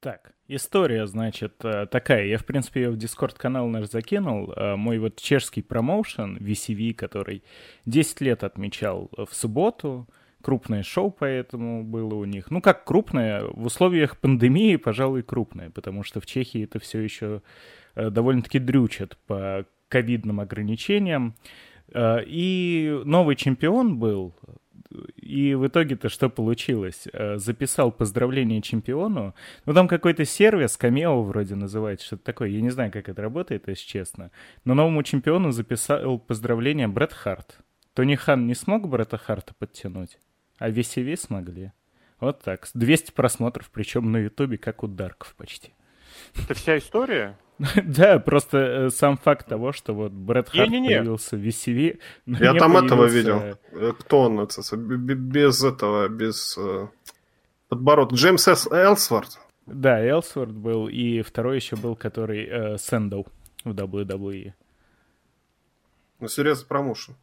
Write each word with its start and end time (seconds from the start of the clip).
Так, 0.00 0.32
история, 0.48 1.06
значит, 1.06 1.62
э, 1.62 1.84
такая. 1.84 2.24
Я, 2.24 2.38
в 2.38 2.46
принципе, 2.46 2.84
ее 2.84 2.90
в 2.90 2.96
Дискорд-канал 2.96 3.68
наш 3.68 3.90
закинул. 3.90 4.50
Э, 4.50 4.74
мой 4.74 4.98
вот 4.98 5.16
чешский 5.16 5.60
промоушен, 5.60 6.38
VCV, 6.38 6.94
который 6.94 7.44
10 7.84 8.22
лет 8.22 8.42
отмечал 8.42 9.10
в 9.14 9.28
субботу. 9.34 10.08
Крупное 10.40 10.82
шоу 10.84 11.10
поэтому 11.10 11.84
было 11.84 12.14
у 12.14 12.24
них. 12.24 12.50
Ну, 12.50 12.62
как 12.62 12.84
крупное? 12.84 13.44
В 13.44 13.66
условиях 13.66 14.16
пандемии, 14.16 14.76
пожалуй, 14.76 15.22
крупное, 15.22 15.68
потому 15.68 16.02
что 16.02 16.18
в 16.22 16.24
Чехии 16.24 16.64
это 16.64 16.78
все 16.78 17.00
еще 17.00 17.42
э, 17.94 18.08
довольно-таки 18.08 18.58
дрючат 18.58 19.18
по 19.26 19.66
ковидным 19.88 20.40
ограничениям. 20.40 21.34
И 21.92 23.02
новый 23.04 23.34
чемпион 23.34 23.98
был, 23.98 24.32
и 25.16 25.54
в 25.54 25.66
итоге-то 25.66 26.08
что 26.08 26.28
получилось? 26.28 27.06
Э, 27.12 27.36
записал 27.36 27.92
поздравление 27.92 28.60
чемпиону. 28.60 29.34
Ну, 29.64 29.74
там 29.74 29.88
какой-то 29.88 30.24
сервис, 30.24 30.76
камео 30.76 31.22
вроде 31.22 31.54
называется, 31.54 32.06
что-то 32.06 32.24
такое. 32.24 32.48
Я 32.48 32.60
не 32.60 32.70
знаю, 32.70 32.90
как 32.90 33.08
это 33.08 33.22
работает, 33.22 33.68
если 33.68 33.86
честно. 33.86 34.30
Но 34.64 34.74
новому 34.74 35.02
чемпиону 35.02 35.52
записал 35.52 36.18
поздравление 36.18 36.88
Брэд 36.88 37.12
Харт. 37.12 37.58
Тони 37.94 38.16
Хан 38.16 38.46
не 38.46 38.54
смог 38.54 38.88
Брэда 38.88 39.18
Харта 39.18 39.54
подтянуть, 39.54 40.18
а 40.58 40.70
VCV 40.70 41.16
смогли. 41.16 41.72
Вот 42.18 42.42
так. 42.42 42.68
200 42.74 43.12
просмотров, 43.12 43.70
причем 43.70 44.12
на 44.12 44.18
Ютубе, 44.18 44.58
как 44.58 44.82
у 44.82 44.86
Дарков 44.86 45.34
почти. 45.36 45.72
Это 46.34 46.54
вся 46.54 46.78
история? 46.78 47.38
Да, 47.84 48.18
просто 48.18 48.58
э, 48.58 48.90
сам 48.90 49.16
факт 49.16 49.46
того, 49.46 49.72
что 49.72 49.92
вот 49.92 50.12
Брэд 50.12 50.48
Харт 50.48 50.70
появился 50.70 51.36
в 51.36 51.40
VCV. 51.40 51.98
Я 52.26 52.54
там 52.54 52.76
этого 52.76 53.04
видел. 53.04 53.58
Э, 53.72 53.92
кто 53.98 54.22
он? 54.22 54.46
Без 54.46 55.62
этого, 55.62 56.08
без 56.08 56.56
э, 56.58 56.88
подбородка. 57.68 58.14
Джеймс. 58.14 58.48
Элсворт. 58.48 59.38
Да, 59.66 60.04
Элсворт 60.04 60.52
был, 60.52 60.88
и 60.88 61.22
второй 61.22 61.56
еще 61.56 61.76
был, 61.76 61.94
который 61.96 62.78
Сэндл 62.78 63.24
в 63.64 63.70
WWE. 63.70 64.52
Ну, 66.18 66.28
серьезно, 66.28 66.66
промоушен. 66.66 67.14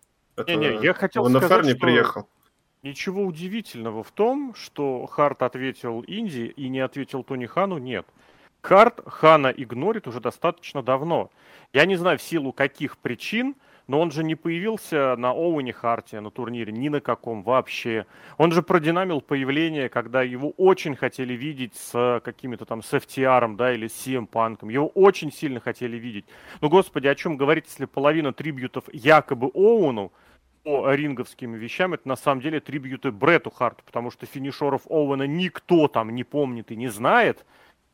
Не-не, 0.47 0.83
я 0.83 0.93
хотел 0.93 1.23
он 1.23 1.35
сказать, 1.35 1.65
не 1.65 1.73
приехал. 1.73 2.29
Ничего 2.83 3.23
удивительного 3.23 4.03
в 4.03 4.11
том, 4.11 4.53
что 4.55 5.05
Харт 5.07 5.41
ответил 5.41 6.03
Инди 6.07 6.53
и 6.55 6.69
не 6.69 6.79
ответил 6.79 7.23
Тони 7.23 7.47
Хану, 7.47 7.79
нет. 7.79 8.05
Харт 8.67 8.99
Хана 9.05 9.47
игнорит 9.47 10.09
уже 10.09 10.19
достаточно 10.19 10.83
давно. 10.83 11.31
Я 11.71 11.85
не 11.85 11.95
знаю 11.95 12.17
в 12.17 12.21
силу 12.21 12.51
каких 12.51 12.97
причин, 12.97 13.55
но 13.87 14.01
он 14.01 14.11
же 14.11 14.25
не 14.25 14.35
появился 14.35 15.15
на 15.15 15.31
Оуэне 15.31 15.71
Харте 15.71 16.19
на 16.19 16.31
турнире, 16.31 16.73
ни 16.73 16.89
на 16.89 16.99
каком 16.99 17.43
вообще. 17.43 18.05
Он 18.37 18.51
же 18.51 18.61
продинамил 18.61 19.21
появление, 19.21 19.87
когда 19.87 20.21
его 20.21 20.49
очень 20.57 20.97
хотели 20.97 21.33
видеть 21.33 21.75
с 21.75 22.21
какими-то 22.25 22.65
там 22.65 22.83
с 22.83 22.91
FTR, 22.93 23.55
да, 23.55 23.71
или 23.71 23.87
с 23.87 24.05
CM 24.05 24.27
Панком. 24.27 24.67
Его 24.67 24.87
очень 24.87 25.31
сильно 25.31 25.61
хотели 25.61 25.95
видеть. 25.95 26.25
Ну, 26.59 26.67
господи, 26.67 27.07
о 27.07 27.15
чем 27.15 27.37
говорить, 27.37 27.67
если 27.67 27.85
половина 27.85 28.33
трибьютов 28.33 28.83
якобы 28.91 29.47
Оуэну, 29.47 30.11
по 30.67 30.93
ринговским 30.93 31.53
вещам, 31.53 31.93
это 31.93 32.05
на 32.09 32.17
самом 32.17 32.41
деле 32.41 32.59
трибьюты 32.59 33.13
Брету 33.13 33.49
Харту, 33.49 33.83
потому 33.85 34.11
что 34.11 34.25
финишеров 34.25 34.81
Оуэна 34.89 35.25
никто 35.25 35.87
там 35.87 36.13
не 36.13 36.25
помнит 36.25 36.71
и 36.71 36.75
не 36.75 36.89
знает. 36.89 37.45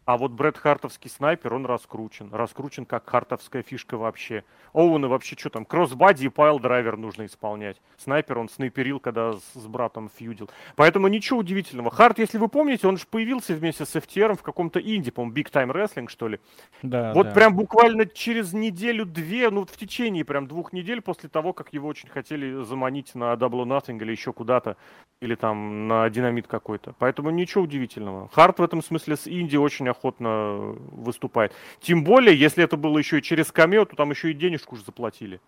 А 0.05 0.17
вот 0.17 0.31
Брэд 0.31 0.57
Хартовский 0.57 1.09
снайпер, 1.09 1.53
он 1.53 1.65
раскручен. 1.65 2.29
Раскручен 2.33 2.85
как 2.85 3.09
хартовская 3.09 3.63
фишка 3.63 3.97
вообще. 3.97 4.43
Оуэна 4.73 5.07
вообще 5.07 5.37
что 5.37 5.49
там, 5.49 5.65
crossbody 5.65 6.25
и 6.25 6.29
piledriver 6.29 6.97
нужно 6.97 7.25
исполнять. 7.25 7.81
Снайпер 7.97 8.39
он 8.39 8.49
снайперил, 8.49 8.99
когда 8.99 9.33
с, 9.33 9.53
с 9.53 9.65
братом 9.67 10.09
фьюдил. 10.13 10.49
Поэтому 10.75 11.07
ничего 11.07 11.39
удивительного. 11.39 11.89
Харт, 11.89 12.19
если 12.19 12.37
вы 12.37 12.49
помните, 12.49 12.87
он 12.87 12.97
же 12.97 13.05
появился 13.09 13.53
вместе 13.53 13.85
с 13.85 13.95
FTR 13.95 14.35
в 14.37 14.43
каком-то 14.43 14.79
инди, 14.81 15.11
по-моему, 15.11 15.35
Big 15.37 15.51
Time 15.51 15.71
Wrestling, 15.71 16.09
что 16.09 16.27
ли. 16.27 16.39
Да, 16.81 17.13
вот 17.13 17.27
да. 17.27 17.33
прям 17.33 17.55
буквально 17.55 18.05
через 18.05 18.51
неделю-две, 18.51 19.49
ну 19.51 19.65
в 19.65 19.77
течение 19.77 20.25
прям 20.25 20.47
двух 20.47 20.73
недель 20.73 21.01
после 21.01 21.29
того, 21.29 21.53
как 21.53 21.71
его 21.71 21.87
очень 21.87 22.09
хотели 22.09 22.63
заманить 22.63 23.15
на 23.15 23.33
Double 23.33 23.63
Nothing 23.65 24.01
или 24.01 24.11
еще 24.11 24.33
куда-то, 24.33 24.75
или 25.21 25.35
там 25.35 25.87
на 25.87 26.09
динамит 26.09 26.47
какой-то. 26.47 26.93
Поэтому 26.99 27.29
ничего 27.29 27.63
удивительного. 27.63 28.29
Харт 28.33 28.59
в 28.59 28.63
этом 28.63 28.83
смысле 28.83 29.15
с 29.15 29.27
инди 29.27 29.55
очень 29.55 29.92
охотно 29.93 30.75
выступает. 30.91 31.53
Тем 31.79 32.03
более, 32.03 32.37
если 32.37 32.63
это 32.63 32.77
было 32.77 32.97
еще 32.97 33.19
и 33.19 33.21
через 33.21 33.51
камео, 33.51 33.85
то 33.85 33.95
там 33.95 34.11
еще 34.11 34.31
и 34.31 34.33
денежку 34.33 34.75
уже 34.75 34.83
заплатили. 34.83 35.39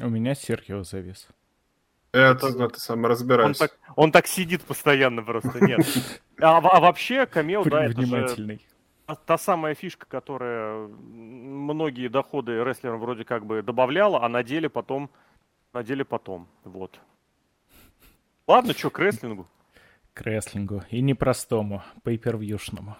У 0.00 0.08
меня 0.08 0.34
Серхио 0.34 0.82
завис. 0.84 1.28
Это, 2.12 2.48
это 2.48 2.68
ты 2.68 2.80
сам 2.80 3.04
разбираешься. 3.04 3.64
Он 3.64 3.68
так, 3.68 3.78
он 3.96 4.12
так 4.12 4.26
сидит 4.26 4.62
постоянно 4.62 5.22
просто, 5.22 5.64
нет. 5.64 5.80
А, 6.40 6.58
а 6.58 6.78
вообще 6.78 7.26
камео, 7.26 7.64
да, 7.64 7.86
это 7.86 8.00
же 8.00 8.60
та 9.16 9.38
самая 9.38 9.74
фишка, 9.74 10.06
которая 10.06 10.86
многие 10.86 12.08
доходы 12.08 12.62
рестлерам 12.62 13.00
вроде 13.00 13.24
как 13.24 13.46
бы 13.46 13.62
добавляла, 13.62 14.24
а 14.24 14.28
на 14.28 14.42
деле 14.42 14.68
потом, 14.68 15.10
на 15.72 15.82
деле 15.82 16.04
потом, 16.04 16.48
вот. 16.64 17.00
Ладно, 18.46 18.72
что, 18.72 18.90
к 18.90 18.98
рестлингу? 18.98 19.48
К 20.14 20.22
рестлингу. 20.22 20.84
И 20.90 21.00
непростому, 21.00 21.82
пейпервьюшному. 22.02 22.96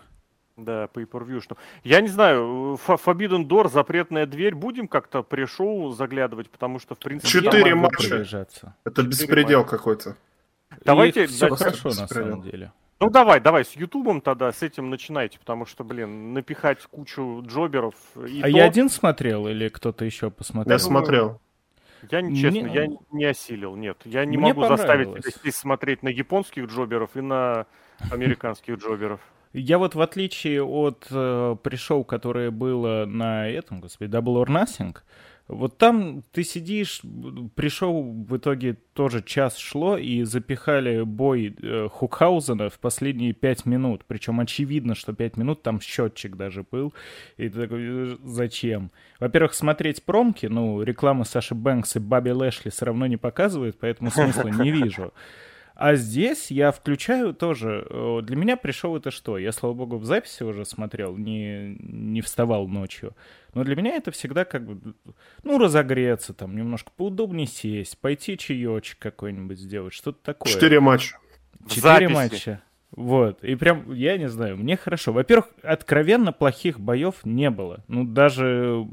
Да, 0.58 0.88
по 0.88 1.00
per 1.00 1.40
что. 1.40 1.56
Я 1.84 2.00
не 2.00 2.08
знаю, 2.08 2.78
Forbidden 2.86 3.46
Door, 3.46 3.70
запретная 3.70 4.26
дверь, 4.26 4.56
будем 4.56 4.88
как-то 4.88 5.22
при 5.22 5.46
шоу 5.46 5.92
заглядывать, 5.92 6.50
потому 6.50 6.80
что, 6.80 6.96
в 6.96 6.98
принципе... 6.98 7.28
Четыре 7.28 7.74
матча. 7.76 8.26
Это 8.84 9.02
беспредел 9.04 9.64
какой-то. 9.64 10.16
Давайте... 10.84 11.26
все 11.28 11.48
хорошо, 11.54 11.88
на 11.88 12.08
самом 12.08 12.42
деле. 12.42 12.72
Ну 13.00 13.10
давай, 13.10 13.38
давай, 13.38 13.64
с 13.64 13.72
Ютубом 13.74 14.20
тогда 14.20 14.50
с 14.50 14.60
этим 14.64 14.90
начинайте, 14.90 15.38
потому 15.38 15.66
что, 15.66 15.84
блин, 15.84 16.34
напихать 16.34 16.82
кучу 16.82 17.44
джоберов. 17.46 17.94
И 18.26 18.40
а 18.40 18.42
то... 18.42 18.48
я 18.48 18.64
один 18.64 18.90
смотрел 18.90 19.46
или 19.46 19.68
кто-то 19.68 20.04
еще 20.04 20.30
посмотрел? 20.30 20.72
Я 20.72 20.78
смотрел. 20.80 21.40
Я 22.10 22.20
не 22.20 22.36
честно, 22.36 22.62
Мне... 22.62 22.74
я 22.74 22.86
не 23.12 23.24
осилил, 23.24 23.76
нет. 23.76 23.98
Я 24.04 24.24
не 24.24 24.36
Мне 24.36 24.48
могу 24.48 24.66
заставить 24.66 25.24
себя 25.24 25.52
смотреть 25.52 26.02
на 26.02 26.08
японских 26.08 26.66
джоберов 26.66 27.10
и 27.14 27.20
на 27.20 27.66
американских 28.10 28.78
джоберов. 28.78 29.20
Я 29.52 29.78
вот 29.78 29.94
в 29.94 30.00
отличие 30.00 30.62
от 30.62 31.06
э, 31.10 31.56
пришел, 31.62 32.04
которое 32.04 32.50
было 32.50 33.04
на 33.06 33.48
этом, 33.48 33.80
господи, 33.80 34.10
Double 34.10 34.44
or 34.44 34.46
Nothing, 34.46 34.96
вот 35.48 35.78
там 35.78 36.22
ты 36.30 36.44
сидишь, 36.44 37.00
пришел 37.54 38.02
в 38.02 38.36
итоге 38.36 38.74
тоже 38.92 39.22
час 39.22 39.56
шло, 39.56 39.96
и 39.96 40.22
запихали 40.24 41.00
бой 41.02 41.56
э, 41.62 41.88
Хукхаузена 41.90 42.68
в 42.68 42.78
последние 42.78 43.32
пять 43.32 43.64
минут. 43.64 44.04
Причем 44.06 44.40
очевидно, 44.40 44.94
что 44.94 45.14
пять 45.14 45.38
минут 45.38 45.62
там 45.62 45.80
счетчик 45.80 46.36
даже 46.36 46.66
был. 46.70 46.92
И 47.38 47.48
ты 47.48 47.62
такой, 47.62 47.80
«Э, 47.80 48.16
зачем? 48.24 48.90
Во-первых, 49.20 49.54
смотреть 49.54 50.02
промки, 50.02 50.44
ну, 50.44 50.82
реклама 50.82 51.24
Саши 51.24 51.54
Бэнкс 51.54 51.96
и 51.96 51.98
Баби 51.98 52.30
Лэшли 52.30 52.68
все 52.68 52.84
равно 52.84 53.06
не 53.06 53.16
показывают, 53.16 53.78
поэтому 53.80 54.10
смысла 54.10 54.48
не 54.48 54.70
вижу. 54.70 55.14
А 55.78 55.94
здесь 55.94 56.50
я 56.50 56.72
включаю 56.72 57.32
тоже. 57.32 57.86
Э, 57.88 58.18
для 58.24 58.34
меня 58.34 58.56
пришел 58.56 58.96
это 58.96 59.12
что? 59.12 59.38
Я, 59.38 59.52
слава 59.52 59.74
богу, 59.74 59.98
в 59.98 60.04
записи 60.04 60.42
уже 60.42 60.64
смотрел, 60.64 61.16
не, 61.16 61.76
не 61.78 62.20
вставал 62.20 62.66
ночью. 62.66 63.14
Но 63.54 63.62
для 63.62 63.76
меня 63.76 63.94
это 63.94 64.10
всегда 64.10 64.44
как 64.44 64.66
бы, 64.66 64.94
ну, 65.44 65.56
разогреться, 65.56 66.34
там, 66.34 66.56
немножко 66.56 66.90
поудобнее 66.96 67.46
сесть, 67.46 67.96
пойти 67.98 68.36
чаечек 68.36 68.98
какой-нибудь 68.98 69.60
сделать, 69.60 69.94
что-то 69.94 70.18
такое. 70.20 70.52
Четыре 70.52 70.80
матча. 70.80 71.16
Четыре 71.68 72.08
матча. 72.08 72.60
Вот. 72.90 73.44
И 73.44 73.54
прям, 73.54 73.92
я 73.92 74.18
не 74.18 74.28
знаю, 74.28 74.56
мне 74.56 74.76
хорошо. 74.76 75.12
Во-первых, 75.12 75.46
откровенно 75.62 76.32
плохих 76.32 76.80
боев 76.80 77.14
не 77.22 77.50
было. 77.50 77.84
Ну, 77.86 78.02
даже 78.02 78.84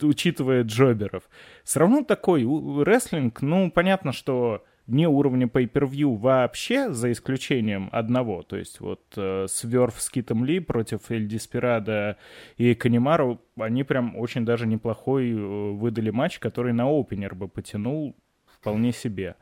учитывая 0.00 0.62
джоберов. 0.62 1.24
Все 1.62 1.80
равно 1.80 2.02
такой 2.04 2.42
рестлинг, 2.84 3.42
ну, 3.42 3.70
понятно, 3.70 4.12
что 4.12 4.64
не 4.86 5.06
уровня 5.06 5.46
pay-per-view 5.46 6.16
вообще, 6.16 6.92
за 6.92 7.12
исключением 7.12 7.88
одного. 7.92 8.42
То 8.42 8.56
есть 8.56 8.80
вот 8.80 9.02
э, 9.16 9.46
Сверф 9.48 10.00
с 10.00 10.10
Китом 10.10 10.44
Ли 10.44 10.60
против 10.60 11.10
Эль 11.10 11.26
Диспирада 11.26 12.16
и 12.56 12.74
Канимару, 12.74 13.40
они 13.56 13.84
прям 13.84 14.16
очень 14.16 14.44
даже 14.44 14.66
неплохой 14.66 15.30
э, 15.30 15.36
выдали 15.36 16.10
матч, 16.10 16.38
который 16.38 16.72
на 16.72 16.88
опенер 16.88 17.34
бы 17.34 17.48
потянул 17.48 18.16
вполне 18.46 18.92
себе. 18.92 19.36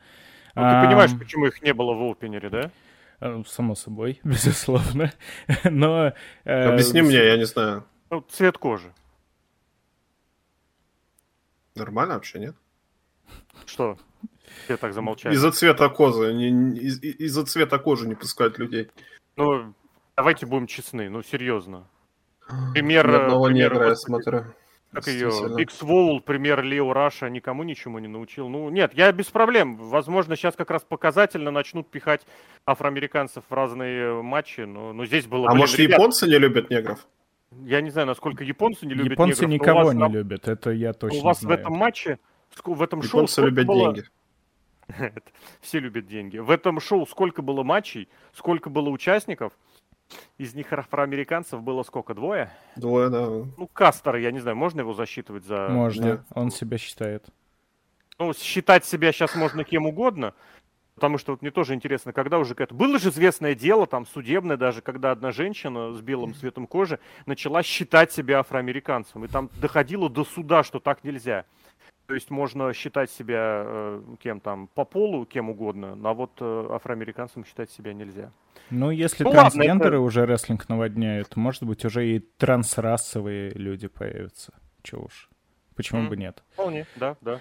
Ну, 0.55 0.63
а, 0.65 0.81
ты 0.81 0.87
понимаешь, 0.89 1.19
почему 1.19 1.47
их 1.47 1.63
не 1.63 1.73
было 1.73 1.95
в 1.95 2.03
опенере, 2.11 2.51
да? 2.51 2.71
Э, 3.21 3.43
само 3.47 3.75
собой, 3.75 4.21
безусловно. 4.25 5.13
Но... 5.65 6.13
Э, 6.45 6.73
Объясни 6.73 7.03
мне, 7.03 7.17
я 7.17 7.37
не 7.37 7.47
знаю. 7.47 7.85
Ну, 8.11 8.21
цвет 8.29 8.59
кожи. 8.59 8.93
Нормально 11.75 12.15
вообще, 12.15 12.41
нет? 12.41 12.57
Что? 13.65 13.97
Все 14.65 14.77
так 14.77 14.93
замолчали. 14.93 15.35
Из-за 15.35 15.53
цвета 15.53 15.89
кожи, 15.89 16.33
не, 16.33 16.79
из- 16.79 17.03
из-за 17.03 17.45
цвета 17.47 17.79
кожи 17.79 18.07
не 18.09 18.15
пускают 18.15 18.59
людей. 18.59 18.89
Ну, 19.37 19.75
давайте 20.17 20.47
будем 20.47 20.67
честны, 20.67 21.09
ну 21.09 21.23
серьезно. 21.23 21.87
Пример... 22.73 23.09
Ни 23.09 23.15
одного 23.15 23.47
пример, 23.47 23.73
негра, 23.73 23.89
я 23.89 23.97
смотрю. 23.97 24.45
как 24.93 25.07
ее, 25.07 25.31
Биг 25.57 25.71
Своул, 25.71 26.21
пример 26.21 26.63
Лео 26.63 26.93
Раша, 26.93 27.31
никому 27.31 27.63
ничему 27.63 28.01
не 28.01 28.09
научил. 28.09 28.49
Ну, 28.49 28.69
нет, 28.71 28.93
я 28.95 29.13
без 29.13 29.27
проблем. 29.27 29.77
Возможно, 29.77 30.35
сейчас 30.35 30.57
как 30.57 30.71
раз 30.71 30.83
показательно 30.83 31.53
начнут 31.53 31.89
пихать 31.89 32.27
афроамериканцев 32.67 33.45
в 33.49 33.55
разные 33.55 34.21
матчи, 34.21 34.63
но, 34.63 34.93
но 34.93 35.07
здесь 35.07 35.27
было... 35.27 35.47
А 35.47 35.51
блин, 35.51 35.61
может, 35.61 35.79
ребят, 35.79 35.99
японцы 35.99 36.27
не 36.27 36.39
любят 36.39 36.71
негров? 36.71 37.07
Я 37.63 37.81
не 37.81 37.91
знаю, 37.91 38.09
насколько 38.09 38.43
японцы 38.45 38.85
не 38.87 38.95
любят 38.95 39.13
японцы 39.13 39.47
негров. 39.47 39.67
Японцы 39.67 39.81
никого 39.81 39.93
не 39.93 40.01
там, 40.01 40.13
любят, 40.13 40.49
это 40.49 40.71
я 40.71 40.93
точно 40.93 41.19
У 41.19 41.23
вас 41.23 41.41
знаю. 41.41 41.57
в 41.57 41.61
этом 41.61 41.73
матче, 41.75 42.19
в 42.65 42.83
этом 42.83 43.01
японцы 43.01 43.37
шоу... 43.37 43.47
любят 43.47 43.67
было... 43.67 43.95
деньги. 43.95 44.09
Все 45.61 45.79
любят 45.79 46.07
деньги. 46.07 46.39
В 46.39 46.51
этом 46.51 46.81
шоу 46.81 47.07
сколько 47.07 47.43
было 47.43 47.63
матчей, 47.63 48.09
сколько 48.33 48.71
было 48.71 48.89
участников, 48.89 49.53
из 50.39 50.55
них 50.55 50.73
афроамериканцев 50.73 51.63
было 51.63 51.83
сколько? 51.83 52.15
Двое? 52.15 52.51
Двое, 52.77 53.11
да. 53.11 53.27
Ну, 53.27 53.69
Кастер, 53.73 54.17
я 54.17 54.33
не 54.33 54.41
знаю, 54.41 54.57
можно 54.57 54.81
его 54.81 54.95
засчитывать 54.95 55.45
за... 55.45 55.69
Можно, 55.69 56.25
он 56.35 56.51
себя 56.51 56.79
считает. 56.79 57.27
Ну, 58.19 58.33
считать 58.35 58.85
себя 58.85 59.13
сейчас 59.13 59.35
можно 59.35 59.65
кем 59.65 59.87
угодно, 59.87 60.35
потому 60.95 61.17
что 61.17 61.33
вот 61.33 61.43
мне 61.43 61.51
тоже 61.51 61.75
интересно, 61.75 62.13
когда 62.13 62.39
уже 62.39 62.55
это... 62.55 62.75
Было 62.75 62.99
же 62.99 63.11
известное 63.11 63.55
дело, 63.55 63.87
там, 63.87 64.07
судебное 64.07 64.57
даже, 64.57 64.83
когда 64.83 65.13
одна 65.13 65.31
женщина 65.31 65.95
с 65.95 66.01
белым 66.01 66.35
цветом 66.35 66.67
кожи 66.67 66.99
начала 67.27 67.63
считать 67.63 68.13
себя 68.13 68.41
афроамериканцем, 68.41 69.25
и 69.25 69.29
там 69.29 69.49
доходило 69.61 70.11
до 70.11 70.25
суда, 70.25 70.63
что 70.65 70.81
так 70.81 71.05
нельзя. 71.05 71.45
То 72.11 72.15
есть 72.15 72.29
можно 72.29 72.73
считать 72.73 73.09
себя 73.09 73.63
э, 73.65 74.03
кем 74.21 74.41
там 74.41 74.67
по 74.67 74.85
полу, 74.85 75.25
кем 75.25 75.49
угодно, 75.49 75.97
а 76.03 76.13
вот 76.13 76.33
э, 76.41 76.67
афроамериканцем 76.69 77.45
считать 77.45 77.71
себя 77.71 77.95
нельзя. 77.95 78.33
Ну, 78.69 78.91
если 78.91 79.23
ну, 79.23 79.31
трансгендеры 79.31 79.75
ладно, 79.75 79.87
это... 79.87 80.01
уже 80.01 80.27
рестлинг 80.27 80.69
наводняют, 80.69 81.37
может 81.37 81.63
быть, 81.63 81.85
уже 81.85 82.09
и 82.09 82.19
трансрасовые 82.19 83.51
люди 83.51 83.87
появятся. 83.87 84.53
Чего 84.83 85.05
уж. 85.05 85.29
Почему 85.77 86.03
mm. 86.03 86.09
бы 86.09 86.17
нет? 86.17 86.43
Вполне, 86.55 86.85
да, 86.97 87.17
да. 87.21 87.39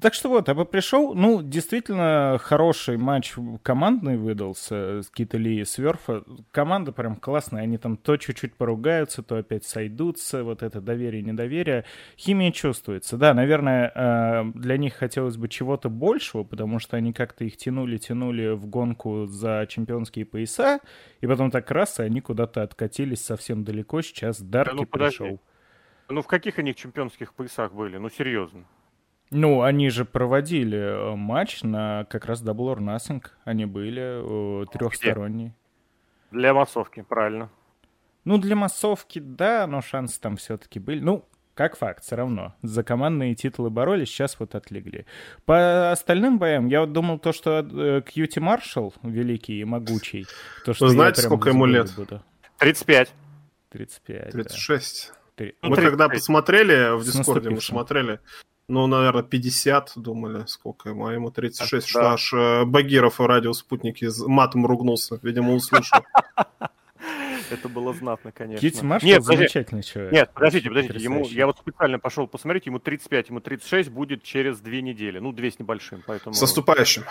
Так 0.00 0.14
что 0.14 0.28
вот, 0.28 0.46
я 0.48 0.54
бы 0.54 0.64
пришел, 0.64 1.14
ну, 1.14 1.42
действительно 1.42 2.38
хороший 2.40 2.98
матч 2.98 3.34
командный 3.62 4.16
выдался 4.16 5.00
Кита 5.12 5.38
Ли 5.38 5.60
и 5.60 5.64
Сверфа. 5.64 6.22
Команда 6.52 6.92
прям 6.92 7.16
классная, 7.16 7.62
они 7.62 7.78
там 7.78 7.96
то 7.96 8.16
чуть-чуть 8.16 8.54
поругаются, 8.54 9.22
то 9.22 9.36
опять 9.36 9.64
сойдутся, 9.64 10.44
вот 10.44 10.62
это 10.62 10.80
доверие-недоверие. 10.80 11.84
Химия 12.16 12.52
чувствуется. 12.52 13.16
Да, 13.16 13.34
наверное, 13.34 13.90
э, 13.92 14.44
для 14.54 14.76
них 14.76 14.94
хотелось 14.94 15.36
бы 15.36 15.48
чего-то 15.48 15.88
большего, 15.88 16.44
потому 16.44 16.78
что 16.78 16.96
они 16.96 17.12
как-то 17.12 17.44
их 17.44 17.56
тянули-тянули 17.56 18.50
в 18.54 18.66
гонку 18.66 19.26
за 19.26 19.66
чемпионские 19.68 20.26
пояса, 20.26 20.80
и 21.20 21.26
потом 21.26 21.50
так 21.50 21.68
раз, 21.70 21.98
и 21.98 22.02
они 22.02 22.20
куда-то 22.20 22.62
откатились 22.62 23.24
совсем 23.24 23.64
далеко. 23.64 24.02
Сейчас 24.02 24.40
Дарки 24.40 24.70
да, 24.70 24.76
ну, 24.76 24.86
пришел. 24.86 25.40
Ну, 26.08 26.22
в 26.22 26.26
каких 26.26 26.58
они 26.58 26.74
чемпионских 26.74 27.34
поясах 27.34 27.72
были? 27.72 27.96
Ну, 27.96 28.10
серьезно. 28.10 28.64
Ну, 29.30 29.62
они 29.62 29.90
же 29.90 30.04
проводили 30.04 30.78
э, 30.78 31.14
матч 31.14 31.62
на 31.62 32.06
как 32.08 32.24
раз 32.24 32.42
Double 32.42 32.74
or 32.74 32.78
Nothing. 32.78 33.22
Они 33.44 33.66
были 33.66 34.62
э, 34.62 34.66
трехсторонние. 34.72 35.54
Для 36.30 36.54
массовки, 36.54 37.02
правильно. 37.02 37.50
Ну, 38.24 38.38
для 38.38 38.56
массовки, 38.56 39.18
да, 39.18 39.66
но 39.66 39.80
шансы 39.80 40.20
там 40.20 40.36
все-таки 40.36 40.78
были. 40.78 41.00
Ну, 41.00 41.24
как 41.54 41.76
факт, 41.76 42.04
все 42.04 42.14
равно. 42.14 42.54
За 42.62 42.84
командные 42.84 43.34
титулы 43.34 43.68
боролись, 43.68 44.08
сейчас 44.08 44.38
вот 44.38 44.54
отлегли. 44.54 45.06
По 45.44 45.90
остальным 45.90 46.38
боям, 46.38 46.68
я 46.68 46.80
вот 46.80 46.92
думал 46.92 47.18
то, 47.18 47.32
что 47.32 47.60
э, 47.60 48.02
Кьюти 48.02 48.38
Маршал, 48.38 48.94
великий 49.02 49.60
и 49.60 49.64
могучий, 49.64 50.26
то, 50.64 50.72
что 50.72 50.86
Вы 50.86 50.92
знаете, 50.92 51.22
сколько 51.22 51.48
ему 51.48 51.66
лет? 51.66 51.92
Буду. 51.96 52.22
35. 52.58 53.12
35, 53.70 54.30
36. 54.30 55.12
Да. 55.36 55.44
Мы 55.44 55.74
35. 55.76 55.84
когда 55.84 56.08
посмотрели 56.08 56.96
в 56.96 57.04
Дискорде, 57.04 57.50
мы 57.50 57.60
смотрели, 57.60 58.20
ну, 58.68 58.86
наверное, 58.86 59.22
50, 59.22 59.92
думали, 59.96 60.44
сколько 60.46 60.90
ему, 60.90 61.06
а 61.06 61.12
ему 61.12 61.30
36, 61.30 61.72
а, 61.72 61.88
что 61.88 62.00
да. 62.00 62.12
аж 62.12 62.32
э, 62.34 62.64
Багиров 62.66 63.20
и 63.20 63.24
радиоспутники 63.24 64.08
матом 64.26 64.66
ругнулся, 64.66 65.18
видимо, 65.22 65.54
услышал. 65.54 66.00
Это 67.50 67.68
было 67.68 67.94
знатно, 67.94 68.32
конечно. 68.32 68.60
Кити 68.60 68.84
Нет, 69.04 69.24
замечательный 69.24 69.82
человек. 69.82 70.12
Нет, 70.12 70.30
подождите, 70.34 70.68
подождите. 70.68 70.98
Ему, 71.02 71.26
я 71.28 71.46
вот 71.46 71.58
специально 71.58 71.98
пошел 71.98 72.26
посмотреть, 72.26 72.66
ему 72.66 72.78
35, 72.78 73.30
ему 73.30 73.40
36 73.40 73.88
будет 73.88 74.22
через 74.22 74.60
две 74.60 74.82
недели. 74.82 75.18
Ну, 75.18 75.32
две 75.32 75.50
с 75.50 75.58
небольшим, 75.58 76.02
поэтому... 76.06 76.34
С 76.34 76.40
наступающим. 76.40 77.04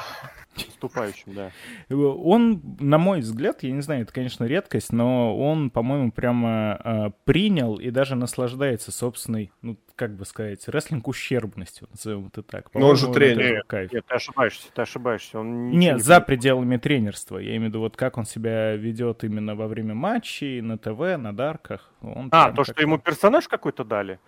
С 0.56 0.68
наступающим, 0.68 1.34
да. 1.34 1.52
Он, 1.90 2.62
на 2.80 2.98
мой 2.98 3.22
взгляд, 3.22 3.64
я 3.64 3.72
не 3.72 3.82
знаю, 3.82 4.04
это, 4.04 4.14
конечно, 4.14 4.44
редкость, 4.44 4.92
но 4.92 5.38
он, 5.38 5.70
по-моему, 5.70 6.12
прямо 6.12 6.80
э, 6.84 7.10
принял 7.26 7.76
и 7.76 7.90
даже 7.90 8.16
наслаждается 8.16 8.92
собственной, 8.92 9.52
ну, 9.62 9.78
как 9.98 10.16
бы 10.16 10.26
сказать, 10.26 10.66
рестлинг 10.68 11.08
ущербностью, 11.08 11.88
назовем 11.90 12.28
это 12.28 12.44
так. 12.44 12.70
Но 12.74 12.90
он 12.90 12.96
же 12.96 13.12
тренер. 13.12 13.56
Нет, 13.56 13.64
кайф. 13.66 13.92
нет, 13.92 14.06
ты 14.06 14.14
ошибаешься, 14.14 14.70
ты 14.72 14.82
ошибаешься. 14.84 15.40
Он 15.40 15.72
нет, 15.72 15.96
не 15.96 16.00
за 16.00 16.22
пределами 16.22 16.78
тренерства. 16.78 17.40
Я 17.40 17.58
имею 17.58 17.64
в 17.64 17.66
виду, 17.66 17.80
вот 17.80 17.98
как 17.98 18.18
он 18.18 18.26
себя 18.26 18.76
ведет 18.76 19.24
именно 19.24 19.56
во 19.56 19.68
время 19.68 19.96
матчей, 19.96 20.62
на 20.62 20.78
ТВ, 20.78 21.18
на 21.18 21.36
дарках. 21.36 21.92
Он 22.02 22.30
а, 22.32 22.52
то, 22.52 22.64
что 22.64 22.80
ему 22.80 23.00
персонаж 23.00 23.48
какой-то 23.48 23.84
дали? 23.84 24.20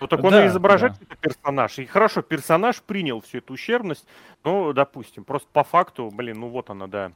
Ну 0.00 0.06
так 0.06 0.22
он 0.22 0.30
да, 0.30 0.44
и 0.44 0.48
изображает 0.48 0.94
да. 0.94 1.00
это 1.02 1.16
персонаж. 1.16 1.78
И 1.80 1.86
хорошо, 1.86 2.22
персонаж 2.22 2.80
принял 2.80 3.20
всю 3.20 3.38
эту 3.38 3.52
ущербность, 3.52 4.06
ну, 4.44 4.72
допустим, 4.72 5.24
просто 5.24 5.48
по 5.52 5.64
факту, 5.64 6.10
блин, 6.12 6.40
ну 6.40 6.48
вот 6.48 6.70
она, 6.70 6.86
да. 6.86 7.12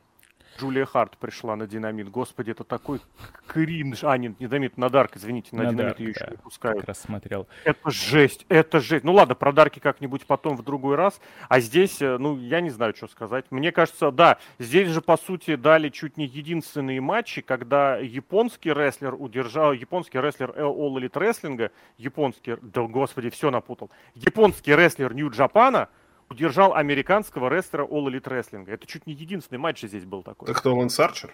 Джулия 0.58 0.84
Харт 0.84 1.16
пришла 1.16 1.56
на 1.56 1.66
динамит. 1.66 2.10
Господи, 2.10 2.50
это 2.50 2.64
такой 2.64 3.00
кринж. 3.46 4.04
А, 4.04 4.16
нет, 4.18 4.38
не 4.40 4.46
динамит, 4.46 4.76
на 4.76 4.90
Дарк, 4.90 5.16
извините, 5.16 5.54
на, 5.56 5.64
на 5.64 5.70
динамит 5.70 5.88
Дарк, 5.88 6.00
ее 6.00 6.10
еще 6.10 6.24
да, 6.24 6.30
не 6.30 6.36
пускают. 6.36 6.78
Как 6.78 6.88
раз 6.88 7.00
смотрел. 7.00 7.46
Это 7.64 7.90
жесть, 7.90 8.46
это 8.48 8.80
жесть. 8.80 9.04
Ну 9.04 9.12
ладно, 9.12 9.34
про 9.34 9.52
Дарки 9.52 9.78
как-нибудь 9.78 10.26
потом 10.26 10.56
в 10.56 10.62
другой 10.62 10.96
раз. 10.96 11.20
А 11.48 11.60
здесь, 11.60 12.00
э, 12.02 12.18
ну, 12.18 12.38
я 12.38 12.60
не 12.60 12.70
знаю, 12.70 12.94
что 12.94 13.08
сказать. 13.08 13.46
Мне 13.50 13.72
кажется, 13.72 14.10
да, 14.10 14.38
здесь 14.58 14.88
же, 14.88 15.00
по 15.00 15.16
сути, 15.16 15.56
дали 15.56 15.88
чуть 15.88 16.16
не 16.16 16.26
единственные 16.26 17.00
матчи, 17.00 17.40
когда 17.40 17.96
японский 17.96 18.72
рестлер 18.72 19.14
удержал, 19.14 19.72
японский 19.72 20.20
рестлер 20.20 20.50
All 20.50 20.94
Elite 20.94 21.12
Wrestling, 21.12 21.70
японский, 21.98 22.56
да, 22.60 22.82
господи, 22.82 23.30
все 23.30 23.50
напутал, 23.50 23.90
японский 24.14 24.74
рестлер 24.74 25.14
Нью-Джапана– 25.14 25.88
удержал 26.30 26.74
американского 26.74 27.48
рестлера 27.48 27.84
All 27.84 28.06
Elite 28.06 28.24
Wrestling. 28.24 28.70
Это 28.70 28.86
чуть 28.86 29.06
не 29.06 29.12
единственный 29.12 29.58
матч 29.58 29.82
здесь 29.82 30.04
был 30.04 30.22
такой. 30.22 30.46
Так 30.46 30.58
кто, 30.58 30.74
Лэнс 30.74 30.98
Арчер? 30.98 31.32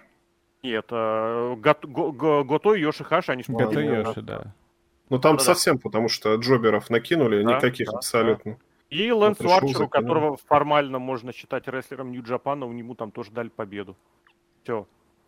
Нет, 0.63 0.87
э, 0.91 1.55
Гото 1.57 2.75
и 2.75 2.81
Йоши 2.81 3.05
Хаши, 3.05 3.33
они 3.33 3.45
Гото 3.47 3.81
и 3.81 3.87
Йоши, 3.87 4.23
да. 4.23 4.55
Ну 5.09 5.21
там 5.21 5.37
да, 5.37 5.45
совсем, 5.45 5.79
потому 5.79 6.09
что 6.09 6.35
джоберов 6.35 6.91
накинули, 6.91 7.45
да, 7.45 7.57
никаких 7.57 7.89
да, 7.89 7.99
абсолютно. 7.99 8.53
Да. 8.53 8.59
И 8.91 9.11
Лэнсу 9.11 9.49
Арчеру, 9.53 9.89
которого 9.89 10.37
формально 10.37 10.99
можно 10.99 11.33
считать 11.33 11.69
рестлером 11.69 12.11
Нью-Джапана, 12.13 12.67
у 12.67 12.73
него 12.73 12.95
там 12.95 13.11
тоже 13.11 13.31
дали 13.31 13.49
победу. 13.49 13.97
Все. 14.63 14.87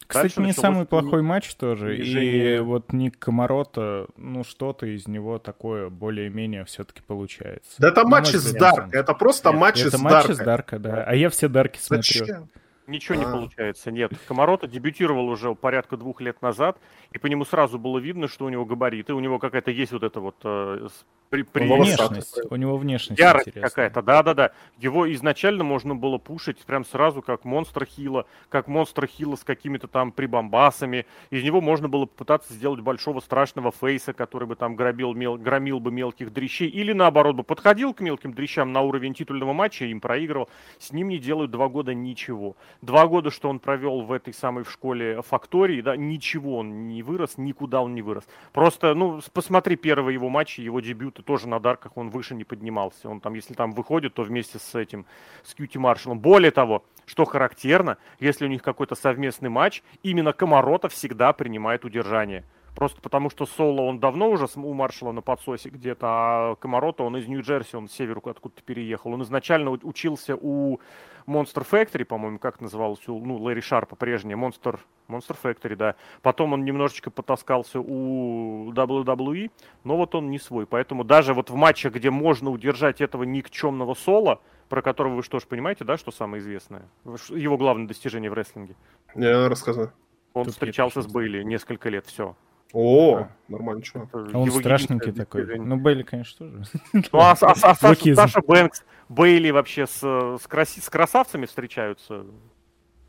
Кстати, 0.09 0.41
не 0.41 0.53
самый 0.53 0.87
плохой 0.87 1.21
матч 1.23 1.55
тоже. 1.55 1.95
Движение. 1.95 2.57
И 2.57 2.59
вот 2.61 2.93
Ник 2.95 3.19
Комарота, 3.19 4.07
ну 4.17 4.43
что-то 4.43 4.87
из 4.87 5.07
него 5.07 5.39
такое 5.39 5.91
более-менее 5.91 6.65
все-таки 6.65 7.03
получается. 7.03 7.75
Да 7.79 7.89
это 7.89 8.07
матч 8.07 8.35
из 8.35 8.53
Дарка, 8.53 8.89
это 8.91 9.13
просто 9.13 9.51
Нет, 9.51 9.61
матч 9.61 9.81
из 9.81 9.93
Дарка. 9.93 9.97
Это 9.97 10.03
матч 10.03 10.31
из 10.31 10.39
Дарка, 10.39 10.79
да. 10.79 11.05
А 11.05 11.15
я 11.15 11.29
все 11.29 11.49
Дарки 11.49 11.79
смотрю. 11.79 12.27
Зачем? 12.27 12.49
Ничего 12.89 13.17
а. 13.17 13.19
не 13.19 13.25
получается, 13.25 13.91
нет. 13.91 14.13
Комарота 14.27 14.67
дебютировал 14.67 15.29
уже 15.29 15.55
порядка 15.55 15.99
двух 15.99 16.23
лет 16.23 16.41
назад, 16.41 16.79
и 17.13 17.19
по 17.19 17.27
нему 17.27 17.45
сразу 17.45 17.79
было 17.79 17.99
видно, 17.99 18.29
что 18.29 18.45
у 18.45 18.49
него 18.49 18.65
габариты, 18.65 19.15
у 19.15 19.21
него 19.21 19.39
какая-то 19.39 19.71
есть 19.71 19.93
вот 19.93 20.03
это 20.03 20.21
вот 20.21 20.37
э, 20.45 20.89
при, 21.31 21.43
при... 21.43 21.67
Внешность. 21.67 22.39
У 22.51 22.57
него 22.57 22.77
внешность 22.77 23.19
Ярость 23.19 23.53
какая-то, 23.53 24.03
да-да-да. 24.03 24.53
Его 24.79 25.11
изначально 25.13 25.65
можно 25.65 25.95
было 25.95 26.19
пушить 26.19 26.59
прям 26.59 26.85
сразу 26.85 27.23
как 27.23 27.45
монстр 27.45 27.87
Хила, 27.87 28.27
как 28.49 28.69
монстр 28.69 29.07
Хила 29.07 29.37
с 29.37 29.45
какими-то 29.45 29.89
там 29.89 30.13
прибамбасами. 30.13 31.07
Из 31.31 31.43
него 31.43 31.61
можно 31.61 31.89
было 31.89 32.07
попытаться 32.07 32.53
сделать 32.53 32.81
большого 32.81 33.21
страшного 33.21 33.73
фейса, 33.73 34.13
который 34.13 34.47
бы 34.47 34.57
там 34.57 34.77
грабил, 34.77 35.15
мел... 35.15 35.37
громил 35.37 35.81
бы 35.81 35.91
мелких 35.91 36.33
дрищей. 36.33 36.69
Или 36.69 36.93
наоборот 36.93 37.37
бы 37.37 37.43
подходил 37.43 37.95
к 37.95 38.01
мелким 38.01 38.33
дрищам 38.33 38.73
на 38.73 38.83
уровень 38.83 39.15
титульного 39.15 39.53
матча 39.53 39.85
и 39.85 39.91
им 39.91 40.01
проигрывал. 40.01 40.49
С 40.79 40.93
ним 40.93 41.09
не 41.09 41.19
делают 41.19 41.51
два 41.51 41.69
года 41.69 41.95
ничего. 41.95 42.57
Два 42.83 43.07
года, 43.07 43.31
что 43.31 43.49
он 43.49 43.61
провел 43.61 44.03
в 44.03 44.13
этой 44.13 44.33
самой 44.33 44.65
в 44.65 44.71
школе 44.71 45.23
фактории, 45.23 45.81
да, 45.81 45.97
ничего 45.97 46.59
он 46.59 46.89
не 46.89 46.98
вырос, 47.03 47.39
никуда 47.39 47.83
он 47.83 47.95
не 47.95 48.03
вырос. 48.03 48.25
Просто, 48.53 48.95
ну, 48.95 49.21
посмотри 49.33 49.77
первые 49.77 50.15
его 50.15 50.29
матчи, 50.29 50.61
его 50.61 50.81
дебют 50.81 51.19
и 51.19 51.23
тоже 51.23 51.49
на 51.49 51.61
дарках 51.61 51.97
он 51.97 52.11
выше 52.11 52.35
не 52.35 52.45
поднимался. 52.45 53.09
Он 53.09 53.21
там, 53.21 53.35
если 53.35 53.55
там 53.55 53.73
выходит, 53.73 54.15
то 54.15 54.23
вместе 54.23 54.59
с 54.59 54.75
этим, 54.75 55.07
с 55.45 55.55
Кьюти 55.55 55.79
Маршалом. 55.79 56.19
Более 56.19 56.51
того, 56.51 56.85
что 57.07 57.25
характерно, 57.25 57.99
если 58.21 58.45
у 58.45 58.49
них 58.49 58.63
какой-то 58.63 58.95
совместный 58.95 59.49
матч, 59.49 59.83
именно 60.03 60.33
Комаротов 60.33 60.93
всегда 60.93 61.33
принимает 61.33 61.85
удержание. 61.85 62.45
Просто 62.79 63.01
потому 63.01 63.29
что 63.29 63.45
Соло, 63.45 63.81
он 63.81 63.99
давно 63.99 64.31
уже 64.31 64.47
у 64.55 64.73
Маршала 64.73 65.11
на 65.11 65.21
подсосе 65.21 65.69
где-то, 65.69 66.07
а 66.07 66.55
Комарото, 66.55 67.03
он 67.03 67.17
из 67.17 67.27
Нью-Джерси, 67.27 67.75
он 67.75 67.89
с 67.89 67.93
северу 67.93 68.23
откуда-то 68.25 68.63
переехал. 68.63 69.13
Он 69.13 69.25
изначально 69.25 69.73
учился 69.73 70.37
у 70.37 70.79
Monster 71.27 71.67
Factory, 71.69 72.05
по-моему, 72.05 72.39
как 72.39 72.61
назывался, 72.61 73.11
ну, 73.11 73.37
Лэри 73.39 73.63
Шарпа 73.63 73.97
прежнее, 73.97 74.37
Monster, 74.37 74.79
Monster 75.09 75.37
Factory, 75.43 75.75
да. 75.75 75.97
Потом 76.23 76.53
он 76.53 76.65
немножечко 76.65 77.11
потаскался 77.11 77.81
у 77.81 78.71
WWE, 78.71 79.51
но 79.83 79.97
вот 79.97 80.15
он 80.15 80.31
не 80.31 80.39
свой. 80.39 80.65
Поэтому 80.65 81.03
даже 81.03 81.35
вот 81.35 81.51
в 81.51 81.57
матчах, 81.57 81.95
где 81.95 82.13
можно 82.13 82.49
удержать 82.49 83.01
этого 83.01 83.25
никчемного 83.25 83.95
Соло, 83.95 84.41
про 84.69 84.83
которого 84.83 85.17
вы 85.17 85.23
что 85.25 85.41
ж 85.41 85.49
понимаете, 85.49 85.85
да, 85.85 85.97
что 85.97 86.13
самое 86.13 86.41
известное? 86.41 86.85
Его 87.05 87.59
главное 87.59 87.89
достижение 87.89 88.31
в 88.31 88.35
рестлинге. 88.35 88.77
Я 89.17 89.49
рассказываю. 89.49 89.93
Он 90.33 90.45
Тут 90.45 90.53
встречался 90.53 91.03
с 91.03 91.09
Бейли 91.09 91.43
несколько 91.43 91.89
лет, 91.89 92.07
все. 92.07 92.37
О, 92.73 93.21
да. 93.21 93.31
нормально, 93.49 93.85
что. 93.85 94.09
А 94.13 94.39
он 94.39 94.51
страшненький 94.51 95.13
такой. 95.13 95.59
Ну, 95.59 95.77
Бейли, 95.77 96.03
конечно, 96.03 96.51
тоже. 96.51 96.65
Ну, 96.93 97.03
а, 97.13 97.33
а, 97.41 97.53
а 97.63 97.75
Саша, 97.75 98.15
Саша 98.15 98.41
Бэнкс, 98.43 98.85
Бейли 99.09 99.51
вообще 99.51 99.87
с, 99.87 100.01
с, 100.01 100.47
краси, 100.47 100.81
с 100.81 100.91
красавцами 100.91 101.47
встречаются? 101.47 102.27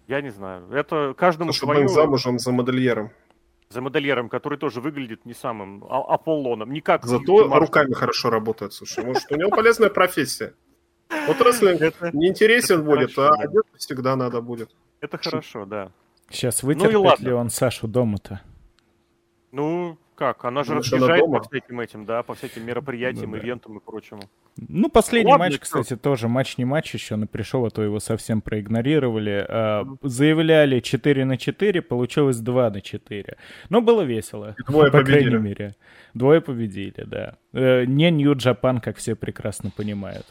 Я 0.07 0.21
не 0.21 0.29
знаю. 0.29 0.71
Это 0.71 1.13
каждому 1.17 1.51
Саша 1.51 1.65
свое... 1.65 1.79
Бэнкс 1.79 1.93
замужем 1.93 2.39
за 2.39 2.51
модельером. 2.51 3.11
За 3.69 3.81
модельером, 3.81 4.29
который 4.29 4.57
тоже 4.57 4.81
выглядит 4.81 5.25
не 5.25 5.33
самым 5.33 5.83
а, 5.89 5.99
Аполлоном. 6.13 6.71
Никак 6.71 7.05
Зато 7.05 7.47
руками 7.59 7.93
хорошо 7.93 8.29
работает, 8.29 8.73
слушай. 8.73 9.03
Может, 9.03 9.31
у 9.31 9.35
него 9.35 9.49
полезная 9.49 9.89
профессия. 9.89 10.53
Вот 11.27 11.41
рестлинг 11.41 11.81
не 12.13 12.29
интересен 12.29 12.83
будет, 12.83 13.17
а 13.17 13.29
одет 13.33 13.65
всегда 13.75 14.15
надо 14.15 14.41
будет. 14.41 14.71
Это 15.01 15.17
хорошо, 15.17 15.65
да. 15.65 15.91
Сейчас 16.29 16.63
вытерпит 16.63 16.93
ну 16.93 17.15
ли 17.19 17.31
он 17.31 17.49
Сашу 17.49 17.87
дома-то? 17.87 18.41
Ну, 19.51 19.97
как? 20.15 20.43
Она 20.43 20.63
же 20.63 20.73
ну, 20.73 20.79
разъезжает 20.79 21.25
по 21.25 21.41
всяким 21.41 21.79
этим, 21.79 22.05
да, 22.05 22.23
по 22.23 22.35
всяким 22.35 22.65
мероприятиям, 22.65 23.31
ну, 23.31 23.37
да. 23.37 23.43
ивентам 23.43 23.77
и 23.77 23.81
прочему. 23.81 24.21
Ну, 24.67 24.89
последний 24.89 25.31
Ладно, 25.31 25.45
матч, 25.45 25.55
что? 25.55 25.63
кстати, 25.63 25.95
тоже 25.95 26.27
матч 26.27 26.57
не 26.57 26.65
матч 26.65 26.93
еще, 26.93 27.15
но 27.15 27.25
пришел, 27.25 27.65
а 27.65 27.69
то 27.69 27.81
его 27.81 27.99
совсем 27.99 28.41
проигнорировали. 28.41 29.45
А, 29.47 29.87
заявляли 30.01 30.81
4 30.81 31.23
на 31.25 31.37
4, 31.37 31.81
получилось 31.81 32.37
2 32.37 32.69
на 32.69 32.81
4. 32.81 33.37
Но 33.69 33.81
было 33.81 34.01
весело. 34.01 34.55
Двое 34.67 34.91
по 34.91 34.97
победили. 34.97 35.29
крайней 35.29 35.37
мере. 35.37 35.75
Двое 36.13 36.41
победили, 36.41 37.03
да. 37.05 37.37
Э, 37.53 37.85
не 37.85 38.11
Нью-Джапан, 38.11 38.81
как 38.81 38.97
все 38.97 39.15
прекрасно 39.15 39.71
понимают. 39.71 40.25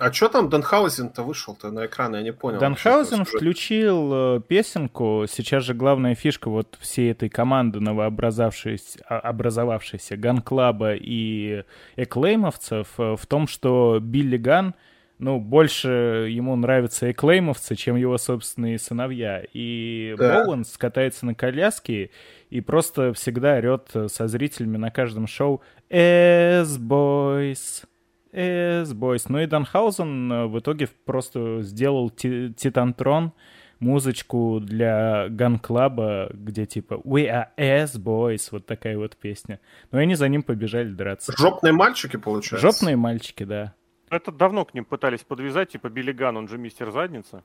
А 0.00 0.10
что 0.12 0.28
там 0.28 0.48
Данхаузен-то 0.48 1.22
вышел-то 1.22 1.70
на 1.70 1.84
экран, 1.84 2.14
я 2.14 2.22
не 2.22 2.32
понял. 2.32 2.58
Данхаузен 2.58 3.26
включил 3.26 4.36
э, 4.36 4.40
песенку, 4.40 5.26
сейчас 5.28 5.64
же 5.64 5.74
главная 5.74 6.14
фишка 6.14 6.48
вот 6.48 6.78
всей 6.80 7.10
этой 7.10 7.28
команды 7.28 7.80
новообразовавшейся 7.80 8.98
а, 9.06 9.18
образовавшейся 9.18 10.16
Ган-клаба 10.16 10.94
и 10.94 11.64
эклеймовцев 11.96 12.88
э, 12.96 13.16
в 13.16 13.26
том, 13.26 13.46
что 13.46 13.98
Билли 14.00 14.38
Ган, 14.38 14.74
ну, 15.18 15.38
больше 15.38 15.88
ему 16.30 16.56
нравятся 16.56 17.10
эклеймовцы, 17.10 17.74
чем 17.76 17.96
его 17.96 18.16
собственные 18.16 18.78
сыновья. 18.78 19.42
И 19.52 20.14
да. 20.16 20.44
Боуэнс 20.44 20.78
катается 20.78 21.26
на 21.26 21.34
коляске 21.34 22.10
и 22.48 22.62
просто 22.62 23.12
всегда 23.12 23.56
орет 23.56 23.94
со 24.06 24.28
зрителями 24.28 24.78
на 24.78 24.90
каждом 24.90 25.26
шоу 25.26 25.60
«Ass 25.90 26.71
Boys». 26.71 27.84
Ass 28.32 28.92
boys. 28.94 29.26
Ну 29.28 29.40
и 29.40 29.46
Данхаузен 29.46 30.32
э, 30.32 30.46
в 30.46 30.58
итоге 30.58 30.88
просто 31.04 31.62
сделал 31.62 32.10
Титантрон, 32.10 33.32
музычку 33.80 34.60
для 34.60 35.28
Ган-клаба, 35.28 36.30
где 36.32 36.66
типа 36.66 36.94
We 37.04 37.26
are 37.26 37.48
ass 37.56 37.98
boys, 37.98 38.48
вот 38.52 38.66
такая 38.66 38.96
вот 38.96 39.16
песня. 39.16 39.58
Ну 39.90 39.98
и 39.98 40.02
они 40.02 40.14
за 40.14 40.28
ним 40.28 40.42
побежали 40.42 40.90
драться. 40.90 41.32
Жопные 41.36 41.72
мальчики, 41.72 42.16
получается? 42.16 42.58
Жопные 42.58 42.96
мальчики, 42.96 43.44
да. 43.44 43.74
Это 44.10 44.32
давно 44.32 44.64
к 44.64 44.74
ним 44.74 44.84
пытались 44.84 45.20
подвязать, 45.20 45.70
типа 45.70 45.88
Билли 45.88 46.12
Ган, 46.12 46.36
он 46.36 46.48
же 46.48 46.58
мистер 46.58 46.90
задница. 46.90 47.42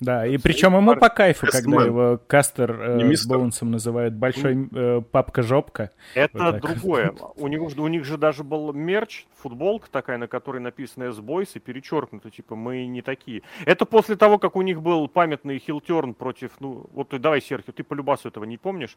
Да, 0.00 0.26
и 0.26 0.38
причем 0.38 0.74
ему 0.74 0.96
по 0.96 1.10
кайфу, 1.10 1.46
когда 1.46 1.84
его 1.84 2.20
Кастер 2.26 2.72
э, 2.80 3.14
с 3.14 3.26
Боунсом 3.26 3.70
называют 3.70 4.14
большой 4.14 4.66
э, 4.72 5.02
папка-жопка. 5.02 5.90
Это 6.14 6.52
вот 6.52 6.60
другое. 6.60 7.12
У 7.36 7.48
них, 7.48 7.60
у 7.60 7.88
них 7.88 8.04
же 8.06 8.16
даже 8.16 8.42
был 8.42 8.72
мерч, 8.72 9.26
футболка 9.36 9.90
такая, 9.90 10.16
на 10.16 10.26
которой 10.26 10.58
написано 10.58 11.04
Ass 11.04 11.24
Boys 11.24 11.50
и 11.54 11.58
перечеркнуто, 11.58 12.30
типа, 12.30 12.56
мы 12.56 12.86
не 12.86 13.02
такие. 13.02 13.42
Это 13.66 13.84
после 13.84 14.16
того, 14.16 14.38
как 14.38 14.56
у 14.56 14.62
них 14.62 14.80
был 14.80 15.06
памятный 15.08 15.58
heel 15.58 15.86
turn 15.86 16.14
против, 16.14 16.52
ну, 16.60 16.86
вот 16.92 17.08
давай, 17.20 17.42
Серхио, 17.42 17.72
ты 17.72 17.84
по 17.84 17.94
любасу 17.94 18.28
этого 18.28 18.44
не 18.44 18.56
помнишь? 18.56 18.96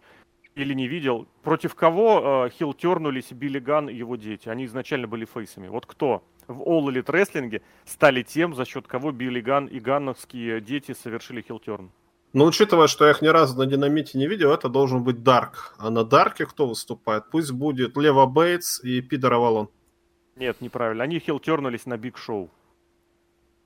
Или 0.55 0.73
не 0.73 0.87
видел? 0.87 1.27
Против 1.41 1.75
кого 1.75 2.45
э, 2.45 2.49
хилтернулись 2.51 3.31
Билли 3.31 3.59
Ган 3.59 3.89
и 3.89 3.95
его 3.95 4.15
дети? 4.15 4.49
Они 4.49 4.65
изначально 4.65 5.07
были 5.07 5.25
фейсами. 5.25 5.67
Вот 5.67 5.85
кто? 5.85 6.23
В 6.47 6.61
All 6.61 6.85
Elite 6.87 7.05
Wrestling 7.05 7.61
стали 7.85 8.23
тем, 8.23 8.55
за 8.55 8.65
счет 8.65 8.87
кого 8.87 9.11
Билли 9.11 9.41
Ган 9.41 9.65
и 9.67 9.79
ганновские 9.79 10.61
дети 10.61 10.93
совершили 10.93 11.41
heel 11.41 11.63
turn. 11.63 11.91
Но 12.33 12.45
учитывая, 12.45 12.87
что 12.87 13.05
я 13.05 13.11
их 13.11 13.21
ни 13.21 13.27
разу 13.27 13.57
на 13.57 13.67
динамите 13.67 14.17
не 14.17 14.27
видел, 14.27 14.51
это 14.51 14.67
должен 14.67 15.03
быть 15.03 15.21
Дарк. 15.21 15.75
А 15.77 15.91
на 15.91 16.03
Дарке 16.03 16.47
кто 16.47 16.67
выступает? 16.67 17.29
Пусть 17.29 17.51
будет 17.51 17.95
Лева 17.95 18.25
Бейтс 18.25 18.83
и 18.83 19.01
Пидор 19.01 19.33
Авалон. 19.33 19.69
Нет, 20.35 20.59
неправильно. 20.59 21.03
Они 21.03 21.19
хилтернулись 21.19 21.85
на 21.85 21.95
Биг 21.95 22.17
Шоу. 22.17 22.49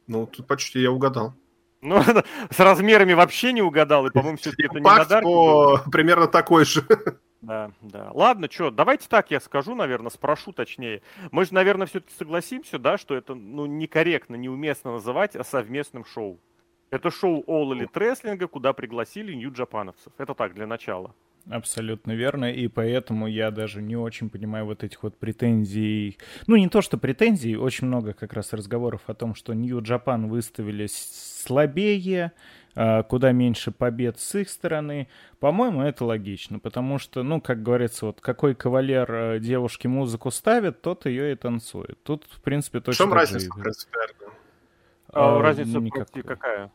Ну, 0.07 0.25
тут 0.27 0.48
почти 0.48 0.81
я 0.81 0.91
угадал. 0.91 1.34
Ну, 1.81 2.01
с 2.50 2.60
размерами 2.60 3.13
вообще 3.13 3.53
не 3.53 3.62
угадал, 3.62 4.07
и, 4.07 4.12
по-моему, 4.12 4.38
все-таки 4.38 4.63
это 4.63 4.75
не 4.75 4.81
на 4.81 5.05
Дарке. 5.05 5.89
примерно 5.89 6.27
такой 6.27 6.65
же. 6.65 6.84
Да, 7.41 7.72
да. 7.82 8.10
Ладно, 8.13 8.50
что, 8.50 8.72
давайте 8.72 9.08
так 9.08 9.29
я 9.32 9.39
скажу, 9.39 9.75
наверное, 9.75 10.10
спрошу 10.10 10.51
точнее. 10.51 11.01
Мы 11.32 11.46
же, 11.46 11.53
наверное, 11.53 11.86
все-таки 11.88 12.13
согласимся, 12.13 12.79
да, 12.79 12.98
что 12.98 13.15
это 13.15 13.36
ну, 13.36 13.65
некорректно, 13.65 14.36
неуместно 14.36 14.94
называть 14.94 15.34
совместным 15.46 16.03
шоу. 16.03 16.39
Это 16.89 17.12
шоу 17.12 17.44
All 17.48 17.72
Elite 17.72 17.91
Wrestling, 17.91 18.48
куда 18.48 18.74
пригласили 18.74 19.34
нью-джапановцев. 19.34 20.13
Это 20.17 20.34
так, 20.34 20.53
для 20.53 20.65
начала. 20.65 21.13
Абсолютно 21.50 22.12
верно, 22.12 22.51
и 22.51 22.68
поэтому 22.68 23.25
я 23.27 23.51
даже 23.51 23.82
не 23.82 23.96
очень 23.96 24.30
понимаю 24.30 24.66
вот 24.66 24.84
этих 24.84 25.01
вот 25.04 25.18
претензий. 25.18 26.18
Ну, 26.46 26.58
не 26.58 26.68
то, 26.68 26.82
что 26.82 26.98
претензий, 26.98 27.56
очень 27.56 27.88
много 27.88 28.13
как 28.13 28.34
раз 28.34 28.51
разговоров 28.51 29.01
о 29.08 29.13
том, 29.13 29.34
что 29.34 29.54
Нью-Джапан 29.54 30.27
выставились 30.27 31.42
слабее, 31.46 32.34
а, 32.75 33.04
куда 33.04 33.32
меньше 33.32 33.72
побед 33.72 34.20
с 34.20 34.36
их 34.36 34.50
стороны. 34.50 35.08
По-моему, 35.39 35.84
это 35.84 36.04
логично, 36.04 36.60
потому 36.60 37.00
что, 37.00 37.24
ну, 37.24 37.39
как 37.39 37.63
говорится, 37.63 38.08
вот 38.08 38.20
какой 38.20 38.54
кавалер 38.54 39.12
э, 39.12 39.39
девушке 39.39 39.88
музыку 39.88 40.32
ставит, 40.32 40.82
тот 40.82 41.06
ее 41.06 41.32
и 41.32 41.36
танцует. 41.36 41.98
Тут, 42.04 42.25
в 42.30 42.42
принципе, 42.42 42.82
точно 42.82 43.06
В 43.06 43.08
чем 43.08 43.13
разница 43.13 43.50
принципиально? 43.51 44.34
А, 45.13 45.38
а, 45.38 45.42
разница 45.42 45.80
никакой. 45.80 46.24
какая? 46.24 46.72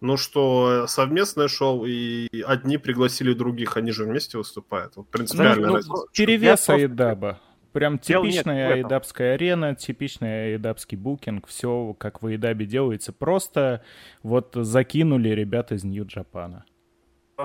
Ну 0.00 0.16
что, 0.16 0.86
совместное 0.86 1.48
шоу, 1.48 1.86
и 1.86 2.28
одни 2.42 2.76
пригласили 2.76 3.32
других, 3.32 3.76
они 3.76 3.92
же 3.92 4.04
вместе 4.04 4.38
выступают. 4.38 4.96
Вот 4.96 5.08
принципиальная 5.08 5.68
ну, 5.68 5.74
разница. 5.74 6.06
Перевес 6.12 6.68
Айдаба. 6.68 7.40
Прям 7.72 7.98
типичная 7.98 8.72
айдабская 8.72 9.34
арена, 9.34 9.74
типичный 9.74 10.52
айдабский 10.54 10.96
букинг, 10.96 11.46
все 11.46 11.94
как 11.98 12.22
в 12.22 12.26
айдабе 12.26 12.64
делается. 12.64 13.12
Просто 13.12 13.82
вот 14.22 14.52
закинули 14.54 15.28
ребят 15.28 15.72
из 15.72 15.84
Нью-Джапана. 15.84 16.64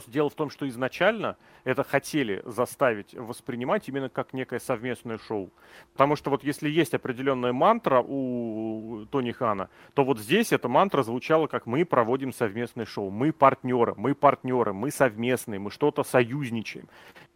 Дело 0.08 0.30
в 0.30 0.36
том, 0.36 0.50
что 0.50 0.66
изначально 0.70 1.36
это 1.66 1.84
хотели 1.84 2.42
заставить 2.46 3.14
воспринимать 3.14 3.90
именно 3.90 4.08
как 4.08 4.32
некое 4.32 4.62
совместное 4.62 5.18
шоу. 5.18 5.52
Потому 5.92 6.16
что 6.16 6.30
вот 6.30 6.46
если 6.46 6.70
есть 6.70 6.94
определенная 6.94 7.52
мантра 7.52 8.02
у 8.02 9.06
Тони 9.12 9.32
Хана, 9.32 9.70
то 9.94 10.06
вот 10.06 10.18
здесь 10.18 10.54
эта 10.54 10.70
мантра 10.70 11.04
звучала 11.04 11.48
как 11.48 11.66
«мы 11.66 11.84
проводим 11.84 12.32
совместное 12.32 12.86
шоу», 12.86 13.10
«мы 13.10 13.34
партнеры», 13.34 13.94
«мы 13.98 14.16
партнеры», 14.16 14.72
«мы 14.72 14.92
совместные», 14.92 15.60
«мы 15.60 15.70
что-то 15.72 16.06
союзничаем». 16.06 16.88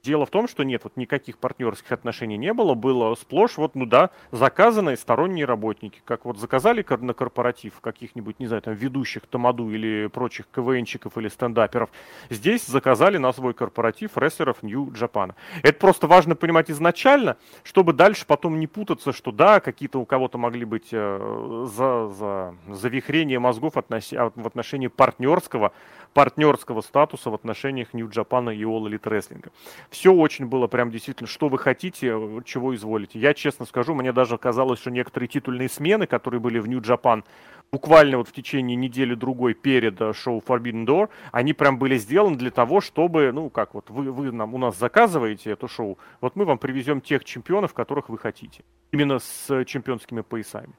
Дело 0.06 0.28
в 0.28 0.30
том, 0.30 0.48
что 0.48 0.62
нет, 0.62 0.82
вот 0.84 0.98
никаких 0.98 1.40
партнерских 1.40 1.92
отношений 1.92 2.38
не 2.38 2.54
было, 2.54 2.76
было 2.76 3.16
сплошь 3.16 3.58
вот, 3.58 3.74
ну 3.74 3.88
да, 3.88 4.12
заказанные 4.30 4.98
сторонние 4.98 5.46
работники, 5.46 6.00
как 6.06 6.26
вот 6.26 6.38
заказали 6.38 6.86
на 7.00 7.16
корпоратив 7.16 7.80
каких-нибудь, 7.82 8.40
не 8.40 8.46
знаю, 8.46 8.62
там, 8.62 8.76
ведущих 8.76 9.26
Тамаду 9.26 9.72
или 9.72 10.06
прочих 10.06 10.46
КВНчиков 10.52 11.18
или 11.18 11.28
стендаперов, 11.28 11.90
здесь 12.30 12.68
заказали 12.68 13.18
на 13.18 13.34
свой 13.34 13.56
корпоратив 13.56 14.16
рестлеров 14.16 14.62
Нью-Джапана. 14.62 15.34
Это 15.64 15.80
просто 15.80 16.06
важно 16.06 16.36
понимать 16.36 16.70
изначально, 16.70 17.38
чтобы 17.64 17.92
дальше 17.92 18.28
потом 18.28 18.60
не 18.60 18.68
путаться, 18.68 19.12
что 19.12 19.32
да, 19.32 19.60
какие-то 19.60 19.98
у 19.98 20.06
кого-то 20.06 20.38
могли 20.38 20.66
быть 20.66 20.90
э, 20.92 21.66
за, 21.68 22.10
за 22.10 22.56
завихрение 22.70 23.40
мозгов 23.40 23.76
относ... 23.76 24.12
в 24.12 24.46
отношении 24.46 24.86
партнерского 24.86 25.72
партнерского 26.16 26.80
статуса 26.80 27.30
в 27.30 27.34
отношениях 27.36 27.94
Нью-Джапана 27.94 28.52
и 28.52 28.64
All 28.64 28.88
Elite 28.88 29.04
Wrestling. 29.04 29.52
Все 29.96 30.12
очень 30.12 30.48
было 30.48 30.68
прям 30.68 30.92
действительно, 30.92 31.26
что 31.26 31.48
вы 31.48 31.58
хотите, 31.58 32.08
чего 32.44 32.76
изволите. 32.76 33.18
Я 33.18 33.34
честно 33.34 33.66
скажу, 33.66 33.96
мне 33.96 34.12
даже 34.12 34.38
казалось, 34.38 34.80
что 34.80 34.92
некоторые 34.92 35.30
титульные 35.30 35.70
смены, 35.70 36.06
которые 36.06 36.42
были 36.42 36.60
в 36.60 36.68
Нью-Джапан, 36.68 37.24
буквально 37.72 38.18
вот 38.18 38.28
в 38.28 38.34
течение 38.34 38.76
недели-другой 38.76 39.54
перед 39.54 40.02
э, 40.02 40.12
шоу 40.12 40.44
Forbidden 40.46 40.86
Door, 40.86 41.10
они 41.32 41.54
прям 41.54 41.80
были 41.80 41.98
сделаны 41.98 42.36
для 42.36 42.52
того, 42.52 42.82
чтобы, 42.82 43.32
ну, 43.32 43.50
как 43.50 43.74
вот 43.74 43.90
вы, 43.90 44.12
вы 44.12 44.34
нам, 44.34 44.54
у 44.54 44.58
нас 44.58 44.78
заказываете 44.78 45.52
это 45.52 45.70
шоу, 45.70 45.98
вот 46.20 46.36
мы 46.36 46.44
вам 46.44 46.58
привезем 46.58 47.00
тех 47.00 47.24
чемпионов, 47.24 47.74
которых 47.74 48.10
вы 48.10 48.18
хотите. 48.18 48.66
Именно 48.92 49.20
с 49.20 49.64
чемпионскими 49.64 50.22
поясами. 50.22 50.74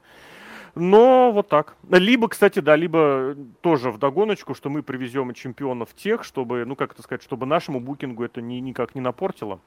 Но 0.76 1.32
вот 1.32 1.48
так. 1.48 1.74
Либо, 1.90 2.28
кстати, 2.28 2.58
да, 2.58 2.76
либо 2.76 3.34
тоже 3.62 3.90
в 3.90 3.98
догоночку, 3.98 4.54
что 4.54 4.68
мы 4.68 4.82
привезем 4.82 5.32
чемпионов 5.32 5.94
тех, 5.94 6.22
чтобы, 6.22 6.66
ну 6.66 6.76
как 6.76 6.92
это 6.92 7.02
сказать, 7.02 7.22
чтобы 7.22 7.46
нашему 7.46 7.80
букингу 7.80 8.22
это 8.22 8.42
ни, 8.42 8.56
никак 8.56 8.94
не 8.94 9.00
напортило. 9.00 9.58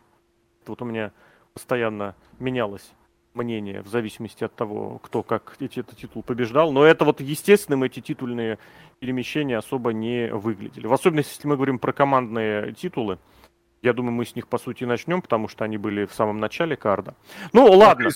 Вот 0.68 0.84
у 0.84 0.86
меня 0.86 1.12
постоянно 1.54 2.16
менялось 2.38 2.94
мнение 3.34 3.82
в 3.82 3.88
зависимости 3.88 4.44
от 4.44 4.54
того, 4.54 5.00
кто 5.00 5.24
как 5.24 5.56
эти, 5.60 5.80
этот 5.80 5.98
титул 5.98 6.22
побеждал. 6.22 6.72
Но 6.72 6.84
это 6.86 7.06
вот 7.06 7.22
естественным 7.22 7.82
эти 7.82 8.02
титульные 8.02 8.60
перемещения 9.00 9.58
особо 9.58 9.94
не 9.94 10.32
выглядели. 10.32 10.86
В 10.86 10.94
особенности, 10.94 11.38
если 11.38 11.48
мы 11.48 11.56
говорим 11.56 11.80
про 11.80 11.92
командные 11.92 12.74
титулы. 12.74 13.18
Я 13.82 13.94
думаю, 13.94 14.12
мы 14.12 14.26
с 14.26 14.36
них, 14.36 14.48
по 14.48 14.60
сути, 14.60 14.84
начнем, 14.84 15.24
потому 15.24 15.48
что 15.48 15.64
они 15.64 15.80
были 15.80 16.06
в 16.06 16.14
самом 16.14 16.38
начале 16.40 16.76
карда. 16.76 17.16
Ну, 17.52 17.66
ладно. 17.66 18.10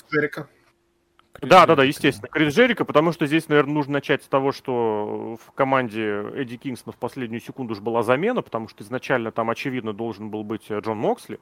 Да, 1.40 1.66
да, 1.66 1.74
да, 1.76 1.84
естественно. 1.84 2.28
Крис 2.28 2.54
Джерика, 2.54 2.84
потому 2.84 3.12
что 3.12 3.26
здесь, 3.26 3.48
наверное, 3.48 3.74
нужно 3.74 3.94
начать 3.94 4.22
с 4.22 4.28
того, 4.28 4.52
что 4.52 5.36
в 5.44 5.52
команде 5.52 6.24
Эдди 6.34 6.56
Кингсона 6.56 6.92
в 6.92 6.96
последнюю 6.96 7.40
секунду 7.40 7.72
уже 7.72 7.82
была 7.82 8.02
замена, 8.02 8.40
потому 8.40 8.68
что 8.68 8.82
изначально 8.82 9.32
там, 9.32 9.50
очевидно, 9.50 9.92
должен 9.92 10.30
был 10.30 10.44
быть 10.44 10.70
Джон 10.70 10.98
Моксли, 10.98 11.40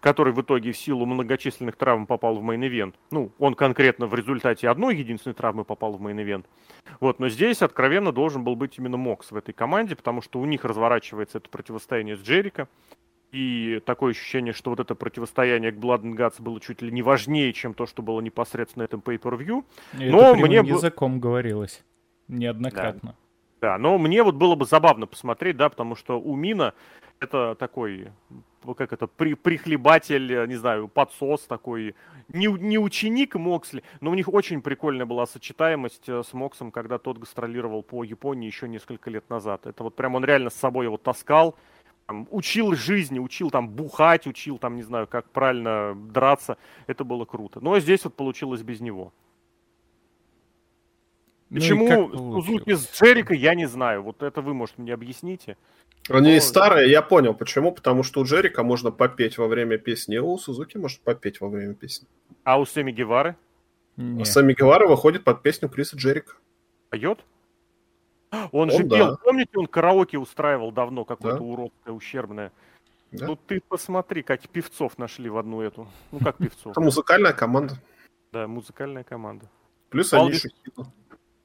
который 0.00 0.32
в 0.32 0.40
итоге 0.40 0.72
в 0.72 0.76
силу 0.76 1.06
многочисленных 1.06 1.76
травм 1.76 2.06
попал 2.06 2.36
в 2.36 2.42
main 2.42 2.63
event. 2.63 2.94
Ну, 3.10 3.30
он 3.38 3.54
конкретно 3.54 4.06
в 4.06 4.14
результате 4.14 4.68
одной 4.68 4.96
единственной 4.96 5.34
травмы 5.34 5.64
попал 5.64 5.92
в 5.92 6.02
main 6.02 6.20
event. 6.20 6.46
Вот, 7.00 7.18
но 7.18 7.28
здесь 7.28 7.62
откровенно 7.62 8.12
должен 8.12 8.42
был 8.42 8.56
быть 8.56 8.78
именно 8.78 8.96
Мокс 8.96 9.30
в 9.30 9.36
этой 9.36 9.52
команде, 9.52 9.96
потому 9.96 10.22
что 10.22 10.40
у 10.40 10.44
них 10.44 10.64
разворачивается 10.64 11.38
это 11.38 11.48
противостояние 11.50 12.16
с 12.16 12.20
Джерика. 12.20 12.68
И 13.32 13.82
такое 13.84 14.12
ощущение, 14.12 14.52
что 14.52 14.70
вот 14.70 14.80
это 14.80 14.94
противостояние 14.94 15.72
к 15.72 15.76
Blood 15.76 16.02
and 16.02 16.16
Guts 16.16 16.40
было 16.40 16.60
чуть 16.60 16.80
ли 16.80 16.92
не 16.92 17.02
важнее, 17.02 17.52
чем 17.52 17.74
то, 17.74 17.86
что 17.86 18.02
было 18.02 18.20
непосредственно 18.20 18.82
на 18.82 18.86
этом 18.86 19.00
pay-per-view. 19.00 19.64
Но 19.94 20.20
это 20.20 20.36
мне 20.36 20.56
языком 20.56 21.20
говорилось 21.20 21.84
неоднократно. 22.28 23.16
Да. 23.60 23.72
да, 23.72 23.78
но 23.78 23.98
мне 23.98 24.22
вот 24.22 24.36
было 24.36 24.54
бы 24.54 24.64
забавно 24.64 25.06
посмотреть, 25.06 25.56
да, 25.56 25.68
потому 25.68 25.96
что 25.96 26.20
у 26.20 26.36
Мина 26.36 26.74
это 27.20 27.54
такой, 27.56 28.12
как 28.76 28.92
это, 28.92 29.06
при, 29.06 29.34
прихлебатель, 29.34 30.46
не 30.48 30.56
знаю, 30.56 30.88
подсос 30.88 31.42
такой, 31.42 31.94
не, 32.28 32.46
не 32.46 32.78
ученик 32.78 33.34
Моксли, 33.34 33.82
но 34.00 34.10
у 34.10 34.14
них 34.14 34.28
очень 34.32 34.60
прикольная 34.60 35.06
была 35.06 35.26
сочетаемость 35.26 36.08
э, 36.08 36.22
с 36.22 36.32
Моксом, 36.32 36.70
когда 36.70 36.98
тот 36.98 37.18
гастролировал 37.18 37.82
по 37.82 38.04
Японии 38.04 38.46
еще 38.46 38.68
несколько 38.68 39.10
лет 39.10 39.28
назад. 39.30 39.66
Это 39.66 39.82
вот 39.84 39.94
прям 39.94 40.14
он 40.14 40.24
реально 40.24 40.50
с 40.50 40.54
собой 40.54 40.86
его 40.86 40.96
таскал, 40.96 41.54
там, 42.06 42.28
учил 42.30 42.74
жизни, 42.74 43.18
учил 43.18 43.50
там 43.50 43.68
бухать, 43.68 44.26
учил 44.26 44.58
там, 44.58 44.76
не 44.76 44.82
знаю, 44.82 45.06
как 45.06 45.28
правильно 45.30 45.94
драться. 45.94 46.56
Это 46.86 47.04
было 47.04 47.24
круто. 47.24 47.60
Но 47.60 47.78
здесь 47.80 48.04
вот 48.04 48.14
получилось 48.14 48.62
без 48.62 48.80
него. 48.80 49.12
Ну 51.50 51.60
Почему 51.60 52.10
Сузуки 52.10 52.74
с 52.74 52.92
Джерика, 52.92 53.34
я 53.34 53.54
не 53.54 53.66
знаю. 53.66 54.02
Вот 54.02 54.22
это 54.22 54.40
вы, 54.40 54.54
может, 54.54 54.78
мне 54.78 54.94
объясните. 54.94 55.56
Они 56.08 56.34
Но... 56.34 56.40
старые, 56.40 56.90
я 56.90 57.02
понял. 57.02 57.34
Почему? 57.34 57.72
Потому 57.72 58.02
что 58.02 58.20
у 58.20 58.24
Джерика 58.24 58.62
можно 58.62 58.90
попеть 58.90 59.38
во 59.38 59.46
время 59.46 59.78
песни, 59.78 60.16
а 60.16 60.22
у 60.22 60.38
Сузуки 60.38 60.76
может 60.76 61.00
попеть 61.00 61.40
во 61.40 61.48
время 61.48 61.74
песни. 61.74 62.08
А 62.44 62.58
у 62.58 62.66
Семи 62.66 62.92
Гевары? 62.92 63.36
А 63.96 64.24
Сами 64.24 64.52
Гевара 64.52 64.86
выходит 64.86 65.24
под 65.24 65.42
песню 65.42 65.68
Криса 65.68 65.96
Джерика. 65.96 66.34
Поет? 66.90 67.18
Он, 68.52 68.70
он 68.70 68.70
же 68.70 68.84
да. 68.84 68.96
пел, 68.96 69.18
помните, 69.18 69.50
он 69.56 69.66
караоке 69.66 70.18
устраивал 70.18 70.72
давно, 70.72 71.04
какое-то 71.04 71.38
да. 71.38 71.44
уродское, 71.44 71.94
ущербное. 71.94 72.52
Да. 73.12 73.26
Ну 73.26 73.36
ты 73.36 73.62
посмотри, 73.68 74.22
как 74.22 74.46
певцов 74.48 74.98
нашли 74.98 75.28
в 75.30 75.38
одну 75.38 75.60
эту. 75.60 75.88
Ну 76.12 76.18
как 76.18 76.38
певцов? 76.38 76.72
Это 76.72 76.80
музыкальная 76.80 77.32
команда. 77.32 77.80
Да, 78.32 78.46
музыкальная 78.46 79.04
команда. 79.04 79.48
Плюс 79.90 80.12
Валдис... 80.12 80.44
они 80.44 80.86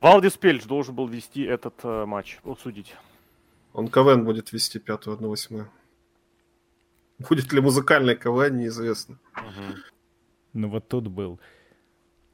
Валдис 0.01 0.36
Пельч 0.38 0.65
должен 0.65 0.95
был 0.95 1.07
вести 1.07 1.43
этот 1.43 1.75
э, 1.83 2.05
матч, 2.05 2.39
вот 2.43 2.60
судить. 2.60 2.95
Он 3.74 3.88
КВН 3.88 4.25
будет 4.25 4.51
вести 4.51 4.79
пятую, 4.79 5.13
одну 5.13 5.29
восьмую. 5.29 5.69
Будет 7.19 7.53
ли 7.53 7.62
музыкальный 7.62 8.15
КВН, 8.15 8.57
неизвестно. 8.57 9.19
Угу. 9.36 9.77
Ну 10.53 10.69
вот 10.69 10.88
тут 10.88 11.07
был. 11.07 11.39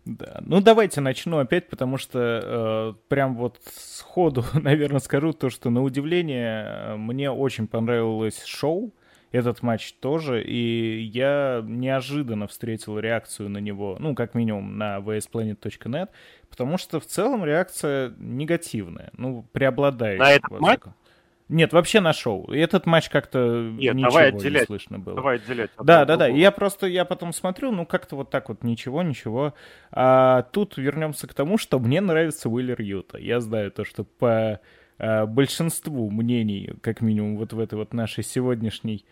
Да, 0.08 0.40
ну 0.46 0.62
давайте 0.62 1.02
начну 1.02 1.40
опять, 1.40 1.68
потому 1.68 1.98
что 1.98 2.20
э, 2.42 2.94
прям 3.10 3.36
вот 3.36 3.60
сходу, 3.76 4.46
наверное, 4.54 5.02
скажу 5.02 5.34
то, 5.34 5.50
что 5.50 5.70
на 5.70 5.84
удивление 5.84 6.96
мне 6.96 7.30
очень 7.30 7.68
понравилось 7.68 8.42
шоу, 8.46 8.94
этот 9.32 9.62
матч 9.62 9.94
тоже, 10.00 10.42
и 10.42 11.02
я 11.02 11.62
неожиданно 11.66 12.48
встретил 12.48 12.98
реакцию 12.98 13.50
на 13.50 13.58
него, 13.58 13.98
ну, 14.00 14.16
как 14.16 14.34
минимум, 14.34 14.78
на 14.78 15.00
vsplanet.net, 15.00 16.08
потому 16.50 16.78
что 16.78 17.02
в 17.02 17.06
целом 17.06 17.44
реакция 17.44 18.14
негативная, 18.18 19.12
ну, 19.18 19.46
преобладает. 19.52 20.20
На 20.20 20.32
этот 20.32 20.52
матч? 20.52 20.80
Нет, 21.50 21.72
вообще 21.72 22.02
на 22.02 22.12
шоу. 22.14 22.52
И 22.52 22.60
этот 22.60 22.86
матч 22.86 23.10
как-то 23.10 23.72
Нет, 23.78 23.96
ничего 23.96 24.10
давай 24.10 24.28
отделять. 24.30 24.64
не 24.64 24.66
слышно 24.66 25.00
было. 25.00 25.16
Давай 25.16 25.36
отделять. 25.38 25.72
Да, 25.82 26.04
да, 26.06 26.18
да. 26.18 26.28
Я 26.28 26.52
просто, 26.52 26.88
я 26.88 27.06
потом 27.06 27.32
смотрю, 27.32 27.72
ну 27.72 27.86
как-то 27.86 28.18
вот 28.18 28.30
так 28.30 28.50
вот 28.50 28.64
ничего, 28.64 29.02
ничего. 29.02 29.54
А 29.92 30.44
тут 30.52 30.78
вернемся 30.78 31.28
к 31.28 31.34
тому, 31.34 31.58
что 31.58 31.80
мне 31.80 32.02
нравится 32.02 32.50
Уиллер 32.50 32.82
Юта. 32.82 33.18
Я 33.18 33.40
знаю 33.40 33.72
то, 33.72 33.86
что 33.86 34.04
по 34.04 34.60
а, 35.00 35.26
большинству 35.26 36.10
мнений, 36.10 36.74
как 36.82 37.02
минимум 37.02 37.38
вот 37.38 37.54
в 37.54 37.60
этой 37.60 37.76
вот 37.76 37.94
нашей 37.94 38.24
сегодняшней 38.24 39.06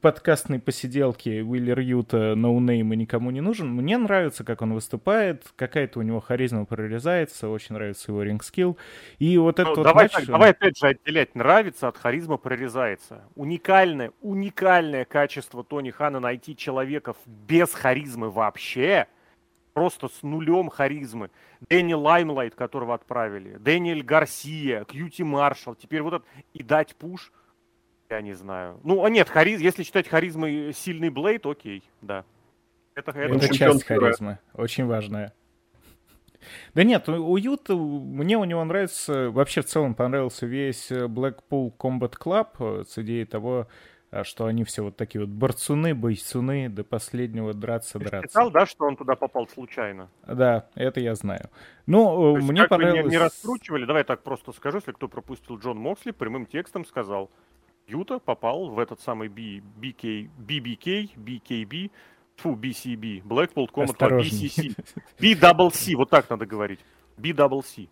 подкастной 0.00 0.58
посиделки 0.58 1.40
Уиллер 1.40 1.78
Юта 1.78 2.34
no-name 2.34 2.92
и 2.92 2.96
никому 2.96 3.30
не 3.30 3.40
нужен. 3.40 3.68
Мне 3.68 3.96
нравится, 3.96 4.44
как 4.44 4.62
он 4.62 4.74
выступает, 4.74 5.44
какая-то 5.56 6.00
у 6.00 6.02
него 6.02 6.20
харизма 6.20 6.64
прорезается, 6.64 7.48
очень 7.48 7.74
нравится 7.74 8.10
его 8.10 8.22
ring 8.22 8.44
skill. 8.44 8.76
И 9.18 9.38
вот 9.38 9.58
ну, 9.58 9.64
этот 9.64 9.84
давай, 9.84 10.04
матч... 10.04 10.12
так, 10.12 10.26
давай 10.26 10.50
опять 10.50 10.76
же 10.76 10.88
отделять 10.88 11.34
нравится 11.34 11.88
от 11.88 11.96
харизма 11.96 12.38
прорезается. 12.38 13.24
Уникальное, 13.36 14.12
уникальное 14.20 15.04
качество 15.04 15.62
Тони 15.62 15.90
Хана 15.90 16.18
найти 16.18 16.56
человека 16.56 17.14
без 17.26 17.72
харизмы 17.72 18.30
вообще, 18.30 19.06
просто 19.74 20.08
с 20.08 20.22
нулем 20.22 20.70
харизмы. 20.70 21.30
Дэнни 21.68 21.92
Лаймлайт, 21.92 22.56
которого 22.56 22.94
отправили, 22.94 23.56
Дэниэль 23.58 24.02
Гарсия, 24.02 24.84
Кьюти 24.84 25.22
Маршалл, 25.22 25.76
теперь 25.76 26.02
вот 26.02 26.14
этот, 26.14 26.28
и 26.52 26.64
дать 26.64 26.96
пуш– 26.96 27.30
я 28.12 28.20
не 28.20 28.34
знаю. 28.34 28.78
Ну, 28.84 29.04
а 29.04 29.10
нет, 29.10 29.28
хариз, 29.28 29.60
если 29.60 29.82
считать 29.82 30.06
харизмой 30.06 30.72
сильный 30.74 31.10
Блейд, 31.10 31.46
окей, 31.46 31.82
да. 32.00 32.24
Это, 32.94 33.10
это, 33.12 33.34
это 33.34 33.54
часть 33.54 33.84
харизмы, 33.84 34.38
очень 34.52 34.84
важная. 34.84 35.32
Да 36.74 36.82
нет, 36.82 37.08
уют, 37.08 37.68
мне 37.68 38.36
у 38.36 38.44
него 38.44 38.62
нравится, 38.64 39.30
вообще 39.30 39.62
в 39.62 39.66
целом 39.66 39.94
понравился 39.94 40.44
весь 40.44 40.90
Blackpool 40.90 41.72
Combat 41.76 42.14
Club 42.18 42.84
с 42.84 42.98
идеей 42.98 43.24
того, 43.24 43.68
что 44.24 44.44
они 44.44 44.64
все 44.64 44.82
вот 44.82 44.96
такие 44.96 45.22
вот 45.24 45.30
борцуны, 45.30 45.94
бойцуны, 45.94 46.68
до 46.68 46.84
последнего 46.84 47.54
драться, 47.54 47.98
Ты 47.98 48.04
драться. 48.10 48.40
Ты 48.44 48.50
да, 48.50 48.66
что 48.66 48.84
он 48.84 48.96
туда 48.96 49.14
попал 49.14 49.48
случайно? 49.48 50.10
Да, 50.26 50.68
это 50.74 51.00
я 51.00 51.14
знаю. 51.14 51.48
Ну, 51.86 52.36
мне 52.36 52.66
понравилось... 52.68 53.04
Не, 53.04 53.12
не 53.12 53.18
раскручивали, 53.18 53.86
давай 53.86 54.04
так 54.04 54.22
просто 54.22 54.52
скажу, 54.52 54.78
если 54.78 54.92
кто 54.92 55.08
пропустил 55.08 55.58
Джон 55.58 55.78
Моксли, 55.78 56.10
прямым 56.10 56.44
текстом 56.44 56.84
сказал, 56.84 57.30
Юта 57.92 58.18
попал 58.18 58.70
в 58.70 58.78
этот 58.78 59.00
самый 59.00 59.28
B, 59.28 59.62
BK, 59.80 60.30
BBK, 60.38 61.10
BKB, 61.16 61.90
фу, 62.36 62.54
BCB, 62.54 63.22
Blackpool 63.22 63.68
Combat 63.70 64.18
BCC, 64.18 64.74
BCC, 65.18 65.94
вот 65.94 66.08
так 66.08 66.30
надо 66.30 66.46
говорить, 66.46 66.80
BCC. 67.18 67.88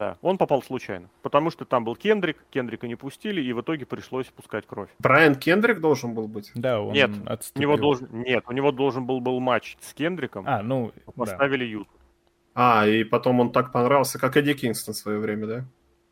Да, 0.00 0.18
он 0.20 0.36
попал 0.36 0.64
случайно, 0.64 1.08
потому 1.22 1.50
что 1.50 1.64
там 1.64 1.84
был 1.84 1.94
Кендрик, 1.94 2.36
Кендрика 2.50 2.88
не 2.88 2.96
пустили, 2.96 3.40
и 3.40 3.52
в 3.52 3.60
итоге 3.60 3.86
пришлось 3.86 4.26
пускать 4.26 4.66
кровь. 4.66 4.88
Брайан 4.98 5.36
Кендрик 5.36 5.80
должен 5.80 6.14
был 6.14 6.26
быть? 6.26 6.50
Да, 6.56 6.80
он 6.80 6.92
нет, 6.92 7.10
у 7.54 7.60
него 7.60 7.76
должен, 7.76 8.08
нет, 8.10 8.42
у 8.48 8.52
него 8.52 8.72
должен 8.72 9.06
был 9.06 9.20
был 9.20 9.38
матч 9.38 9.76
с 9.80 9.94
Кендриком. 9.94 10.44
А, 10.48 10.62
ну, 10.64 10.90
поставили 11.14 11.64
да. 11.64 11.70
Ют. 11.70 11.88
А, 12.54 12.88
и 12.88 13.04
потом 13.04 13.38
он 13.38 13.52
так 13.52 13.70
понравился, 13.70 14.18
как 14.18 14.36
Эдди 14.36 14.54
Кингстон 14.54 14.94
в 14.94 14.96
свое 14.96 15.18
время, 15.20 15.46
да? 15.46 15.64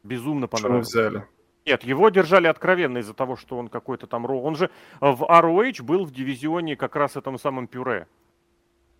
Безумно 0.04 0.46
понравился. 0.46 0.90
Что 0.90 1.00
взяли? 1.00 1.26
Нет, 1.70 1.84
его 1.84 2.08
держали 2.08 2.48
откровенно 2.48 2.98
из-за 2.98 3.14
того, 3.14 3.36
что 3.36 3.56
он 3.56 3.68
какой-то 3.68 4.08
там... 4.08 4.24
Он 4.28 4.56
же 4.56 4.70
в 5.00 5.22
ROH 5.22 5.84
был 5.84 6.04
в 6.04 6.10
дивизионе 6.10 6.74
как 6.74 6.96
раз 6.96 7.14
этом 7.14 7.38
самом 7.38 7.68
Пюре. 7.68 8.08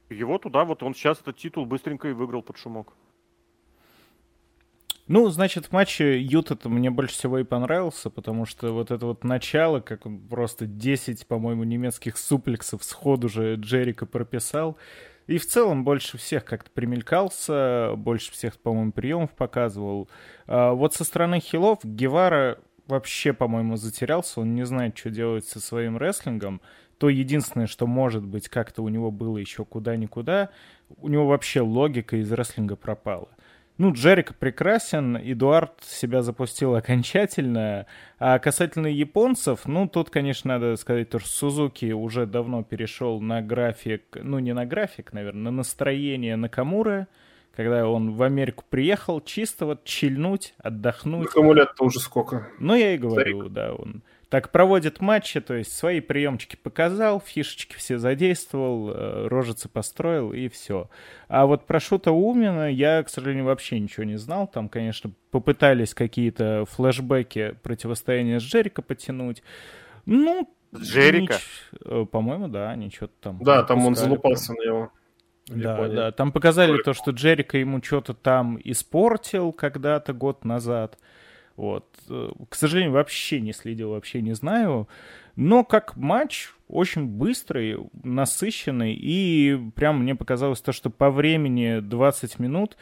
Его 0.09 0.39
туда, 0.39 0.65
вот 0.65 0.85
он 0.85 0.95
сейчас 0.95 1.21
этот 1.21 1.37
титул 1.37 1.67
быстренько 1.67 2.07
и 2.07 2.13
выиграл 2.13 2.43
под 2.43 2.59
шумок. 2.59 2.93
Ну, 5.09 5.29
значит, 5.31 5.67
в 5.67 5.73
матче 5.73 6.21
Юта 6.21 6.57
мне 6.69 6.91
больше 6.93 7.15
всего 7.15 7.41
и 7.41 7.43
понравился, 7.43 8.09
потому 8.09 8.47
что 8.47 8.73
вот 8.73 8.93
это 8.93 9.05
вот 9.05 9.25
начало, 9.25 9.81
как 9.81 10.07
он 10.07 10.21
просто 10.21 10.67
10, 10.67 11.27
по-моему, 11.27 11.65
немецких 11.65 12.17
суплексов 12.17 12.85
сходу 12.85 13.29
же 13.29 13.57
Джерика 13.57 14.07
прописал. 14.07 14.77
И 15.31 15.39
в 15.39 15.47
целом 15.47 15.85
больше 15.85 16.19
всех 16.19 16.45
как-то 16.45 16.73
примелькался, 16.73 17.93
больше 17.97 18.33
всех, 18.33 18.59
по-моему, 18.59 18.91
приемов 18.91 19.31
показывал. 19.31 20.09
А 20.49 20.73
вот 20.73 20.95
со 20.95 21.05
стороны 21.05 21.39
хилов 21.39 21.79
Гевара 21.85 22.59
вообще, 22.89 23.33
по-моему, 23.33 23.77
затерялся, 23.77 24.41
он 24.41 24.57
не 24.57 24.67
знает, 24.67 24.99
что 24.99 25.09
делать 25.11 25.45
со 25.45 25.61
своим 25.61 25.99
рестлингом. 25.99 26.61
То 26.99 27.09
единственное, 27.09 27.69
что 27.69 27.87
может 27.87 28.27
быть 28.27 28.49
как-то 28.49 28.83
у 28.83 28.89
него 28.89 29.13
было 29.13 29.37
еще 29.39 29.65
куда-никуда, 29.65 30.51
у 30.97 31.07
него 31.07 31.29
вообще 31.29 31.61
логика 31.61 32.17
из 32.17 32.33
рестлинга 32.33 32.75
пропала. 32.75 33.29
Ну, 33.81 33.95
Джерик 33.95 34.35
прекрасен, 34.35 35.17
Эдуард 35.17 35.73
себя 35.83 36.21
запустил 36.21 36.75
окончательно. 36.75 37.87
А 38.19 38.39
касательно 38.39 38.89
японцев, 38.89 39.61
ну, 39.65 39.89
тут, 39.89 40.11
конечно, 40.11 40.59
надо 40.59 40.77
сказать, 40.77 41.09
что 41.09 41.19
Сузуки 41.21 41.91
уже 41.93 42.27
давно 42.27 42.63
перешел 42.63 43.23
на 43.23 43.41
график, 43.41 44.03
ну, 44.23 44.39
не 44.39 44.53
на 44.53 44.67
график, 44.67 45.15
наверное, 45.15 45.45
на 45.45 45.51
настроение 45.51 46.37
Накамуры, 46.37 47.07
когда 47.57 47.89
он 47.89 48.11
в 48.13 48.23
Америку 48.23 48.67
приехал, 48.69 49.23
чисто 49.23 49.65
вот 49.65 49.85
чильнуть, 49.85 50.53
отдохнуть. 50.59 51.29
Накаму 51.29 51.55
лет-то 51.55 51.83
уже 51.83 52.01
сколько? 52.01 52.49
Ну, 52.59 52.75
я 52.75 52.95
и 52.95 52.99
говорю, 52.99 53.39
Старик. 53.39 53.53
да, 53.55 53.73
он 53.73 54.03
так 54.31 54.53
проводит 54.53 55.01
матчи, 55.01 55.41
то 55.41 55.55
есть 55.55 55.77
свои 55.77 56.01
приемчики 56.01 56.55
показал, 56.55 57.21
фишечки 57.21 57.75
все 57.75 57.99
задействовал, 57.99 58.91
э, 58.91 59.27
рожицы 59.27 59.69
построил 59.69 60.33
и 60.33 60.49
все. 60.49 60.89
А 61.27 61.47
вот 61.47 61.67
про 61.67 61.81
Шута 61.81 62.13
Умина 62.13 62.71
я, 62.71 63.03
к 63.03 63.09
сожалению, 63.09 63.47
вообще 63.47 63.81
ничего 63.81 64.05
не 64.05 64.17
знал. 64.17 64.47
Там, 64.47 64.69
конечно, 64.69 65.11
попытались 65.33 65.95
какие-то 65.95 66.65
флешбеки 66.71 67.57
противостояния 67.65 68.39
с 68.39 68.45
Джерика 68.45 68.83
потянуть. 68.83 69.43
Ну, 70.07 70.49
Джерика? 70.73 71.35
Нич... 71.35 71.43
Э, 71.85 72.07
по-моему, 72.09 72.47
да, 72.47 72.71
они 72.71 72.89
что-то 72.89 73.15
там... 73.21 73.43
Да, 73.43 73.65
там 73.65 73.85
он 73.85 73.97
залупался 73.97 74.53
на 74.53 74.65
него. 74.65 74.93
Да, 75.49 75.89
да, 75.89 76.13
там 76.13 76.31
показали 76.31 76.81
то, 76.81 76.93
что 76.93 77.11
Джерика 77.11 77.59
ему 77.59 77.83
что-то 77.83 78.15
там 78.15 78.61
испортил 78.63 79.51
когда-то 79.53 80.13
год 80.13 80.45
назад. 80.45 80.99
Вот. 81.61 81.85
Э, 82.09 82.31
к 82.49 82.55
сожалению, 82.55 82.93
вообще 82.93 83.39
не 83.39 83.53
следил, 83.53 83.91
вообще 83.91 84.23
не 84.23 84.33
знаю. 84.33 84.89
Но 85.37 85.63
как 85.63 85.95
матч 85.95 86.49
очень 86.69 87.05
быстрый, 87.05 87.77
насыщенный, 88.03 88.95
и 88.95 89.61
прям 89.75 90.01
мне 90.01 90.15
показалось 90.15 90.63
то, 90.63 90.73
что 90.73 90.89
по 90.89 91.11
времени 91.11 91.81
20 91.81 92.39
минут 92.39 92.79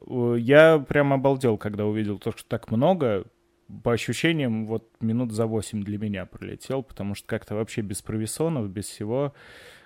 э, 0.00 0.36
я 0.38 0.78
прям 0.78 1.12
обалдел, 1.12 1.58
когда 1.58 1.86
увидел 1.86 2.20
то, 2.20 2.30
что 2.30 2.44
так 2.44 2.70
много. 2.70 3.24
По 3.82 3.92
ощущениям, 3.92 4.64
вот 4.68 4.88
минут 5.00 5.32
за 5.32 5.46
8 5.46 5.82
для 5.82 5.98
меня 5.98 6.24
пролетел, 6.24 6.84
потому 6.84 7.16
что 7.16 7.26
как-то 7.26 7.56
вообще 7.56 7.80
без 7.80 8.00
провисонов, 8.00 8.70
без 8.70 8.86
всего. 8.86 9.34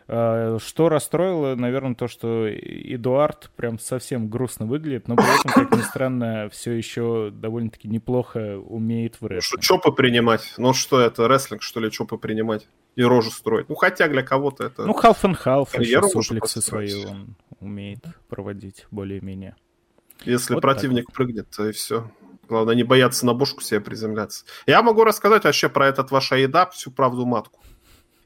А, 0.06 0.58
что 0.58 0.88
расстроило, 0.88 1.54
наверное, 1.54 1.94
то, 1.94 2.08
что 2.08 2.46
Эдуард 2.48 3.50
прям 3.56 3.78
совсем 3.78 4.28
грустно 4.28 4.66
выглядит, 4.66 5.08
но 5.08 5.16
при 5.16 5.40
этом, 5.40 5.50
как 5.68 5.78
ни 5.78 5.82
странно, 5.82 6.48
все 6.50 6.72
еще 6.72 7.30
довольно-таки 7.32 7.88
неплохо 7.88 8.58
умеет 8.58 9.20
в 9.20 9.26
рестлинг. 9.26 9.62
Что, 9.62 9.76
чопы 9.76 9.92
принимать? 9.92 10.54
Ну 10.58 10.74
что 10.74 11.00
это, 11.00 11.26
рестлинг, 11.26 11.62
что 11.62 11.80
ли, 11.80 11.90
чопы 11.90 12.18
принимать? 12.18 12.68
И 12.96 13.02
рожу 13.02 13.30
строить? 13.30 13.68
Ну, 13.68 13.74
хотя 13.74 14.06
для 14.08 14.22
кого-то 14.22 14.64
это... 14.64 14.84
Ну, 14.84 14.92
half 14.92 15.22
and 15.22 15.36
half, 15.42 15.80
еще 15.80 16.02
суплексы 16.02 16.60
свои 16.60 17.04
он 17.04 17.34
умеет 17.60 18.04
проводить 18.28 18.86
более-менее. 18.90 19.56
Если 20.24 20.54
вот 20.54 20.60
противник 20.60 21.08
вот. 21.08 21.14
прыгнет, 21.14 21.48
то 21.50 21.68
и 21.68 21.72
все. 21.72 22.10
Главное, 22.48 22.74
не 22.74 22.84
бояться 22.84 23.24
на 23.26 23.32
бошку 23.32 23.62
себе 23.62 23.80
приземляться. 23.80 24.44
Я 24.66 24.82
могу 24.82 25.02
рассказать 25.04 25.44
вообще 25.44 25.68
про 25.68 25.88
этот 25.88 26.10
ваш 26.10 26.30
айдап, 26.30 26.72
всю 26.72 26.90
правду 26.90 27.24
матку. 27.24 27.60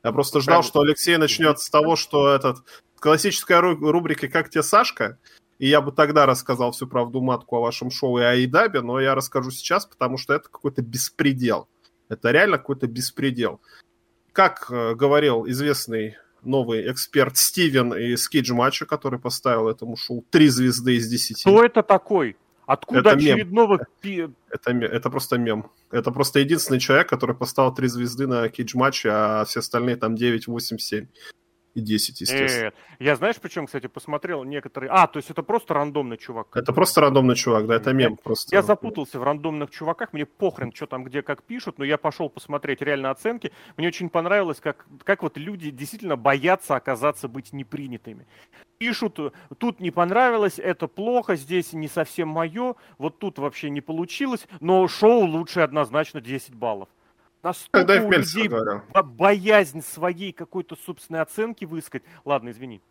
Я 0.04 0.12
просто 0.12 0.40
ждал, 0.40 0.62
что 0.62 0.80
Алексей 0.80 1.16
начнет 1.16 1.58
с 1.58 1.70
того, 1.70 1.96
что 1.96 2.28
этот 2.28 2.58
классическая 2.98 3.61
рубрика 3.61 4.28
«Как 4.28 4.50
тебе 4.50 4.62
Сашка?», 4.62 5.18
и 5.58 5.68
я 5.68 5.80
бы 5.80 5.90
тогда 5.90 6.24
рассказал 6.24 6.70
всю 6.70 6.87
правду 6.87 7.20
матку 7.20 7.56
о 7.56 7.61
вашем 7.61 7.90
шоу 7.90 8.18
и 8.18 8.22
о 8.22 8.44
Идабе, 8.44 8.80
но 8.80 9.00
я 9.00 9.14
расскажу 9.14 9.50
сейчас, 9.50 9.87
потому 9.87 10.16
что 10.16 10.34
это 10.34 10.48
какой-то 10.48 10.82
беспредел. 10.82 11.68
Это 12.08 12.30
реально 12.30 12.58
какой-то 12.58 12.87
беспредел. 12.87 13.61
Как 14.32 14.70
э, 14.70 14.94
говорил 14.94 15.46
известный 15.48 16.16
новый 16.42 16.90
эксперт 16.90 17.37
Стивен 17.37 17.92
из 17.92 18.28
Кейдж 18.28 18.52
Матча, 18.52 18.87
который 18.87 19.18
поставил 19.18 19.68
этому 19.68 19.96
шоу 19.96 20.24
три 20.30 20.48
звезды 20.48 20.96
из 20.96 21.08
десяти. 21.08 21.42
Кто 21.42 21.64
это 21.64 21.82
такой? 21.82 22.37
Откуда 22.68 23.00
это 23.00 23.11
очередного... 23.12 23.87
Мем. 24.02 24.37
Это, 24.50 24.72
это 24.72 25.09
просто 25.09 25.38
мем. 25.38 25.70
Это 25.90 26.11
просто 26.12 26.40
единственный 26.40 26.78
человек, 26.78 27.09
который 27.09 27.35
поставил 27.35 27.74
три 27.74 27.88
звезды 27.88 28.26
на 28.26 28.50
кейдж-матче, 28.50 29.09
а 29.11 29.44
все 29.46 29.61
остальные 29.61 29.96
там 29.96 30.14
9, 30.14 30.46
8, 30.48 30.76
7 30.76 31.07
и 31.79 31.81
10, 31.81 32.21
естественно. 32.21 32.64
Нет. 32.64 32.75
Я 32.99 33.17
знаешь, 33.17 33.37
причем, 33.41 33.67
кстати, 33.67 33.87
посмотрел 33.87 34.45
некоторые... 34.45 34.91
А, 34.91 35.07
то 35.07 35.19
есть 35.19 35.31
это 35.31 35.43
просто 35.43 35.75
рандомный 35.75 36.17
чувак. 36.17 36.49
Это 36.55 36.73
просто 36.73 37.01
рандомный 37.01 37.37
чувак, 37.37 37.67
да, 37.67 37.77
это 37.77 37.93
мем 37.93 38.17
просто. 38.17 38.55
Я 38.55 38.62
запутался 38.62 39.19
в 39.19 39.23
рандомных 39.23 39.71
чуваках, 39.71 40.12
мне 40.12 40.27
похрен, 40.27 40.73
что 40.73 40.87
там 40.87 41.05
где 41.05 41.23
как 41.23 41.43
пишут, 41.43 41.79
но 41.79 41.85
я 41.85 41.99
пошел 41.99 42.29
посмотреть 42.29 42.83
реально 42.83 43.11
оценки. 43.11 43.53
Мне 43.77 43.88
очень 43.88 44.11
понравилось, 44.11 44.61
как, 44.61 44.87
как 45.05 45.23
вот 45.23 45.37
люди 45.37 45.71
действительно 45.71 46.17
боятся 46.17 46.77
оказаться 46.77 47.29
быть 47.29 47.53
непринятыми 47.53 48.27
пишут, 48.79 49.19
тут 49.59 49.81
не 49.81 49.91
понравилось, 49.91 50.59
это 50.59 50.87
плохо, 50.87 51.37
здесь 51.37 51.73
не 51.73 51.88
совсем 51.88 52.29
мое, 52.29 52.77
вот 52.97 53.19
тут 53.19 53.38
вообще 53.38 53.71
не 53.71 53.81
получилось, 53.81 54.47
но 54.61 54.87
шоу 54.88 55.27
лучше 55.27 55.61
однозначно 55.61 56.21
10 56.21 56.55
баллов. 56.55 56.88
Настолько 57.48 57.87
Когда 57.87 58.06
у 58.06 58.11
людей 58.11 58.50
боязнь 59.16 59.80
своей 59.80 60.32
какой-то 60.32 60.76
собственной 60.76 61.22
оценки 61.22 61.64
высказать. 61.64 62.04
Ладно, 62.26 62.50
извини. 62.50 62.82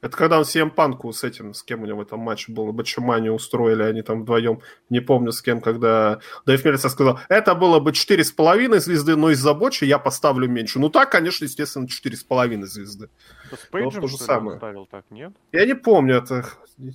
Это 0.00 0.16
когда 0.16 0.38
он 0.38 0.44
CM 0.44 0.70
Панку 0.70 1.12
с 1.12 1.22
этим, 1.24 1.52
с 1.52 1.62
кем 1.62 1.82
у 1.82 1.86
него 1.86 2.04
там 2.04 2.20
матч 2.20 2.48
был, 2.48 2.72
Бачимани 2.72 3.28
устроили, 3.28 3.82
они 3.82 4.02
там 4.02 4.22
вдвоем, 4.22 4.62
не 4.88 5.00
помню 5.00 5.30
с 5.30 5.42
кем, 5.42 5.60
когда 5.60 6.20
Дэйв 6.46 6.64
Мельцер 6.64 6.90
сказал, 6.90 7.20
это 7.28 7.54
было 7.54 7.80
бы 7.80 7.90
4,5 7.90 8.78
звезды, 8.80 9.16
но 9.16 9.30
из-за 9.30 9.52
Бочи 9.52 9.84
я 9.84 9.98
поставлю 9.98 10.48
меньше. 10.48 10.78
Ну 10.78 10.88
так, 10.88 11.12
конечно, 11.12 11.44
естественно, 11.44 11.86
4,5 11.86 12.62
звезды. 12.62 13.10
Это 13.46 13.56
с 13.56 13.66
Пейджем, 13.66 14.00
то 14.00 14.08
же 14.08 14.16
самое. 14.16 14.56
ставил 14.56 14.86
так, 14.86 15.04
нет? 15.10 15.32
Я 15.52 15.66
не 15.66 15.74
помню, 15.74 16.16
это, 16.16 16.46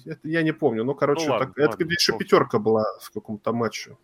это 0.06 0.20
я 0.24 0.42
не 0.42 0.52
помню, 0.52 0.84
ну, 0.84 0.96
короче, 0.96 1.28
ну, 1.28 1.34
ладно, 1.34 1.48
так, 1.48 1.58
ладно, 1.58 1.84
это 1.84 1.94
еще 1.94 2.18
пятерка 2.18 2.58
была 2.58 2.86
в 3.02 3.12
каком-то 3.12 3.54
матче. 3.54 3.96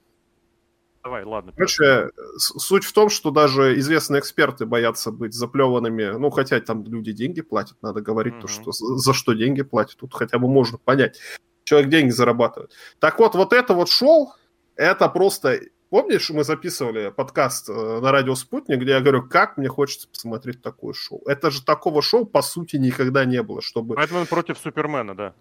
Давай, 1.04 1.24
ладно. 1.24 1.52
Короче, 1.54 2.12
суть 2.38 2.84
в 2.84 2.94
том, 2.94 3.10
что 3.10 3.32
даже 3.32 3.78
известные 3.80 4.20
эксперты 4.20 4.66
боятся 4.66 5.12
быть 5.12 5.34
заплеванными. 5.34 6.18
Ну, 6.18 6.30
хотя 6.30 6.60
там 6.60 6.84
люди 6.84 7.12
деньги 7.12 7.42
платят, 7.42 7.78
надо 7.82 8.02
говорить 8.02 8.36
mm-hmm. 8.36 8.42
то, 8.42 8.48
что 8.48 8.72
за 8.72 9.14
что 9.14 9.34
деньги 9.34 9.64
платят. 9.64 9.98
Тут 9.98 10.14
хотя 10.14 10.38
бы 10.38 10.48
можно 10.48 10.78
понять. 10.78 11.20
Человек 11.64 11.90
деньги 11.90 12.12
зарабатывает. 12.12 12.74
Так 13.00 13.18
вот, 13.18 13.34
вот 13.36 13.54
это 13.54 13.74
вот 13.74 13.90
шоу, 13.90 14.34
это 14.76 15.10
просто... 15.10 15.60
Помнишь, 15.90 16.30
мы 16.30 16.46
записывали 16.46 17.10
подкаст 17.10 17.68
э, 17.68 17.74
на 17.74 18.14
радио 18.14 18.34
«Спутник», 18.36 18.80
где 18.80 18.92
я 18.92 19.02
говорю, 19.02 19.28
как 19.28 19.58
мне 19.58 19.68
хочется 19.68 20.08
посмотреть 20.08 20.62
такое 20.62 20.94
шоу. 20.94 21.22
Это 21.26 21.52
же 21.52 21.66
такого 21.66 22.02
шоу, 22.02 22.26
по 22.26 22.42
сути, 22.42 22.78
никогда 22.78 23.26
не 23.26 23.44
было, 23.44 23.62
чтобы... 23.62 23.96
Бэтмен 23.96 24.26
против 24.26 24.58
Супермена, 24.58 25.16
да 25.16 25.34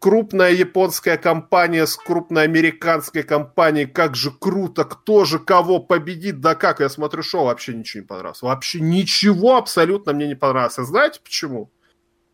крупная 0.00 0.52
японская 0.52 1.18
компания 1.18 1.86
с 1.86 1.94
крупной 1.94 2.44
американской 2.44 3.22
компанией, 3.22 3.86
как 3.86 4.16
же 4.16 4.30
круто, 4.30 4.84
кто 4.84 5.24
же 5.24 5.38
кого 5.38 5.78
победит, 5.78 6.40
да 6.40 6.54
как, 6.54 6.80
я 6.80 6.88
смотрю 6.88 7.22
шоу, 7.22 7.44
вообще 7.44 7.74
ничего 7.74 8.00
не 8.00 8.06
понравилось. 8.06 8.42
Вообще 8.42 8.80
ничего 8.80 9.56
абсолютно 9.56 10.12
мне 10.14 10.26
не 10.26 10.34
понравилось. 10.34 10.78
А 10.78 10.84
знаете 10.84 11.20
почему? 11.22 11.70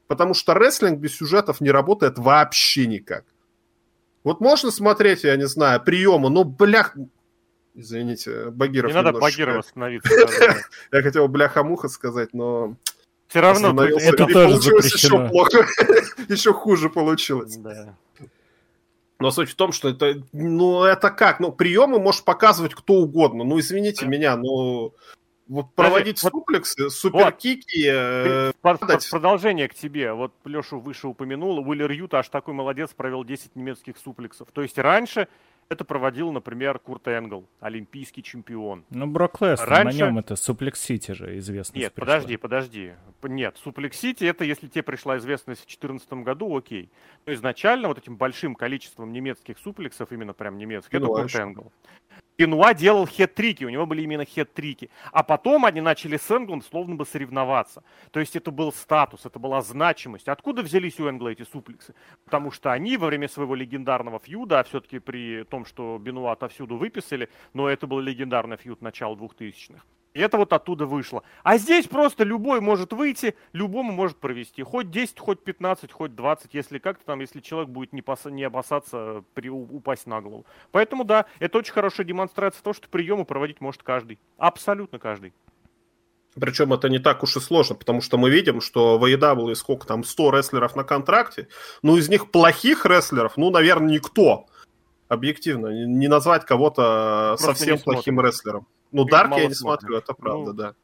Потому 0.07 0.33
что 0.33 0.55
рестлинг 0.55 1.01
без 1.01 1.17
сюжетов 1.17 1.61
не 1.61 1.71
работает 1.71 2.19
вообще 2.19 2.87
никак. 2.87 3.25
Вот 4.23 4.41
можно 4.41 4.71
смотреть, 4.71 5.25
я 5.25 5.37
не 5.37 5.47
знаю, 5.47 5.83
приемы, 5.83 6.31
но, 6.31 6.45
блях... 6.45 6.97
Извините, 7.75 8.51
Багиров 8.51 8.91
Не 8.91 8.95
надо 8.95 9.19
Багиров 9.19 9.59
остановиться. 9.59 10.09
Я 10.93 11.03
хотел 11.03 11.29
бляха-муха 11.29 11.89
сказать, 11.89 12.33
но 12.33 12.77
все 13.29 13.41
равно 13.41 13.85
это 13.85 14.27
тоже 14.27 14.57
запрещено. 14.57 15.25
Еще 15.25 15.29
плохо, 15.29 15.67
еще 16.29 16.53
хуже 16.53 16.91
получилось. 16.91 17.57
Да. 17.57 17.95
Но 19.19 19.31
суть 19.31 19.51
в 19.51 19.55
том, 19.55 19.73
что 19.73 19.89
это, 19.89 20.23
ну, 20.33 20.85
это 20.85 21.11
как? 21.11 21.41
Ну, 21.41 21.51
приемы 21.51 21.99
может 21.99 22.25
показывать 22.25 22.75
кто 22.75 22.95
угодно. 22.95 23.45
Ну, 23.45 23.59
извините 23.59 24.05
да. 24.05 24.11
меня, 24.11 24.37
но 24.37 24.93
вот 25.49 25.73
проводить 25.75 26.21
Подожди, 26.21 26.39
суплексы, 26.39 26.83
вот, 26.85 26.93
суперкики... 26.93 27.89
Э, 27.89 28.53
под, 28.61 28.81
под, 28.81 29.09
продолжение 29.09 29.69
к 29.69 29.75
тебе. 29.75 30.13
Вот 30.13 30.33
Лешу 30.45 30.81
выше 30.81 31.07
упомянул, 31.07 31.59
Уиллер 31.67 31.91
Юта 31.93 32.19
аж 32.19 32.29
такой 32.29 32.53
молодец, 32.53 32.91
провел 32.95 33.25
10 33.25 33.55
немецких 33.55 33.97
суплексов. 33.97 34.49
То 34.53 34.63
есть 34.63 34.77
раньше 34.77 35.29
Это 35.69 35.85
проводил, 35.85 36.31
например, 36.31 36.79
Курт 36.79 37.09
Энгл, 37.09 37.45
олимпийский 37.59 38.23
чемпион. 38.23 38.85
Ну, 38.91 39.07
Брок 39.09 39.41
Леснар, 39.41 39.69
Раньше... 39.69 39.99
на 39.99 40.07
нем 40.07 40.19
это 40.19 40.37
Суплекс 40.37 40.81
Сити 40.81 41.11
же 41.11 41.39
известность 41.39 41.77
Нет, 41.77 41.93
пришла. 41.93 42.15
подожди, 42.15 42.37
подожди. 42.37 42.93
Нет, 43.25 43.57
Суплекс 43.57 43.99
Сити, 43.99 44.25
это 44.25 44.45
если 44.45 44.69
тебе 44.69 44.85
пришла 44.85 45.19
известность 45.19 45.63
в 45.63 45.67
2014 45.67 46.13
году, 46.25 46.57
окей. 46.57 46.89
Но 47.27 47.33
изначально 47.33 47.89
вот 47.89 47.99
этим 47.99 48.17
большим 48.17 48.55
количеством 48.55 49.13
немецких 49.13 49.59
суплексов, 49.59 50.13
именно 50.13 50.35
прям 50.35 50.57
немецких, 50.57 50.95
это 50.95 51.07
Курт 51.07 51.35
Энгл. 51.35 51.73
Бенуа 52.39 52.75
делал 52.75 53.07
хет-трики, 53.07 53.65
у 53.65 53.71
него 53.71 53.87
были 53.87 54.03
именно 54.03 54.25
хет-трики. 54.25 54.91
А 55.11 55.23
потом 55.23 55.65
они 55.65 55.81
начали 55.81 56.19
с 56.19 56.31
Энглом 56.31 56.63
словно 56.63 56.95
бы 56.95 57.07
соревноваться. 57.07 57.83
То 58.11 58.21
есть 58.21 58.37
это 58.37 58.51
был 58.51 58.73
статус, 58.73 59.25
это 59.25 59.39
была 59.39 59.63
значимость. 59.63 60.29
Откуда 60.29 60.63
взялись 60.63 61.01
у 61.01 61.09
Энгла 61.09 61.31
эти 61.31 61.45
суплексы? 61.45 61.95
Потому 62.25 62.51
что 62.51 62.73
они 62.73 62.97
во 62.99 63.07
время 63.07 63.29
своего 63.29 63.55
легендарного 63.55 64.19
фьюда, 64.19 64.61
а 64.61 64.65
все-таки 64.65 64.99
при 64.99 65.45
том, 65.45 65.65
что 65.65 65.99
Бенуа 65.99 66.33
отовсюду 66.33 66.77
выписали, 66.77 67.31
но 67.55 67.69
это 67.69 67.87
был 67.87 68.01
легендарный 68.01 68.59
фьюд 68.59 68.83
начала 68.83 69.15
2000-х, 69.15 69.83
и 70.17 70.19
это 70.19 70.39
вот 70.39 70.55
оттуда 70.55 70.87
вышло. 70.87 71.23
А 71.43 71.59
здесь 71.59 71.87
просто 71.87 72.25
любой 72.25 72.63
может 72.63 72.95
выйти, 72.95 73.37
любому 73.53 73.93
может 73.93 74.17
провести. 74.17 74.63
Хоть 74.63 74.91
10, 74.91 75.21
хоть 75.21 75.45
15, 75.45 75.93
хоть 75.93 76.15
20, 76.15 76.55
если 76.55 76.79
как-то 76.79 77.05
там, 77.05 77.21
если 77.21 77.41
человек 77.41 77.69
будет 77.69 77.93
не, 77.93 78.01
пос, 78.01 78.25
не 78.25 78.45
опасаться 78.45 79.25
при, 79.35 79.51
упасть 79.51 80.07
на 80.07 80.23
голову. 80.23 80.47
Поэтому 80.73 81.05
да, 81.05 81.27
это 81.39 81.59
очень 81.59 81.75
хорошая 81.75 82.07
демонстрация 82.07 82.63
того, 82.63 82.73
что 82.73 82.89
приемы 82.89 83.27
проводить 83.27 83.61
может 83.61 83.83
каждый. 83.83 84.19
Абсолютно 84.39 84.99
каждый. 84.99 85.35
Причем 86.35 86.73
это 86.73 86.89
не 86.89 86.99
так 86.99 87.23
уж 87.23 87.37
и 87.37 87.41
сложно, 87.41 87.75
потому 87.75 88.01
что 88.01 88.17
мы 88.17 88.31
видим, 88.31 88.63
что 88.63 88.99
в 88.99 89.05
AEW 89.05 89.55
сколько 89.55 89.87
там, 89.87 90.03
100 90.03 90.31
рестлеров 90.31 90.77
на 90.77 90.85
контракте, 90.85 91.49
ну 91.83 91.99
из 91.99 92.09
них 92.09 92.31
плохих 92.31 92.87
рестлеров, 92.87 93.37
ну, 93.37 93.51
наверное, 93.51 93.95
никто. 93.95 94.47
Объективно, 95.09 95.69
не 95.69 96.09
назвать 96.09 96.47
кого-то 96.47 97.37
совсем 97.39 97.79
плохим 97.79 98.19
рестлером. 98.19 98.67
Ну, 98.93 99.05
Дарк 99.05 99.37
я 99.37 99.47
не 99.47 99.55
смотрю, 99.55 99.97
это 99.97 100.15
правда, 100.15 100.53
ну, 100.53 100.53
да. 100.53 100.75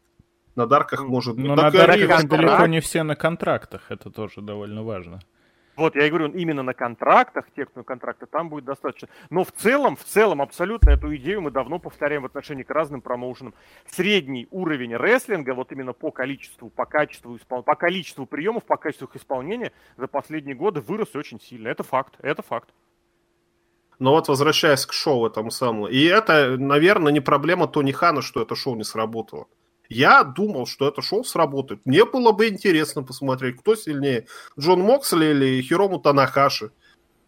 На 0.55 0.67
Дарках 0.67 1.01
ну, 1.01 1.09
может 1.09 1.37
быть. 1.37 1.47
Но 1.47 1.55
на 1.55 1.71
Дарках 1.71 2.25
далеко 2.25 2.67
не 2.67 2.81
все 2.81 3.03
на 3.03 3.17
контрактах, 3.17 3.91
это 3.91 4.11
тоже 4.11 4.43
довольно 4.43 4.83
важно. 4.83 5.21
Вот, 5.75 5.97
я 5.97 6.07
и 6.07 6.11
говорю, 6.11 6.29
именно 6.29 6.63
на 6.63 6.75
контрактах, 6.75 7.47
те, 7.57 7.65
кто 7.65 7.81
на 7.81 7.85
контрактах, 7.85 8.29
там 8.29 8.51
будет 8.51 8.65
достаточно. 8.65 9.09
Но 9.31 9.43
в 9.43 9.53
целом, 9.53 9.97
в 9.97 10.05
целом, 10.05 10.43
абсолютно 10.43 10.91
эту 10.91 11.15
идею 11.17 11.41
мы 11.41 11.51
давно 11.51 11.79
повторяем 11.79 12.23
в 12.23 12.27
отношении 12.27 12.63
к 12.63 12.71
разным 12.71 13.01
промоушенам. 13.01 13.55
Средний 13.87 14.47
уровень 14.51 14.95
рестлинга, 14.95 15.55
вот 15.55 15.73
именно 15.73 15.95
по 15.95 16.11
количеству, 16.11 16.69
по 16.69 16.85
качеству, 16.85 17.39
по 17.49 17.75
количеству 17.75 18.27
приемов, 18.27 18.65
по 18.65 18.77
качеству 18.77 19.07
их 19.07 19.17
исполнения 19.17 19.73
за 19.97 20.09
последние 20.09 20.55
годы 20.55 20.83
вырос 20.83 21.17
очень 21.17 21.41
сильно. 21.41 21.69
Это 21.69 21.83
факт, 21.83 22.17
это 22.21 22.43
факт. 22.43 22.69
Но 24.03 24.11
вот 24.11 24.27
возвращаясь 24.27 24.85
к 24.85 24.93
шоу 24.93 25.27
этому 25.27 25.53
самому. 25.53 25.87
И 25.87 26.03
это, 26.03 26.57
наверное, 26.59 27.13
не 27.13 27.21
проблема 27.21 27.69
Тони 27.69 27.93
Хана, 27.93 28.21
что 28.21 28.43
это 28.43 28.57
шоу 28.57 28.75
не 28.75 28.83
сработало. 28.83 29.47
Я 29.89 30.25
думал, 30.25 30.67
что 30.67 30.89
это 30.89 31.03
шоу 31.03 31.23
сработает. 31.23 31.83
Мне 31.85 32.05
было 32.05 32.33
бы 32.33 32.49
интересно 32.49 33.05
посмотреть, 33.05 33.61
кто 33.61 33.77
сильнее, 33.77 34.27
Джон 34.59 34.81
Моксли 34.81 35.27
или 35.27 35.63
Хирому 35.63 36.01
Танахаши. 36.01 36.73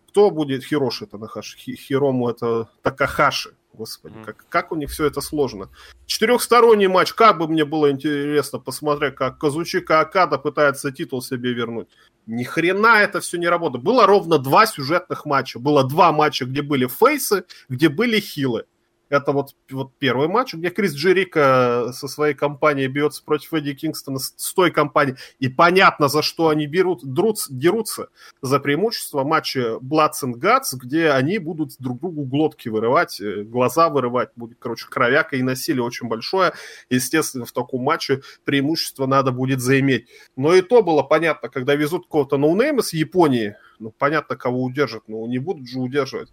Кто 0.08 0.32
будет 0.32 0.64
Хироши 0.64 1.06
Танахаши? 1.06 1.56
Хирому 1.58 2.28
это 2.28 2.68
Такахаши. 2.82 3.54
Господи, 3.74 4.14
mm. 4.14 4.24
как, 4.24 4.44
как 4.48 4.72
у 4.72 4.76
них 4.76 4.90
все 4.90 5.06
это 5.06 5.20
сложно. 5.20 5.68
Четырехсторонний 6.06 6.86
матч, 6.86 7.12
как 7.12 7.38
бы 7.38 7.48
мне 7.48 7.64
было 7.64 7.90
интересно 7.90 8.58
посмотреть, 8.60 9.16
как 9.16 9.38
Казучика 9.38 10.00
Акада 10.00 10.38
пытается 10.38 10.92
титул 10.92 11.22
себе 11.22 11.52
вернуть. 11.52 11.88
Ни 12.26 12.44
хрена 12.44 13.02
это 13.02 13.20
все 13.20 13.36
не 13.36 13.48
работает. 13.48 13.84
Было 13.84 14.06
ровно 14.06 14.38
два 14.38 14.66
сюжетных 14.66 15.26
матча. 15.26 15.58
Было 15.58 15.84
два 15.84 16.12
матча, 16.12 16.46
где 16.46 16.62
были 16.62 16.86
фейсы, 16.86 17.44
где 17.68 17.88
были 17.88 18.20
хилы. 18.20 18.64
Это 19.10 19.32
вот, 19.32 19.54
вот 19.70 19.92
первый 19.98 20.28
матч, 20.28 20.54
где 20.54 20.70
Крис 20.70 20.94
Джерика 20.94 21.90
со 21.92 22.08
своей 22.08 22.34
компанией 22.34 22.88
бьется 22.88 23.22
против 23.22 23.52
Эдди 23.52 23.74
Кингстона 23.74 24.18
с 24.18 24.54
той 24.54 24.70
компанией. 24.70 25.16
И 25.38 25.48
понятно, 25.48 26.08
за 26.08 26.22
что 26.22 26.48
они 26.48 26.66
берут, 26.66 27.04
друтся, 27.04 27.52
дерутся. 27.52 28.08
За 28.40 28.58
преимущество 28.60 29.22
матча 29.24 29.78
Bloods 29.80 30.24
and 30.24 30.34
Guts, 30.34 30.74
где 30.74 31.10
они 31.10 31.38
будут 31.38 31.72
друг 31.78 32.00
другу 32.00 32.24
глотки 32.24 32.68
вырывать, 32.68 33.20
э, 33.20 33.42
глаза 33.42 33.88
вырывать. 33.90 34.30
Будет, 34.36 34.58
короче, 34.58 34.86
кровяка 34.88 35.36
и 35.36 35.42
насилие 35.42 35.82
очень 35.82 36.08
большое. 36.08 36.54
Естественно, 36.88 37.44
в 37.44 37.52
таком 37.52 37.82
матче 37.82 38.22
преимущество 38.44 39.06
надо 39.06 39.32
будет 39.32 39.60
заиметь. 39.60 40.08
Но 40.36 40.54
и 40.54 40.62
то 40.62 40.82
было 40.82 41.02
понятно, 41.02 41.48
когда 41.48 41.74
везут 41.74 42.06
кого-то 42.08 42.38
ноунейма 42.38 42.82
с 42.82 42.92
Японии, 42.94 43.56
ну, 43.78 43.92
понятно, 43.96 44.36
кого 44.36 44.62
удержат, 44.62 45.04
но 45.08 45.26
не 45.26 45.38
будут 45.38 45.68
же 45.68 45.78
удерживать. 45.78 46.30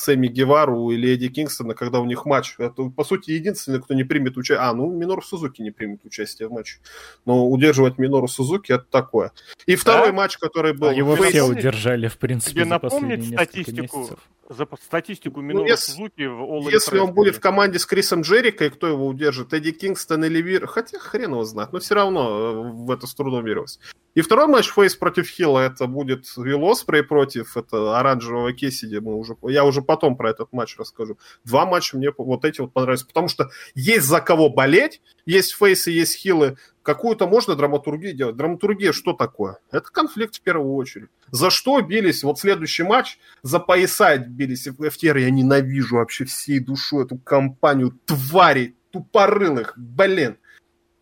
Сэмми 0.00 0.28
Гевару 0.28 0.90
или 0.90 1.12
Эдди 1.14 1.28
Кингстона, 1.28 1.74
когда 1.74 2.00
у 2.00 2.04
них 2.04 2.24
матч. 2.24 2.54
Это, 2.58 2.84
по 2.84 3.04
сути, 3.04 3.30
единственный, 3.30 3.80
кто 3.80 3.94
не 3.94 4.04
примет 4.04 4.36
участие. 4.36 4.64
А, 4.64 4.72
ну, 4.72 4.90
Минору 4.90 5.22
Сузуки 5.22 5.62
не 5.62 5.70
примет 5.70 6.04
участие 6.04 6.48
в 6.48 6.52
матче. 6.52 6.78
Но 7.24 7.48
удерживать 7.48 7.98
Минору 7.98 8.28
Сузуки 8.28 8.72
это 8.72 8.84
такое. 8.90 9.32
И 9.66 9.76
второй 9.76 10.08
да? 10.08 10.12
матч, 10.12 10.38
который 10.38 10.72
был... 10.72 10.88
А 10.88 10.94
его 10.94 11.16
все 11.16 11.42
удержали, 11.42 12.08
в 12.08 12.18
принципе, 12.18 12.52
Тебе 12.52 12.64
за 12.64 12.70
напомнить 12.70 13.26
статистику? 13.26 13.98
Месяцев 13.98 14.18
за 14.50 14.66
статистику 14.82 15.40
Минору 15.40 15.64
ну, 15.64 15.70
если, 15.70 15.92
Сузуки 15.92 16.26
в 16.26 16.40
All 16.42 16.70
Если 16.70 16.98
он 16.98 17.12
будет 17.14 17.36
в 17.36 17.40
команде 17.40 17.78
с 17.78 17.86
Крисом 17.86 18.22
Джерикой, 18.22 18.70
кто 18.70 18.88
его 18.88 19.06
удержит? 19.06 19.52
Эдди 19.52 19.70
Кингстон 19.70 20.24
или 20.24 20.42
Вир? 20.42 20.66
Хотя 20.66 20.98
хрен 20.98 21.30
его 21.30 21.44
знает, 21.44 21.72
но 21.72 21.78
все 21.78 21.94
равно 21.94 22.28
э, 22.28 22.72
в 22.72 22.90
это 22.90 23.06
с 23.06 23.14
трудом 23.14 23.44
верилось. 23.44 23.78
И 24.14 24.22
второй 24.22 24.48
матч 24.48 24.68
Фейс 24.70 24.96
против 24.96 25.28
Хилла, 25.28 25.60
это 25.60 25.86
будет 25.86 26.26
Вилоспрей 26.36 27.04
против 27.04 27.56
это 27.56 27.98
оранжевого 27.98 28.52
Кесиди. 28.52 28.98
Мы 28.98 29.14
уже, 29.14 29.36
я 29.42 29.64
уже 29.64 29.82
потом 29.82 30.16
про 30.16 30.30
этот 30.30 30.52
матч 30.52 30.76
расскажу. 30.76 31.16
Два 31.44 31.64
матча 31.64 31.96
мне 31.96 32.10
вот 32.18 32.44
эти 32.44 32.60
вот 32.60 32.72
понравились, 32.72 33.04
потому 33.04 33.28
что 33.28 33.50
есть 33.76 34.06
за 34.06 34.20
кого 34.20 34.48
болеть, 34.48 35.00
есть 35.30 35.54
Фейсы, 35.54 35.90
есть 35.90 36.16
Хиллы, 36.16 36.56
какую-то 36.82 37.26
можно 37.26 37.54
драматургию 37.54 38.14
делать. 38.14 38.36
Драматургия 38.36 38.92
что 38.92 39.12
такое? 39.12 39.58
Это 39.70 39.90
конфликт 39.90 40.36
в 40.36 40.40
первую 40.40 40.74
очередь. 40.74 41.08
За 41.30 41.50
что 41.50 41.80
бились? 41.80 42.24
Вот 42.24 42.38
следующий 42.38 42.82
матч 42.82 43.18
за 43.42 43.60
пояса 43.60 44.18
бились 44.18 44.66
в 44.66 44.82
FTR. 44.82 45.20
Я 45.20 45.30
ненавижу 45.30 45.96
вообще 45.96 46.24
всей 46.24 46.58
душой 46.58 47.04
эту 47.04 47.16
компанию 47.18 47.98
тварей 48.06 48.74
тупорылых. 48.90 49.74
Блин. 49.76 50.36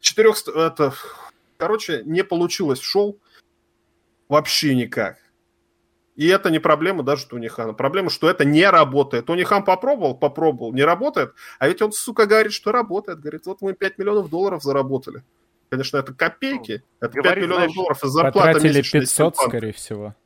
Четырех... 0.01 0.37
Это... 0.49 0.93
Короче, 1.57 2.03
не 2.05 2.23
получилось 2.23 2.81
шоу. 2.81 3.19
Вообще 4.29 4.75
никак. 4.75 5.17
И 6.19 6.27
это 6.27 6.51
не 6.51 6.59
проблема 6.59 7.05
даже 7.05 7.27
Тони 7.27 7.47
Хана. 7.47 7.75
Проблема, 7.75 8.11
что 8.11 8.29
это 8.29 8.45
не 8.45 8.69
работает. 8.69 9.27
Тони 9.27 9.45
Хан 9.45 9.63
попробовал, 9.65 10.17
попробовал, 10.17 10.73
не 10.73 10.83
работает. 10.83 11.33
А 11.61 11.69
ведь 11.69 11.81
он, 11.81 11.93
сука, 11.93 12.27
говорит, 12.27 12.53
что 12.53 12.73
работает. 12.73 13.21
Говорит, 13.21 13.47
вот 13.47 13.59
мы 13.61 13.73
5 13.73 13.99
миллионов 13.99 14.29
долларов 14.29 14.65
заработали. 14.65 15.23
Конечно, 15.71 15.97
это 15.99 16.13
копейки. 16.13 16.83
Ну, 17.01 17.07
это 17.07 17.21
говорит, 17.21 17.35
5 17.35 17.37
миллионов 17.37 17.57
знаешь, 17.59 17.75
долларов 17.77 18.03
из 18.03 18.11
зарплаты 18.11 18.53
Потратили 18.55 18.83
500, 18.83 19.37
скорее 19.37 19.73
всего. 19.73 20.17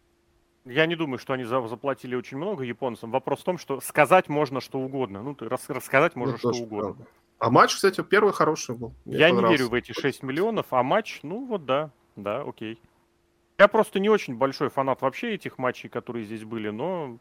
Я 0.64 0.86
не 0.86 0.96
думаю, 0.96 1.18
что 1.18 1.34
они 1.34 1.44
заплатили 1.44 2.14
очень 2.14 2.38
много 2.38 2.64
японцам. 2.64 3.10
Вопрос 3.10 3.40
в 3.40 3.44
том, 3.44 3.58
что 3.58 3.82
сказать 3.82 4.30
можно 4.30 4.62
что 4.62 4.78
угодно. 4.78 5.22
Ну, 5.22 5.36
рас 5.40 5.68
рассказать 5.68 6.16
можно 6.16 6.38
ну, 6.42 6.54
что 6.54 6.62
угодно. 6.62 6.94
Правда. 6.94 7.06
А 7.38 7.50
матч, 7.50 7.74
кстати, 7.74 8.02
первый 8.02 8.32
хороший 8.32 8.74
был. 8.74 8.94
Мне 9.04 9.18
Я 9.18 9.30
не 9.30 9.42
верю 9.42 9.68
в 9.68 9.74
эти 9.74 9.92
6 9.92 10.22
миллионов, 10.22 10.68
а 10.70 10.82
матч, 10.82 11.20
ну 11.22 11.44
вот 11.44 11.66
да, 11.66 11.90
да, 12.16 12.40
окей. 12.40 12.80
Я 13.62 13.68
просто 13.68 14.00
не 14.00 14.08
очень 14.08 14.34
большой 14.34 14.70
фанат 14.70 15.02
вообще 15.02 15.34
этих 15.34 15.56
матчей, 15.56 15.88
которые 15.88 16.24
здесь 16.24 16.42
были, 16.42 16.70
но 16.70 17.18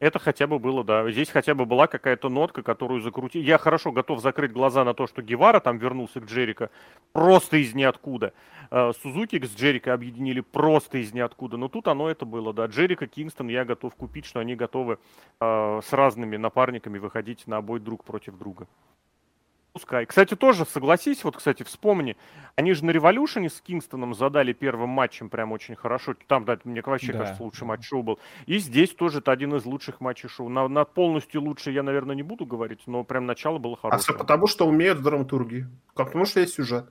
это 0.00 0.18
хотя 0.18 0.48
бы 0.48 0.58
было, 0.58 0.82
да. 0.82 1.08
Здесь 1.08 1.30
хотя 1.30 1.54
бы 1.54 1.66
была 1.66 1.86
какая-то 1.86 2.28
нотка, 2.28 2.64
которую 2.64 3.00
закрутили. 3.00 3.44
Я 3.44 3.58
хорошо 3.58 3.92
готов 3.92 4.20
закрыть 4.20 4.50
глаза 4.50 4.82
на 4.82 4.92
то, 4.92 5.06
что 5.06 5.22
Гевара 5.22 5.60
там 5.60 5.78
вернулся 5.78 6.20
к 6.20 6.24
Джерика 6.24 6.68
просто 7.12 7.58
из 7.58 7.74
ниоткуда. 7.74 8.32
Э, 8.72 8.90
Сузуки 9.00 9.40
с 9.40 9.54
Джерика 9.54 9.94
объединили 9.94 10.40
просто 10.40 10.98
из 10.98 11.14
ниоткуда. 11.14 11.58
Но 11.58 11.68
тут 11.68 11.86
оно 11.86 12.10
это 12.10 12.24
было, 12.26 12.52
да. 12.52 12.66
Джерика, 12.66 13.06
Кингстон 13.06 13.46
я 13.46 13.64
готов 13.64 13.94
купить, 13.94 14.26
что 14.26 14.40
они 14.40 14.56
готовы 14.56 14.98
э, 15.38 15.80
с 15.80 15.92
разными 15.92 16.36
напарниками 16.36 16.98
выходить 16.98 17.46
на 17.46 17.62
бой 17.62 17.78
друг 17.78 18.02
против 18.02 18.36
друга. 18.36 18.66
Пускай. 19.74 20.06
Кстати, 20.06 20.36
тоже 20.36 20.64
согласись, 20.66 21.24
вот, 21.24 21.36
кстати, 21.36 21.64
вспомни, 21.64 22.16
они 22.54 22.74
же 22.74 22.84
на 22.84 22.92
Революшене 22.92 23.50
с 23.50 23.60
Кингстоном 23.60 24.14
задали 24.14 24.52
первым 24.52 24.90
матчем 24.90 25.28
прям 25.28 25.50
очень 25.50 25.74
хорошо. 25.74 26.14
Там, 26.28 26.44
да, 26.44 26.56
мне 26.62 26.80
вообще 26.80 27.12
да. 27.12 27.18
кажется, 27.18 27.42
лучший 27.42 27.66
матч 27.66 27.84
шоу 27.84 28.04
был. 28.04 28.20
И 28.46 28.58
здесь 28.58 28.90
тоже 28.94 29.18
это 29.18 29.32
один 29.32 29.52
из 29.56 29.64
лучших 29.64 30.00
матчей 30.00 30.28
шоу. 30.28 30.48
На, 30.48 30.68
на 30.68 30.84
полностью 30.84 31.42
лучше 31.42 31.72
я, 31.72 31.82
наверное, 31.82 32.14
не 32.14 32.22
буду 32.22 32.46
говорить, 32.46 32.82
но 32.86 33.02
прям 33.02 33.26
начало 33.26 33.58
было 33.58 33.76
хорошее. 33.76 33.98
А 33.98 34.00
все 34.00 34.16
потому, 34.16 34.46
что 34.46 34.64
умеют 34.64 35.02
драматургии. 35.02 35.66
Потому 35.96 36.24
что 36.24 36.38
есть 36.38 36.54
сюжет. 36.54 36.88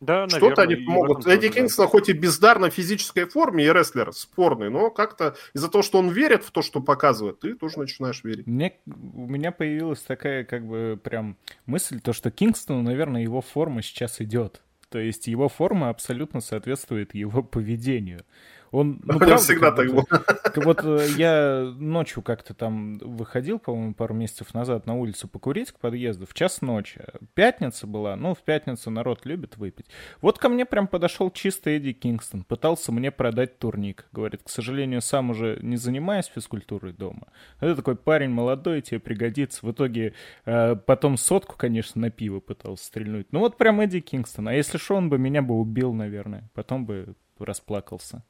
Да, 0.00 0.26
Что-то 0.28 0.62
они 0.62 0.76
могут. 0.76 1.26
Эдди 1.26 1.50
Кингстон 1.50 1.86
хоть 1.86 2.08
и 2.08 2.12
бездарно 2.12 2.70
в 2.70 2.74
физической 2.74 3.26
форме, 3.26 3.66
и 3.66 3.68
рестлер 3.68 4.12
спорный, 4.12 4.70
но 4.70 4.90
как-то 4.90 5.36
из-за 5.52 5.70
того, 5.70 5.82
что 5.82 5.98
он 5.98 6.08
верит 6.08 6.42
в 6.42 6.50
то, 6.50 6.62
что 6.62 6.80
показывает, 6.80 7.40
ты 7.40 7.54
тоже 7.54 7.78
начинаешь 7.78 8.24
верить. 8.24 8.46
Мне, 8.46 8.78
у 8.86 9.26
меня 9.26 9.52
появилась 9.52 10.00
такая 10.00 10.44
как 10.44 10.66
бы 10.66 10.98
прям 11.02 11.36
мысль, 11.66 12.00
то, 12.00 12.14
что 12.14 12.30
Кингстону, 12.30 12.80
наверное, 12.80 13.22
его 13.22 13.42
форма 13.42 13.82
сейчас 13.82 14.20
идет. 14.22 14.62
То 14.88 14.98
есть 14.98 15.28
его 15.28 15.48
форма 15.48 15.90
абсолютно 15.90 16.40
соответствует 16.40 17.14
его 17.14 17.42
поведению. 17.42 18.24
Он, 18.70 19.00
ну, 19.04 19.18
правда, 19.18 19.36
всегда 19.36 19.72
так 19.72 19.88
было. 19.88 20.04
Вот 20.56 20.80
э, 20.84 21.06
я 21.16 21.72
ночью 21.76 22.22
как-то 22.22 22.54
там 22.54 22.98
выходил, 22.98 23.58
по-моему, 23.58 23.94
пару 23.94 24.14
месяцев 24.14 24.52
назад 24.52 24.86
на 24.86 24.96
улицу 24.96 25.28
покурить 25.28 25.70
к 25.72 25.78
подъезду 25.78 26.26
в 26.26 26.34
час 26.34 26.60
ночи. 26.60 27.02
Пятница 27.34 27.86
была, 27.86 28.16
ну, 28.16 28.34
в 28.34 28.42
пятницу 28.42 28.90
народ 28.90 29.24
любит 29.26 29.56
выпить. 29.56 29.86
Вот 30.20 30.38
ко 30.38 30.48
мне 30.48 30.66
прям 30.66 30.86
подошел 30.86 31.30
чисто 31.30 31.70
Эдди 31.70 31.92
Кингстон, 31.92 32.42
пытался 32.42 32.92
мне 32.92 33.10
продать 33.10 33.58
турник. 33.58 34.06
Говорит, 34.12 34.42
к 34.44 34.48
сожалению, 34.48 35.02
сам 35.02 35.30
уже 35.30 35.58
не 35.62 35.76
занимаюсь 35.76 36.26
физкультурой 36.26 36.92
дома. 36.92 37.28
Это 37.60 37.76
такой 37.76 37.96
парень 37.96 38.30
молодой, 38.30 38.82
тебе 38.82 39.00
пригодится. 39.00 39.64
В 39.64 39.70
итоге 39.70 40.14
э, 40.44 40.74
потом 40.74 41.16
сотку, 41.16 41.56
конечно, 41.56 42.00
на 42.00 42.10
пиво 42.10 42.40
пытался 42.40 42.84
стрельнуть. 42.84 43.28
Ну 43.32 43.40
вот 43.40 43.56
прям 43.56 43.80
Эдди 43.80 44.00
Кингстон. 44.00 44.48
А 44.48 44.54
если 44.54 44.78
что, 44.78 44.96
он 44.96 45.08
бы 45.10 45.18
меня 45.18 45.42
бы 45.42 45.54
убил, 45.54 45.92
наверное. 45.92 46.50
Потом 46.54 46.86
бы 46.86 47.14
расплакался. 47.38 48.24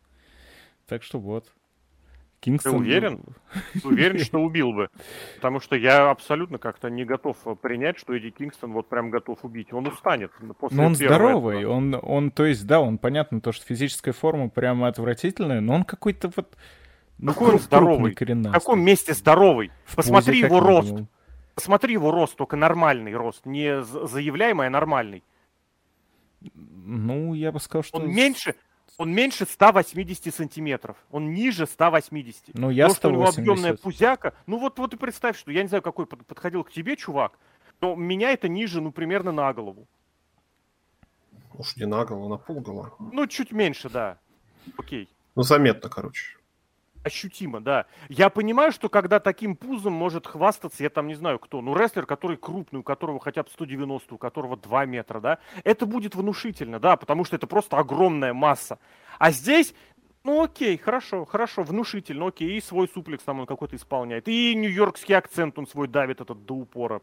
Так 0.90 1.04
что 1.04 1.20
вот. 1.20 1.46
Кингстон... 2.40 2.72
Ты 2.72 2.78
уверен? 2.78 3.22
Уверен, 3.84 4.18
что 4.24 4.40
убил 4.42 4.72
бы. 4.72 4.88
Потому 5.36 5.60
что 5.60 5.76
я 5.76 6.10
абсолютно 6.10 6.58
как-то 6.58 6.90
не 6.90 7.04
готов 7.04 7.36
принять, 7.62 7.96
что 7.96 8.12
Эдди 8.12 8.30
Кингстон 8.30 8.72
вот 8.72 8.88
прям 8.88 9.10
готов 9.10 9.44
убить. 9.44 9.72
Он 9.72 9.86
устанет 9.86 10.32
после 10.58 10.76
Но 10.76 10.86
он 10.86 10.96
здоровый. 10.96 11.64
Он, 11.64 11.96
он, 12.02 12.32
то 12.32 12.44
есть, 12.44 12.66
да, 12.66 12.80
он 12.80 12.98
понятно, 12.98 13.40
то, 13.40 13.52
что 13.52 13.64
физическая 13.66 14.12
форма 14.12 14.48
прямо 14.48 14.88
отвратительная, 14.88 15.60
но 15.60 15.74
он 15.74 15.84
какой-то 15.84 16.32
вот... 16.34 16.56
Ну, 17.18 17.34
Какой 17.34 17.52
он 17.52 17.60
здоровый? 17.60 18.16
В 18.18 18.50
каком 18.50 18.80
месте 18.80 19.14
здоровый? 19.14 19.70
Посмотри 19.94 20.40
его 20.40 20.58
рост. 20.58 20.92
Посмотри 21.54 21.92
его 21.92 22.10
рост, 22.10 22.34
только 22.34 22.56
нормальный 22.56 23.14
рост. 23.14 23.46
Не 23.46 23.84
заявляемый, 23.84 24.66
а 24.66 24.70
нормальный. 24.70 25.22
Ну, 26.40 27.34
я 27.34 27.52
бы 27.52 27.60
сказал, 27.60 27.84
что... 27.84 27.98
Он 27.98 28.10
меньше, 28.10 28.56
он 29.00 29.14
меньше 29.14 29.46
180 29.46 30.34
сантиметров. 30.34 30.94
Он 31.10 31.32
ниже 31.32 31.66
180. 31.66 32.50
Ну, 32.52 32.68
я 32.68 32.88
То, 32.88 32.94
что 32.94 33.08
у 33.08 33.12
него 33.12 33.26
объемная 33.26 33.74
пузяка. 33.74 34.34
Ну, 34.46 34.58
вот, 34.58 34.78
вот 34.78 34.92
и 34.92 34.98
представь, 34.98 35.38
что 35.38 35.50
я 35.50 35.62
не 35.62 35.68
знаю, 35.68 35.80
какой 35.80 36.04
подходил 36.04 36.64
к 36.64 36.70
тебе 36.70 36.96
чувак, 36.96 37.38
но 37.80 37.96
меня 37.96 38.30
это 38.30 38.46
ниже, 38.46 38.82
ну, 38.82 38.92
примерно 38.92 39.32
на 39.32 39.50
голову. 39.54 39.88
Уж 41.54 41.76
не 41.76 41.86
на 41.86 42.04
голову, 42.04 42.28
на 42.28 42.36
полгола. 42.36 42.92
Ну, 42.98 43.26
чуть 43.26 43.52
меньше, 43.52 43.88
да. 43.88 44.18
Окей. 44.76 45.08
Ну, 45.34 45.44
заметно, 45.44 45.88
короче. 45.88 46.36
Ощутимо, 47.02 47.60
да. 47.60 47.86
Я 48.10 48.28
понимаю, 48.28 48.72
что 48.72 48.90
когда 48.90 49.20
таким 49.20 49.56
пузом 49.56 49.94
может 49.94 50.26
хвастаться, 50.26 50.82
я 50.82 50.90
там 50.90 51.06
не 51.06 51.14
знаю 51.14 51.38
кто, 51.38 51.62
ну 51.62 51.74
рестлер, 51.74 52.04
который 52.04 52.36
крупный, 52.36 52.80
у 52.80 52.82
которого 52.82 53.18
хотя 53.20 53.42
бы 53.42 53.48
190, 53.48 54.14
у 54.14 54.18
которого 54.18 54.58
2 54.58 54.84
метра, 54.84 55.20
да, 55.20 55.38
это 55.64 55.86
будет 55.86 56.14
внушительно, 56.14 56.78
да, 56.78 56.96
потому 56.96 57.24
что 57.24 57.36
это 57.36 57.46
просто 57.46 57.78
огромная 57.78 58.34
масса. 58.34 58.78
А 59.18 59.30
здесь, 59.30 59.74
ну 60.24 60.42
окей, 60.42 60.76
хорошо, 60.76 61.24
хорошо, 61.24 61.62
внушительно, 61.62 62.26
окей, 62.26 62.58
и 62.58 62.60
свой 62.60 62.86
суплекс 62.86 63.24
там 63.24 63.40
он 63.40 63.46
какой-то 63.46 63.76
исполняет, 63.76 64.28
и 64.28 64.54
нью-йоркский 64.54 65.16
акцент 65.16 65.58
он 65.58 65.66
свой 65.66 65.88
давит 65.88 66.20
этот 66.20 66.44
до 66.44 66.54
упора. 66.54 67.00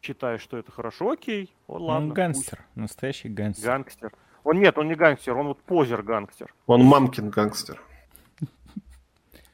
Считаю, 0.00 0.38
что 0.38 0.56
это 0.56 0.72
хорошо, 0.72 1.10
окей, 1.10 1.54
вот 1.66 1.82
ладно. 1.82 2.08
Он 2.08 2.14
гангстер, 2.14 2.56
пусть. 2.56 2.76
настоящий 2.76 3.28
гангстер. 3.28 3.66
Гангстер. 3.66 4.12
Он 4.44 4.60
нет, 4.60 4.78
он 4.78 4.88
не 4.88 4.94
гангстер, 4.94 5.36
он 5.36 5.48
вот 5.48 5.60
позер 5.60 6.02
гангстер. 6.02 6.54
Он 6.66 6.82
мамкин 6.84 7.28
гангстер. 7.28 7.82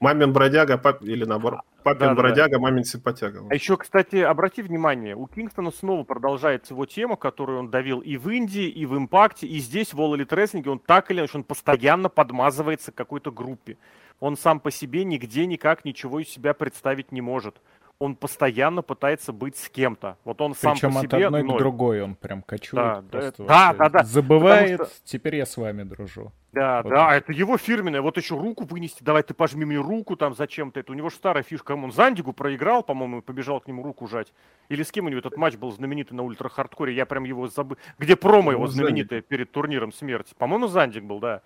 Мамин 0.00 0.32
бродяга, 0.32 0.78
пап... 0.78 1.02
или 1.02 1.24
наоборот, 1.26 1.60
папин 1.82 2.08
да, 2.08 2.14
бродяга, 2.14 2.52
да. 2.52 2.58
мамин 2.58 2.84
симпатяга. 2.84 3.44
А 3.50 3.54
еще, 3.54 3.76
кстати, 3.76 4.16
обрати 4.16 4.62
внимание, 4.62 5.14
у 5.14 5.26
Кингстона 5.26 5.70
снова 5.70 6.04
продолжается 6.04 6.72
его 6.72 6.86
тема, 6.86 7.16
которую 7.16 7.58
он 7.58 7.70
давил 7.70 8.00
и 8.00 8.16
в 8.16 8.30
Индии, 8.30 8.66
и 8.66 8.86
в 8.86 8.96
Импакте, 8.96 9.46
и 9.46 9.58
здесь, 9.58 9.92
в 9.92 10.00
All 10.00 10.16
Elite 10.16 10.30
Wrestling, 10.30 10.66
он 10.70 10.78
так 10.78 11.10
или 11.10 11.20
иначе, 11.20 11.36
он 11.36 11.44
постоянно 11.44 12.08
подмазывается 12.08 12.92
к 12.92 12.94
какой-то 12.94 13.30
группе. 13.30 13.76
Он 14.20 14.38
сам 14.38 14.58
по 14.58 14.70
себе 14.70 15.04
нигде 15.04 15.44
никак 15.44 15.84
ничего 15.84 16.20
из 16.20 16.28
себя 16.28 16.54
представить 16.54 17.12
не 17.12 17.20
может 17.20 17.60
он 18.00 18.16
постоянно 18.16 18.80
пытается 18.82 19.30
быть 19.32 19.56
с 19.56 19.68
кем-то. 19.68 20.16
Вот 20.24 20.40
он 20.40 20.54
Причем 20.54 20.76
сам 20.76 20.94
по 20.94 21.00
себе... 21.02 21.18
от 21.18 21.24
одной 21.26 21.42
ноль. 21.42 21.56
к 21.56 21.58
другой 21.58 22.02
он 22.02 22.14
прям 22.14 22.42
кочует. 22.42 22.82
Да, 22.82 23.02
да, 23.12 23.32
да, 23.36 23.72
да, 23.74 23.88
да. 23.90 24.04
Забывает, 24.04 24.80
что... 24.80 24.90
теперь 25.04 25.36
я 25.36 25.44
с 25.44 25.56
вами 25.56 25.82
дружу. 25.82 26.32
Да, 26.52 26.82
вот 26.82 26.90
да, 26.90 27.14
это. 27.16 27.32
его 27.32 27.56
фирменное. 27.56 28.02
Вот 28.02 28.16
еще 28.16 28.36
руку 28.36 28.64
вынести, 28.64 29.04
давай 29.04 29.22
ты 29.22 29.34
пожми 29.34 29.64
мне 29.64 29.78
руку 29.78 30.16
там 30.16 30.34
зачем-то. 30.34 30.80
Это 30.80 30.90
у 30.90 30.94
него 30.94 31.08
же 31.08 31.16
старая 31.16 31.44
фишка. 31.44 31.72
Он 31.72 31.92
Зандигу 31.92 32.32
проиграл, 32.32 32.82
по-моему, 32.82 33.18
и 33.18 33.22
побежал 33.22 33.60
к 33.60 33.68
нему 33.68 33.82
руку 33.82 34.08
жать. 34.08 34.32
Или 34.68 34.82
с 34.82 34.90
кем 34.90 35.06
у 35.06 35.08
него 35.08 35.20
этот 35.20 35.36
матч 35.36 35.56
был 35.56 35.70
знаменитый 35.70 36.16
на 36.16 36.24
ультра-хардкоре, 36.24 36.92
я 36.92 37.06
прям 37.06 37.24
его 37.24 37.46
забыл. 37.46 37.76
Где 37.98 38.16
промо 38.16 38.52
его 38.52 38.66
знаменитое 38.66 39.20
перед 39.20 39.52
турниром 39.52 39.92
смерти? 39.92 40.34
По-моему, 40.36 40.66
Зандик 40.66 41.04
был, 41.04 41.20
да. 41.20 41.42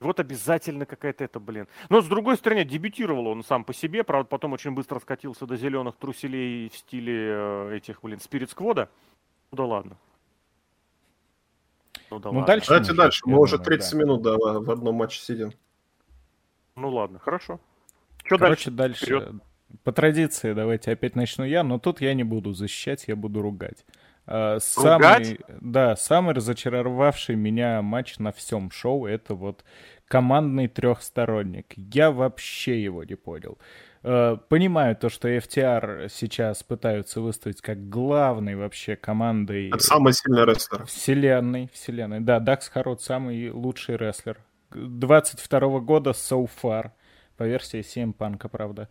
Вот 0.00 0.20
обязательно 0.20 0.86
какая-то 0.86 1.24
это, 1.24 1.40
блин. 1.40 1.66
Но 1.88 2.00
с 2.00 2.06
другой 2.06 2.36
стороны, 2.36 2.64
дебютировал 2.64 3.26
он 3.28 3.42
сам 3.42 3.64
по 3.64 3.72
себе, 3.72 4.04
правда, 4.04 4.28
потом 4.28 4.52
очень 4.52 4.72
быстро 4.72 4.98
скатился 5.00 5.46
до 5.46 5.56
зеленых 5.56 5.96
труселей 5.96 6.68
в 6.68 6.76
стиле 6.76 7.14
э, 7.16 7.76
этих, 7.76 8.02
блин, 8.02 8.20
Спирит 8.20 8.50
Сквода. 8.50 8.90
Ну 9.50 9.56
да 9.56 9.64
ладно. 9.64 9.96
Ну, 12.14 12.20
да 12.20 12.30
ну 12.30 12.38
ладно. 12.38 12.46
дальше. 12.46 12.68
Давайте 12.68 12.92
дальше. 12.92 13.20
Мы 13.26 13.40
уже 13.40 13.58
30 13.58 13.92
да. 13.92 13.98
минут 13.98 14.22
да, 14.22 14.36
в 14.38 14.70
одном 14.70 14.94
матче 14.94 15.20
сидим. 15.20 15.52
Ну 16.76 16.88
ладно, 16.88 17.18
хорошо. 17.18 17.60
Что 18.24 18.38
Короче, 18.38 18.70
дальше? 18.70 19.06
дальше 19.06 19.40
по 19.82 19.92
традиции 19.92 20.52
давайте 20.52 20.92
опять 20.92 21.16
начну 21.16 21.44
я, 21.44 21.64
но 21.64 21.78
тут 21.78 22.00
я 22.00 22.14
не 22.14 22.22
буду 22.22 22.52
защищать, 22.52 23.04
я 23.08 23.16
буду 23.16 23.42
ругать. 23.42 23.84
А, 24.26 24.58
самый, 24.60 25.40
да, 25.60 25.96
самый 25.96 26.34
разочаровавший 26.34 27.34
меня 27.34 27.82
матч 27.82 28.18
на 28.18 28.32
всем 28.32 28.70
шоу 28.70 29.06
это 29.06 29.34
вот 29.34 29.64
командный 30.06 30.68
трехсторонник. 30.68 31.74
Я 31.76 32.10
вообще 32.10 32.82
его 32.82 33.04
не 33.04 33.16
понял. 33.16 33.58
А, 34.04 34.36
понимаю 34.36 34.94
то, 34.96 35.08
что 35.08 35.28
FTR 35.28 36.08
сейчас 36.10 36.62
пытаются 36.62 37.20
выставить 37.20 37.60
как 37.62 37.88
главной 37.88 38.54
вообще 38.54 38.96
командой... 38.96 39.68
Это 39.68 39.82
самый 39.82 40.12
сильный 40.12 40.44
рестлер. 40.44 40.84
Вселенной, 40.84 41.70
вселенной. 41.72 42.20
Да, 42.20 42.38
Дакс 42.38 42.68
Харод 42.68 43.00
самый 43.00 43.50
лучший 43.50 43.96
рестлер. 43.96 44.38
22 44.72 45.80
года 45.80 46.10
so 46.10 46.48
far. 46.62 46.90
По 47.36 47.44
версии 47.44 47.80
CM 47.80 48.12
Панка, 48.12 48.48
правда. 48.48 48.88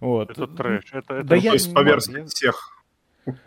Вот. 0.00 0.30
Это 0.30 0.46
трэш. 0.46 0.84
Это, 0.92 1.14
это... 1.14 1.22
Да 1.28 1.36
я... 1.36 1.50
То 1.50 1.54
есть 1.54 1.72
по 1.72 1.82
версии 1.82 2.24
всех 2.26 2.76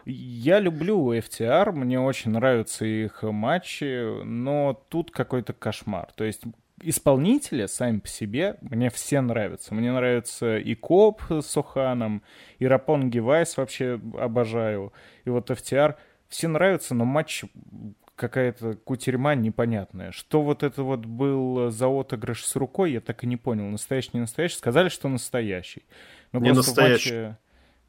я 0.06 0.60
люблю 0.60 1.14
FTR, 1.14 1.72
мне 1.72 2.00
очень 2.00 2.32
нравятся 2.32 2.86
их 2.86 3.24
матчи, 3.24 4.24
но 4.24 4.74
тут 4.90 5.12
какой-то 5.12 5.54
кошмар. 5.54 6.10
То 6.16 6.24
есть 6.24 6.44
исполнители 6.82 7.66
сами 7.66 8.00
по 8.00 8.08
себе 8.08 8.58
мне 8.62 8.90
все 8.90 9.22
нравятся. 9.22 9.74
Мне 9.74 9.92
нравится 9.92 10.58
и 10.58 10.76
Коп 10.76 11.22
с 11.30 11.58
Оханом, 11.58 12.24
и 12.58 12.66
Рапон 12.66 13.10
Гевайс 13.10 13.58
вообще 13.58 14.00
обожаю, 14.18 14.94
и 15.26 15.30
вот 15.30 15.50
FTR. 15.50 15.96
Все 16.28 16.48
нравятся, 16.48 16.94
но 16.94 17.06
матч 17.06 17.44
какая-то 18.16 18.76
кутерьма 18.76 19.36
непонятная. 19.36 20.12
Что 20.12 20.42
вот 20.42 20.64
это 20.64 20.84
вот 20.84 21.06
был 21.06 21.72
за 21.72 21.88
отыгрыш 21.88 22.46
с 22.46 22.56
рукой, 22.56 22.92
я 22.92 23.02
так 23.02 23.24
и 23.24 23.28
не 23.28 23.38
понял. 23.38 23.66
Настоящий, 23.66 24.12
не 24.14 24.20
настоящий? 24.20 24.58
Сказали, 24.58 24.90
что 24.90 25.08
настоящий. 25.08 25.84
Но 26.32 26.40
не 26.40 26.52
настоящий. 26.52 27.14
Матче 27.14 27.38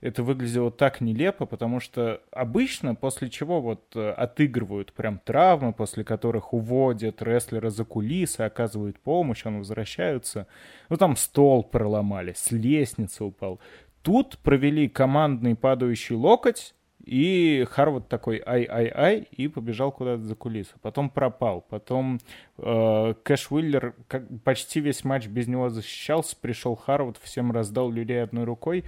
это 0.01 0.23
выглядело 0.23 0.71
так 0.71 1.01
нелепо, 1.01 1.45
потому 1.47 1.79
что 1.79 2.23
обычно 2.33 2.95
после 2.95 3.29
чего 3.29 3.61
вот 3.61 3.85
э, 3.95 4.11
отыгрывают 4.11 4.93
прям 4.93 5.19
травмы, 5.19 5.73
после 5.73 6.05
которых 6.05 6.55
уводят 6.55 7.23
рестлера 7.23 7.71
за 7.71 7.85
кулисы, 7.85 8.41
оказывают 8.41 8.99
помощь, 8.99 9.45
он 9.45 9.59
возвращаются. 9.59 10.47
Ну 10.89 10.97
там 10.97 11.17
стол 11.17 11.63
проломали, 11.63 12.33
с 12.35 12.51
лестницы 12.51 13.25
упал. 13.25 13.61
Тут 14.03 14.39
провели 14.39 14.89
командный 14.89 15.55
падающий 15.55 16.17
локоть, 16.17 16.75
и 17.05 17.67
Харвуд 17.71 18.09
такой 18.09 18.43
ай-ай-ай 18.45 19.29
и 19.31 19.49
побежал 19.49 19.93
куда-то 19.93 20.23
за 20.23 20.35
кулисы. 20.35 20.75
Потом 20.83 21.11
пропал. 21.11 21.65
Потом 21.69 22.21
э, 22.59 23.15
Кэш 23.23 23.51
Уиллер 23.51 23.95
как, 24.07 24.25
почти 24.45 24.81
весь 24.81 25.05
матч 25.05 25.27
без 25.27 25.49
него 25.49 25.71
защищался. 25.71 26.37
Пришел 26.41 26.77
Харвуд, 26.77 27.19
всем 27.23 27.53
раздал 27.53 27.91
люлей 27.91 28.23
одной 28.23 28.45
рукой. 28.45 28.85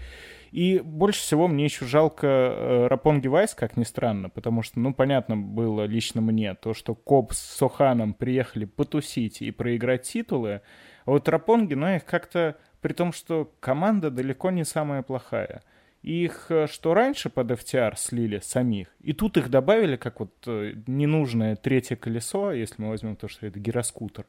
И 0.50 0.80
больше 0.80 1.20
всего 1.20 1.48
мне 1.48 1.64
еще 1.64 1.86
жалко 1.86 2.26
э, 2.26 2.86
Рапонги 2.88 3.26
Вайс, 3.26 3.54
как 3.54 3.78
ни 3.78 3.84
странно, 3.84 4.28
потому 4.28 4.62
что, 4.62 4.78
ну, 4.80 4.92
понятно 4.92 5.34
было 5.34 5.84
лично 5.84 6.20
мне, 6.20 6.54
то, 6.54 6.74
что 6.74 6.94
Кобб 6.94 7.32
с 7.32 7.38
О-Ханом 7.38 8.12
приехали 8.12 8.66
потусить 8.66 9.40
и 9.40 9.50
проиграть 9.50 10.02
титулы, 10.02 10.60
а 11.06 11.12
вот 11.12 11.26
Рапонги, 11.30 11.72
ну, 11.72 11.96
их 11.96 12.04
как-то, 12.04 12.58
при 12.82 12.92
том, 12.92 13.12
что 13.12 13.50
команда 13.60 14.10
далеко 14.10 14.50
не 14.50 14.64
самая 14.64 15.02
плохая. 15.02 15.62
Их 16.02 16.46
э, 16.50 16.66
что 16.66 16.94
раньше 16.94 17.30
под 17.30 17.52
FTR 17.52 17.94
слили 17.96 18.40
самих, 18.42 18.88
и 19.00 19.12
тут 19.12 19.36
их 19.36 19.50
добавили 19.50 19.96
как 19.96 20.18
вот 20.18 20.32
э, 20.46 20.74
ненужное 20.86 21.54
третье 21.54 21.94
колесо, 21.94 22.52
если 22.52 22.82
мы 22.82 22.88
возьмем 22.88 23.14
то, 23.14 23.28
что 23.28 23.46
это 23.46 23.60
гироскутер. 23.60 24.26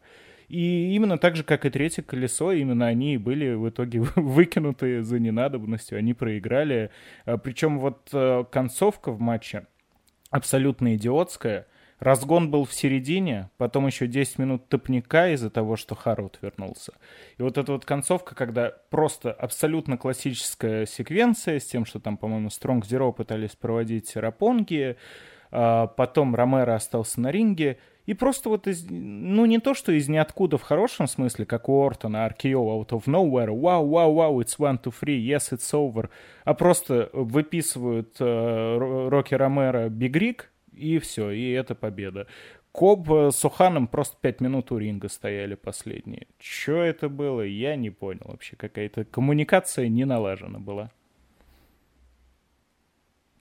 И 0.49 0.93
именно 0.93 1.17
так 1.17 1.35
же, 1.35 1.43
как 1.43 1.65
и 1.65 1.71
третье 1.71 2.03
колесо, 2.03 2.51
именно 2.51 2.85
они 2.85 3.15
и 3.15 3.17
были 3.17 3.53
в 3.53 3.69
итоге 3.69 4.01
выкинуты 4.15 5.01
за 5.01 5.17
ненадобностью, 5.17 5.97
они 5.97 6.13
проиграли. 6.13 6.91
А, 7.25 7.37
Причем 7.37 7.79
вот 7.79 8.09
э, 8.13 8.43
концовка 8.51 9.11
в 9.11 9.19
матче 9.19 9.65
абсолютно 10.29 10.95
идиотская. 10.95 11.65
Разгон 12.03 12.51
был 12.51 12.65
в 12.65 12.73
середине, 12.73 13.49
потом 13.57 13.87
еще 13.87 14.07
10 14.07 14.37
минут 14.37 14.67
топника 14.67 15.29
из-за 15.29 15.49
того, 15.49 15.77
что 15.77 15.95
Харвуд 15.95 16.37
вернулся. 16.41 16.91
И 17.37 17.41
вот 17.41 17.57
эта 17.57 17.71
вот 17.71 17.85
концовка, 17.85 18.35
когда 18.35 18.73
просто 18.89 19.31
абсолютно 19.31 19.97
классическая 19.97 20.85
секвенция 20.85 21.59
с 21.59 21.65
тем, 21.65 21.85
что 21.85 22.01
там, 22.01 22.17
по-моему, 22.17 22.49
Strong 22.49 22.81
Zero 22.81 23.13
пытались 23.13 23.55
проводить 23.55 24.15
Рапонги, 24.17 24.97
а 25.49 25.87
потом 25.87 26.35
Ромеро 26.35 26.75
остался 26.75 27.21
на 27.21 27.31
ринге, 27.31 27.77
и 28.05 28.13
просто 28.13 28.49
вот 28.49 28.67
из, 28.67 28.85
ну 28.89 29.45
не 29.45 29.59
то, 29.59 29.73
что 29.73 29.93
из 29.93 30.09
ниоткуда 30.09 30.57
в 30.57 30.63
хорошем 30.63 31.07
смысле, 31.07 31.45
как 31.45 31.69
у 31.69 31.85
Ортона, 31.85 32.27
RKO 32.27 32.81
out 32.81 32.89
of 32.89 33.05
nowhere, 33.05 33.57
вау, 33.57 33.87
вау, 33.87 34.13
вау, 34.13 34.41
it's 34.41 34.57
one, 34.59 34.77
two, 34.81 34.93
three, 34.93 35.25
yes, 35.25 35.53
it's 35.53 35.71
over, 35.71 36.09
а 36.43 36.53
просто 36.53 37.09
выписывают 37.13 38.17
э, 38.19 39.07
Рокки 39.09 39.35
Ромеро 39.35 39.87
Биг 39.87 40.17
Рик, 40.17 40.52
и 40.75 40.99
все, 40.99 41.31
и 41.31 41.51
это 41.51 41.75
победа. 41.75 42.27
Коб 42.71 43.07
с 43.09 43.45
Уханом 43.45 43.87
просто 43.87 44.17
пять 44.19 44.41
минут 44.41 44.71
у 44.71 44.77
ринга 44.79 45.07
стояли 45.07 45.53
последние. 45.53 46.27
Что 46.39 46.81
это 46.81 47.07
было, 47.07 47.41
я 47.41 47.75
не 47.75 47.91
понял 47.91 48.25
вообще. 48.25 48.55
Какая-то 48.55 49.05
коммуникация 49.05 49.87
не 49.89 50.05
налажена 50.05 50.59
была. 50.59 50.91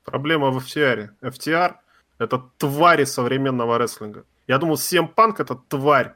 Проблема 0.04 0.50
в 0.50 0.58
FTR. 0.58 1.10
FTR— 1.22 1.76
это 2.18 2.44
твари 2.58 3.04
современного 3.04 3.78
рестлинга. 3.78 4.26
Я 4.46 4.58
думал, 4.58 4.74
CM 4.74 5.14
Punk— 5.14 5.36
это 5.38 5.54
тварь. 5.54 6.14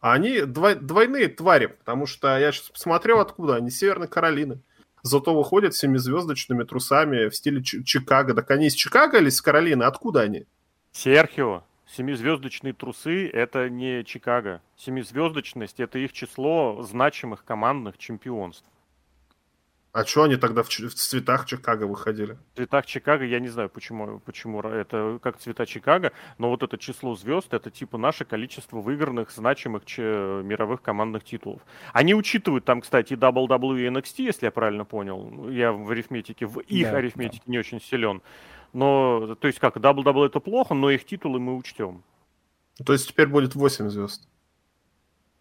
А 0.00 0.12
они 0.12 0.42
двой, 0.42 0.74
двойные 0.74 1.28
твари, 1.28 1.66
потому 1.66 2.06
что 2.06 2.38
я 2.38 2.52
сейчас 2.52 2.68
посмотрел, 2.68 3.20
откуда 3.20 3.56
они, 3.56 3.70
Северной 3.70 4.08
Каролины. 4.08 4.60
Зато 5.02 5.34
выходят 5.34 5.74
семизвездочными 5.74 6.64
трусами 6.64 7.28
в 7.28 7.34
стиле 7.34 7.62
Чикаго. 7.62 8.34
Так 8.34 8.50
они 8.50 8.66
из 8.66 8.74
Чикаго 8.74 9.18
или 9.18 9.28
из 9.28 9.40
Каролины? 9.40 9.84
Откуда 9.84 10.20
они? 10.20 10.46
Серхио, 10.98 11.62
семизвездочные 11.86 12.72
трусы– 12.72 13.28
это 13.32 13.70
не 13.70 14.02
Чикаго. 14.02 14.60
Семизвездочность– 14.76 15.78
это 15.78 16.00
их 16.00 16.12
число 16.12 16.82
значимых 16.82 17.44
командных 17.44 17.98
чемпионств. 17.98 18.66
А 19.92 20.04
что 20.04 20.24
они 20.24 20.34
тогда 20.34 20.64
в, 20.64 20.68
в 20.68 20.94
цветах 20.94 21.46
Чикаго 21.46 21.84
выходили? 21.84 22.36
В 22.54 22.56
цветах 22.56 22.84
Чикаго, 22.86 23.24
я 23.24 23.38
не 23.38 23.46
знаю, 23.46 23.68
почему, 23.68 24.18
почему 24.18 24.60
это 24.60 25.20
как 25.22 25.38
цвета 25.38 25.66
Чикаго, 25.66 26.12
но 26.36 26.50
вот 26.50 26.64
это 26.64 26.76
число 26.76 27.14
звезд, 27.14 27.54
это 27.54 27.70
типа 27.70 27.96
наше 27.96 28.24
количество 28.24 28.80
выигранных, 28.80 29.30
значимых 29.30 29.86
че, 29.86 30.42
мировых 30.42 30.82
командных 30.82 31.22
титулов. 31.22 31.62
Они 31.92 32.12
учитывают 32.12 32.64
там, 32.64 32.80
кстати, 32.80 33.14
WWE 33.14 33.82
и 33.82 33.88
NXT, 33.88 34.14
если 34.24 34.46
я 34.46 34.50
правильно 34.50 34.84
понял. 34.84 35.48
Я 35.48 35.70
в 35.70 35.88
арифметике, 35.92 36.46
в 36.46 36.58
их 36.58 36.90
да, 36.90 36.98
арифметике 36.98 37.44
да. 37.46 37.52
не 37.52 37.58
очень 37.58 37.80
силен. 37.80 38.20
Но, 38.72 39.34
то 39.36 39.46
есть 39.46 39.58
как, 39.58 39.76
WWE 39.76 40.26
это 40.26 40.40
плохо, 40.40 40.74
но 40.74 40.90
их 40.90 41.04
титулы 41.04 41.40
мы 41.40 41.56
учтем. 41.56 42.02
То 42.84 42.92
есть 42.92 43.08
теперь 43.08 43.26
будет 43.26 43.54
8 43.54 43.88
звезд. 43.88 44.28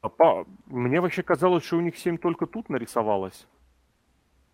А 0.02 0.10
по... 0.10 0.46
Мне 0.68 1.02
вообще 1.02 1.24
казалось, 1.24 1.66
что 1.66 1.78
у 1.78 1.82
них 1.82 1.98
7 1.98 2.18
только 2.18 2.46
тут 2.46 2.70
нарисовалось. 2.70 3.48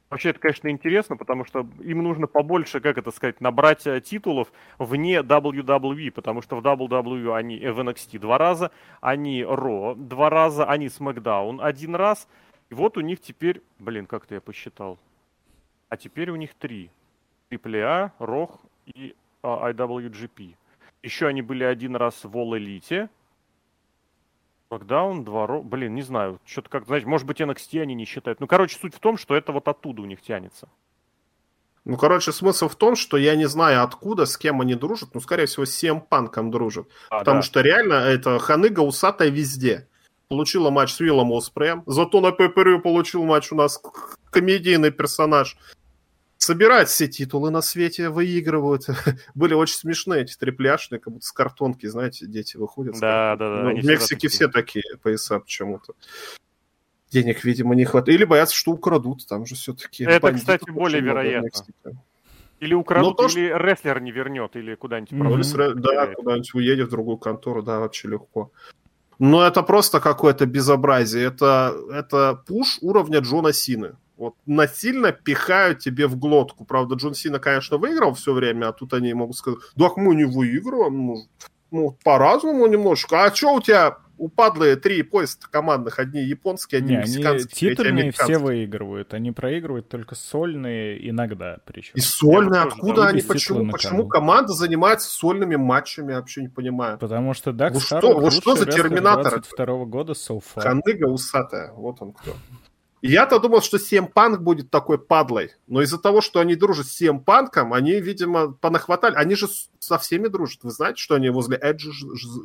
Вообще, 0.10 0.30
это, 0.30 0.40
конечно, 0.40 0.70
интересно, 0.70 1.18
потому 1.18 1.44
что 1.44 1.68
им 1.80 2.04
нужно 2.04 2.28
побольше, 2.28 2.80
как 2.82 3.00
это 3.00 3.10
сказать, 3.10 3.42
набрать 3.42 3.88
э, 3.88 4.00
титулов 4.00 4.52
вне 4.78 5.22
WWE, 5.22 6.12
потому 6.12 6.44
что 6.44 6.56
в 6.56 6.64
WWE 6.64 7.36
они 7.36 7.58
в 7.58 7.80
NXT 7.80 8.20
два 8.20 8.38
раза, 8.38 8.70
они 9.02 9.42
Raw 9.42 9.96
два 9.96 10.30
раза, 10.30 10.66
они 10.66 10.86
SmackDown 10.86 11.64
один 11.64 11.96
раз. 11.96 12.28
И 12.70 12.76
вот 12.76 12.96
у 12.98 13.02
них 13.02 13.22
теперь, 13.22 13.64
блин, 13.80 14.06
как-то 14.06 14.36
я 14.36 14.42
посчитал. 14.42 15.00
А 15.90 15.98
теперь 15.98 16.30
у 16.30 16.36
них 16.36 16.54
три. 16.54 16.92
AAA, 17.56 18.12
ROH 18.20 18.60
и 18.86 19.16
а, 19.42 19.72
IWGP. 19.72 20.56
Еще 21.04 21.28
они 21.28 21.42
были 21.42 21.64
один 21.64 21.96
раз 21.96 22.24
в 22.24 22.36
All 22.36 22.58
Elite. 22.58 23.10
Локдаун, 24.72 25.24
два 25.24 25.46
ро... 25.46 25.62
Блин, 25.62 25.94
не 25.94 26.02
знаю. 26.02 26.40
Что-то 26.46 26.70
как, 26.70 26.86
знаете, 26.86 27.06
может 27.06 27.28
быть, 27.28 27.42
NXT 27.42 27.82
они 27.82 27.94
не 27.94 28.06
считают. 28.06 28.40
Ну, 28.40 28.48
короче, 28.48 28.78
суть 28.80 28.96
в 28.96 29.00
том, 29.00 29.18
что 29.18 29.36
это 29.36 29.52
вот 29.52 29.68
оттуда 29.68 30.02
у 30.02 30.06
них 30.06 30.22
тянется. 30.22 30.70
Ну, 31.86 31.98
короче, 31.98 32.32
смысл 32.32 32.70
в 32.70 32.76
том, 32.76 32.96
что 32.96 33.18
я 33.18 33.36
не 33.36 33.46
знаю, 33.46 33.84
откуда, 33.84 34.26
с 34.26 34.38
кем 34.38 34.62
они 34.62 34.74
дружат. 34.74 35.10
Ну, 35.14 35.20
скорее 35.20 35.46
всего, 35.46 35.66
с 35.66 35.84
CM 35.84 36.02
Панком 36.02 36.50
дружат. 36.50 36.88
А, 37.10 37.20
потому 37.20 37.40
да. 37.40 37.42
что 37.42 37.62
реально 37.62 37.94
это 37.96 38.40
ханыга 38.40 38.80
усатая 38.80 39.30
везде. 39.30 39.90
Получила 40.30 40.70
матч 40.70 40.94
с 40.94 41.00
Виллом 41.02 41.34
Оспреем. 41.34 41.84
Зато 41.86 42.22
на 42.22 42.32
ППР 42.32 42.80
получил 42.82 43.26
матч 43.26 43.52
у 43.52 43.56
нас 43.56 43.82
комедийный 44.32 44.92
персонаж 44.92 45.58
собирать 46.44 46.90
все 46.90 47.08
титулы 47.08 47.50
на 47.52 47.62
свете, 47.62 48.10
выигрывают. 48.10 48.86
Были 49.36 49.54
очень 49.54 49.76
смешные 49.76 50.24
эти 50.24 50.36
трепляшные, 50.36 51.00
как 51.00 51.14
будто 51.14 51.26
с 51.26 51.32
картонки, 51.32 51.88
знаете, 51.88 52.26
дети 52.28 52.58
выходят. 52.58 53.00
Да, 53.00 53.36
да, 53.38 53.56
да. 53.56 53.64
Ну, 53.64 53.82
в 53.82 53.86
Мексике 53.86 54.28
все 54.28 54.48
такие 54.48 54.84
пояса 55.02 55.40
почему-то. 55.40 55.94
Денег, 57.12 57.44
видимо, 57.44 57.76
не 57.76 57.86
хватает. 57.86 58.18
Или 58.18 58.26
боятся, 58.26 58.56
что 58.56 58.72
украдут, 58.72 59.28
там 59.28 59.46
же 59.46 59.56
все-таки. 59.56 60.04
Это, 60.04 60.34
кстати, 60.34 60.70
более 60.70 61.02
вероятно. 61.02 61.50
Или 62.60 62.76
украдут, 62.76 63.20
Но 63.20 63.26
или 63.28 63.50
то, 63.50 63.58
рестлер 63.58 64.00
не 64.00 64.12
вернет, 64.12 64.56
или 64.56 64.76
куда-нибудь. 64.76 65.12
Mm-hmm. 65.14 65.74
Да, 65.76 66.08
куда-нибудь 66.14 66.54
уедет 66.54 66.88
в 66.88 66.92
другую 66.92 67.18
контору, 67.18 67.62
да, 67.62 67.80
вообще 67.80 68.08
легко. 68.08 68.52
Но 69.20 69.46
это 69.46 69.64
просто 69.64 70.00
какое-то 70.00 70.46
безобразие. 70.46 71.26
Это, 71.26 71.76
это 71.92 72.42
пуш 72.48 72.78
уровня 72.82 73.20
Джона 73.20 73.54
Сины. 73.54 73.96
Вот 74.18 74.36
насильно 74.46 75.12
пихают 75.12 75.80
тебе 75.80 76.08
в 76.08 76.18
глотку. 76.18 76.66
Правда, 76.66 76.96
Джон 76.96 77.14
Сина, 77.14 77.40
конечно, 77.40 77.78
выиграл 77.78 78.14
все 78.14 78.34
время, 78.34 78.70
а 78.70 78.74
тут 78.74 78.94
они 78.94 79.14
могут 79.14 79.36
сказать, 79.36 79.60
да 79.76 79.90
мы 79.96 80.16
не 80.16 80.26
выигрываем. 80.26 81.08
Ну, 81.08 81.28
ну 81.72 81.98
по-разному 82.04 82.68
немножко. 82.68 83.26
А 83.26 83.34
что 83.34 83.56
у 83.56 83.62
тебя 83.62 83.98
упадлые 84.18 84.76
три 84.76 85.04
поезда 85.04 85.48
командных, 85.50 86.00
одни 86.00 86.22
японские, 86.22 86.80
одни 86.80 86.92
не, 86.92 86.98
мексиканские, 86.98 87.70
они 87.70 87.76
титрные 87.76 88.12
все 88.12 88.38
выигрывают, 88.38 89.14
они 89.14 89.32
проигрывают 89.32 89.90
только 89.90 90.16
сольные 90.16 91.10
иногда 91.10 91.58
причем. 91.66 91.94
И 91.96 92.00
сольные, 92.00 92.62
откуда 92.62 93.08
они, 93.08 93.22
почему, 93.22 93.72
почему 93.72 94.08
команда 94.08 94.54
занимается 94.54 95.10
сольными 95.10 95.56
матчами, 95.56 96.12
я 96.12 96.20
вообще 96.20 96.42
не 96.42 96.50
понимаю. 96.50 96.98
Потому 97.00 97.34
что 97.34 97.52
Дакс 97.52 97.74
ну 97.74 97.82
что, 97.82 98.20
вот 98.20 98.34
что 98.34 98.56
за 98.56 98.66
терминатор? 98.66 99.42
второго 99.42 99.86
года 99.86 100.14
so 100.14 100.42
far. 100.42 100.62
Ханыга 100.62 101.06
усатая, 101.08 101.74
вот 101.74 102.02
он 102.02 102.14
кто. 102.14 102.34
Я-то 103.04 103.38
думал, 103.38 103.62
что 103.62 103.78
CM 103.78 104.12
Punk 104.12 104.38
будет 104.38 104.72
такой 104.72 104.98
падлой, 104.98 105.52
но 105.68 105.82
из-за 105.82 106.00
того, 106.00 106.22
что 106.22 106.40
они 106.40 106.56
дружат 106.56 106.88
с 106.88 107.02
CM 107.02 107.22
Punk, 107.24 107.50
они, 107.56 108.00
видимо, 108.00 108.54
понахватали. 108.54 109.16
Они 109.16 109.36
же 109.36 109.48
со 109.80 109.98
всеми 109.98 110.30
дружат. 110.30 110.64
Вы 110.64 110.72
знаете, 110.72 111.02
что 111.02 111.16
они 111.16 111.30
возле 111.30 111.58
Эджи 111.62 111.92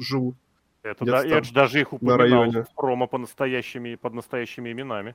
живут? 0.00 0.36
Это 0.82 1.04
да, 1.04 1.24
Эдж 1.24 1.52
даже 1.52 1.80
их 1.80 1.92
упоминал 1.92 2.64
в 2.64 2.74
промо 2.74 3.06
по 3.06 3.18
настоящими, 3.18 3.94
под 3.94 4.14
настоящими 4.14 4.72
именами. 4.72 5.14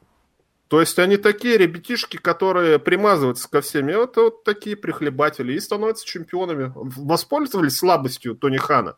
То 0.69 0.79
есть 0.79 0.97
они 0.97 1.17
такие 1.17 1.57
ребятишки, 1.57 2.15
которые 2.15 2.79
примазываются 2.79 3.49
ко 3.49 3.59
всем. 3.59 3.89
И 3.89 3.95
вот, 3.95 4.15
вот 4.15 4.45
такие 4.45 4.77
прихлебатели 4.77 5.53
и 5.53 5.59
становятся 5.59 6.05
чемпионами. 6.05 6.71
Воспользовались 6.73 7.77
слабостью 7.77 8.35
Тони 8.35 8.57
Хана 8.57 8.95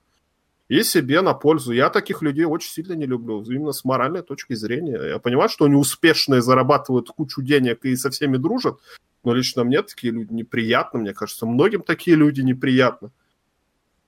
и 0.67 0.83
себе 0.83 1.21
на 1.21 1.33
пользу. 1.33 1.73
Я 1.73 1.89
таких 1.89 2.21
людей 2.21 2.45
очень 2.45 2.71
сильно 2.71 2.93
не 2.93 3.05
люблю, 3.05 3.43
именно 3.43 3.71
с 3.71 3.85
моральной 3.85 4.21
точки 4.21 4.53
зрения. 4.53 4.99
Я 5.09 5.19
понимаю, 5.19 5.49
что 5.49 5.65
они 5.65 5.75
успешные, 5.75 6.41
зарабатывают 6.41 7.09
кучу 7.09 7.41
денег 7.41 7.85
и 7.85 7.95
со 7.95 8.09
всеми 8.09 8.37
дружат, 8.37 8.79
но 9.23 9.33
лично 9.33 9.63
мне 9.63 9.81
такие 9.81 10.11
люди 10.11 10.33
неприятны, 10.33 10.99
мне 10.99 11.13
кажется, 11.13 11.45
многим 11.45 11.81
такие 11.81 12.17
люди 12.17 12.41
неприятны. 12.41 13.11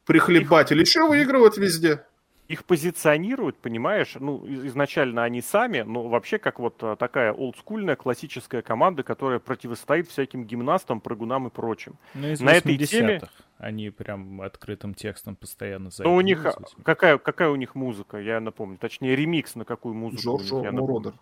Прихлебатели 0.06 0.82
еще 0.82 1.08
выигрывают 1.08 1.58
везде 1.58 2.04
их 2.48 2.64
позиционируют, 2.64 3.58
понимаешь, 3.58 4.16
ну, 4.20 4.46
изначально 4.68 5.24
они 5.24 5.42
сами, 5.42 5.82
но 5.82 6.08
вообще 6.08 6.38
как 6.38 6.60
вот 6.60 6.76
а, 6.82 6.96
такая 6.96 7.34
олдскульная 7.34 7.96
классическая 7.96 8.62
команда, 8.62 9.04
которая 9.04 9.40
противостоит 9.40 10.08
всяким 10.08 10.46
гимнастам, 10.46 11.02
прыгунам 11.02 11.48
и 11.48 11.50
прочим. 11.50 11.98
Ну, 12.14 12.30
из 12.30 12.40
На 12.40 12.54
этой 12.54 12.78
теме 12.78 13.22
они 13.58 13.90
прям 13.90 14.42
открытым 14.42 14.94
текстом 14.94 15.36
постоянно 15.36 15.90
заявляют. 15.90 16.14
Ну, 16.14 16.18
у 16.18 16.22
них, 16.22 16.56
какая, 16.84 17.18
какая 17.18 17.50
у 17.50 17.56
них 17.56 17.76
музыка, 17.76 18.18
я 18.18 18.40
напомню, 18.40 18.78
точнее, 18.78 19.16
ремикс 19.16 19.56
на 19.56 19.66
какую 19.66 19.96
музыку. 19.96 20.38
Джорджо 20.38 20.72
Муродер. 20.72 21.14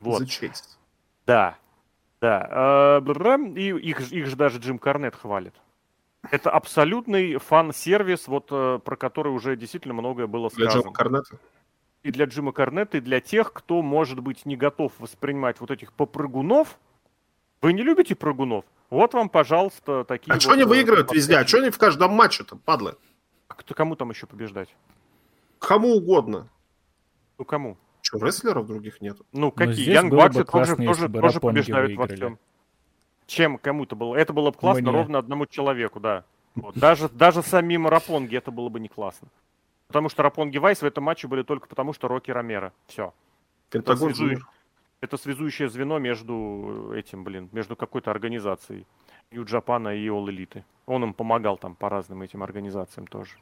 Вот. 0.00 0.22
Да, 1.26 1.56
да. 2.20 2.48
А, 2.50 3.00
и 3.56 3.68
их, 3.68 4.12
их 4.12 4.26
же 4.26 4.36
даже 4.36 4.58
Джим 4.58 4.78
Карнет 4.78 5.14
хвалит. 5.14 5.54
Это 6.30 6.50
абсолютный 6.50 7.36
фан-сервис, 7.36 8.28
вот 8.28 8.48
э, 8.50 8.78
про 8.82 8.96
который 8.96 9.32
уже 9.32 9.56
действительно 9.56 9.94
многое 9.94 10.26
было 10.26 10.48
сказано. 10.48 10.70
Для 10.70 10.80
Джима 10.80 10.92
Корнета? 10.92 11.38
И 12.02 12.10
для 12.10 12.24
Джима 12.26 12.52
Корнета, 12.52 12.96
и 12.98 13.00
для 13.00 13.20
тех, 13.20 13.52
кто, 13.52 13.82
может 13.82 14.20
быть, 14.20 14.46
не 14.46 14.56
готов 14.56 14.92
воспринимать 14.98 15.60
вот 15.60 15.70
этих 15.70 15.92
попрыгунов. 15.92 16.78
Вы 17.60 17.72
не 17.72 17.82
любите 17.82 18.14
прыгунов? 18.14 18.64
Вот 18.94 19.12
вам, 19.12 19.28
пожалуйста, 19.28 20.04
такие 20.04 20.30
А 20.30 20.34
вот, 20.34 20.42
что 20.42 20.52
они 20.52 20.62
э, 20.62 20.66
выигрывают 20.66 21.10
э, 21.12 21.14
везде? 21.14 21.36
А 21.36 21.46
что 21.46 21.58
они 21.58 21.70
в 21.70 21.78
каждом 21.78 22.12
матче-то, 22.12 22.56
падлы? 22.56 22.94
Кто, 23.48 23.74
кому 23.74 23.96
там 23.96 24.10
еще 24.10 24.26
побеждать? 24.26 24.68
Кому 25.58 25.96
угодно. 25.96 26.48
Ну, 27.38 27.44
кому? 27.44 27.76
Что, 28.02 28.18
рестлеров 28.18 28.66
других 28.66 29.00
нет? 29.00 29.18
Ну, 29.32 29.50
какие? 29.50 29.90
Янг 29.90 30.12
Баксы 30.12 30.44
тоже, 30.44 30.76
тоже, 30.76 31.08
тоже 31.08 31.40
побеждают 31.40 31.96
во 31.96 32.06
всем 32.06 32.38
чем 33.26 33.58
кому-то 33.58 33.96
было. 33.96 34.14
Это 34.14 34.32
было 34.32 34.50
бы 34.50 34.56
классно 34.56 34.90
Мне. 34.90 34.92
ровно 34.92 35.18
одному 35.18 35.46
человеку, 35.46 36.00
да. 36.00 36.24
Вот. 36.54 36.76
Даже, 36.76 37.08
даже 37.08 37.42
самим 37.42 37.86
Рапонги 37.88 38.36
это 38.36 38.50
было 38.50 38.68
бы 38.68 38.80
не 38.80 38.88
классно. 38.88 39.28
Потому 39.88 40.08
что 40.08 40.22
Рапонги 40.22 40.58
Вайс 40.58 40.80
в 40.80 40.84
этом 40.84 41.04
матче 41.04 41.26
были 41.26 41.42
только 41.42 41.66
потому, 41.66 41.92
что 41.92 42.08
Рокки 42.08 42.30
Ромеро. 42.30 42.72
Все. 42.86 43.12
Это, 43.70 43.96
связу... 43.96 44.24
это 45.04 45.16
связующее 45.16 45.68
звено 45.68 45.98
между 45.98 46.92
этим, 46.94 47.24
блин, 47.24 47.48
между 47.52 47.76
какой-то 47.76 48.10
организацией. 48.10 48.86
Ю-Джапана 49.30 49.94
и 49.94 50.06
All 50.08 50.26
Elite. 50.26 50.62
Он 50.86 51.04
им 51.04 51.14
помогал 51.14 51.56
там 51.56 51.74
по 51.74 51.88
разным 51.88 52.22
этим 52.22 52.42
организациям 52.42 53.06
тоже. 53.06 53.36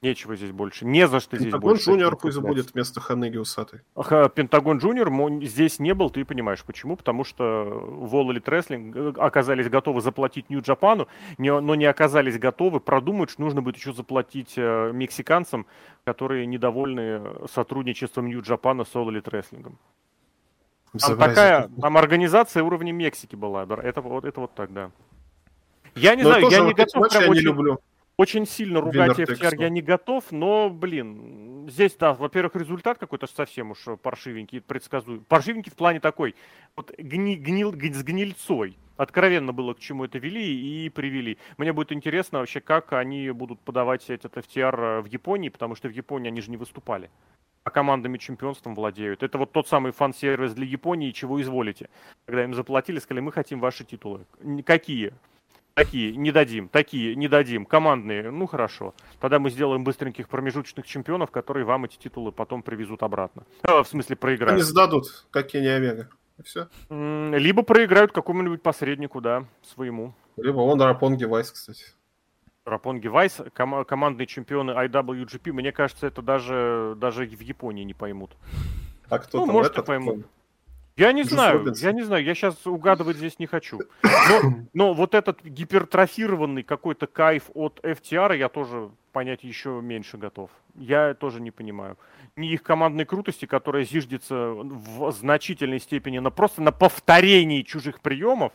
Нечего 0.00 0.36
здесь 0.36 0.52
больше. 0.52 0.86
Не 0.86 1.08
за 1.08 1.18
что 1.18 1.36
здесь 1.36 1.46
Пентагон 1.46 1.70
больше. 1.70 1.90
Джуниор 1.90 2.16
пусть 2.16 2.38
будет 2.38 2.72
вместо 2.72 3.00
Ханыги 3.00 3.36
Усатой. 3.36 3.80
Пентагон 3.96 4.78
Джуниор 4.78 5.10
здесь 5.44 5.80
не 5.80 5.92
был, 5.92 6.10
ты 6.10 6.24
понимаешь 6.24 6.62
почему. 6.64 6.96
Потому 6.96 7.24
что 7.24 7.42
All 7.44 8.28
Elite 8.28 8.44
Wrestling 8.44 8.92
э, 8.94 9.20
оказались 9.20 9.68
готовы 9.68 10.00
заплатить 10.00 10.50
Нью-Джапану, 10.50 11.08
но 11.38 11.74
не 11.74 11.86
оказались 11.86 12.38
готовы 12.38 12.78
продумать, 12.78 13.30
что 13.30 13.40
нужно 13.40 13.60
будет 13.60 13.76
еще 13.76 13.92
заплатить 13.92 14.54
э, 14.56 14.92
мексиканцам, 14.92 15.66
которые 16.04 16.46
недовольны 16.46 17.20
сотрудничеством 17.52 18.28
Нью-Джапана 18.28 18.84
с 18.84 18.94
All 18.94 19.08
Elite 19.08 19.24
Wrestling. 19.24 19.74
Там 20.98 21.18
такая, 21.18 21.68
там 21.80 21.96
организация 21.96 22.62
уровня 22.62 22.92
Мексики 22.92 23.36
была. 23.36 23.64
Это 23.82 24.00
вот, 24.00 24.24
это 24.24 24.40
вот 24.40 24.54
так, 24.54 24.72
да. 24.72 24.90
Я 25.94 26.14
не 26.14 26.22
но 26.22 26.30
знаю, 26.30 26.48
я 26.48 26.60
не 26.60 26.74
готов 26.74 27.08
прям 27.10 27.22
я 27.22 27.30
очень... 27.30 27.40
не 27.40 27.46
люблю 27.46 27.80
очень 28.18 28.46
сильно 28.46 28.80
ругать 28.80 29.16
FTR 29.16 29.60
я 29.60 29.68
не 29.68 29.80
готов, 29.80 30.24
но, 30.32 30.68
блин, 30.68 31.68
здесь, 31.70 31.94
да, 31.94 32.14
во-первых, 32.14 32.56
результат 32.56 32.98
какой-то 32.98 33.28
совсем 33.28 33.70
уж 33.70 33.78
паршивенький, 34.02 34.60
предсказуемый. 34.60 35.24
Паршивенький 35.28 35.70
в 35.70 35.76
плане 35.76 36.00
такой, 36.00 36.34
вот 36.74 36.92
гни, 36.98 37.36
гнил, 37.36 37.72
с 37.72 38.02
гнильцой. 38.02 38.76
Откровенно 38.96 39.52
было, 39.52 39.74
к 39.74 39.78
чему 39.78 40.04
это 40.04 40.18
вели 40.18 40.42
и 40.42 40.88
привели. 40.88 41.38
Мне 41.56 41.72
будет 41.72 41.92
интересно 41.92 42.40
вообще, 42.40 42.60
как 42.60 42.92
они 42.92 43.30
будут 43.30 43.60
подавать 43.60 44.10
этот 44.10 44.36
FTR 44.36 45.02
в 45.02 45.06
Японии, 45.06 45.48
потому 45.48 45.76
что 45.76 45.86
в 45.88 45.92
Японии 45.92 46.28
они 46.28 46.40
же 46.40 46.50
не 46.50 46.56
выступали 46.56 47.08
а 47.64 47.70
командами 47.70 48.18
чемпионством 48.18 48.74
владеют. 48.74 49.22
Это 49.22 49.38
вот 49.38 49.52
тот 49.52 49.68
самый 49.68 49.92
фан-сервис 49.92 50.54
для 50.54 50.66
Японии, 50.66 51.10
чего 51.12 51.40
изволите. 51.40 51.88
Когда 52.26 52.44
им 52.44 52.54
заплатили, 52.54 52.98
сказали, 52.98 53.20
мы 53.20 53.32
хотим 53.32 53.60
ваши 53.60 53.84
титулы. 53.84 54.26
Какие? 54.64 55.12
Такие 55.74 56.16
не 56.16 56.32
дадим, 56.32 56.68
такие 56.68 57.14
не 57.14 57.28
дадим, 57.28 57.64
командные, 57.64 58.32
ну 58.32 58.48
хорошо. 58.48 58.94
Тогда 59.20 59.38
мы 59.38 59.48
сделаем 59.48 59.84
быстреньких 59.84 60.28
промежуточных 60.28 60.84
чемпионов, 60.84 61.30
которые 61.30 61.64
вам 61.64 61.84
эти 61.84 61.96
титулы 61.96 62.32
потом 62.32 62.64
привезут 62.64 63.04
обратно. 63.04 63.44
А, 63.62 63.84
в 63.84 63.88
смысле 63.88 64.16
проиграют. 64.16 64.54
Они 64.54 64.62
сдадут, 64.62 65.26
как 65.30 65.46
Кенни 65.46 65.68
Омега. 65.68 66.08
И 66.36 66.42
все. 66.42 66.68
Либо 66.90 67.62
проиграют 67.62 68.10
какому-нибудь 68.10 68.60
посреднику, 68.60 69.20
да, 69.20 69.44
своему. 69.62 70.14
Либо 70.36 70.58
он 70.58 70.82
Рапонги 70.82 71.24
Вайс, 71.24 71.52
кстати. 71.52 71.84
Рапонги 72.68 73.08
Вайс, 73.08 73.40
ком- 73.54 73.84
командные 73.84 74.26
чемпионы 74.26 74.72
IWGP, 74.72 75.52
мне 75.52 75.72
кажется, 75.72 76.06
это 76.06 76.22
даже, 76.22 76.94
даже 76.96 77.24
в 77.26 77.40
Японии 77.40 77.84
не 77.84 77.94
поймут. 77.94 78.36
А 79.08 79.18
кто 79.18 79.38
ну, 79.38 79.46
там 79.46 79.54
может, 79.54 79.72
этот, 79.72 79.86
поймут. 79.86 80.26
Я 80.98 81.12
не 81.12 81.22
знаю, 81.22 81.60
Робинсон. 81.60 81.86
я 81.86 81.92
не 81.92 82.02
знаю, 82.02 82.24
я 82.24 82.34
сейчас 82.34 82.66
угадывать 82.66 83.18
здесь 83.18 83.38
не 83.38 83.46
хочу. 83.46 83.78
Но, 84.02 84.54
но 84.74 84.94
вот 84.94 85.14
этот 85.14 85.44
гипертрофированный 85.44 86.64
какой-то 86.64 87.06
кайф 87.06 87.44
от 87.54 87.78
FTR 87.84 88.36
я 88.36 88.48
тоже 88.48 88.90
понять 89.12 89.44
еще 89.44 89.80
меньше 89.80 90.16
готов. 90.16 90.50
Я 90.74 91.14
тоже 91.14 91.40
не 91.40 91.52
понимаю. 91.52 91.96
Ни 92.34 92.50
их 92.50 92.64
командной 92.64 93.04
крутости, 93.04 93.46
которая 93.46 93.84
зиждется 93.84 94.50
в 94.54 95.12
значительной 95.12 95.78
степени 95.78 96.18
на 96.18 96.30
просто 96.30 96.62
на 96.62 96.72
повторении 96.72 97.62
чужих 97.62 98.00
приемов. 98.00 98.52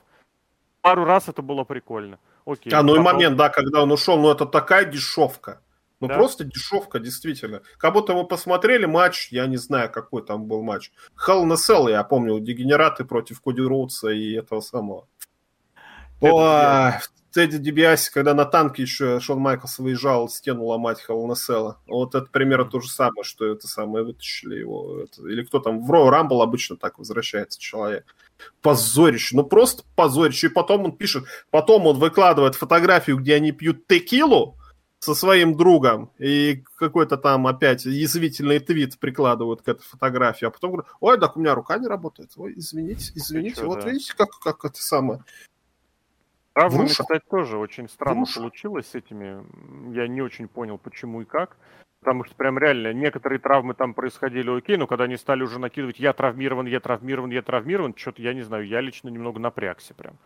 Пару 0.84 1.06
раз 1.06 1.30
это 1.30 1.42
было 1.42 1.64
прикольно. 1.64 2.20
Окей, 2.46 2.74
а, 2.74 2.84
ну 2.84 2.90
потом... 2.90 3.02
и 3.02 3.14
момент, 3.14 3.38
да, 3.38 3.48
когда 3.48 3.84
он 3.84 3.92
ушел, 3.92 4.20
ну 4.20 4.30
это 4.30 4.46
такая 4.46 4.84
дешевка. 4.84 5.62
Ну, 6.02 6.10
да? 6.10 6.16
просто 6.16 6.44
дешевка, 6.44 7.00
действительно. 7.00 7.62
Как 7.78 7.94
будто 7.94 8.14
мы 8.14 8.28
посмотрели 8.28 8.86
матч, 8.86 9.30
я 9.32 9.48
не 9.48 9.56
знаю, 9.56 9.90
какой 9.90 10.26
там 10.26 10.46
был 10.46 10.62
матч. 10.62 10.92
Hell 11.26 11.46
in 11.46 11.54
a 11.54 11.90
я 11.90 12.04
помню, 12.04 12.38
Дегенераты 12.42 13.06
против 13.06 13.40
Коди 13.40 13.62
Роудса 13.62 14.10
и 14.10 14.34
этого 14.34 14.60
самого. 14.60 15.08
О, 16.20 16.92
Тедди 17.32 17.58
Дебиаси, 17.58 18.12
когда 18.12 18.34
на 18.34 18.44
танке 18.44 18.82
еще 18.82 19.22
Шон 19.22 19.40
Майклс 19.40 19.80
выезжал 19.80 20.28
стену 20.28 20.66
ломать 20.66 21.06
in 21.08 21.74
Вот 21.88 22.16
это 22.16 22.28
примерно 22.30 22.66
то 22.66 22.82
же 22.82 22.90
самое, 22.90 23.24
что 23.24 23.46
это 23.46 23.70
самое 23.70 24.04
вытащили 24.04 24.56
его. 24.56 25.00
Это, 25.00 25.26
или 25.26 25.44
кто 25.44 25.60
там, 25.60 25.86
в 25.86 25.90
Роу 25.90 26.10
Рамбл 26.10 26.42
обычно 26.42 26.76
так 26.76 27.00
возвращается 27.00 27.58
человек. 27.60 28.14
Позорище, 28.62 29.36
ну 29.36 29.44
просто 29.44 29.84
позорище. 29.96 30.48
И 30.48 30.50
потом 30.50 30.86
он 30.86 30.92
пишет, 30.92 31.26
потом 31.52 31.88
он 31.88 31.98
выкладывает 31.98 32.56
фотографию, 32.56 33.18
где 33.18 33.36
они 33.36 33.52
пьют 33.52 33.88
текилу, 33.88 34.58
со 35.04 35.16
своим 35.16 35.58
другом, 35.58 36.12
и 36.18 36.64
какой-то 36.78 37.18
там 37.18 37.46
опять 37.46 37.84
язвительный 37.84 38.60
твит 38.60 38.98
прикладывают 38.98 39.62
к 39.62 39.68
этой 39.68 39.84
фотографии, 39.84 40.46
а 40.46 40.50
потом 40.50 40.72
говорят, 40.72 40.92
ой, 41.02 41.20
так 41.20 41.36
у 41.36 41.42
меня 41.42 41.54
рука 41.56 41.78
не 41.78 41.88
работает, 41.88 42.32
ой, 42.38 42.54
извините, 42.56 43.12
извините, 43.14 43.56
что, 43.56 43.66
вот 43.66 43.82
да. 43.82 43.90
видите, 43.90 44.14
как, 44.16 44.30
как 44.40 44.64
это 44.64 44.82
самое. 44.82 45.22
Травмами, 46.54 46.88
кстати, 46.88 47.22
тоже 47.30 47.58
очень 47.58 47.90
странно 47.90 48.22
Вруша. 48.22 48.40
получилось 48.40 48.88
с 48.88 48.96
этими, 48.96 49.44
я 49.94 50.08
не 50.08 50.22
очень 50.22 50.48
понял, 50.48 50.78
почему 50.78 51.22
и 51.22 51.26
как, 51.26 51.58
потому 52.04 52.26
что 52.26 52.36
прям 52.36 52.58
реально 52.58 52.92
некоторые 52.92 53.40
травмы 53.40 53.74
там 53.74 53.94
происходили 53.94 54.56
окей, 54.56 54.76
но 54.76 54.88
когда 54.88 55.06
они 55.06 55.16
стали 55.16 55.42
уже 55.42 55.58
накидывать, 55.58 56.00
я 56.00 56.12
травмирован, 56.12 56.66
я 56.66 56.82
травмирован, 56.82 57.32
я 57.32 57.42
травмирован, 57.42 57.96
что-то, 57.96 58.22
я 58.22 58.34
не 58.34 58.42
знаю, 58.42 58.68
я 58.68 58.82
лично 58.82 59.08
немного 59.08 59.40
напрягся 59.40 59.94
прям 59.94 60.18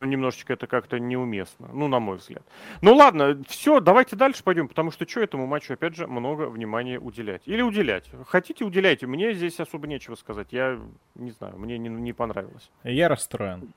немножечко 0.00 0.52
это 0.52 0.66
как-то 0.66 0.98
неуместно, 0.98 1.70
ну, 1.72 1.86
на 1.86 2.00
мой 2.00 2.16
взгляд. 2.16 2.42
Ну, 2.80 2.92
ладно, 2.92 3.40
все, 3.46 3.78
давайте 3.78 4.16
дальше 4.16 4.42
пойдем, 4.42 4.66
потому 4.66 4.90
что 4.90 5.08
что 5.08 5.20
этому 5.20 5.46
матчу, 5.46 5.74
опять 5.74 5.94
же, 5.94 6.08
много 6.08 6.48
внимания 6.48 6.98
уделять. 6.98 7.42
Или 7.46 7.62
уделять. 7.62 8.10
Хотите, 8.26 8.64
уделяйте. 8.64 9.06
Мне 9.06 9.32
здесь 9.32 9.60
особо 9.60 9.86
нечего 9.86 10.16
сказать. 10.16 10.48
Я 10.50 10.76
не 11.14 11.30
знаю, 11.30 11.56
мне 11.56 11.78
не, 11.78 11.88
не 11.88 12.12
понравилось. 12.12 12.68
Я 12.82 13.08
расстроен. 13.08 13.72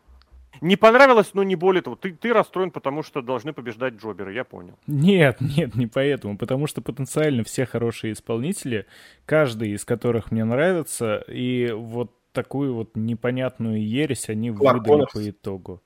Не 0.62 0.76
понравилось, 0.76 1.32
но 1.34 1.44
не 1.44 1.56
более 1.56 1.82
того. 1.82 1.96
Ты, 1.96 2.14
ты 2.14 2.34
расстроен, 2.34 2.72
потому 2.72 3.04
что 3.04 3.22
должны 3.22 3.54
побеждать 3.54 3.96
джоберы, 3.96 4.34
я 4.34 4.44
понял. 4.44 4.78
Нет, 4.88 5.38
нет, 5.40 5.76
не 5.76 5.88
поэтому. 5.88 6.38
Потому 6.38 6.68
что 6.68 6.82
потенциально 6.82 7.44
все 7.44 7.66
хорошие 7.66 8.14
исполнители, 8.14 8.86
каждый 9.26 9.72
из 9.72 9.86
которых 9.86 10.32
мне 10.32 10.44
нравится, 10.44 11.24
и 11.28 11.72
вот 11.72 12.12
такую 12.32 12.74
вот 12.74 12.92
непонятную 12.96 13.86
ересь 13.88 14.30
они 14.30 14.52
Кларк 14.52 14.80
выдали 14.80 14.92
Коннорс. 14.92 15.14
по 15.14 15.30
итогу. 15.30 15.82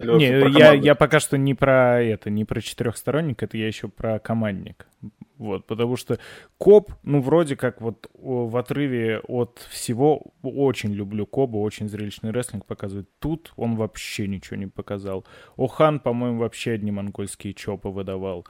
Не, 0.00 0.58
я, 0.58 0.72
я 0.72 0.94
пока 0.94 1.20
что 1.20 1.36
не 1.36 1.54
про 1.54 2.02
это, 2.02 2.30
не 2.30 2.44
про 2.44 2.60
четырехсторонник, 2.60 3.42
это 3.42 3.56
я 3.56 3.66
еще 3.66 3.88
про 3.88 4.18
командник. 4.18 4.86
Вот, 5.36 5.66
потому 5.66 5.96
что 5.96 6.18
Коп, 6.58 6.92
ну, 7.02 7.20
вроде 7.20 7.56
как 7.56 7.80
вот 7.80 8.10
в 8.14 8.56
отрыве 8.56 9.20
от 9.20 9.66
всего, 9.70 10.32
очень 10.42 10.92
люблю 10.92 11.26
Коба, 11.26 11.56
очень 11.56 11.88
зрелищный 11.88 12.30
рестлинг 12.30 12.66
показывает. 12.66 13.08
Тут 13.18 13.52
он 13.56 13.76
вообще 13.76 14.26
ничего 14.26 14.56
не 14.56 14.66
показал. 14.66 15.26
Охан, 15.56 16.00
по-моему, 16.00 16.40
вообще 16.40 16.72
одни 16.72 16.90
монгольские 16.90 17.54
чопы 17.54 17.88
выдавал. 17.88 18.46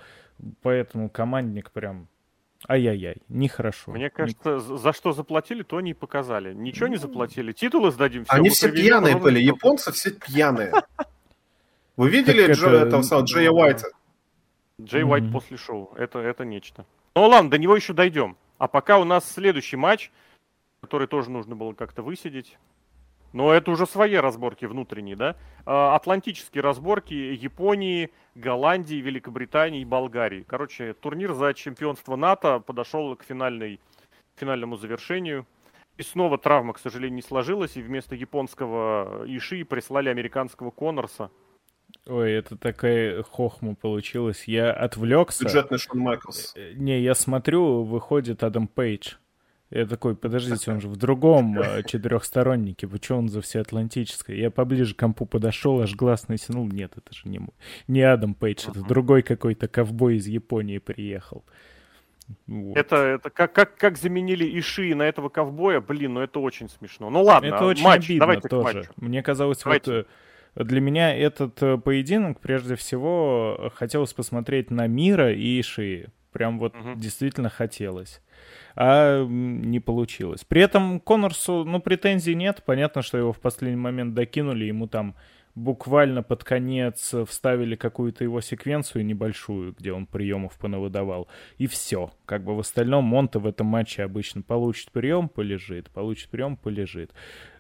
Поэтому 0.62 1.11
командник 1.11 1.70
прям 1.70 2.09
Ай-яй-яй, 2.68 3.22
нехорошо. 3.28 3.92
Мне 3.92 4.11
кажется, 4.11 4.57
не... 4.57 4.78
за 4.78 4.92
что 4.92 5.12
заплатили, 5.12 5.62
то 5.62 5.80
не 5.80 5.94
показали. 5.94 6.53
Ничего 6.53 6.88
не 6.88 6.96
заплатили, 6.96 7.53
титулы 7.53 7.90
сдадим. 7.90 8.24
Все, 8.24 8.34
Они 8.34 8.51
все 8.51 8.70
пьяные 8.70 9.16
были, 9.16 9.40
японцы 9.40 9.92
все 9.92 10.11
пьяные. 10.11 10.72
Вы 12.01 12.09
видели 12.09 12.51
Дж, 12.51 12.64
это... 12.64 12.86
этого 12.86 13.03
самого 13.03 13.26
Джея 13.26 13.51
Уайта? 13.51 13.88
Джей 14.80 15.05
Уайт 15.05 15.24
mm-hmm. 15.24 15.32
после 15.32 15.59
шоу. 15.59 15.92
Это, 15.98 16.18
это 16.18 16.46
нечто. 16.46 16.86
Ну 17.14 17.26
ладно, 17.26 17.51
до 17.51 17.59
него 17.59 17.76
еще 17.76 17.92
дойдем. 17.92 18.38
А 18.57 18.68
пока 18.68 18.98
у 18.98 19.05
нас 19.05 19.30
следующий 19.30 19.76
матч, 19.76 20.11
который 20.80 21.07
тоже 21.09 21.30
нужно 21.30 21.57
было 21.57 21.74
как-то 21.74 22.03
высидеть. 22.03 22.57
Но 23.34 23.53
это 23.53 23.70
уже 23.70 23.84
свои 23.84 24.14
разборки 24.14 24.64
внутренние, 24.64 25.14
да? 25.14 25.36
А, 25.66 25.94
атлантические 25.94 26.62
разборки 26.62 27.12
Японии, 27.12 28.11
Голландии, 28.34 28.94
Великобритании 28.94 29.82
и 29.82 29.84
Болгарии. 29.84 30.46
Короче, 30.48 30.94
турнир 30.94 31.34
за 31.34 31.53
чемпионство 31.53 32.16
НАТО 32.16 32.61
подошел 32.61 33.14
к 33.14 33.24
финальной, 33.24 33.78
финальному 34.36 34.78
завершению. 34.78 35.46
И 35.98 36.03
снова 36.03 36.38
травма, 36.38 36.72
к 36.72 36.78
сожалению, 36.78 37.16
не 37.16 37.22
сложилась. 37.22 37.76
И 37.76 37.82
вместо 37.82 38.14
японского 38.14 39.26
Иши 39.26 39.66
прислали 39.66 40.09
американского 40.09 40.70
Коннорса. 40.70 41.30
Ой, 42.07 42.32
это 42.32 42.57
такая 42.57 43.22
хохма 43.22 43.74
получилась. 43.74 44.45
Я 44.45 44.72
отвлекся. 44.72 45.45
Бюджетный 45.45 45.78
Шон 45.78 45.99
Майклс. 45.99 46.53
Э, 46.57 46.72
не, 46.74 47.01
я 47.01 47.14
смотрю, 47.14 47.82
выходит 47.82 48.43
Адам 48.43 48.68
Пейдж. 48.68 49.14
Я 49.70 49.86
такой, 49.86 50.16
подождите, 50.16 50.72
он 50.72 50.80
же 50.80 50.88
в 50.88 50.97
другом 50.97 51.59
э, 51.61 51.82
четырехстороннике. 51.84 52.88
Почему 52.88 53.18
он 53.18 53.28
за 53.28 53.41
всеатлантическое? 53.41 54.36
Я 54.36 54.51
поближе 54.51 54.95
к 54.95 54.99
компу 54.99 55.26
подошел, 55.26 55.80
аж 55.80 55.95
глаз 55.95 56.28
натянул. 56.28 56.66
Нет, 56.66 56.93
это 56.97 57.14
же 57.14 57.28
не, 57.28 57.41
не 57.86 58.03
Адам 58.03 58.34
Пейдж, 58.34 58.66
uh-huh. 58.66 58.70
это 58.72 58.82
другой 58.82 59.22
какой-то 59.22 59.68
ковбой 59.68 60.16
из 60.16 60.26
Японии 60.26 60.78
приехал. 60.78 61.45
Вот. 62.47 62.76
Это, 62.76 62.97
это 62.97 63.30
как, 63.30 63.53
как, 63.53 63.76
как 63.76 63.97
заменили 63.97 64.59
Иши 64.59 64.95
на 64.95 65.03
этого 65.03 65.28
ковбоя, 65.28 65.80
блин, 65.80 66.14
ну 66.14 66.20
это 66.20 66.38
очень 66.41 66.68
смешно. 66.68 67.11
Ну 67.11 67.22
ладно, 67.22 67.47
это 67.47 67.64
очень 67.64 67.84
матч, 67.84 68.05
обидно 68.07 68.20
давайте 68.20 68.49
тоже. 68.49 68.72
К 68.72 68.74
матчу. 68.76 68.93
Мне 68.97 69.22
казалось, 69.22 69.59
давайте. 69.62 69.93
вот 69.93 70.07
для 70.55 70.80
меня 70.80 71.14
этот 71.14 71.62
э, 71.62 71.78
поединок, 71.78 72.40
прежде 72.40 72.76
всего, 72.76 73.70
хотелось 73.74 74.12
посмотреть 74.12 74.70
на 74.70 74.86
Мира 74.86 75.32
и 75.32 75.62
Шии. 75.62 76.09
Прям 76.32 76.59
вот 76.59 76.74
угу. 76.76 76.94
действительно 76.96 77.48
хотелось. 77.48 78.20
А 78.76 79.24
не 79.24 79.80
получилось. 79.80 80.44
При 80.44 80.62
этом 80.62 81.01
Коннорсу, 81.01 81.64
ну, 81.64 81.80
претензий 81.80 82.34
нет. 82.34 82.62
Понятно, 82.64 83.03
что 83.03 83.18
его 83.18 83.32
в 83.32 83.40
последний 83.40 83.76
момент 83.76 84.14
докинули, 84.14 84.64
ему 84.64 84.86
там 84.86 85.16
буквально 85.55 86.22
под 86.22 86.44
конец 86.44 87.14
вставили 87.26 87.76
какую-то 87.76 88.24
его 88.24 88.40
секвенцию 88.40 89.05
небольшую, 89.05 89.72
где 89.72 89.92
он 89.92 90.07
приемов 90.07 90.59
понавыдавал, 90.59 91.28
и 91.59 91.66
все. 91.66 92.12
Как 92.26 92.44
бы 92.44 92.57
в 92.57 92.61
остальном 92.61 93.05
Монте 93.05 93.38
в 93.38 93.46
этом 93.46 93.66
матче 93.66 94.03
обычно 94.03 94.42
получит 94.42 94.90
прием, 94.92 95.28
полежит, 95.28 95.90
получит 95.90 96.30
прием, 96.30 96.57
полежит. 96.57 97.12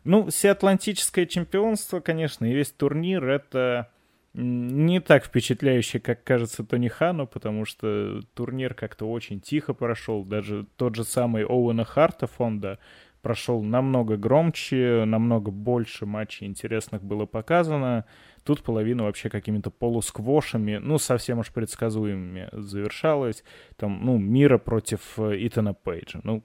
Ну, 0.04 0.30
всеатлантическое 0.30 1.26
чемпионство, 1.26 2.00
конечно, 2.00 2.44
и 2.44 2.54
весь 2.54 2.70
турнир— 2.70 3.24
это 3.28 3.90
не 4.32 5.00
так 5.00 5.24
впечатляюще, 5.24 5.98
как 5.98 6.22
кажется 6.22 6.64
Тони 6.64 6.88
Хану, 6.88 7.26
потому 7.26 7.64
что 7.64 8.20
турнир 8.34 8.74
как-то 8.74 9.10
очень 9.10 9.40
тихо 9.40 9.74
прошел. 9.74 10.24
Даже 10.24 10.66
тот 10.76 10.94
же 10.94 11.02
самый 11.02 11.44
Оуэна 11.44 11.84
Харта 11.84 12.28
фонда 12.28 12.78
прошел 13.22 13.62
намного 13.62 14.16
громче, 14.16 15.04
намного 15.06 15.50
больше 15.50 16.06
матчей 16.06 16.46
интересных 16.46 17.02
было 17.02 17.26
показано. 17.26 18.04
Тут 18.44 18.62
половина 18.62 19.04
вообще 19.04 19.28
какими-то 19.28 19.70
полусквошами, 19.70 20.76
ну, 20.76 20.98
совсем 20.98 21.40
уж 21.40 21.52
предсказуемыми 21.52 22.48
завершалась. 22.52 23.44
Там, 23.76 24.04
ну, 24.04 24.18
Мира 24.18 24.58
против 24.58 25.18
э, 25.18 25.36
Итана 25.46 25.74
Пейджа. 25.74 26.20
Ну, 26.24 26.42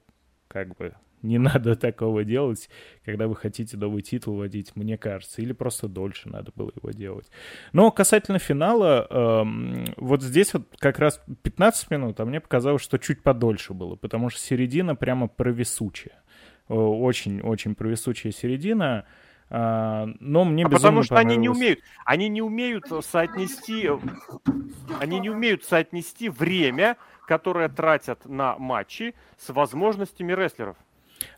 как 0.47 0.75
бы 0.75 0.93
не 1.25 1.37
надо 1.39 1.75
такого 1.75 2.23
делать, 2.23 2.69
когда 3.03 3.27
вы 3.27 3.35
хотите 3.35 3.77
новый 3.77 4.01
титул 4.01 4.37
вводить, 4.37 4.75
мне 4.75 4.97
кажется. 4.97 5.41
Или 5.41 5.53
просто 5.53 5.87
дольше 5.87 6.29
надо 6.29 6.51
было 6.55 6.71
его 6.75 6.91
делать. 6.91 7.29
Но 7.73 7.91
касательно 7.91 8.39
финала, 8.39 9.07
э, 9.09 9.93
вот 9.97 10.21
здесь 10.21 10.53
вот 10.53 10.67
как 10.77 10.99
раз 10.99 11.21
15 11.41 11.91
минут, 11.91 12.19
а 12.19 12.25
мне 12.25 12.39
показалось, 12.39 12.81
что 12.81 12.97
чуть 12.97 13.23
подольше 13.23 13.73
было, 13.73 13.95
потому 13.95 14.29
что 14.29 14.39
середина 14.39 14.95
прямо 14.95 15.27
провисучая. 15.27 16.21
Очень-очень 16.67 17.75
провисучая 17.75 18.31
середина. 18.31 19.05
А, 19.49 20.07
но 20.19 20.43
мне 20.43 20.65
а 20.65 20.69
потому 20.69 21.03
что 21.03 21.17
они 21.17 21.37
не 21.37 21.49
умеют, 21.49 21.79
они 22.03 22.29
не 22.29 22.41
умеют 22.41 22.85
соотнести, 23.01 23.89
они 24.99 25.19
не 25.19 25.29
умеют 25.29 25.63
соотнести 25.63 26.29
время, 26.29 26.97
которое 27.27 27.69
тратят 27.69 28.25
на 28.25 28.57
матчи, 28.57 29.13
с 29.37 29.53
возможностями 29.53 30.33
рестлеров. 30.33 30.77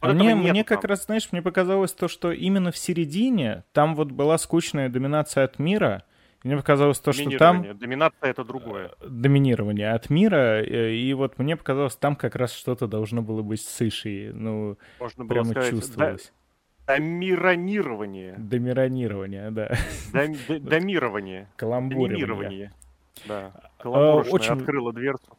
Вот 0.01 0.13
мне, 0.13 0.35
мне 0.35 0.63
как 0.63 0.83
раз, 0.85 1.05
знаешь, 1.05 1.29
мне 1.31 1.41
показалось 1.41 1.93
то, 1.93 2.07
что 2.07 2.31
именно 2.31 2.71
в 2.71 2.77
середине 2.77 3.63
там 3.73 3.95
вот 3.95 4.11
была 4.11 4.37
скучная 4.37 4.89
доминация 4.89 5.43
от 5.43 5.59
мира. 5.59 6.03
Мне 6.43 6.57
показалось 6.57 6.99
то, 6.99 7.11
что 7.11 7.29
там... 7.37 7.77
Доминация— 7.77 8.17
это 8.29 8.43
другое. 8.43 8.91
Э, 8.99 9.07
доминирование 9.07 9.91
от 9.91 10.09
мира. 10.09 10.63
Э, 10.63 10.93
и 10.93 11.13
вот 11.13 11.39
мне 11.39 11.57
показалось, 11.57 11.95
там 11.95 12.15
как 12.15 12.35
раз 12.35 12.53
что-то 12.53 12.87
должно 12.87 13.21
было 13.21 13.41
быть 13.41 13.61
с 13.61 13.81
Ишей. 13.81 14.31
Ну, 14.33 14.77
Можно 14.99 15.25
прямо 15.25 15.45
сказать, 15.45 15.71
чувствовалось. 15.71 16.31
Домиронирование. 16.85 18.35
Домиронирование, 18.37 19.51
да. 19.51 19.71
Домирование. 20.59 21.49
Каламбурирование. 21.57 22.71
Да. 23.27 23.51
А, 23.53 23.83
Каламбурочная 23.83 24.33
Очень... 24.33 24.53
открыла 24.53 24.93
дверцу. 24.93 25.37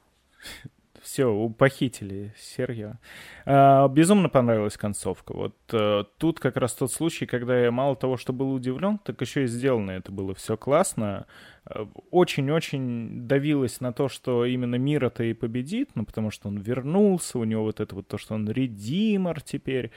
Все, 1.08 1.48
похитили 1.56 2.34
Сергея. 2.36 2.98
А, 3.46 3.88
безумно 3.88 4.28
понравилась 4.28 4.76
концовка. 4.76 5.32
Вот 5.34 5.56
а, 5.72 6.04
тут 6.18 6.38
как 6.38 6.58
раз 6.58 6.74
тот 6.74 6.92
случай, 6.92 7.24
когда 7.24 7.58
я 7.58 7.70
мало 7.70 7.96
того, 7.96 8.18
что 8.18 8.34
был 8.34 8.52
удивлен, 8.52 8.98
так 8.98 9.18
еще 9.22 9.44
и 9.44 9.46
сделано 9.46 9.92
это 9.92 10.12
было 10.12 10.34
все 10.34 10.58
классно. 10.58 11.24
А, 11.64 11.88
очень-очень 12.10 13.26
давилось 13.26 13.80
на 13.80 13.94
то, 13.94 14.10
что 14.10 14.44
именно 14.44 14.74
Мира-то 14.74 15.24
и 15.24 15.32
победит, 15.32 15.92
ну, 15.94 16.04
потому 16.04 16.30
что 16.30 16.48
он 16.48 16.58
вернулся, 16.58 17.38
у 17.38 17.44
него 17.44 17.62
вот 17.62 17.80
это 17.80 17.94
вот 17.94 18.06
то, 18.06 18.18
что 18.18 18.34
он 18.34 18.46
редимер 18.50 19.40
теперь. 19.40 19.92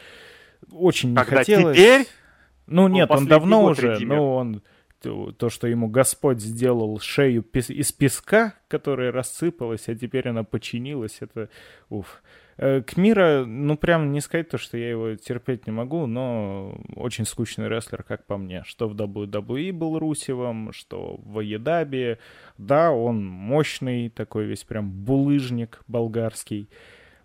Очень 0.71 1.09
не 1.09 1.15
Когда 1.17 1.39
хотелось. 1.39 1.75
теперь? 1.75 2.07
Ну, 2.67 2.87
нет, 2.87 3.11
он 3.11 3.27
давно 3.27 3.65
уже, 3.65 3.99
но 3.99 4.35
он 4.35 4.61
то, 5.01 5.49
что 5.49 5.67
ему 5.67 5.87
Господь 5.87 6.39
сделал 6.39 6.99
шею 6.99 7.43
из 7.53 7.91
песка, 7.91 8.53
которая 8.67 9.11
рассыпалась, 9.11 9.87
а 9.87 9.95
теперь 9.95 10.29
она 10.29 10.43
починилась, 10.43 11.17
это 11.19 11.49
уф. 11.89 12.21
Э, 12.57 12.81
Кмира, 12.81 13.43
ну 13.45 13.75
прям 13.75 14.11
не 14.11 14.21
сказать 14.21 14.49
то, 14.49 14.57
что 14.57 14.77
я 14.77 14.89
его 14.89 15.15
терпеть 15.15 15.65
не 15.65 15.73
могу, 15.73 16.05
но 16.05 16.79
очень 16.95 17.25
скучный 17.25 17.67
рестлер, 17.67 18.03
как 18.03 18.25
по 18.25 18.37
мне. 18.37 18.63
Что 18.65 18.87
в 18.87 18.95
WWE 18.95 19.73
был 19.73 19.97
Русевым, 19.97 20.71
что 20.71 21.19
в 21.23 21.39
Аедабе. 21.39 22.19
Да, 22.59 22.91
он 22.91 23.25
мощный, 23.25 24.09
такой 24.09 24.45
весь 24.45 24.63
прям 24.63 24.91
булыжник 24.91 25.81
болгарский 25.87 26.69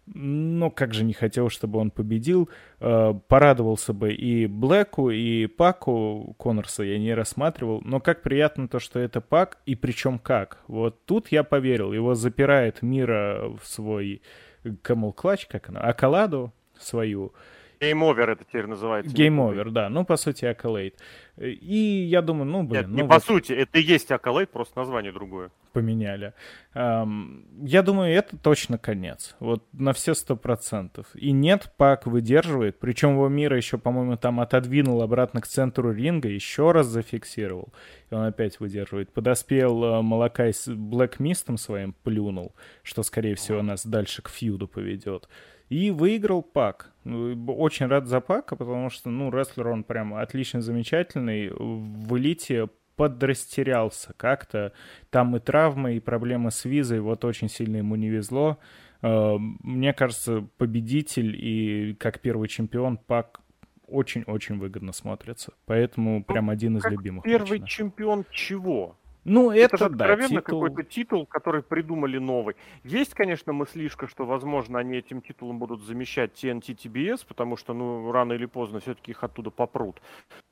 но 0.07 0.71
как 0.71 0.95
же 0.95 1.05
не 1.05 1.13
хотел, 1.13 1.49
чтобы 1.49 1.79
он 1.79 1.91
победил. 1.91 2.49
Э, 2.81 3.13
порадовался 3.29 3.93
бы 3.93 4.13
и 4.13 4.47
Блэку, 4.47 5.11
и 5.11 5.47
Паку 5.47 6.35
Коннорса 6.39 6.85
я 6.85 6.99
не 6.99 7.15
рассматривал. 7.15 7.83
Но 7.85 8.01
как 8.01 8.23
приятно 8.23 8.69
то, 8.69 8.79
что 8.79 8.99
это 8.99 9.21
Пак, 9.21 9.59
и 9.67 9.75
причем 9.75 10.19
как. 10.19 10.59
Вот 10.69 11.05
тут 11.05 11.29
я 11.29 11.43
поверил. 11.45 11.93
Его 11.93 12.15
запирает 12.15 12.83
Мира 12.83 13.51
в 13.61 13.67
свой 13.67 14.23
Camel 14.65 15.15
Clutch, 15.15 15.47
как 15.49 15.69
она, 15.69 15.81
Акаладу 15.81 16.53
свою. 16.79 17.33
Over 17.81 18.31
это 18.31 18.45
теперь 18.45 18.67
называется. 18.67 19.15
Over, 19.15 19.71
да. 19.71 19.89
Ну, 19.89 20.05
по 20.05 20.17
сути, 20.17 20.45
Accolade. 20.45 20.95
И 21.39 22.07
я 22.09 22.23
думаю, 22.23 22.47
ну, 22.47 22.63
блин... 22.63 22.83
Нет, 22.83 22.91
не 22.91 23.03
ну, 23.03 23.09
по 23.09 23.15
вот... 23.15 23.25
сути, 23.25 23.53
это 23.53 23.79
и 23.79 23.83
есть 23.83 24.11
Accolade, 24.11 24.47
просто 24.47 24.79
название 24.79 25.13
другое. 25.13 25.51
Поменяли. 25.73 26.33
Um, 26.75 27.45
я 27.63 27.83
думаю, 27.83 28.15
это 28.15 28.39
точно 28.39 28.79
конец. 28.79 29.37
Вот 29.41 29.63
на 29.73 29.93
все 29.93 30.15
сто 30.15 30.37
процентов. 30.37 31.07
И 31.15 31.33
нет, 31.33 31.73
Пак 31.77 32.07
выдерживает. 32.07 32.79
Причем 32.79 33.13
его 33.13 33.29
мира 33.29 33.57
еще, 33.57 33.77
по-моему, 33.77 34.17
там 34.17 34.41
отодвинул 34.41 35.03
обратно 35.03 35.43
к 35.43 35.47
центру 35.47 35.93
ринга, 35.93 36.29
еще 36.29 36.73
раз 36.73 36.87
зафиксировал. 36.87 37.73
И 38.11 38.15
он 38.15 38.23
опять 38.23 38.59
выдерживает. 38.59 39.13
Подоспел 39.13 39.85
uh, 39.85 40.03
Малакай 40.03 40.55
с 40.55 40.69
Блэк 40.69 41.17
Мистом 41.19 41.59
своим, 41.59 41.95
плюнул, 42.03 42.55
что, 42.83 43.03
скорее 43.03 43.35
всего, 43.35 43.61
нас 43.61 43.85
дальше 43.85 44.23
к 44.23 44.31
фьюду 44.31 44.69
поведет. 44.69 45.29
И 45.69 45.91
выиграл 45.91 46.43
Пак. 46.43 46.93
Ну, 47.05 47.35
очень 47.55 47.87
рад 47.87 48.07
за 48.07 48.21
Пака, 48.21 48.57
потому 48.57 48.91
что, 48.91 49.11
ну, 49.11 49.31
рестлер 49.31 49.69
он 49.69 49.85
прям 49.85 50.15
отлично 50.15 50.61
замечательный. 50.61 51.51
В 51.51 52.17
элите 52.17 52.69
подрастерялся 52.97 54.15
как-то. 54.17 54.73
Там 55.11 55.37
и 55.37 55.41
травмы, 55.41 55.97
и 55.97 56.01
проблемы 56.01 56.51
с 56.51 56.65
визой. 56.65 57.01
Вот 57.01 57.25
очень 57.25 57.49
сильно 57.49 57.79
ему 57.79 57.97
не 57.97 58.09
везло. 58.09 58.59
Э, 59.03 59.37
мне 59.39 59.93
кажется, 59.93 60.47
победитель 60.57 61.37
и 61.37 61.95
как 61.95 62.21
первый 62.21 62.49
чемпион 62.49 62.97
Пак 62.97 63.41
очень-очень 63.87 64.59
выгодно 64.59 64.93
смотрится. 64.93 65.53
Поэтому 65.67 66.19
ну, 66.19 66.25
прям 66.25 66.51
один 66.51 66.77
из 66.77 66.85
любимых. 66.85 67.25
Первый 67.25 67.59
лично. 67.59 67.69
чемпион 67.69 68.25
чего? 68.31 68.97
Ну, 69.29 69.51
это, 69.51 69.75
это 69.75 69.77
же 69.79 69.85
откровенно 69.87 70.41
титул... 70.41 70.63
какой-то 70.63 70.83
титул, 70.89 71.27
который 71.27 71.63
придумали 71.63 72.19
новый. 72.19 72.55
Есть, 72.85 73.15
конечно, 73.15 73.53
мыслишка, 73.53 74.07
что, 74.07 74.25
возможно, 74.25 74.79
они 74.79 74.97
этим 74.97 75.21
титулом 75.21 75.59
будут 75.59 75.83
замещать 75.83 76.33
TNT 76.33 76.77
TBS, 76.77 77.27
потому 77.27 77.57
что, 77.57 77.75
ну, 77.75 78.13
рано 78.13 78.35
или 78.35 78.47
поздно 78.47 78.79
все-таки 78.79 79.11
их 79.11 79.25
оттуда 79.25 79.51
попрут. 79.51 80.01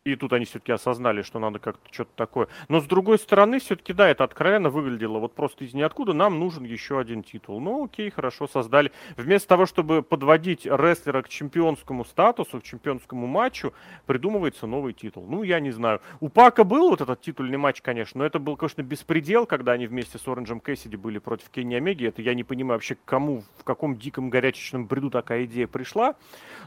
И 0.05 0.16
тут 0.16 0.34
они 0.34 0.44
все-таки 0.44 0.70
осознали, 0.70 1.22
что 1.22 1.38
надо 1.38 1.59
как-то 1.59 1.88
что-то 1.90 2.11
такое. 2.14 2.48
Но, 2.68 2.80
с 2.80 2.84
другой 2.84 3.18
стороны, 3.18 3.59
все-таки, 3.59 3.94
да, 3.94 4.07
это 4.07 4.22
откровенно 4.24 4.68
выглядело 4.68 5.18
вот 5.18 5.34
просто 5.34 5.64
из 5.64 5.72
ниоткуда. 5.72 6.12
Нам 6.12 6.38
нужен 6.38 6.64
еще 6.64 7.00
один 7.00 7.22
титул. 7.22 7.59
Ну, 7.59 7.86
окей, 7.86 8.11
хорошо, 8.11 8.46
создали. 8.46 8.92
Вместо 9.16 9.48
того, 9.48 9.64
чтобы 9.64 10.02
подводить 10.02 10.66
рестлера 10.66 11.22
к 11.22 11.30
чемпионскому 11.30 12.05
статусу, 12.05 12.61
к 12.61 12.64
чемпионскому 12.64 13.26
матчу, 13.26 13.72
придумывается 14.05 14.66
новый 14.66 14.92
титул. 14.92 15.24
Ну, 15.26 15.42
я 15.42 15.59
не 15.59 15.70
знаю. 15.70 16.02
У 16.20 16.28
Пака 16.28 16.64
был 16.64 16.90
вот 16.90 17.00
этот 17.00 17.22
титульный 17.22 17.57
матч, 17.57 17.80
конечно, 17.80 18.18
но 18.18 18.26
это 18.26 18.38
был 18.38 18.57
конечно, 18.57 18.82
беспредел, 18.82 19.46
когда 19.46 19.72
они 19.72 19.86
вместе 19.86 20.18
с 20.18 20.28
Оранжем 20.28 20.61
Кэссиди 20.61 20.96
были 20.96 21.18
против 21.18 21.48
Кенни 21.48 21.76
Омеги. 21.76 22.07
Это 22.07 22.20
я 22.20 22.34
не 22.34 22.44
понимаю 22.44 22.76
вообще, 22.76 22.98
кому, 23.07 23.42
в 23.59 23.64
каком 23.64 23.96
диком 23.96 24.28
горячечном 24.28 24.86
бреду 24.86 25.09
такая 25.09 25.46
идея 25.46 25.66
пришла. 25.66 26.14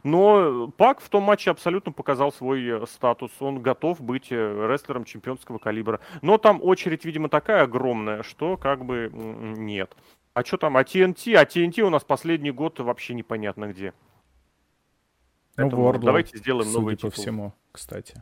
Но 0.04 0.74
Пак 0.76 1.02
в 1.02 1.10
том 1.10 1.22
матче 1.22 1.52
абсолютно 1.52 1.92
показал 1.92 2.32
свой 2.32 2.66
э, 2.66 2.86
статус. 3.28 3.42
Он 3.42 3.62
готов 3.62 4.02
быть 4.02 4.32
э, 4.32 4.68
рестлером 4.70 5.06
чемпионского 5.06 5.58
калибра. 5.58 6.00
Но 6.22 6.38
там 6.38 6.62
очередь, 6.62 7.06
видимо, 7.06 7.30
такая 7.30 7.64
огромная, 7.64 8.24
что 8.24 8.58
как 8.58 8.86
бы 8.86 9.10
нет. 9.14 9.96
А 10.34 10.44
что 10.44 10.58
там, 10.58 10.78
а 10.78 10.84
TNT? 10.84 11.36
А 11.36 11.46
TNT 11.46 11.82
у 11.82 11.90
нас 11.90 12.04
последний 12.04 12.52
год 12.52 12.80
вообще 12.80 13.14
непонятно 13.14 13.68
где. 13.72 13.94
Ну, 15.58 15.64
Поэтому 15.64 15.90
Wardlow, 15.90 16.06
давайте 16.06 16.38
сделаем 16.38 16.72
новый 16.72 16.96
по 16.96 17.10
титул. 17.10 17.24
всему, 17.24 17.54
кстати. 17.72 18.22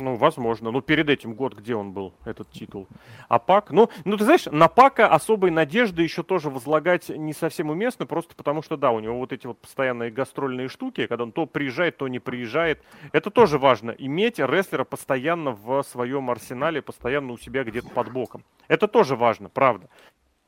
Ну, 0.00 0.14
возможно. 0.14 0.70
Ну, 0.70 0.80
перед 0.80 1.08
этим 1.08 1.34
год, 1.34 1.54
где 1.54 1.74
он 1.74 1.92
был, 1.92 2.12
этот 2.24 2.50
титул. 2.50 2.86
А 3.28 3.38
Пак, 3.38 3.70
ну, 3.70 3.90
ну, 4.04 4.16
ты 4.16 4.24
знаешь, 4.24 4.46
на 4.46 4.68
Пака 4.68 5.08
особой 5.08 5.50
надежды 5.50 6.02
еще 6.02 6.22
тоже 6.22 6.50
возлагать 6.50 7.08
не 7.08 7.32
совсем 7.32 7.70
уместно, 7.70 8.06
просто 8.06 8.36
потому 8.36 8.62
что, 8.62 8.76
да, 8.76 8.92
у 8.92 9.00
него 9.00 9.18
вот 9.18 9.32
эти 9.32 9.46
вот 9.46 9.58
постоянные 9.58 10.10
гастрольные 10.10 10.68
штуки, 10.68 11.06
когда 11.06 11.24
он 11.24 11.32
то 11.32 11.46
приезжает, 11.46 11.96
то 11.96 12.06
не 12.06 12.20
приезжает. 12.20 12.82
Это 13.12 13.30
тоже 13.30 13.58
важно, 13.58 13.90
иметь 13.90 14.38
рестлера 14.38 14.84
постоянно 14.84 15.50
в 15.50 15.82
своем 15.82 16.30
арсенале, 16.30 16.80
постоянно 16.80 17.32
у 17.32 17.38
себя 17.38 17.64
где-то 17.64 17.88
под 17.88 18.12
боком. 18.12 18.44
Это 18.68 18.86
тоже 18.86 19.16
важно, 19.16 19.48
правда. 19.48 19.88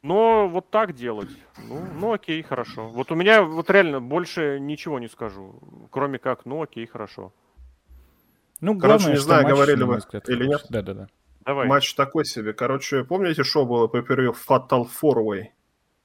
Но 0.03 0.49
вот 0.49 0.71
так 0.71 0.95
делать, 0.95 1.29
ну, 1.59 1.83
ну 1.99 2.13
окей, 2.13 2.43
хорошо. 2.43 2.89
Вот 2.89 3.13
у 3.13 3.15
меня 3.15 3.43
вот 3.43 3.69
реально 3.69 4.01
больше 4.01 4.59
ничего 4.59 4.99
не 4.99 5.09
скажу, 5.09 5.61
кроме 5.91 6.19
как, 6.19 6.47
ну 6.47 6.63
окей, 6.63 6.87
хорошо. 6.87 7.33
Ну, 8.61 8.79
Короче, 8.79 9.05
главное, 9.05 9.17
не 9.17 9.23
знаю, 9.23 9.43
матч, 9.45 9.53
говорили 9.53 9.83
вы 9.83 10.01
или 10.29 10.47
нет. 10.47 10.67
Да, 10.69 10.83
да, 10.83 10.95
да. 10.95 11.07
Давай. 11.47 11.67
Матч 11.67 11.95
такой 11.95 12.25
себе. 12.25 12.53
Короче, 12.53 13.05
помните, 13.05 13.45
что 13.45 13.65
было 13.65 13.87
по 13.87 14.03
периоду 14.03 14.37
Fatal 14.49 14.87
Four 14.87 15.25
Way? 15.25 15.45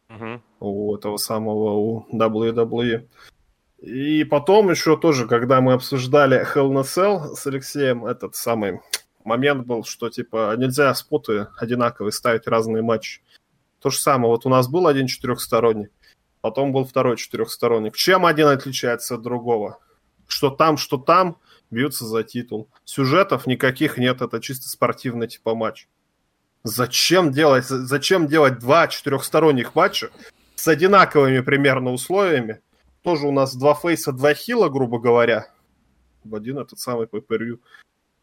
Угу. 0.09 0.41
У 0.61 0.95
этого 0.95 1.17
самого 1.17 1.73
у 1.73 2.07
WWE. 2.13 3.07
И 3.79 4.23
потом 4.23 4.71
еще 4.71 4.97
тоже, 4.97 5.27
когда 5.27 5.61
мы 5.61 5.73
обсуждали 5.73 6.41
Hell 6.41 6.71
in 6.71 6.79
a 6.79 6.81
Cell 6.81 7.35
с 7.35 7.45
Алексеем, 7.45 8.05
этот 8.05 8.35
самый 8.35 8.79
момент 9.23 9.65
был, 9.65 9.83
что 9.83 10.09
типа 10.09 10.55
нельзя 10.57 10.93
споты 10.95 11.47
одинаковые 11.57 12.11
ставить 12.11 12.47
разные 12.47 12.81
матчи. 12.81 13.21
То 13.81 13.89
же 13.89 13.97
самое, 13.99 14.29
вот 14.29 14.45
у 14.45 14.49
нас 14.49 14.67
был 14.67 14.87
один 14.87 15.07
четырехсторонний, 15.07 15.89
потом 16.41 16.71
был 16.71 16.85
второй 16.85 17.17
четырехсторонник. 17.17 17.95
Чем 17.95 18.25
один 18.25 18.47
отличается 18.47 19.15
от 19.15 19.21
другого? 19.21 19.79
Что 20.27 20.49
там, 20.49 20.77
что 20.77 20.97
там, 20.97 21.37
бьются 21.71 22.05
за 22.05 22.23
титул. 22.23 22.69
Сюжетов 22.83 23.47
никаких 23.47 23.97
нет, 23.97 24.21
это 24.21 24.39
чисто 24.39 24.69
спортивный 24.69 25.27
типа 25.27 25.55
матч. 25.55 25.87
Зачем 26.63 27.31
делать, 27.31 27.65
зачем 27.65 28.27
делать 28.27 28.59
два 28.59 28.87
четырехсторонних 28.87 29.75
матча 29.75 30.09
с 30.55 30.67
одинаковыми 30.67 31.41
примерно 31.41 31.91
условиями? 31.91 32.61
Тоже 33.03 33.27
у 33.27 33.31
нас 33.31 33.55
два 33.55 33.75
фейса, 33.75 34.11
два 34.11 34.33
хила, 34.33 34.67
грубо 34.69 34.99
говоря. 34.99 35.47
В 36.23 36.33
один 36.35 36.57
этот 36.57 36.79
самый 36.79 37.05
pay 37.05 37.59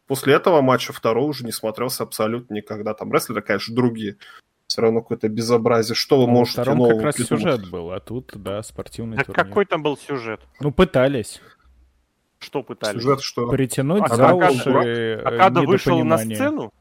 После 0.07 0.33
этого 0.33 0.61
матча 0.61 0.91
второй 0.91 1.29
уже 1.29 1.45
не 1.45 1.53
смотрелся 1.53 2.03
абсолютно 2.03 2.55
никогда. 2.55 2.93
Там 2.93 3.13
рестлеры, 3.13 3.41
конечно, 3.41 3.73
другие. 3.73 4.17
Все 4.67 4.81
равно 4.81 5.01
какое-то 5.01 5.29
безобразие. 5.29 5.95
Что 5.95 6.19
вы 6.19 6.27
ну, 6.27 6.33
можете 6.33 6.61
втором 6.61 6.79
нового 6.79 6.95
как 6.95 7.03
раз 7.03 7.15
придумать? 7.15 7.43
сюжет 7.43 7.69
был, 7.69 7.91
а 7.91 7.99
тут, 8.01 8.31
да, 8.35 8.61
спортивный 8.63 9.17
так 9.17 9.27
турнир. 9.27 9.45
какой 9.45 9.65
там 9.65 9.83
был 9.83 9.97
сюжет? 9.97 10.41
Ну, 10.59 10.71
пытались. 10.71 11.41
Что 12.43 12.63
пытались? 12.63 13.01
Сюжет 13.01 13.21
что? 13.21 13.49
Притянуть 13.49 14.03
а, 14.03 14.15
за 14.15 14.29
а, 14.29 14.33
уши 14.35 15.21
Акада 15.23 15.61
вышел 15.61 16.03
на 16.03 16.17
сцену? 16.17 16.73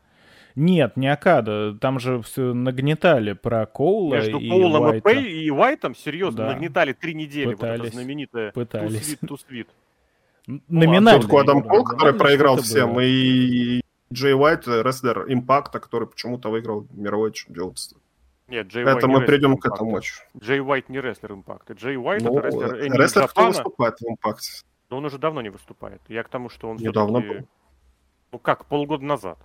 Нет, 0.54 0.96
не 0.96 1.08
Акада. 1.08 1.76
Там 1.80 1.98
же 1.98 2.20
все 2.22 2.52
нагнетали 2.52 3.32
про 3.32 3.64
Коула 3.66 4.16
Между 4.16 4.38
и 4.38 4.48
Коулом 4.48 4.82
Уайта. 4.82 4.96
и, 4.96 5.00
Пэй, 5.00 5.44
и 5.44 5.50
Уайтом, 5.50 5.94
серьезно, 5.94 6.44
да. 6.44 6.52
нагнетали 6.52 6.92
три 6.92 7.14
недели. 7.14 7.54
Пытались. 7.54 7.78
Вот 7.78 7.86
это 7.86 7.96
знаменитое 7.96 8.52
Пытались. 8.52 9.16
Sweet, 9.22 9.28
Too 9.28 9.66
Номинально. 10.68 11.26
Ну, 11.26 11.38
Адам 11.38 11.62
Кол, 11.62 11.84
который 11.84 12.14
проиграл 12.14 12.56
всем, 12.56 12.94
было. 12.94 13.04
и 13.04 13.80
Джей 14.12 14.34
Уайт, 14.34 14.66
рестлер 14.66 15.24
Импакта, 15.28 15.80
который 15.80 16.08
почему-то 16.08 16.50
выиграл 16.50 16.86
мировое 16.92 17.30
чемпионство. 17.30 17.98
Нет, 18.48 18.66
Джей 18.66 18.82
Это 18.82 19.06
Уайт 19.06 19.06
мы 19.06 19.20
придем 19.22 19.56
к 19.56 19.64
этому 19.64 19.92
матчу. 19.92 20.20
Джей 20.38 20.60
Уайт 20.60 20.88
не 20.88 21.00
рестлер 21.00 21.32
Импакта. 21.32 21.72
Джей 21.72 21.96
Уайт 21.96 22.22
ну, 22.22 22.38
это 22.38 22.48
рестлер 22.48 23.00
Рестлер, 23.00 23.28
кто 23.28 23.46
выступает 23.46 23.98
в 24.00 24.04
Импакте. 24.04 24.64
Но 24.92 24.98
он 24.98 25.06
уже 25.06 25.16
давно 25.16 25.40
не 25.40 25.48
выступает. 25.48 26.02
Я 26.08 26.22
к 26.22 26.28
тому, 26.28 26.50
что 26.50 26.68
он 26.68 26.76
Недавно 26.76 27.20
был. 27.20 27.48
Ну 28.30 28.38
как, 28.38 28.66
полгода 28.66 29.02
назад. 29.02 29.38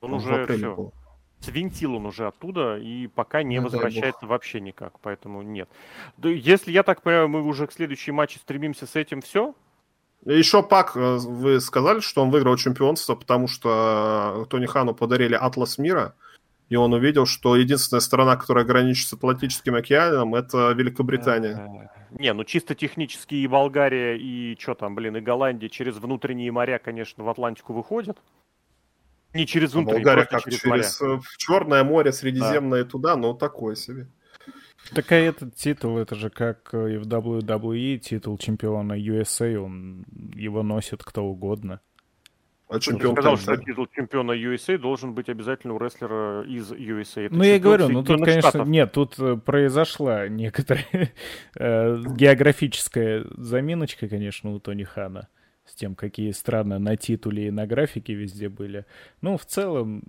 Он, 0.00 0.14
он 0.14 0.20
уже 0.20 0.46
все. 0.46 0.74
Был. 0.74 0.94
Свинтил 1.40 1.96
он 1.96 2.06
уже 2.06 2.26
оттуда 2.26 2.78
и 2.78 3.06
пока 3.06 3.42
не 3.42 3.58
ну, 3.58 3.64
возвращается 3.64 4.26
вообще 4.26 4.62
никак, 4.62 4.98
поэтому 5.00 5.42
нет. 5.42 5.68
Если 6.22 6.72
я 6.72 6.84
так 6.84 7.02
понимаю, 7.02 7.28
мы 7.28 7.42
уже 7.42 7.66
к 7.66 7.72
следующей 7.72 8.12
матче 8.12 8.38
стремимся 8.38 8.86
с 8.86 8.96
этим 8.96 9.20
все, 9.20 9.54
еще 10.24 10.62
Пак, 10.62 10.96
э, 10.96 11.16
вы 11.18 11.60
сказали, 11.60 12.00
что 12.00 12.22
он 12.22 12.30
выиграл 12.30 12.56
чемпионство, 12.56 13.14
потому 13.14 13.46
что 13.46 14.46
Тони 14.48 14.66
Хану 14.66 14.94
подарили 14.94 15.34
Атлас 15.34 15.76
мира, 15.76 16.14
и 16.70 16.76
он 16.76 16.94
увидел, 16.94 17.26
что 17.26 17.56
единственная 17.56 18.00
страна, 18.00 18.36
которая 18.36 18.64
граничит 18.64 19.08
с 19.08 19.12
Атлантическим 19.12 19.74
океаном, 19.74 20.36
это 20.36 20.70
Великобритания. 20.70 21.90
Не, 22.12 22.32
ну 22.32 22.44
чисто 22.44 22.76
технически 22.76 23.34
и 23.34 23.46
Болгария, 23.48 24.16
и 24.16 24.56
что 24.58 24.74
там, 24.74 24.94
блин, 24.94 25.16
и 25.16 25.20
Голландия 25.20 25.68
через 25.68 25.96
внутренние 25.96 26.52
моря, 26.52 26.80
конечно, 26.82 27.24
в 27.24 27.28
Атлантику 27.28 27.72
выходят. 27.72 28.18
Не 29.34 29.46
через 29.46 29.74
внутренние, 29.74 30.04
Болгария 30.04 30.26
как 30.26 30.44
через, 30.44 30.60
через 30.60 31.00
моря. 31.00 31.16
Э, 31.16 31.20
Черное 31.38 31.84
море, 31.84 32.12
Средиземное 32.12 32.84
да. 32.84 32.90
туда, 32.90 33.16
ну 33.16 33.34
такое 33.34 33.74
себе. 33.74 34.06
Так 34.94 35.12
а 35.12 35.16
этот 35.16 35.54
титул, 35.56 35.98
это 35.98 36.14
же 36.14 36.30
как 36.30 36.72
и 36.72 36.96
в 36.96 37.06
WWE, 37.06 37.98
титул 37.98 38.38
чемпиона 38.38 38.98
USA, 38.98 39.56
он 39.56 40.04
его 40.34 40.62
носит 40.62 41.02
кто 41.04 41.24
угодно. 41.24 41.80
А 42.70 42.78
чемпион 42.78 43.14
сказал, 43.14 43.36
что 43.36 43.56
титул 43.56 43.88
чемпиона 43.94 44.30
USA 44.30 44.78
должен 44.78 45.12
быть 45.12 45.28
обязательно 45.28 45.74
у 45.74 45.78
рестлера 45.78 46.44
из 46.44 46.70
USA. 46.70 47.26
Это 47.26 47.34
ну, 47.34 47.42
я 47.42 47.58
говорю, 47.58 47.88
ну 47.88 48.04
тут, 48.04 48.24
конечно, 48.24 48.50
Штатов. 48.50 48.68
нет, 48.68 48.92
тут 48.92 49.18
э, 49.18 49.36
произошла 49.36 50.28
некоторая 50.28 50.86
э, 51.56 52.02
географическая 52.14 53.26
заминочка, 53.36 54.08
конечно, 54.08 54.52
у 54.52 54.60
Тони 54.60 54.84
Хана 54.84 55.28
с 55.64 55.74
тем, 55.74 55.96
какие 55.96 56.30
страны 56.30 56.78
на 56.78 56.96
титуле 56.96 57.48
и 57.48 57.50
на 57.50 57.66
графике 57.66 58.14
везде 58.14 58.48
были. 58.48 58.86
Ну, 59.20 59.36
в 59.36 59.44
целом, 59.44 60.02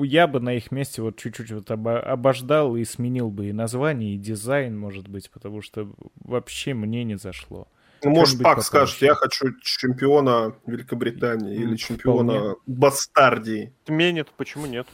я 0.00 0.26
бы 0.26 0.40
на 0.40 0.54
их 0.54 0.72
месте 0.72 1.02
вот 1.02 1.16
чуть-чуть 1.18 1.50
вот 1.52 1.70
обождал 1.70 2.76
и 2.76 2.84
сменил 2.84 3.30
бы 3.30 3.48
и 3.48 3.52
название, 3.52 4.14
и 4.14 4.18
дизайн, 4.18 4.76
может 4.76 5.08
быть, 5.08 5.30
потому 5.30 5.60
что 5.62 5.92
вообще 6.16 6.74
мне 6.74 7.04
не 7.04 7.16
зашло. 7.16 7.68
Ну, 8.04 8.10
может, 8.10 8.42
Пак 8.42 8.62
скажет, 8.62 9.00
я 9.00 9.14
хочу 9.14 9.52
чемпиона 9.60 10.54
Великобритании 10.66 11.54
или 11.54 11.76
чемпиона 11.76 12.32
Вполне. 12.32 12.56
Бастардии. 12.66 13.72
Сменит, 13.86 14.30
почему 14.36 14.66
нет? 14.66 14.88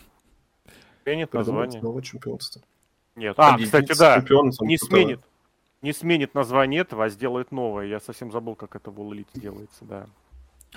Сменит 1.03 1.33
название. 1.33 1.81
Новое 1.81 2.03
чемпионство. 2.03 2.63
Нет. 3.17 3.35
А, 3.39 3.53
Победить 3.53 3.69
кстати, 3.69 3.99
да, 3.99 4.25
не 4.61 4.77
сменит. 4.77 5.21
Не 5.81 5.93
сменит 5.93 6.35
название 6.35 6.81
этого, 6.81 7.05
а 7.05 7.09
сделает 7.09 7.53
новое. 7.53 7.87
Я 7.87 8.01
совсем 8.01 8.33
забыл, 8.33 8.57
как 8.57 8.77
это 8.77 8.91
в 8.91 9.01
All 9.01 9.27
делается, 9.35 9.85
да. 9.85 10.07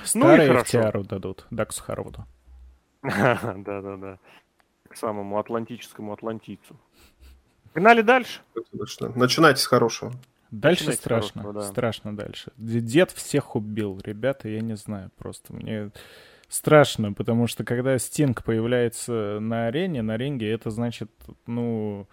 Старые 0.03 0.51
ну 0.51 0.59
FTR 0.59 1.03
дадут, 1.03 1.45
Даксу 1.51 1.83
Харвуду. 1.83 2.25
Да-да-да. 3.03 4.19
К 4.87 4.95
самому 4.95 5.39
атлантическому 5.39 6.13
атлантийцу. 6.13 6.77
Погнали 7.73 8.01
дальше. 8.01 8.41
Начинайте 9.15 9.61
с 9.61 9.65
хорошего. 9.65 10.13
Дальше 10.51 10.81
Начинайте 10.81 11.01
страшно, 11.01 11.41
хорошего, 11.41 11.61
да. 11.61 11.67
страшно 11.69 12.15
дальше. 12.15 12.51
Дед 12.57 13.11
всех 13.11 13.55
убил, 13.55 13.99
ребята, 14.03 14.49
я 14.49 14.59
не 14.59 14.75
знаю, 14.75 15.09
просто 15.17 15.53
мне 15.53 15.91
страшно, 16.49 17.13
потому 17.13 17.47
что 17.47 17.63
когда 17.63 17.97
Стинг 17.97 18.43
появляется 18.43 19.39
на 19.39 19.67
арене, 19.67 20.01
на 20.01 20.17
ринге, 20.17 20.51
это 20.51 20.69
значит, 20.69 21.09
ну, 21.47 22.07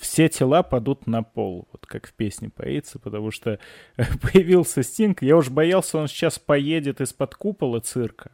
все 0.00 0.28
тела 0.28 0.62
падут 0.62 1.06
на 1.06 1.22
пол, 1.22 1.68
вот 1.72 1.86
как 1.86 2.08
в 2.08 2.12
песне 2.12 2.50
поется, 2.50 2.98
потому 2.98 3.30
что 3.30 3.58
появился 3.96 4.82
Стинг, 4.82 5.22
я 5.22 5.36
уж 5.36 5.48
боялся, 5.48 5.98
он 5.98 6.08
сейчас 6.08 6.38
поедет 6.38 7.00
из-под 7.00 7.36
купола 7.36 7.80
цирка, 7.80 8.32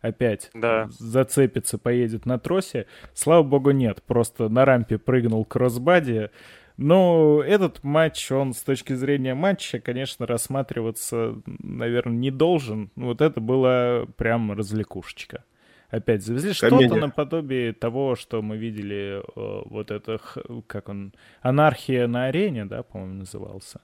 опять 0.00 0.50
да. 0.54 0.88
зацепится, 0.90 1.78
поедет 1.78 2.26
на 2.26 2.38
тросе. 2.38 2.86
Слава 3.14 3.42
богу, 3.42 3.72
нет, 3.72 4.02
просто 4.04 4.48
на 4.48 4.64
рампе 4.64 4.98
прыгнул 4.98 5.44
кроссбади, 5.44 6.30
но 6.76 7.42
этот 7.44 7.84
матч, 7.84 8.32
он 8.32 8.52
с 8.52 8.62
точки 8.62 8.94
зрения 8.94 9.34
матча, 9.34 9.78
конечно, 9.78 10.26
рассматриваться, 10.26 11.36
наверное, 11.46 12.16
не 12.16 12.30
должен. 12.30 12.90
Вот 12.96 13.20
это 13.20 13.40
было 13.40 14.06
прям 14.16 14.52
развлекушечка. 14.52 15.44
Опять 15.90 16.24
завезли 16.24 16.52
что-то 16.52 16.96
наподобие 16.96 17.72
того, 17.72 18.16
что 18.16 18.42
мы 18.42 18.56
видели, 18.56 19.22
э, 19.22 19.62
вот 19.66 19.92
это, 19.92 20.18
как 20.66 20.88
он, 20.88 21.12
анархия 21.40 22.08
на 22.08 22.24
арене, 22.24 22.64
да, 22.64 22.82
по-моему, 22.82 23.14
назывался. 23.20 23.80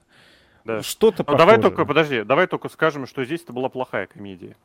Да. 0.65 0.83
Что-то 0.83 1.23
похожее. 1.23 1.47
Давай 1.47 1.61
только, 1.61 1.85
подожди, 1.85 2.23
давай 2.23 2.47
только 2.47 2.67
скажем, 2.67 3.07
что 3.07 3.23
здесь 3.23 3.43
это 3.43 3.53
была 3.53 3.69
плохая 3.69 4.07
комедия. 4.07 4.57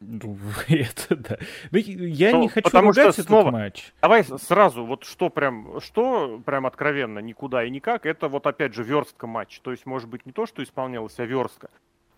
Ну, 0.00 0.38
это 0.68 1.14
да. 1.14 1.38
Ну, 1.70 1.78
я 1.78 2.32
ну, 2.32 2.42
не 2.42 2.48
хочу 2.48 2.64
потому 2.64 2.88
ругать 2.88 3.12
что 3.12 3.22
снова, 3.22 3.48
этот 3.48 3.52
матч. 3.52 3.92
Давай 4.00 4.24
сразу, 4.24 4.84
вот 4.84 5.04
что 5.04 5.28
прям, 5.28 5.80
что 5.80 6.40
прям 6.44 6.66
откровенно 6.66 7.18
никуда 7.18 7.64
и 7.64 7.70
никак, 7.70 8.06
это 8.06 8.28
вот 8.28 8.46
опять 8.46 8.74
же 8.74 8.82
верстка 8.82 9.26
матч. 9.26 9.60
То 9.60 9.70
есть, 9.70 9.84
может 9.84 10.08
быть, 10.08 10.24
не 10.24 10.32
то, 10.32 10.46
что 10.46 10.62
исполнялось, 10.62 11.18
а 11.18 11.26
верстка 11.26 11.68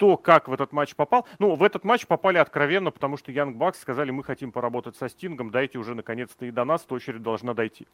кто 0.03 0.17
как 0.17 0.49
в 0.49 0.53
этот 0.53 0.73
матч 0.73 0.97
попал. 0.97 1.29
Ну, 1.39 1.55
в 1.55 1.63
этот 1.63 1.85
матч 1.85 2.09
попали 2.09 2.37
откровенно, 2.37 2.91
потому 2.91 3.17
что 3.17 3.31
Янг 3.31 3.57
Бакс 3.57 3.79
сказали, 3.79 4.11
мы 4.11 4.25
хотим 4.25 4.51
поработать 4.51 4.97
со 4.97 5.09
Стингом, 5.09 5.53
дайте 5.53 5.79
уже 5.79 5.95
наконец-то 5.95 6.45
и 6.45 6.51
до 6.51 6.65
нас, 6.65 6.83
эта 6.85 6.95
очередь 6.95 7.23
должна 7.23 7.55
дойти. 7.55 7.87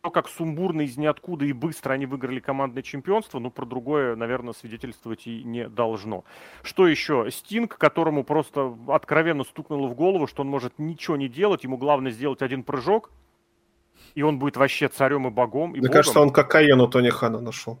То, 0.00 0.10
как 0.10 0.30
сумбурно 0.30 0.80
из 0.80 0.96
ниоткуда 0.96 1.44
и 1.44 1.52
быстро 1.52 1.92
они 1.92 2.06
выиграли 2.06 2.40
командное 2.40 2.82
чемпионство, 2.82 3.38
ну, 3.40 3.50
про 3.50 3.66
другое, 3.66 4.16
наверное, 4.16 4.54
свидетельствовать 4.54 5.26
и 5.26 5.44
не 5.44 5.68
должно. 5.68 6.24
Что 6.62 6.86
еще? 6.86 7.28
Стинг, 7.30 7.76
которому 7.76 8.24
просто 8.24 8.74
откровенно 8.88 9.44
стукнуло 9.44 9.86
в 9.86 9.94
голову, 9.94 10.26
что 10.26 10.40
он 10.40 10.48
может 10.48 10.78
ничего 10.78 11.18
не 11.18 11.28
делать, 11.28 11.64
ему 11.64 11.76
главное 11.76 12.10
сделать 12.10 12.40
один 12.40 12.62
прыжок, 12.62 13.10
и 14.14 14.22
он 14.22 14.38
будет 14.38 14.56
вообще 14.56 14.88
царем 14.88 15.26
и 15.26 15.30
богом. 15.30 15.72
И 15.72 15.80
Мне 15.80 15.80
богом. 15.82 15.92
кажется, 15.92 16.20
он 16.20 16.30
кокаину 16.30 16.88
Тони 16.88 17.10
Хана 17.10 17.42
нашел. 17.42 17.78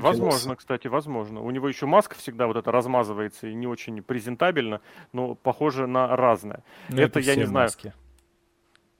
Возможно, 0.00 0.56
кстати, 0.56 0.88
возможно. 0.88 1.40
У 1.40 1.50
него 1.50 1.68
еще 1.68 1.86
маска 1.86 2.16
всегда 2.16 2.46
вот 2.46 2.56
это 2.56 2.70
размазывается 2.72 3.46
и 3.46 3.54
не 3.54 3.66
очень 3.66 4.02
презентабельно, 4.02 4.80
но 5.12 5.34
похоже 5.34 5.86
на 5.86 6.16
разное. 6.16 6.62
Но 6.88 6.96
ну, 6.96 7.02
это, 7.02 7.20
это 7.20 7.30
я 7.30 7.36
не 7.36 7.44
знаю. 7.44 7.66
Маски. 7.66 7.92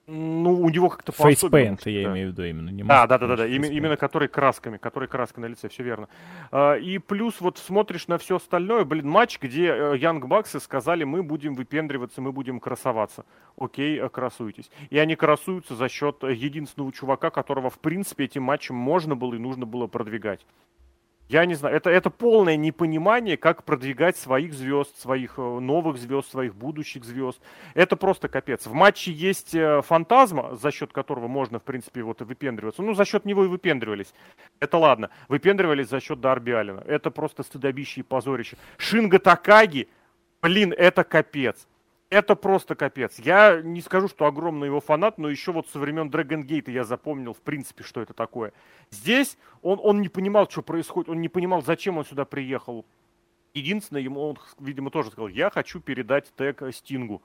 Ну, 0.09 0.61
у 0.61 0.69
него 0.69 0.87
как-то 0.87 1.11
Фейспейнт, 1.11 1.85
я 1.85 2.05
да. 2.05 2.13
имею 2.13 2.29
в 2.29 2.31
виду 2.31 2.45
именно. 2.45 2.69
Не 2.69 2.83
да, 2.83 3.07
да, 3.07 3.17
да, 3.17 3.27
да, 3.27 3.35
да. 3.35 3.45
Именно, 3.45 3.71
именно 3.73 3.97
который 3.97 4.29
красками, 4.29 4.77
который 4.77 5.09
краской 5.09 5.41
на 5.41 5.47
лице, 5.47 5.67
все 5.67 5.83
верно. 5.83 6.07
А, 6.49 6.75
и 6.75 6.97
плюс 6.97 7.41
вот 7.41 7.57
смотришь 7.57 8.07
на 8.07 8.17
все 8.17 8.37
остальное, 8.37 8.85
блин, 8.85 9.09
матч, 9.09 9.37
где 9.41 9.65
Янг 9.65 10.23
э, 10.23 10.27
Баксы 10.27 10.61
сказали, 10.61 11.03
мы 11.03 11.23
будем 11.23 11.55
выпендриваться, 11.55 12.21
мы 12.21 12.31
будем 12.31 12.61
красоваться. 12.61 13.25
Окей, 13.57 13.99
э, 13.99 14.07
красуйтесь. 14.07 14.71
И 14.89 14.97
они 14.97 15.17
красуются 15.17 15.75
за 15.75 15.89
счет 15.89 16.23
единственного 16.23 16.93
чувака, 16.93 17.29
которого, 17.29 17.69
в 17.69 17.79
принципе, 17.79 18.23
этим 18.23 18.43
матчем 18.43 18.75
можно 18.75 19.17
было 19.17 19.33
и 19.33 19.39
нужно 19.39 19.65
было 19.65 19.87
продвигать. 19.87 20.45
Я 21.29 21.45
не 21.45 21.55
знаю, 21.55 21.75
это, 21.75 21.89
это 21.89 22.09
полное 22.09 22.55
непонимание, 22.55 23.35
как 23.35 23.65
продвигать 23.65 24.15
своих 24.15 24.53
звезд, 24.53 24.97
своих 24.97 25.33
э, 25.37 25.41
новых 25.41 25.97
звезд, 25.97 26.31
своих 26.31 26.55
будущих 26.55 27.03
звезд. 27.03 27.41
Это 27.73 27.97
просто 27.97 28.29
капец. 28.29 28.65
В 28.65 28.73
матче 28.73 29.11
есть 29.11 29.53
э, 29.53 29.81
фантазма, 29.81 30.55
за 30.55 30.71
счет 30.71 30.93
которого 30.93 31.27
можно, 31.27 31.59
в 31.59 31.63
принципе, 31.63 32.01
вот 32.01 32.21
и 32.21 32.23
выпендриваться. 32.23 32.81
Ну, 32.81 32.93
за 32.93 33.03
счет 33.03 33.25
него 33.25 33.43
и 33.43 33.47
выпендривались. 33.49 34.13
Это 34.61 34.77
ладно. 34.77 35.09
Выпендривались 35.27 35.89
за 35.89 35.99
счет 35.99 36.21
Дарби 36.21 36.51
Алина. 36.51 36.81
Это 36.87 37.11
просто 37.11 37.43
стыдобище 37.43 38.01
и 38.01 38.03
позорище. 38.03 38.55
Шинга 38.77 39.19
Такаги, 39.19 39.89
блин, 40.41 40.73
это 40.77 41.03
капец. 41.03 41.67
Это 42.09 42.35
просто 42.35 42.75
капец. 42.75 43.19
Я 43.19 43.61
не 43.61 43.81
скажу, 43.81 44.07
что 44.07 44.25
огромный 44.25 44.67
его 44.67 44.79
фанат, 44.79 45.17
но 45.17 45.29
еще 45.29 45.51
вот 45.51 45.67
со 45.67 45.77
времен 45.77 46.09
Dragon 46.09 46.41
Gate 46.41 46.71
я 46.71 46.85
запомнил, 46.85 47.33
в 47.33 47.41
принципе, 47.41 47.83
что 47.83 48.01
это 48.01 48.13
такое. 48.13 48.53
Здесь 48.91 49.37
он, 49.61 49.79
он 49.83 50.01
не 50.01 50.07
понимал, 50.07 50.49
что 50.49 50.61
происходит, 50.61 51.09
он 51.09 51.19
не 51.19 51.27
понимал, 51.27 51.61
зачем 51.61 51.97
он 51.97 52.05
сюда 52.05 52.23
приехал. 52.23 52.85
Единственное, 53.53 54.01
ему 54.01 54.21
он, 54.21 54.37
видимо, 54.59 54.89
тоже 54.89 55.11
сказал, 55.11 55.27
я 55.27 55.49
хочу 55.49 55.81
передать 55.81 56.31
тег 56.35 56.61
Стингу. 56.71 57.21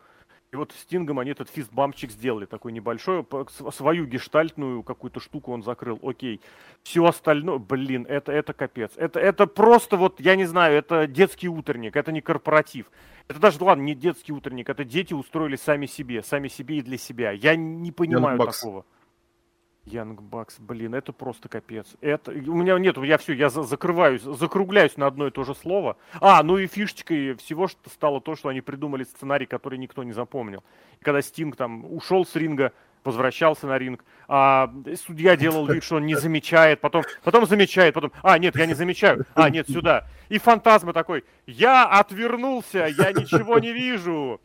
И 0.52 0.56
вот 0.56 0.70
Стингом 0.72 1.18
они 1.18 1.30
этот 1.30 1.48
фистбампчик 1.48 2.10
сделали, 2.10 2.44
такой 2.44 2.72
небольшой, 2.72 3.26
свою 3.72 4.04
гештальтную 4.04 4.82
какую-то 4.82 5.18
штуку 5.18 5.50
он 5.50 5.62
закрыл, 5.62 5.98
окей. 6.02 6.42
Все 6.82 7.06
остальное, 7.06 7.56
блин, 7.56 8.04
это, 8.06 8.32
это 8.32 8.52
капец. 8.52 8.92
Это, 8.96 9.18
это 9.18 9.46
просто 9.46 9.96
вот, 9.96 10.20
я 10.20 10.36
не 10.36 10.44
знаю, 10.44 10.76
это 10.76 11.06
детский 11.06 11.48
утренник, 11.48 11.96
это 11.96 12.12
не 12.12 12.20
корпоратив. 12.20 12.90
Это 13.28 13.40
даже, 13.40 13.64
ладно, 13.64 13.80
не 13.80 13.94
детский 13.94 14.34
утренник, 14.34 14.68
это 14.68 14.84
дети 14.84 15.14
устроили 15.14 15.56
сами 15.56 15.86
себе, 15.86 16.22
сами 16.22 16.48
себе 16.48 16.76
и 16.76 16.82
для 16.82 16.98
себя. 16.98 17.30
Я 17.30 17.56
не 17.56 17.90
понимаю 17.90 18.38
Young 18.38 18.44
такого. 18.44 18.84
Янг 19.84 20.22
Бакс, 20.22 20.60
блин, 20.60 20.94
это 20.94 21.12
просто 21.12 21.48
капец. 21.48 21.86
Это, 22.00 22.30
у 22.30 22.54
меня 22.54 22.78
нет, 22.78 22.96
я 22.98 23.18
все, 23.18 23.32
я 23.32 23.50
за, 23.50 23.64
закрываюсь, 23.64 24.22
закругляюсь 24.22 24.96
на 24.96 25.06
одно 25.06 25.26
и 25.26 25.30
то 25.32 25.42
же 25.42 25.54
слово. 25.56 25.96
А, 26.20 26.42
ну 26.44 26.56
и 26.58 26.68
фишечкой 26.68 27.34
всего 27.34 27.66
что 27.66 27.90
стало 27.90 28.20
то, 28.20 28.36
что 28.36 28.48
они 28.48 28.60
придумали 28.60 29.02
сценарий, 29.02 29.46
который 29.46 29.78
никто 29.78 30.04
не 30.04 30.12
запомнил. 30.12 30.62
Когда 31.00 31.20
Стинг 31.20 31.56
там 31.56 31.84
ушел 31.92 32.24
с 32.24 32.36
ринга, 32.36 32.72
возвращался 33.02 33.66
на 33.66 33.76
ринг, 33.76 34.04
а 34.28 34.72
судья 35.04 35.36
делал 35.36 35.66
вид, 35.66 35.82
что 35.82 35.96
он 35.96 36.06
не 36.06 36.14
замечает, 36.14 36.80
потом, 36.80 37.02
потом 37.24 37.46
замечает, 37.46 37.94
потом, 37.94 38.12
а, 38.22 38.38
нет, 38.38 38.54
я 38.54 38.66
не 38.66 38.74
замечаю, 38.74 39.26
а, 39.34 39.50
нет, 39.50 39.68
сюда. 39.68 40.06
И 40.28 40.38
фантазма 40.38 40.92
такой, 40.92 41.24
я 41.46 41.86
отвернулся, 41.86 42.86
я 42.86 43.12
ничего 43.12 43.58
не 43.58 43.72
вижу. 43.72 44.40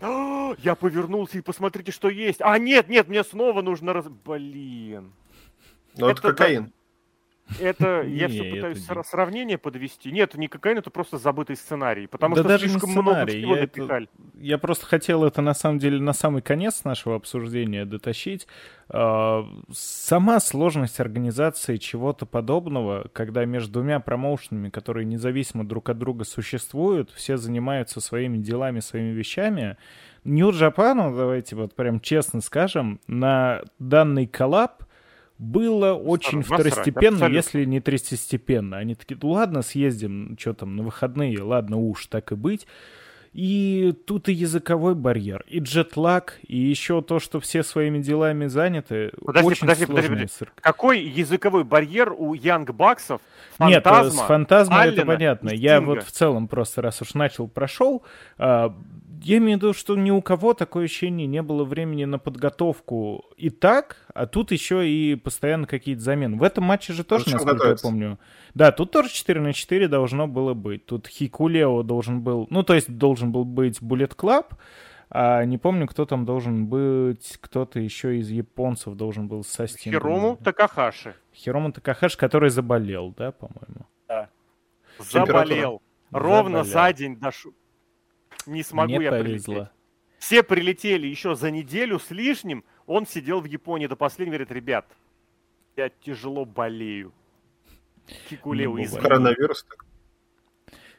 Я 0.58 0.76
повернулся 0.76 1.38
и 1.38 1.42
посмотрите, 1.42 1.92
что 1.92 2.10
есть. 2.10 2.42
А, 2.42 2.58
нет, 2.58 2.90
нет, 2.90 3.08
мне 3.08 3.24
снова 3.24 3.62
нужно 3.62 3.94
раз... 3.94 4.08
Блин. 4.08 5.14
Ну, 5.98 6.10
это, 6.10 6.20
это 6.20 6.34
кокаин. 6.34 6.74
Это 7.60 8.02
я 8.02 8.28
все 8.28 8.44
пытаюсь 8.44 8.86
сравнение 9.06 9.58
подвести. 9.58 10.12
Нет, 10.12 10.36
не 10.36 10.48
кокаин, 10.48 10.80
это 10.80 10.90
просто 10.90 11.18
забытый 11.18 11.56
сценарий. 11.56 12.08
Потому 12.08 12.36
да 12.36 12.42
что 12.42 12.50
даже 12.50 12.68
слишком 12.68 12.92
много 12.92 13.26
всего 13.26 13.56
я, 13.56 13.64
это... 13.64 14.08
я 14.36 14.58
просто 14.58 14.86
хотел 14.86 15.24
это 15.24 15.42
на 15.42 15.54
самом 15.54 15.80
деле 15.80 16.00
на 16.00 16.14
самый 16.14 16.42
конец 16.42 16.84
нашего 16.84 17.16
обсуждения 17.16 17.86
дотащить. 17.86 18.48
А, 18.90 19.46
сама 19.72 20.40
сложность 20.40 21.00
организации 21.00 21.78
чего-то 21.78 22.26
подобного, 22.26 23.10
когда 23.14 23.46
между 23.46 23.74
двумя 23.74 24.00
промоушенами, 24.00 24.70
которые 24.70 25.06
независимо 25.06 25.66
друг 25.66 25.90
от 25.90 25.98
друга 25.98 26.26
существуют, 26.26 27.12
все 27.12 27.38
занимаются 27.38 28.02
своими 28.02 28.38
делами, 28.38 28.82
своими 28.82 29.14
вещами. 29.14 29.78
Нью-Джапану, 30.26 31.16
давайте 31.16 31.56
вот 31.56 31.74
прям 31.76 32.02
честно 32.02 32.42
скажем, 32.42 33.00
на 33.08 33.62
данный 33.80 34.28
коллаб 34.28 34.84
было 35.38 35.94
очень 35.94 36.40
Насрать, 36.40 36.68
второстепенно, 36.68 37.18
абсолютно. 37.18 37.36
если 37.36 37.66
не 37.66 37.80
третьестепенно. 37.80 38.78
Они 38.78 38.96
такие, 38.96 39.18
ну 39.22 39.30
ладно, 39.30 39.62
съездим, 39.62 40.36
что 40.40 40.54
там, 40.54 40.76
на 40.76 40.84
выходные, 40.84 41.42
ладно 41.42 41.78
уж, 41.78 42.08
так 42.08 42.32
и 42.32 42.36
быть. 42.36 42.68
И 43.34 43.94
тут 44.08 44.30
и 44.30 44.34
языковой 44.34 44.96
барьер, 44.96 45.46
и 45.48 45.60
джетлаг, 45.60 46.40
и 46.48 46.58
еще 46.58 47.04
то, 47.04 47.20
что 47.20 47.40
все 47.40 47.62
своими 47.62 48.00
делами 48.00 48.48
заняты. 48.48 49.12
Подожди, 49.24 49.48
очень 49.48 49.62
подожди, 49.62 49.86
подожди, 49.86 50.10
подожди. 50.10 50.46
Какой 50.60 51.02
языковой 51.02 51.64
барьер 51.64 52.16
у 52.18 52.34
Янг 52.34 52.72
Баксов? 52.72 53.22
Нет, 53.60 53.86
с 53.86 54.16
фантазмой 54.22 54.88
это 54.88 55.06
понятно. 55.06 55.50
Я 55.50 55.82
вот 55.82 56.04
в 56.04 56.12
целом 56.12 56.48
просто, 56.48 56.82
раз 56.82 57.02
уж 57.04 57.14
начал, 57.14 57.48
прошел, 57.48 58.04
а, 58.40 58.74
я 59.24 59.38
имею 59.38 59.58
в 59.58 59.62
виду, 59.62 59.74
что 59.74 59.96
ни 59.96 60.12
у 60.12 60.22
кого 60.22 60.54
такое 60.54 60.86
ощущение 60.86 61.28
не 61.28 61.42
было 61.42 61.64
времени 61.64 62.06
на 62.06 62.20
подготовку 62.20 63.26
и 63.38 63.50
так, 63.50 63.98
а 64.14 64.26
тут 64.26 64.52
еще 64.52 64.90
и 64.90 65.16
постоянно 65.16 65.68
какие-то 65.68 66.02
замены. 66.02 66.38
В 66.38 66.44
этом 66.44 66.64
матче 66.64 66.94
же 66.94 67.04
тоже, 67.04 67.26
насколько 67.30 67.56
готовится. 67.56 67.88
я 67.88 67.92
помню. 67.92 68.20
Да, 68.54 68.72
тут 68.72 68.92
тоже 68.92 69.10
4 69.10 69.42
на 69.42 69.54
4 69.54 69.88
должно 69.88 70.28
было 70.28 70.54
быть. 70.54 70.86
Тут 70.86 71.08
Хикулео 71.08 71.84
должен 71.84 72.22
был, 72.22 72.48
ну, 72.50 72.64
то 72.64 72.74
есть 72.74 72.90
должен 72.90 73.32
был 73.32 73.46
быть 73.46 73.80
Bullet 73.80 74.16
Club, 74.16 74.46
а 75.10 75.46
не 75.46 75.58
помню, 75.58 75.88
кто 75.88 76.06
там 76.06 76.26
должен 76.26 76.68
быть, 76.68 77.38
кто-то 77.40 77.80
еще 77.80 78.18
из 78.18 78.30
японцев 78.30 78.96
должен 78.96 79.28
был 79.28 79.44
со 79.44 79.68
Стингом. 79.68 80.02
Хирому 80.02 80.38
Такахаши. 80.38 81.16
Хирому 81.34 81.72
Такахаши, 81.72 82.18
который 82.18 82.50
заболел, 82.50 83.14
да, 83.18 83.32
по-моему? 83.32 83.86
Да. 84.08 84.30
Заболел. 85.00 85.82
Ровно 86.12 86.64
Заболел. 86.64 86.74
за 86.74 86.94
день 86.94 87.18
до, 87.18 87.32
не 88.48 88.64
смогу 88.64 88.96
Мне 88.96 89.06
я 89.06 89.12
повезло. 89.12 89.54
прилететь. 89.54 89.72
Все 90.18 90.44
прилетели 90.44 91.08
еще 91.08 91.36
за 91.36 91.52
неделю 91.52 92.00
с 92.00 92.10
лишним. 92.10 92.64
Он 92.86 93.06
сидел 93.06 93.42
в 93.42 93.46
Японии 93.46 93.88
до 93.88 93.96
последнего, 93.96 94.36
говорит, 94.36 94.52
ребят, 94.52 94.88
я 95.76 95.90
тяжело 95.90 96.46
болею. 96.46 97.14
Кикулеу 98.30 98.78
из 98.78 98.94
Коронавирус 98.94 99.64
так. 99.64 99.86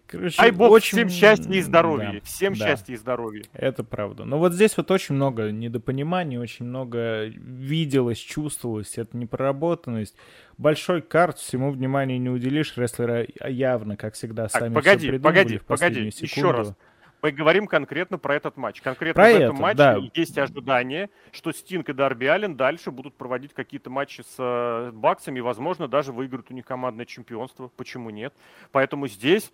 Короче, 0.08 0.40
Ай 0.40 0.52
бог, 0.52 0.70
очень... 0.70 0.96
всем 0.96 1.08
счастья 1.10 1.52
и 1.52 1.60
здоровья. 1.60 2.12
Да, 2.14 2.20
всем 2.22 2.54
да. 2.54 2.66
счастья 2.66 2.94
и 2.94 2.96
здоровья. 2.96 3.44
Это 3.52 3.84
правда. 3.84 4.24
Но 4.24 4.38
вот 4.38 4.54
здесь 4.54 4.74
вот 4.78 4.90
очень 4.90 5.14
много 5.14 5.50
недопониманий, 5.50 6.38
очень 6.38 6.64
много 6.64 7.26
виделось, 7.26 8.16
чувствовалось. 8.16 8.96
Это 8.96 9.14
непроработанность. 9.18 10.16
Большой 10.56 11.02
карт, 11.02 11.36
всему 11.36 11.70
внимания 11.70 12.16
не 12.16 12.30
уделишь. 12.30 12.74
Рестлеры 12.78 13.28
явно, 13.46 13.98
как 13.98 14.14
всегда, 14.14 14.48
так, 14.48 14.62
сами 14.62 14.74
погоди, 14.74 15.10
все 15.10 15.20
погоди, 15.20 15.58
погоди, 15.58 16.10
секунду. 16.10 16.24
еще 16.24 16.50
раз. 16.52 16.74
Мы 17.22 17.32
говорим 17.32 17.66
конкретно 17.66 18.18
про 18.18 18.36
этот 18.36 18.56
матч. 18.56 18.80
Конкретно 18.80 19.22
про 19.22 19.30
в 19.30 19.34
этом 19.34 19.54
это, 19.56 19.62
матче 19.62 19.76
да. 19.76 19.98
есть 20.14 20.38
ожидание, 20.38 21.10
что 21.32 21.52
Стинг 21.52 21.88
и 21.88 21.92
Дарби 21.92 22.26
Аллен 22.26 22.56
дальше 22.56 22.90
будут 22.90 23.14
проводить 23.14 23.52
какие-то 23.52 23.90
матчи 23.90 24.22
с 24.22 24.36
э, 24.38 24.92
Баксами, 24.92 25.38
и, 25.38 25.42
возможно, 25.42 25.88
даже 25.88 26.12
выиграют 26.12 26.50
у 26.50 26.54
них 26.54 26.64
командное 26.64 27.06
чемпионство. 27.06 27.70
Почему 27.76 28.10
нет? 28.10 28.32
Поэтому 28.70 29.08
здесь 29.08 29.52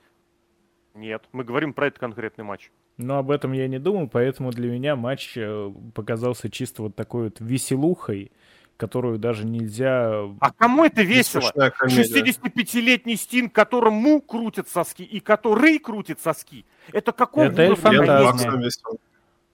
нет. 0.94 1.24
Мы 1.32 1.44
говорим 1.44 1.72
про 1.72 1.86
этот 1.86 1.98
конкретный 1.98 2.44
матч. 2.44 2.70
Но 2.96 3.18
об 3.18 3.30
этом 3.30 3.52
я 3.52 3.66
не 3.66 3.78
думал, 3.78 4.08
поэтому 4.08 4.50
для 4.50 4.70
меня 4.70 4.94
матч 4.94 5.36
э, 5.36 5.72
показался 5.94 6.50
чисто 6.50 6.82
вот 6.82 6.94
такой 6.94 7.24
вот 7.24 7.40
веселухой 7.40 8.30
которую 8.76 9.18
даже 9.18 9.46
нельзя... 9.46 10.24
А 10.40 10.52
кому 10.52 10.84
это 10.84 11.02
весело? 11.02 11.50
65-летний 11.54 13.16
Стинг, 13.16 13.52
которому 13.52 14.20
крутят 14.20 14.68
соски 14.68 15.02
и 15.02 15.20
который 15.20 15.78
крутит 15.78 16.20
соски. 16.20 16.64
Это 16.92 17.12
какого 17.12 17.44
Это 17.44 17.62
Эльфантазма. 17.62 18.62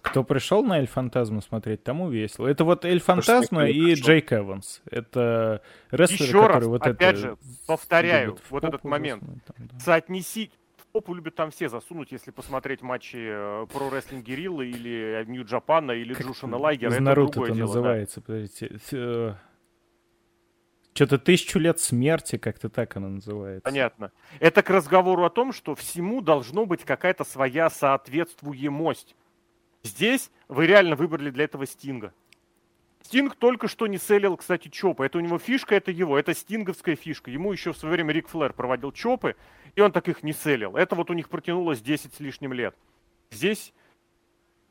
Кто 0.03 0.25
пришел 0.25 0.65
на 0.65 0.79
Эльфантазму 0.79 1.43
смотреть, 1.43 1.83
тому 1.83 2.09
весело. 2.09 2.47
Это 2.47 2.65
вот 2.65 2.87
Эльфантазма 2.87 3.69
и 3.69 3.93
Джейк 3.95 4.33
Эванс. 4.33 4.81
Это 4.91 5.61
рестлеры, 5.91 6.25
Еще 6.25 6.33
которые 6.33 6.59
раз, 6.59 6.67
вот 6.67 6.87
опять 6.87 7.19
это... 7.19 7.19
же, 7.19 7.37
повторяю, 7.67 8.39
вот 8.49 8.65
этот 8.65 8.83
момент. 8.85 9.23
Там, 9.23 9.57
да. 9.59 9.79
Соотнеси 9.79 10.51
попу 10.93 11.15
любят 11.15 11.35
там 11.35 11.51
все 11.51 11.69
засунуть, 11.69 12.13
если 12.13 12.31
посмотреть 12.31 12.83
матчи 12.83 13.17
э, 13.17 13.67
про 13.73 13.91
рестлинг 13.91 14.25
Гериллы 14.25 14.69
или 14.69 15.25
Нью 15.27 15.45
Джапана 15.45 15.93
или 15.93 16.15
как 16.15 16.27
Джушина 16.27 16.57
Лайгера. 16.57 16.95
Из 16.95 17.01
Наруто 17.01 17.45
это 17.45 17.55
называется, 17.55 18.21
да. 18.21 18.27
подождите. 18.27 18.79
Э, 18.93 19.35
Что-то 20.95 21.19
тысячу 21.19 21.59
лет 21.59 21.81
смерти, 21.81 22.39
как-то 22.39 22.69
так 22.69 22.97
она 22.97 23.09
называется. 23.09 23.65
Понятно. 23.65 24.13
Это 24.39 24.63
к 24.63 24.71
разговору 24.71 25.25
о 25.25 25.31
том, 25.31 25.53
что 25.53 25.75
всему 25.75 26.21
должно 26.21 26.67
быть 26.67 26.85
какая-то 26.85 27.25
своя 27.25 27.71
соответствуемость. 27.71 29.17
Здесь 29.83 30.31
вы 30.49 30.67
реально 30.67 30.97
выбрали 30.97 31.31
для 31.31 31.45
этого 31.45 31.67
Стинга. 31.67 32.13
Стинг 33.03 33.35
только 33.37 33.67
что 33.67 33.87
не 33.87 33.99
селил, 33.99 34.37
кстати, 34.37 34.69
чопы. 34.69 35.07
Это 35.07 35.19
у 35.19 35.21
него 35.21 35.39
фишка, 35.39 35.75
это 35.75 35.91
его. 35.91 36.19
Это 36.19 36.35
стинговская 36.35 36.97
фишка. 36.97 37.31
Ему 37.31 37.51
еще 37.51 37.73
в 37.73 37.77
свое 37.79 37.95
время 37.95 38.13
Рик 38.13 38.29
Флэр 38.29 38.53
проводил 38.53 38.93
чопы, 38.93 39.37
и 39.75 39.81
он 39.81 39.93
так 39.93 40.09
их 40.09 40.23
не 40.23 40.33
селил. 40.33 40.77
Это 40.77 40.95
вот 40.95 41.11
у 41.11 41.15
них 41.15 41.29
протянулось 41.29 41.81
10 41.81 42.15
с 42.15 42.21
лишним 42.21 42.53
лет. 42.53 42.75
Здесь 43.31 43.73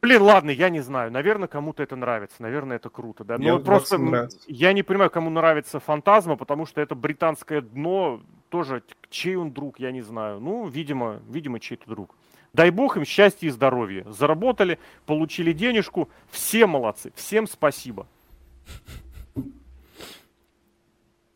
Блин, 0.01 0.21
ладно, 0.21 0.49
я 0.49 0.69
не 0.69 0.79
знаю. 0.79 1.11
Наверное, 1.11 1.49
кому-то 1.49 1.83
это 1.83 1.95
нравится. 1.95 2.41
Наверное, 2.41 2.77
это 2.77 2.89
круто, 2.89 3.25
да. 3.25 3.37
Но 3.37 3.59
просто 3.59 4.29
я 4.47 4.71
не 4.71 4.81
понимаю, 4.81 5.09
кому 5.09 5.29
нравится 5.29 5.79
фантазма, 5.79 6.37
потому 6.37 6.65
что 6.65 6.79
это 6.79 6.95
британское 6.95 7.61
дно 7.61 8.21
тоже 8.49 8.81
чей 9.09 9.35
он 9.35 9.51
друг, 9.51 9.79
я 9.79 9.91
не 9.91 10.01
знаю. 10.01 10.39
Ну, 10.39 10.67
видимо, 10.67 11.21
видимо, 11.29 11.59
чей-то 11.59 11.87
друг. 11.87 12.15
Дай 12.53 12.71
бог 12.71 12.97
им 12.97 13.05
счастья 13.05 13.47
и 13.47 13.51
здоровья. 13.51 14.05
Заработали, 14.09 14.79
получили 15.05 15.51
денежку. 15.51 16.09
Все 16.31 16.65
молодцы. 16.65 17.11
Всем 17.15 17.45
спасибо. 17.45 18.07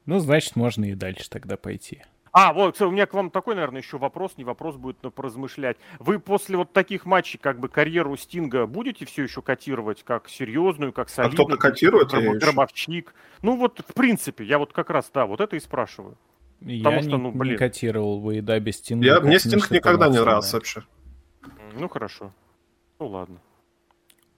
Ну, 0.06 0.20
значит, 0.20 0.56
можно 0.56 0.86
и 0.86 0.96
дальше 0.96 1.30
тогда 1.30 1.58
пойти. 1.58 2.04
А, 2.34 2.52
вот, 2.52 2.82
у 2.82 2.90
меня 2.90 3.06
к 3.06 3.14
вам 3.14 3.30
такой, 3.30 3.54
наверное, 3.54 3.82
еще 3.82 4.00
вопрос, 4.00 4.34
не 4.38 4.44
вопрос 4.44 4.76
будет, 4.76 4.98
но 5.04 5.12
поразмышлять. 5.12 5.78
Вы 6.00 6.18
после 6.18 6.58
вот 6.58 6.74
таких 6.74 7.06
матчей, 7.06 7.38
как 7.40 7.60
бы, 7.60 7.70
карьеру 7.70 8.18
Стинга 8.18 8.66
будете 8.66 9.06
все 9.06 9.22
еще 9.22 9.44
котировать 9.44 10.02
как 10.04 10.28
серьезную, 10.28 10.94
как 10.94 11.10
солидную? 11.10 11.44
А 11.44 11.46
кто-то 11.46 11.62
котирует? 11.62 12.10
Гроб, 12.10 12.38
гробовщик. 12.38 13.14
Ну 13.44 13.56
вот, 13.56 13.82
в 13.88 13.94
принципе, 13.94 14.46
я 14.46 14.58
вот 14.58 14.74
как 14.74 14.90
раз, 14.90 15.12
да, 15.14 15.28
вот 15.28 15.42
это 15.42 15.56
и 15.56 15.60
спрашиваю. 15.60 16.18
Я 16.62 16.84
Потому 16.84 17.02
что, 17.04 17.18
ну, 17.18 17.32
блин. 17.32 17.54
не 17.54 17.58
котировал 17.58 18.20
бы 18.20 18.38
и 18.38 18.42
да 18.42 18.60
без 18.60 18.78
Стинга. 18.78 19.06
Я, 19.06 19.20
мне 19.22 19.38
Стинг 19.38 19.70
никогда 19.70 20.10
не 20.10 20.20
нравился 20.20 20.56
вообще. 20.56 20.82
Ну, 21.76 21.88
хорошо. 21.88 22.32
Ну, 22.98 23.08
ладно. 23.10 23.38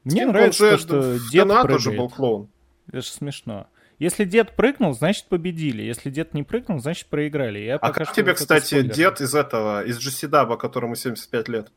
Мне 0.04 0.18
Стинг, 0.18 0.34
нравится, 0.34 0.72
то, 0.72 0.78
что 0.78 1.20
дед 1.32 1.48
прыгает. 1.48 1.68
тоже 1.68 1.92
был 1.92 2.10
клоун. 2.10 2.50
Это 2.88 3.02
же 3.02 3.08
смешно. 3.08 3.68
Если 3.98 4.26
дед 4.26 4.56
прыгнул, 4.56 4.94
значит 4.94 5.28
победили. 5.28 5.82
Если 5.82 6.10
дед 6.10 6.34
не 6.34 6.44
прыгнул, 6.44 6.80
значит 6.80 7.08
проиграли. 7.08 7.60
Я 7.60 7.76
а 7.76 7.94
как 7.94 8.12
тебе, 8.12 8.34
кстати, 8.34 8.82
дед 8.82 9.22
из 9.22 9.34
этого, 9.34 9.84
из 9.86 9.98
Джесидаба, 9.98 10.58
которому 10.58 10.96
75 10.96 11.48
лет? 11.48 11.72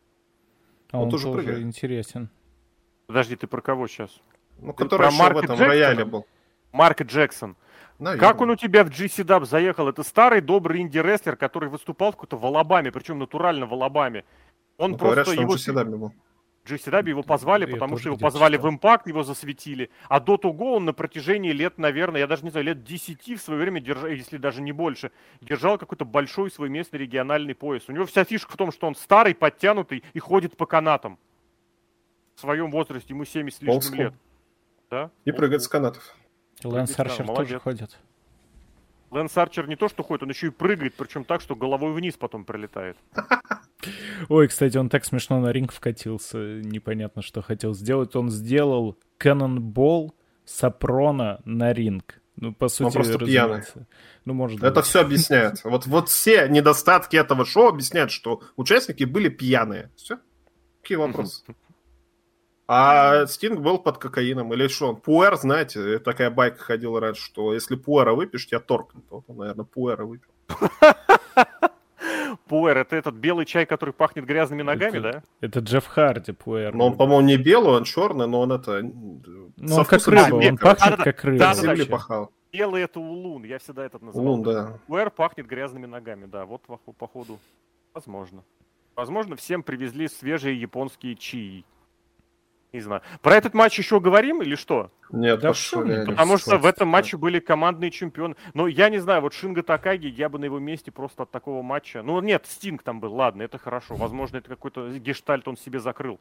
А 0.91 0.99
он, 0.99 1.05
он 1.05 1.11
тоже, 1.11 1.25
тоже 1.25 1.39
прыгает. 1.39 1.63
интересен. 1.63 2.31
Подожди, 3.07 3.37
ты 3.37 3.47
про 3.47 3.61
кого 3.61 3.87
сейчас? 3.87 4.21
Ну, 4.59 4.73
ты 4.73 4.85
который 4.85 5.09
еще 5.09 5.23
в 5.23 5.39
этом 5.39 5.57
Джексона? 5.57 5.67
рояле 5.67 6.05
был. 6.05 6.27
Марк 6.73 7.03
Джексон. 7.03 7.57
Наверное. 7.99 8.29
Как 8.29 8.41
он 8.41 8.51
у 8.51 8.57
тебя 8.57 8.85
в 8.85 8.91
GC 8.91 9.25
Dub 9.25 9.45
заехал? 9.45 9.89
Это 9.89 10.03
старый 10.03 10.41
добрый 10.41 10.81
инди-рестлер, 10.81 11.37
который 11.37 11.69
выступал 11.69 12.13
в 12.13 12.17
какой-то 12.17 12.37
в 12.37 12.47
Алабаме, 12.47 12.93
причем 12.93 13.19
натурально 13.19 13.67
в 13.67 13.73
Алабаме. 13.73 14.25
Он 14.77 14.93
ну, 14.93 14.99
просто 14.99 15.05
говорят, 15.05 15.27
что 15.27 15.41
его... 15.41 15.53
он 15.53 15.87
в 15.87 15.99
был. 15.99 16.13
GCW 16.69 17.09
его 17.09 17.23
позвали, 17.23 17.67
я 17.67 17.73
потому 17.73 17.97
что 17.99 18.11
его 18.11 18.19
позвали 18.19 18.57
читал. 18.57 18.71
в 18.71 18.75
импакт, 18.75 19.07
его 19.07 19.23
засветили. 19.23 19.91
А 20.09 20.21
до 20.21 20.37
того 20.37 20.75
он 20.75 20.85
на 20.85 20.93
протяжении 20.93 21.53
лет, 21.53 21.79
наверное, 21.79 22.21
я 22.21 22.27
даже 22.27 22.45
не 22.45 22.51
знаю, 22.51 22.67
лет 22.67 22.85
10 22.85 23.39
в 23.39 23.43
свое 23.43 23.61
время 23.61 23.81
держал, 23.81 24.09
если 24.09 24.37
даже 24.37 24.61
не 24.61 24.73
больше, 24.73 25.11
держал 25.41 25.79
какой-то 25.79 26.05
большой 26.05 26.51
свой 26.51 26.69
местный 26.69 26.99
региональный 26.99 27.55
пояс. 27.55 27.85
У 27.89 27.93
него 27.93 28.05
вся 28.07 28.25
фишка 28.25 28.53
в 28.53 28.57
том, 28.57 28.73
что 28.73 28.87
он 28.87 28.95
старый, 28.95 29.35
подтянутый 29.35 30.05
и 30.13 30.19
ходит 30.19 30.57
по 30.57 30.67
канатам. 30.67 31.19
В 32.35 32.41
своем 32.41 32.71
возрасте, 32.71 33.13
ему 33.13 33.25
70 33.25 33.63
лишним 33.63 33.95
лет. 33.99 34.15
Да? 34.91 35.11
И 35.25 35.33
прыгает 35.33 35.63
с 35.63 35.69
канатов. 35.69 36.15
Лэнс 36.63 36.99
Арчер 36.99 37.27
да, 37.27 37.35
тоже 37.35 37.59
ходит. 37.59 37.99
Лэнс 39.11 39.37
Арчер 39.37 39.69
не 39.69 39.77
то, 39.77 39.89
что 39.89 40.03
ходит, 40.03 40.23
он 40.23 40.31
еще 40.31 40.49
и 40.49 40.51
прыгает, 40.51 40.95
причем 40.95 41.25
так, 41.25 41.41
что 41.41 41.57
головой 41.57 41.93
вниз 41.93 42.17
потом 42.17 42.45
прилетает. 42.45 42.97
Ой, 44.29 44.49
кстати, 44.49 44.77
он 44.77 44.89
так 44.89 45.05
смешно 45.05 45.41
на 45.41 45.53
ринг 45.53 45.73
вкатился. 45.73 46.39
Непонятно, 46.39 47.23
что 47.23 47.43
хотел 47.43 47.75
сделать. 47.75 48.15
Он 48.17 48.31
сделал 48.31 48.99
канонбол 49.17 50.15
Сапрона 50.45 51.41
на 51.45 51.73
ринг. 51.73 52.21
Ну, 52.37 52.55
по 52.55 52.69
сути, 52.69 52.85
он 52.85 52.93
просто 52.93 53.19
пьяный. 53.19 53.63
Ну, 54.25 54.35
может 54.35 54.63
Это 54.63 54.77
быть. 54.77 54.85
все 54.85 55.01
объясняет. 55.01 55.65
Вот, 55.65 55.87
вот 55.87 56.09
все 56.09 56.49
недостатки 56.49 57.17
этого 57.17 57.45
шоу 57.45 57.69
объясняют, 57.69 58.13
что 58.13 58.43
участники 58.57 59.05
были 59.05 59.29
пьяные. 59.29 59.91
Все. 59.97 60.19
Какие 60.83 60.99
вопросы? 60.99 61.43
А 62.71 63.27
Стинг 63.27 63.61
был 63.61 63.79
под 63.79 63.97
кокаином. 63.97 64.53
Или 64.53 64.69
что? 64.69 64.95
Пуэр, 64.95 65.37
знаете, 65.37 65.99
такая 66.01 66.31
байка 66.31 66.59
ходила 66.59 67.01
раньше, 67.01 67.23
что 67.23 67.55
если 67.55 67.77
пуэра 67.77 68.13
выпьешь, 68.13 68.47
тебя 68.47 68.61
торкнет. 68.61 69.05
Вот 69.09 69.25
он, 69.27 69.39
наверное, 69.39 69.65
пуэра 69.65 70.05
выпил. 70.05 70.31
Пуэр, 72.47 72.79
это 72.79 72.97
этот 72.97 73.15
белый 73.15 73.47
чай, 73.47 73.65
который 73.67 73.93
пахнет 73.93 74.25
грязными 74.25 74.63
ногами, 74.63 74.99
это, 74.99 75.13
да? 75.13 75.23
Это 75.41 75.61
Джефф 75.61 75.87
Харди, 75.87 76.33
Пуэр. 76.33 76.75
Но 76.75 76.89
он, 76.89 76.97
по-моему, 76.97 77.27
не 77.27 77.37
белый, 77.37 77.75
он 77.75 77.85
черный, 77.85 78.27
но 78.27 78.41
он 78.41 78.53
это... 78.53 78.83
Ну, 78.83 79.77
он 79.77 79.85
как 79.85 80.07
рыба, 80.07 80.35
он 80.35 80.59
пахнет 80.59 80.99
да, 80.99 81.05
как 81.05 81.25
рыба. 81.25 81.39
Да, 81.39 81.55
да, 81.55 81.77
да, 81.77 81.87
пахал. 81.87 82.33
Белый 82.53 82.83
это 82.83 83.01
улун, 83.01 83.45
я 83.45 83.59
всегда 83.59 83.85
этот 83.85 84.03
называл. 84.03 84.27
Улун, 84.27 84.43
да. 84.43 84.79
Пуэр 84.87 85.11
пахнет 85.11 85.47
грязными 85.47 85.87
ногами, 85.87 86.27
да, 86.27 86.45
вот 86.45 86.63
походу. 86.99 87.39
Возможно. 87.95 88.43
Возможно, 88.95 89.37
всем 89.37 89.63
привезли 89.63 90.09
свежие 90.09 90.59
японские 90.61 91.15
чаи. 91.15 91.65
Не 92.73 92.81
знаю. 92.81 93.01
Про 93.23 93.35
этот 93.35 93.55
матч 93.55 93.79
еще 93.79 93.99
говорим 93.99 94.43
или 94.43 94.55
что? 94.55 94.91
Нет, 95.11 95.41
да 95.41 95.49
пошел, 95.49 95.83
Потому 95.83 96.37
что 96.37 96.59
в 96.59 96.67
этом 96.67 96.89
матче 96.89 97.17
были 97.17 97.39
командные 97.41 97.91
чемпионы. 97.91 98.37
Но 98.53 98.67
я 98.67 98.91
не 98.91 98.99
знаю, 98.99 99.23
вот 99.23 99.33
Шинга 99.33 99.63
Такаги, 99.63 100.07
я 100.07 100.29
бы 100.29 100.39
на 100.39 100.45
его 100.45 100.59
месте 100.59 100.93
просто 100.93 101.23
от 101.23 101.31
такого 101.31 101.63
матча... 101.63 102.03
Ну 102.03 102.21
нет, 102.21 102.45
Стинг 102.47 102.83
там 102.83 103.01
был, 103.01 103.15
ладно, 103.15 103.43
это 103.43 103.57
хорошо. 103.57 103.95
Возможно, 103.95 104.37
это 104.37 104.51
какой-то 104.51 104.91
гештальт 104.99 105.49
он 105.49 105.57
себе 105.57 105.81
закрыл. 105.81 106.21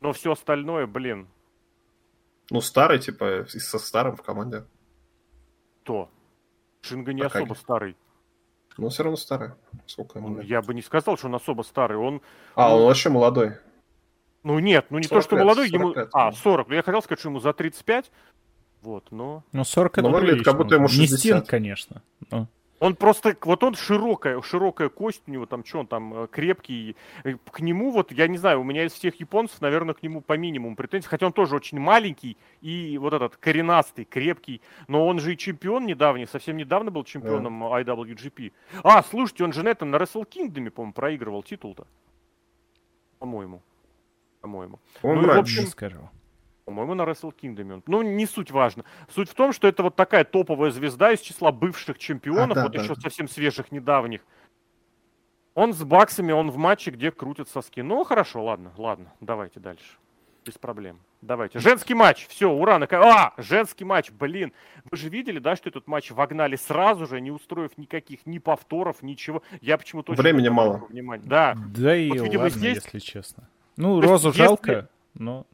Но 0.00 0.12
все 0.14 0.32
остальное, 0.32 0.86
блин. 0.86 1.28
Ну, 2.50 2.60
старый, 2.62 2.98
типа, 2.98 3.46
со 3.48 3.78
старым 3.78 4.16
в 4.16 4.22
команде. 4.22 4.64
Кто? 5.82 6.10
Шинга 6.80 7.12
не 7.12 7.22
Такаги. 7.22 7.44
особо 7.44 7.54
старый. 7.54 7.96
Ну, 8.78 8.88
все 8.88 9.02
равно 9.02 9.16
старый. 9.16 9.50
Сколько 9.86 10.18
ему? 10.18 10.40
Я 10.40 10.62
бы 10.62 10.74
не 10.74 10.82
сказал, 10.82 11.16
что 11.16 11.26
он 11.26 11.34
особо 11.34 11.62
старый. 11.62 11.98
Он... 11.98 12.22
А, 12.54 12.74
он, 12.74 12.80
он 12.80 12.88
вообще 12.88 13.10
молодой. 13.10 13.56
Ну 14.44 14.58
нет, 14.58 14.86
ну 14.90 14.98
не 14.98 15.08
то, 15.08 15.22
что 15.22 15.36
молодой, 15.36 15.68
ему... 15.68 15.94
А, 16.12 16.30
40. 16.30 16.68
Ну, 16.68 16.74
я 16.74 16.82
хотел 16.82 17.02
сказать, 17.02 17.18
что 17.18 17.30
ему 17.30 17.40
за 17.40 17.54
35. 17.54 18.10
Вот, 18.82 19.10
но... 19.10 19.42
Ну 19.52 19.64
40 19.64 19.98
это 19.98 20.08
выглядит, 20.08 20.44
как 20.44 20.58
будто 20.58 20.74
ему 20.74 20.86
60. 20.86 21.10
Не 21.10 21.16
Стинг, 21.16 21.46
конечно. 21.46 22.02
Но... 22.30 22.46
Он 22.80 22.94
просто, 22.94 23.34
вот 23.40 23.64
он 23.64 23.74
широкая, 23.74 24.42
широкая 24.42 24.90
кость 24.90 25.22
у 25.26 25.30
него, 25.30 25.46
там, 25.46 25.64
что 25.64 25.78
он 25.78 25.86
там, 25.86 26.24
э, 26.24 26.26
крепкий. 26.26 26.94
К 27.50 27.60
нему, 27.60 27.90
вот, 27.90 28.12
я 28.12 28.28
не 28.28 28.36
знаю, 28.36 28.60
у 28.60 28.64
меня 28.64 28.84
из 28.84 28.92
всех 28.92 29.18
японцев, 29.20 29.62
наверное, 29.62 29.94
к 29.94 30.02
нему 30.02 30.20
по 30.20 30.36
минимуму 30.36 30.76
претензий, 30.76 31.08
хотя 31.08 31.24
он 31.24 31.32
тоже 31.32 31.56
очень 31.56 31.80
маленький 31.80 32.36
и 32.60 32.98
вот 32.98 33.14
этот 33.14 33.38
коренастый, 33.38 34.04
крепкий, 34.04 34.60
но 34.88 35.06
он 35.06 35.20
же 35.20 35.32
и 35.32 35.38
чемпион 35.38 35.86
недавний, 35.86 36.26
совсем 36.26 36.58
недавно 36.58 36.90
был 36.90 37.04
чемпионом 37.04 37.64
yeah. 37.64 37.86
IWGP. 37.86 38.52
А, 38.82 39.02
слушайте, 39.04 39.44
он 39.44 39.54
же 39.54 39.62
на 39.62 39.70
этом, 39.70 39.90
на 39.90 39.96
Wrestle 39.96 40.28
Kingdom, 40.28 40.68
по-моему, 40.68 40.92
проигрывал 40.92 41.42
титул-то. 41.42 41.86
По-моему 43.18 43.62
по-моему. 44.44 44.78
Он 45.00 45.22
ну, 45.22 45.28
в 45.28 45.38
общем, 45.38 45.66
скажу. 45.66 46.10
По-моему, 46.66 46.92
на 46.92 47.02
Wrestle 47.02 47.32
Kingdom. 47.34 47.82
Ну, 47.86 48.02
не 48.02 48.26
суть 48.26 48.50
важно. 48.50 48.84
Суть 49.08 49.30
в 49.30 49.34
том, 49.34 49.54
что 49.54 49.66
это 49.66 49.82
вот 49.82 49.96
такая 49.96 50.24
топовая 50.24 50.70
звезда 50.70 51.12
из 51.12 51.20
числа 51.20 51.50
бывших 51.50 51.96
чемпионов, 51.96 52.50
а, 52.50 52.54
да, 52.54 52.62
вот 52.64 52.72
да. 52.72 52.82
еще 52.82 52.94
совсем 52.94 53.26
свежих, 53.26 53.72
недавних. 53.72 54.20
Он 55.54 55.72
с 55.72 55.82
баксами, 55.82 56.32
он 56.32 56.50
в 56.50 56.58
матче, 56.58 56.90
где 56.90 57.10
крутят 57.10 57.48
соски. 57.48 57.80
Ну, 57.80 58.04
хорошо, 58.04 58.44
ладно, 58.44 58.70
ладно, 58.76 59.14
давайте 59.22 59.60
дальше. 59.60 59.96
Без 60.44 60.58
проблем. 60.58 61.00
Давайте. 61.22 61.58
Женский 61.58 61.94
матч. 61.94 62.26
Все, 62.28 62.50
ура. 62.50 62.78
На... 62.78 62.86
А, 62.90 63.32
женский 63.38 63.86
матч. 63.86 64.10
Блин. 64.10 64.52
Вы 64.90 64.98
же 64.98 65.08
видели, 65.08 65.38
да, 65.38 65.56
что 65.56 65.70
этот 65.70 65.86
матч 65.86 66.10
вогнали 66.10 66.56
сразу 66.56 67.06
же, 67.06 67.18
не 67.22 67.30
устроив 67.30 67.78
никаких 67.78 68.26
ни 68.26 68.36
повторов, 68.36 69.02
ничего. 69.02 69.42
Я 69.62 69.78
почему-то... 69.78 70.12
Времени 70.12 70.50
мало. 70.50 70.84
Внимания. 70.90 71.24
Да. 71.24 71.56
Да 71.74 71.96
и 71.96 72.10
вот, 72.10 72.20
видимо, 72.20 72.42
ладно, 72.42 72.58
здесь... 72.58 72.74
если 72.84 72.98
честно. 72.98 73.48
Ну, 73.76 74.00
То 74.00 74.08
Розу 74.08 74.28
если... 74.28 74.42
жалко, 74.42 74.88
но... 75.14 75.46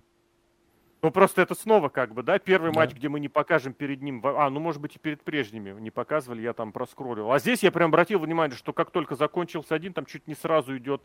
Ну, 1.02 1.10
просто 1.10 1.40
это 1.40 1.54
снова 1.54 1.88
как 1.88 2.12
бы, 2.12 2.22
да, 2.22 2.38
первый 2.38 2.72
да. 2.72 2.80
матч, 2.80 2.92
где 2.92 3.08
мы 3.08 3.20
не 3.20 3.28
покажем 3.28 3.72
перед 3.72 4.02
ним... 4.02 4.20
А, 4.22 4.50
ну, 4.50 4.60
может 4.60 4.82
быть, 4.82 4.96
и 4.96 4.98
перед 4.98 5.22
прежними 5.22 5.70
не 5.80 5.90
показывали, 5.90 6.42
я 6.42 6.52
там 6.52 6.72
проскроллил. 6.72 7.32
А 7.32 7.38
здесь 7.38 7.62
я 7.62 7.72
прям 7.72 7.88
обратил 7.88 8.18
внимание, 8.18 8.56
что 8.56 8.74
как 8.74 8.90
только 8.90 9.14
закончился 9.14 9.74
один, 9.74 9.94
там 9.94 10.04
чуть 10.04 10.26
не 10.26 10.34
сразу 10.34 10.76
идет 10.76 11.02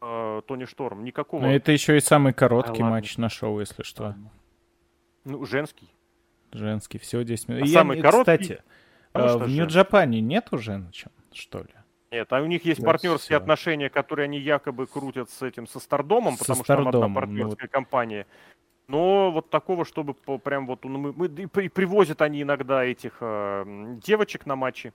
э, 0.00 0.42
Тони 0.46 0.64
Шторм. 0.64 1.04
Никакого... 1.04 1.42
Но 1.42 1.54
это 1.54 1.70
еще 1.70 1.96
и 1.96 2.00
самый 2.00 2.32
короткий 2.32 2.82
а, 2.82 2.86
матч 2.86 3.18
на 3.18 3.28
шоу, 3.28 3.60
если 3.60 3.84
что. 3.84 4.16
Ну, 5.24 5.44
женский. 5.44 5.88
Женский, 6.50 6.98
всего 6.98 7.22
10 7.22 7.48
минут. 7.48 7.62
А 7.62 7.66
я, 7.66 7.72
самый 7.72 8.00
короткий... 8.00 8.38
Кстати, 8.38 8.62
а, 9.12 9.38
в 9.38 9.48
Нью-Джапане 9.48 10.20
нету 10.20 10.58
женщин, 10.58 11.12
что 11.32 11.60
ли? 11.60 11.68
Нет, 12.12 12.32
а 12.32 12.40
у 12.40 12.46
них 12.46 12.64
есть 12.64 12.78
Нет, 12.80 12.86
партнерские 12.86 13.36
все. 13.36 13.36
отношения, 13.36 13.90
которые 13.90 14.24
они 14.24 14.38
якобы 14.38 14.86
крутят 14.86 15.28
с 15.30 15.42
этим, 15.42 15.66
со 15.66 15.80
Стардомом, 15.80 16.36
потому 16.36 16.62
Стардом, 16.62 16.92
что 16.92 17.00
там 17.00 17.04
одна 17.04 17.20
партнерская 17.20 17.68
ну, 17.68 17.72
компания. 17.72 18.26
Но 18.88 19.32
вот 19.32 19.50
такого, 19.50 19.84
чтобы 19.84 20.14
по, 20.14 20.38
прям 20.38 20.66
вот, 20.66 20.84
ну, 20.84 20.98
мы, 20.98 21.12
мы 21.12 21.26
и 21.26 21.68
привозят 21.68 22.22
они 22.22 22.42
иногда 22.42 22.84
этих 22.84 23.16
э, 23.20 23.96
девочек 24.04 24.46
на 24.46 24.54
матчи. 24.54 24.92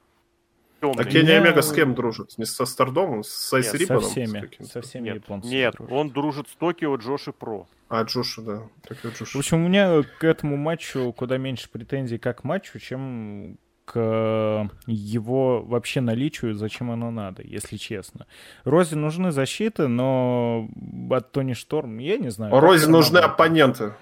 Темные. 0.79 1.01
А 1.01 1.03
Кенни 1.03 1.31
Омега 1.31 1.61
с 1.61 1.73
кем 1.73 1.93
дружит? 1.93 2.37
Не 2.37 2.45
со 2.45 2.65
Стардомом, 2.65 3.23
с 3.23 3.53
Айс 3.53 3.73
Риббоном? 3.73 4.03
Со 4.03 4.09
всеми, 4.09 4.63
со 4.63 4.81
всеми 4.81 5.09
Нет, 5.09 5.29
Нет 5.43 5.75
дружит. 5.75 5.93
он 5.93 6.09
дружит 6.09 6.47
с 6.49 6.55
Токио 6.55 6.95
Джоши 6.95 7.33
Про. 7.33 7.67
А, 7.89 8.03
Джоши, 8.03 8.41
да. 8.41 8.63
Токио 8.87 9.09
Джоши. 9.09 9.37
В 9.37 9.39
общем, 9.39 9.65
у 9.65 9.67
меня 9.67 10.01
к 10.01 10.23
этому 10.23 10.55
матчу 10.55 11.13
куда 11.13 11.37
меньше 11.37 11.69
претензий 11.69 12.17
как 12.17 12.41
к 12.41 12.43
матчу, 12.45 12.79
чем 12.79 13.57
к 13.91 14.69
его 14.87 15.61
вообще 15.63 15.99
наличию, 15.99 16.55
зачем 16.55 16.91
оно 16.91 17.11
надо, 17.11 17.43
если 17.43 17.75
честно. 17.75 18.25
Розе 18.63 18.95
нужны 18.95 19.31
защиты, 19.31 19.87
но 19.87 20.69
от 21.09 21.31
Тони 21.33 21.53
Шторм, 21.53 21.97
я 21.97 22.17
не 22.17 22.29
знаю. 22.29 22.57
Розе 22.57 22.87
нужны 22.87 23.15
надо. 23.15 23.27
оппоненты. 23.33 23.93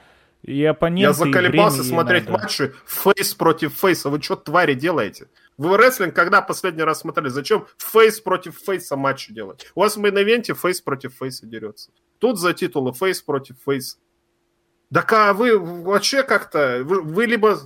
И 0.44 0.64
оппоненты, 0.64 1.02
Я 1.02 1.14
заколебался 1.14 1.84
смотреть 1.84 2.30
матчи 2.30 2.72
фейс 2.86 3.34
против 3.34 3.74
фейса. 3.74 4.10
Вы 4.10 4.22
что, 4.22 4.36
твари, 4.36 4.76
делаете? 4.76 5.28
Вы 5.58 5.76
рестлинг 5.78 6.14
когда 6.14 6.44
последний 6.44 6.84
раз 6.84 7.00
смотрели? 7.00 7.30
Зачем 7.30 7.66
фейс 7.78 8.20
против 8.22 8.58
фейса 8.58 8.96
матчи 8.96 9.34
делать? 9.34 9.72
У 9.74 9.80
вас 9.80 9.98
в 9.98 10.00
main 10.00 10.20
event'е 10.20 10.54
фейс 10.54 10.82
против 10.82 11.16
фейса 11.16 11.48
дерется. 11.48 11.90
Тут 12.20 12.40
за 12.40 12.54
титулы 12.54 12.94
фейс 12.94 13.22
против 13.24 13.56
фейса. 13.66 13.98
Да 14.92 15.04
а 15.10 15.34
вы 15.34 15.58
вообще 15.58 16.22
как-то... 16.22 16.82
Вы, 16.84 17.02
вы 17.02 17.26
либо 17.26 17.60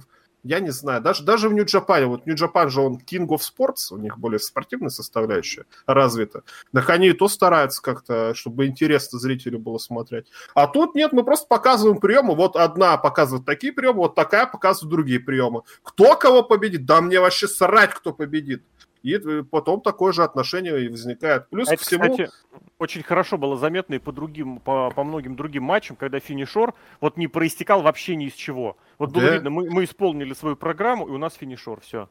я 0.44 0.60
не 0.60 0.72
знаю, 0.72 1.02
даже, 1.02 1.24
даже 1.24 1.50
в 1.50 1.54
Нью-Джапане, 1.54 2.06
вот 2.06 2.26
Нью-Джапан 2.26 2.70
же 2.70 2.82
он 2.82 2.98
King 2.98 3.28
of 3.28 3.40
Sports, 3.40 3.92
у 3.92 3.98
них 3.98 4.18
более 4.18 4.40
спортивная 4.40 4.90
составляющая 4.90 5.66
развита, 5.86 6.44
так 6.74 6.90
они 6.90 7.10
и 7.10 7.14
то 7.14 7.28
стараются 7.28 7.82
как-то, 7.82 8.34
чтобы 8.36 8.68
интересно 8.68 9.20
зрителю 9.20 9.60
было 9.60 9.78
смотреть. 9.78 10.28
А 10.54 10.68
тут 10.68 10.96
нет, 10.96 11.14
мы 11.14 11.24
просто 11.24 11.48
показываем 11.48 12.00
приемы, 12.00 12.36
вот 12.36 12.56
одна 12.56 12.98
показывает 12.98 13.46
такие 13.46 13.74
приемы, 13.74 14.00
вот 14.00 14.16
такая 14.16 14.46
показывает 14.46 14.92
другие 14.92 15.20
приемы. 15.20 15.62
Кто 15.82 16.16
кого 16.16 16.44
победит? 16.44 16.86
Да 16.86 17.02
мне 17.02 17.20
вообще 17.20 17.48
срать, 17.48 17.94
кто 17.94 18.12
победит 18.14 18.64
и 19.04 19.44
потом 19.44 19.82
такое 19.82 20.14
же 20.14 20.24
отношение 20.24 20.86
и 20.86 20.88
возникает. 20.88 21.50
Плюс 21.50 21.68
Это, 21.68 21.78
к 21.78 21.86
всему... 21.86 22.10
Кстати, 22.10 22.32
очень 22.80 23.04
хорошо 23.04 23.38
было 23.38 23.58
заметно 23.58 23.96
и 23.96 24.00
по 24.00 24.12
другим, 24.12 24.60
по, 24.60 24.92
по 24.92 25.04
многим 25.04 25.36
другим 25.36 25.64
матчам, 25.64 25.96
когда 25.96 26.20
финишор 26.20 26.74
вот 27.02 27.18
не 27.18 27.28
проистекал 27.28 27.82
вообще 27.82 28.16
ни 28.16 28.28
из 28.28 28.34
чего. 28.34 28.78
Вот 28.98 29.12
было 29.12 29.26
да. 29.26 29.34
видно, 29.36 29.50
мы, 29.50 29.70
мы 29.70 29.84
исполнили 29.84 30.34
свою 30.34 30.56
программу, 30.56 31.08
и 31.08 31.12
у 31.12 31.18
нас 31.18 31.36
финишор, 31.36 31.82
все. 31.82 32.10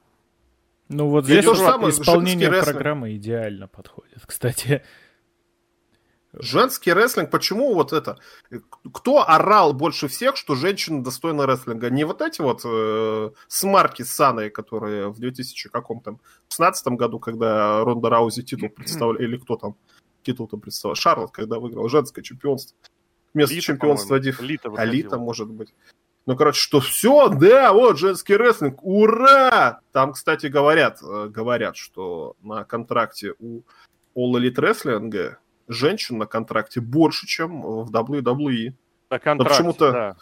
Ну 0.89 1.09
вот 1.09 1.25
здесь 1.25 1.47
уже 1.47 1.63
исполнение 1.63 2.51
программы 2.51 3.17
идеально 3.17 3.69
подходит, 3.69 4.21
кстати. 4.27 4.83
Женский 6.35 6.95
рестлинг, 6.95 7.31
почему 7.31 7.75
вот 7.75 7.93
это? 7.93 8.19
Кто 8.93 9.29
орал 9.29 9.75
больше 9.75 10.09
всех, 10.09 10.37
что 10.37 10.55
женщина 10.55 11.05
достойна 11.05 11.47
рестлинга? 11.47 11.91
Не 11.91 12.05
вот 12.05 12.23
эти 12.23 12.41
вот 12.41 12.63
э, 12.65 13.31
смарки 13.49 14.03
с 14.03 14.13
Саной, 14.13 14.49
которые 14.49 15.11
в 15.11 15.19
2000 15.19 15.69
каком 15.69 16.01
там 16.01 16.21
16 16.49 16.87
году, 16.89 17.19
когда 17.19 17.85
Ронда 17.85 18.09
Роузи 18.09 18.43
титул 18.43 18.71
представляли, 18.71 19.25
или 19.25 19.37
кто 19.37 19.57
там 19.57 19.77
титул 20.23 20.49
там 20.49 20.61
представлял, 20.61 20.95
Шарлот, 20.95 21.33
когда 21.33 21.59
выиграл 21.59 21.89
женское 21.89 22.23
чемпионство. 22.23 22.77
Вместо 23.35 23.55
Лита, 23.55 23.67
чемпионства 23.67 24.19
Див... 24.19 24.41
Алита, 24.41 24.71
Алита, 24.75 25.19
может 25.19 25.49
быть. 25.49 25.75
Ну, 26.25 26.37
короче, 26.37 26.61
что 26.61 26.81
все, 26.81 27.29
да, 27.29 27.73
вот 27.73 27.99
женский 27.99 28.37
рестлинг, 28.37 28.83
ура! 28.83 29.81
Там, 29.93 30.13
кстати, 30.13 30.47
говорят, 30.47 31.03
э, 31.03 31.29
говорят, 31.29 31.77
что 31.77 32.37
на 32.41 32.65
контракте 32.65 33.35
у 33.39 33.63
All 34.17 34.33
Elite 34.35 34.55
Wrestling 34.55 35.35
женщин 35.69 36.19
на 36.19 36.27
контракте 36.27 36.81
больше, 36.81 37.27
чем 37.27 37.63
в 37.63 37.91
WWE. 37.91 38.75
На 39.11 39.19
контракте, 39.19 39.57
почему-то, 39.57 39.93
да. 39.93 40.17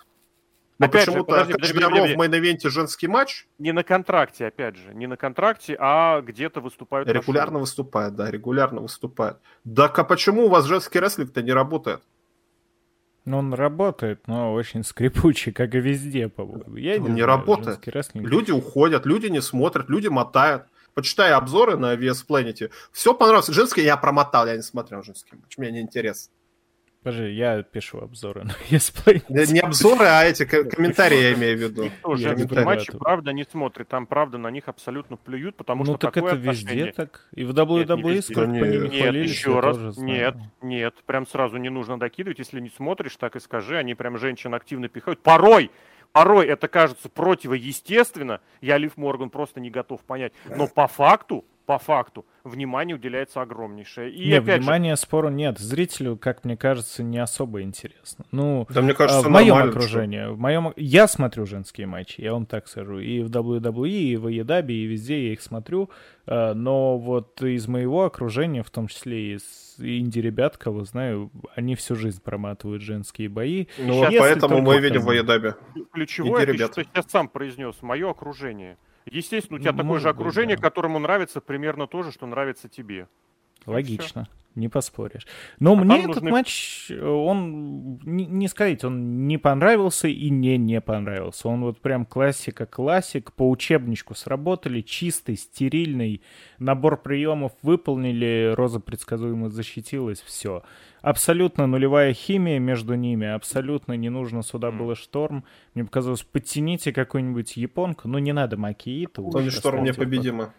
Но 0.80 0.86
опять 0.86 1.04
почему-то, 1.04 1.20
же, 1.20 1.52
подожди, 1.52 1.52
подожди, 1.52 1.84
подожди, 1.84 2.14
в 2.14 2.18
main 2.18 2.39
event 2.39 2.65
е 2.65 2.70
женский 2.70 3.06
матч... 3.06 3.46
Не 3.58 3.72
на 3.72 3.84
контракте, 3.84 4.46
опять 4.46 4.76
же, 4.76 4.94
не 4.94 5.06
на 5.06 5.18
контракте, 5.18 5.76
а 5.78 6.22
где-то 6.22 6.62
выступают... 6.62 7.06
Регулярно 7.06 7.58
выступают, 7.58 8.16
да, 8.16 8.30
регулярно 8.30 8.80
выступают. 8.80 9.36
Так 9.76 9.98
а 9.98 10.04
почему 10.04 10.46
у 10.46 10.48
вас 10.48 10.64
женский 10.64 10.98
рестлинг-то 10.98 11.42
не 11.42 11.52
работает? 11.52 12.00
Ну, 13.26 13.36
он 13.36 13.52
работает, 13.52 14.26
но 14.26 14.54
очень 14.54 14.82
скрипучий, 14.82 15.52
как 15.52 15.74
и 15.74 15.80
везде, 15.80 16.30
по-моему. 16.30 16.76
Я 16.76 16.96
не, 16.96 17.08
не 17.08 17.22
знаю, 17.22 17.26
работает. 17.26 17.80
Люди 18.14 18.50
уходят, 18.50 19.04
люди 19.04 19.26
не 19.26 19.42
смотрят, 19.42 19.90
люди 19.90 20.08
мотают 20.08 20.64
почитай 20.94 21.32
обзоры 21.32 21.76
на 21.76 21.94
VS 21.94 22.26
Planet. 22.28 22.70
Все 22.92 23.14
понравилось. 23.14 23.48
Женский 23.48 23.82
я 23.82 23.96
промотал, 23.96 24.46
я 24.46 24.56
не 24.56 24.62
смотрел 24.62 25.02
женский 25.02 25.36
матч, 25.36 25.58
мне 25.58 25.70
не 25.70 25.80
интересно. 25.80 26.32
Подожди, 27.02 27.30
я 27.30 27.62
пишу 27.62 27.98
обзоры 28.00 28.44
на 28.44 28.50
VS 28.68 28.94
Planet. 28.94 29.52
Не 29.52 29.60
обзоры, 29.60 30.04
а 30.04 30.22
эти 30.24 30.44
комментарии 30.44 31.18
я 31.18 31.32
имею 31.32 31.56
в 31.56 31.60
виду. 31.62 31.84
Никто 31.84 32.14
женские 32.16 32.62
матчи, 32.62 32.92
правда, 32.92 33.32
не 33.32 33.44
смотрит. 33.44 33.88
Там, 33.88 34.06
правда, 34.06 34.36
на 34.36 34.50
них 34.50 34.68
абсолютно 34.68 35.16
плюют, 35.16 35.56
потому 35.56 35.84
ну, 35.84 35.92
что 35.92 35.98
так 35.98 36.14
такое 36.14 36.32
это 36.32 36.40
везде 36.42 36.92
так. 36.92 37.26
И 37.34 37.44
в 37.44 37.52
WWE 37.52 38.20
сколько 38.20 38.40
по 38.42 38.64
ним 38.64 38.90
Нет, 38.90 39.14
еще 39.14 39.60
раз, 39.60 39.96
нет, 39.96 40.36
нет. 40.60 40.94
Прям 41.06 41.26
сразу 41.26 41.56
не 41.56 41.70
нужно 41.70 41.98
докидывать. 41.98 42.38
Если 42.38 42.60
не 42.60 42.68
смотришь, 42.68 43.16
так 43.16 43.34
и 43.34 43.40
скажи. 43.40 43.78
Они 43.78 43.94
прям 43.94 44.18
женщин 44.18 44.54
активно 44.54 44.88
пихают. 44.88 45.22
Порой! 45.22 45.70
Порой 46.12 46.46
это 46.46 46.66
кажется 46.66 47.08
противоестественно, 47.08 48.40
я 48.60 48.78
Лив 48.78 48.96
Морган 48.96 49.30
просто 49.30 49.60
не 49.60 49.70
готов 49.70 50.00
понять. 50.02 50.32
Но 50.48 50.66
по 50.66 50.88
факту, 50.88 51.44
по 51.70 51.78
факту, 51.78 52.26
внимание 52.42 52.96
уделяется 52.96 53.40
огромнейшее. 53.42 54.10
И 54.10 54.26
нет, 54.26 54.42
внимания 54.42 54.96
же... 54.96 55.02
спору 55.02 55.28
нет. 55.28 55.60
Зрителю, 55.60 56.16
как 56.16 56.44
мне 56.44 56.56
кажется, 56.56 57.04
не 57.04 57.18
особо 57.18 57.62
интересно. 57.62 58.24
Ну, 58.32 58.66
да, 58.70 58.82
мне 58.82 58.92
кажется, 58.92 59.22
в 59.22 59.30
моем 59.30 59.54
окружении, 59.54 60.20
что... 60.20 60.32
в 60.32 60.40
моем... 60.40 60.72
я 60.74 61.06
смотрю 61.06 61.46
женские 61.46 61.86
матчи, 61.86 62.20
я 62.20 62.32
вам 62.32 62.46
так 62.46 62.66
скажу. 62.66 62.98
И 62.98 63.22
в 63.22 63.30
WWE, 63.30 63.88
и 63.88 64.16
в 64.16 64.26
EW, 64.26 64.72
и 64.72 64.84
везде 64.84 65.28
я 65.28 65.32
их 65.32 65.42
смотрю. 65.42 65.90
Э, 66.26 66.54
но 66.54 66.98
вот 66.98 67.40
из 67.40 67.68
моего 67.68 68.04
окружения, 68.04 68.64
в 68.64 68.70
том 68.70 68.88
числе 68.88 69.36
из 69.36 69.76
инди-ребят, 69.78 70.56
кого 70.56 70.82
знаю, 70.82 71.30
они 71.54 71.76
всю 71.76 71.94
жизнь 71.94 72.20
проматывают 72.20 72.82
женские 72.82 73.28
бои. 73.28 73.66
Ну 73.78 73.94
вот 73.94 74.12
поэтому 74.18 74.60
мы 74.60 74.80
видим 74.80 75.02
в 75.02 75.10
EW. 75.10 75.54
Ключевое, 75.92 76.46
ты 76.46 76.56
сейчас 76.56 77.06
сам 77.08 77.28
произнес, 77.28 77.76
мое 77.80 78.10
окружение. 78.10 78.76
Естественно, 79.10 79.58
у 79.58 79.60
тебя 79.60 79.72
Может 79.72 79.84
такое 79.86 80.00
же 80.00 80.08
окружение, 80.08 80.56
быть, 80.56 80.62
да. 80.62 80.68
которому 80.68 80.98
нравится 80.98 81.40
примерно 81.40 81.86
то 81.86 82.02
же, 82.02 82.12
что 82.12 82.26
нравится 82.26 82.68
тебе. 82.68 83.08
Логично. 83.66 84.28
Не 84.56 84.68
поспоришь. 84.68 85.26
Но 85.60 85.74
а 85.74 85.76
мне 85.76 86.00
этот 86.00 86.16
нужны... 86.16 86.30
матч, 86.30 86.90
он, 86.90 88.00
не, 88.04 88.26
не 88.26 88.48
сказать, 88.48 88.82
он 88.82 89.28
не 89.28 89.38
понравился 89.38 90.08
и 90.08 90.28
не 90.28 90.58
не 90.58 90.80
понравился. 90.80 91.48
Он 91.48 91.62
вот 91.62 91.80
прям 91.80 92.04
классика-классик, 92.04 93.32
по 93.32 93.48
учебничку 93.48 94.14
сработали, 94.16 94.80
чистый, 94.80 95.36
стерильный, 95.36 96.22
набор 96.58 97.00
приемов 97.00 97.52
выполнили, 97.62 98.52
Роза 98.56 98.80
предсказуемо 98.80 99.50
защитилась, 99.50 100.20
все. 100.20 100.64
Абсолютно 101.00 101.68
нулевая 101.68 102.12
химия 102.12 102.58
между 102.58 102.94
ними, 102.94 103.28
абсолютно 103.28 103.92
не 103.92 104.10
нужно 104.10 104.42
сюда 104.42 104.72
было 104.72 104.96
шторм. 104.96 105.44
Мне 105.74 105.84
показалось, 105.84 106.24
подтяните 106.24 106.92
какую-нибудь 106.92 107.56
японку, 107.56 108.08
но 108.08 108.18
не 108.18 108.32
надо 108.32 108.56
Макииту. 108.56 109.30
Тони 109.30 109.48
Шторм 109.48 109.84
непобедима. 109.84 110.52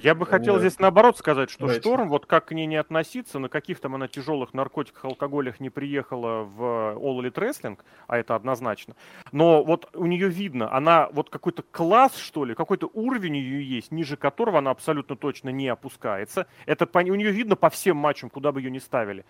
Я 0.00 0.14
бы 0.14 0.26
хотел 0.26 0.54
Нет. 0.54 0.62
здесь 0.62 0.78
наоборот 0.78 1.18
сказать, 1.18 1.50
что 1.50 1.60
Давайте. 1.60 1.80
Шторм, 1.80 2.08
вот 2.08 2.26
как 2.26 2.46
к 2.46 2.52
ней 2.52 2.66
не 2.66 2.76
относиться, 2.76 3.38
на 3.38 3.48
каких 3.48 3.80
там 3.80 3.94
она 3.94 4.08
тяжелых 4.08 4.54
наркотиках, 4.54 5.04
алкоголях 5.04 5.60
не 5.60 5.70
приехала 5.70 6.44
в 6.44 6.62
All 6.96 7.20
Elite 7.20 7.34
Wrestling, 7.34 7.78
а 8.06 8.18
это 8.18 8.34
однозначно. 8.34 8.94
Но 9.32 9.64
вот 9.64 9.88
у 9.94 10.06
нее 10.06 10.28
видно, 10.28 10.72
она 10.72 11.08
вот 11.12 11.30
какой-то 11.30 11.62
класс, 11.62 12.16
что 12.16 12.44
ли, 12.44 12.54
какой-то 12.54 12.90
уровень 12.92 13.32
у 13.32 13.34
нее 13.34 13.62
есть, 13.62 13.90
ниже 13.90 14.16
которого 14.16 14.58
она 14.58 14.70
абсолютно 14.70 15.16
точно 15.16 15.50
не 15.50 15.68
опускается. 15.68 16.46
Это 16.66 16.88
у 16.94 17.14
нее 17.14 17.30
видно 17.30 17.56
по 17.56 17.70
всем 17.70 17.96
матчам, 17.96 18.30
куда 18.30 18.52
бы 18.52 18.60
ее 18.60 18.70
ни 18.70 18.78
ставили 18.78 19.24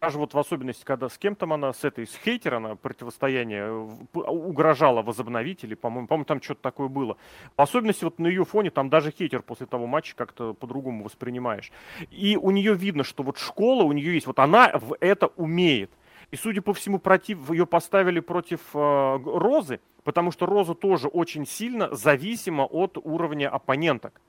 даже 0.00 0.18
вот 0.18 0.34
в 0.34 0.38
особенности, 0.38 0.84
когда 0.84 1.08
с 1.08 1.18
кем 1.18 1.34
то 1.34 1.46
она, 1.52 1.72
с 1.72 1.84
этой, 1.84 2.06
с 2.06 2.14
хейтером 2.16 2.66
она 2.66 2.76
противостояние 2.76 3.72
угрожала 4.12 5.02
возобновить, 5.02 5.64
или, 5.64 5.74
по-моему, 5.74 6.06
по-моему, 6.06 6.24
там 6.24 6.42
что-то 6.42 6.62
такое 6.62 6.88
было. 6.88 7.16
В 7.56 7.60
особенности 7.60 8.04
вот 8.04 8.18
на 8.18 8.26
ее 8.28 8.44
фоне 8.44 8.70
там 8.70 8.90
даже 8.90 9.10
хейтер 9.10 9.42
после 9.42 9.66
того 9.66 9.86
матча 9.86 10.14
как-то 10.14 10.54
по-другому 10.54 11.04
воспринимаешь. 11.04 11.72
И 12.10 12.36
у 12.36 12.50
нее 12.50 12.74
видно, 12.74 13.02
что 13.02 13.22
вот 13.22 13.38
школа 13.38 13.82
у 13.82 13.92
нее 13.92 14.14
есть, 14.14 14.26
вот 14.26 14.38
она 14.38 14.70
в 14.74 14.96
это 15.00 15.28
умеет. 15.36 15.90
И, 16.30 16.36
судя 16.36 16.62
по 16.62 16.74
всему, 16.74 16.98
против, 16.98 17.50
ее 17.50 17.66
поставили 17.66 18.20
против 18.20 18.60
э, 18.74 19.18
Розы, 19.24 19.80
потому 20.04 20.30
что 20.30 20.46
Роза 20.46 20.74
тоже 20.74 21.08
очень 21.08 21.46
сильно 21.46 21.94
зависима 21.94 22.64
от 22.64 22.98
уровня 22.98 23.48
оппоненток 23.48 24.20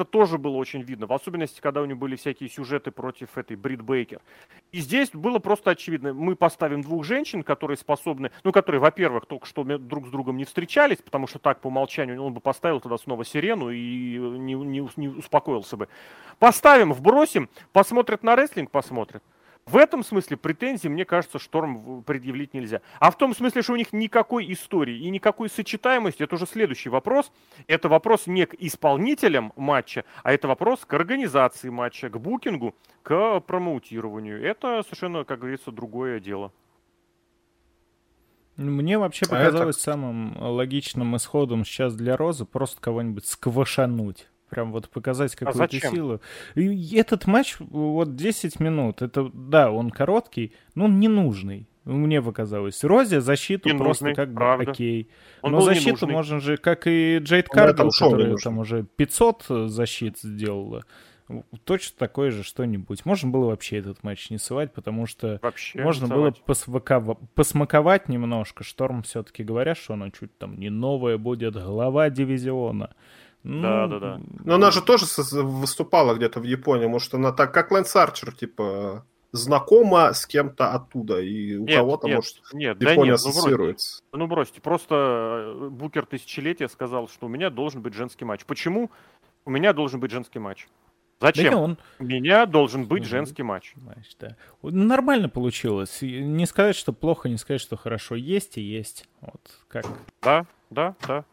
это 0.00 0.10
тоже 0.10 0.38
было 0.38 0.56
очень 0.56 0.80
видно, 0.80 1.06
в 1.06 1.12
особенности, 1.12 1.60
когда 1.60 1.82
у 1.82 1.84
него 1.84 1.98
были 1.98 2.16
всякие 2.16 2.48
сюжеты 2.48 2.90
против 2.90 3.36
этой 3.36 3.56
Брит 3.56 3.82
Бейкер. 3.82 4.20
И 4.72 4.80
здесь 4.80 5.10
было 5.10 5.38
просто 5.38 5.70
очевидно, 5.70 6.14
мы 6.14 6.36
поставим 6.36 6.80
двух 6.80 7.04
женщин, 7.04 7.42
которые 7.42 7.76
способны, 7.76 8.30
ну, 8.42 8.52
которые, 8.52 8.80
во-первых, 8.80 9.26
только 9.26 9.46
что 9.46 9.62
друг 9.64 10.06
с 10.06 10.10
другом 10.10 10.38
не 10.38 10.44
встречались, 10.44 10.98
потому 10.98 11.26
что 11.26 11.38
так 11.38 11.60
по 11.60 11.66
умолчанию 11.68 12.22
он 12.22 12.32
бы 12.32 12.40
поставил 12.40 12.80
туда 12.80 12.96
снова 12.96 13.24
сирену 13.24 13.70
и 13.70 14.16
не, 14.18 14.54
не, 14.54 14.88
не 14.96 15.08
успокоился 15.08 15.76
бы. 15.76 15.88
Поставим, 16.38 16.92
вбросим, 16.92 17.50
посмотрят 17.72 18.22
на 18.22 18.36
рестлинг, 18.36 18.70
посмотрят. 18.70 19.22
В 19.66 19.76
этом 19.76 20.02
смысле 20.02 20.36
претензий, 20.36 20.88
мне 20.88 21.04
кажется, 21.04 21.38
Шторм 21.38 22.02
предъявить 22.02 22.54
нельзя. 22.54 22.80
А 22.98 23.10
в 23.10 23.18
том 23.18 23.34
смысле, 23.34 23.62
что 23.62 23.74
у 23.74 23.76
них 23.76 23.92
никакой 23.92 24.52
истории 24.52 24.98
и 24.98 25.10
никакой 25.10 25.48
сочетаемости, 25.48 26.22
это 26.22 26.34
уже 26.34 26.46
следующий 26.46 26.88
вопрос. 26.88 27.30
Это 27.68 27.88
вопрос 27.88 28.26
не 28.26 28.46
к 28.46 28.54
исполнителям 28.54 29.52
матча, 29.56 30.04
а 30.24 30.32
это 30.32 30.48
вопрос 30.48 30.84
к 30.84 30.92
организации 30.94 31.68
матча, 31.68 32.08
к 32.08 32.18
букингу, 32.18 32.74
к 33.02 33.40
промоутированию. 33.40 34.42
Это 34.42 34.82
совершенно, 34.82 35.24
как 35.24 35.40
говорится, 35.40 35.70
другое 35.70 36.18
дело. 36.18 36.52
Мне 38.56 38.98
вообще 38.98 39.24
а 39.26 39.30
показалось 39.30 39.76
это... 39.76 39.84
самым 39.84 40.36
логичным 40.36 41.16
исходом 41.16 41.64
сейчас 41.64 41.94
для 41.94 42.16
Розы 42.16 42.44
просто 42.44 42.80
кого-нибудь 42.80 43.26
сквашануть. 43.26 44.29
Прям 44.50 44.72
вот 44.72 44.88
показать 44.88 45.34
а 45.34 45.44
какую-то 45.44 45.76
а 45.76 45.90
силу. 45.90 46.20
И 46.54 46.96
этот 46.96 47.26
матч, 47.26 47.56
вот 47.60 48.16
10 48.16 48.60
минут, 48.60 49.00
это, 49.00 49.30
да, 49.32 49.70
он 49.70 49.90
короткий, 49.90 50.52
но 50.74 50.86
он 50.86 50.98
ненужный. 50.98 51.68
Мне 51.84 52.20
показалось. 52.20 52.84
Розе 52.84 53.20
защиту 53.20 53.68
не 53.70 53.78
просто 53.78 54.04
нужный, 54.04 54.14
как 54.14 54.28
бы 54.30 54.36
правда. 54.36 54.70
окей. 54.70 55.08
Он 55.42 55.52
Но 55.52 55.60
защиту 55.60 56.06
можно 56.06 56.38
же, 56.38 56.56
как 56.56 56.86
и 56.86 57.18
Джейд 57.18 57.48
Каргл, 57.48 57.90
который 57.90 58.36
там 58.36 58.58
уже 58.58 58.84
500 58.96 59.44
защит 59.66 60.18
сделала. 60.18 60.84
Точно 61.64 61.96
такое 61.96 62.30
же 62.32 62.42
что-нибудь. 62.42 63.04
Можно 63.04 63.30
было 63.30 63.46
вообще 63.46 63.78
этот 63.78 64.02
матч 64.02 64.30
не 64.30 64.38
ссылать, 64.38 64.72
потому 64.72 65.06
что 65.06 65.38
вообще 65.42 65.80
можно 65.80 66.08
было 66.08 66.32
посвака... 66.44 67.00
посмаковать 67.34 68.08
немножко. 68.08 68.64
Шторм 68.64 69.02
все-таки 69.02 69.44
говорят, 69.44 69.78
что 69.78 69.94
она 69.94 70.10
чуть 70.10 70.36
там 70.38 70.58
не 70.58 70.70
новая 70.70 71.18
будет, 71.18 71.54
глава 71.54 72.10
дивизиона. 72.10 72.90
Ну, 73.42 73.62
да, 73.62 73.86
да, 73.86 73.98
да. 73.98 74.20
Но 74.44 74.54
она 74.56 74.70
же 74.70 74.82
тоже 74.82 75.06
выступала 75.32 76.14
где-то 76.14 76.40
в 76.40 76.44
Японии. 76.44 76.86
Может, 76.86 77.14
она 77.14 77.32
так, 77.32 77.54
как 77.54 77.70
Лэнс 77.70 77.96
Арчер, 77.96 78.32
типа, 78.32 79.06
знакома 79.32 80.12
с 80.12 80.26
кем-то 80.26 80.72
оттуда, 80.72 81.20
и 81.20 81.56
у 81.56 81.66
кого-то, 81.66 82.08
может, 82.08 82.36
нет, 82.52 82.80
Япония 82.80 82.96
да 82.96 83.04
нет, 83.04 83.14
ассоциируется. 83.14 84.02
Ну, 84.12 84.18
бросьте, 84.18 84.18
ну, 84.18 84.26
бросьте. 84.26 84.60
Просто 84.60 84.94
э, 84.94 85.68
Букер 85.70 86.06
Тысячелетия 86.06 86.68
сказал, 86.68 87.08
что 87.08 87.26
у 87.26 87.28
меня 87.28 87.50
должен 87.50 87.80
быть 87.80 87.94
женский 87.94 88.24
матч. 88.24 88.44
Почему 88.44 88.90
у 89.44 89.50
меня 89.50 89.72
должен 89.72 90.00
быть 90.00 90.10
женский 90.10 90.38
матч? 90.38 90.68
Зачем? 91.20 91.52
Да 91.52 91.58
он... 91.58 91.78
У 91.98 92.04
меня 92.04 92.46
должен 92.46 92.86
быть 92.86 93.04
женский 93.04 93.42
матч. 93.42 93.74
Знаешь, 93.76 94.16
да. 94.18 94.36
Нормально 94.62 95.28
получилось. 95.28 95.98
Не 96.00 96.46
сказать, 96.46 96.76
что 96.76 96.92
плохо, 96.92 97.28
не 97.28 97.36
сказать, 97.36 97.60
что 97.60 97.76
хорошо. 97.76 98.14
Есть 98.14 98.56
и 98.56 98.62
есть. 98.62 99.06
Вот 99.20 99.40
как. 99.68 99.84
Да, 100.22 100.46
да, 100.70 100.94
да. 101.06 101.24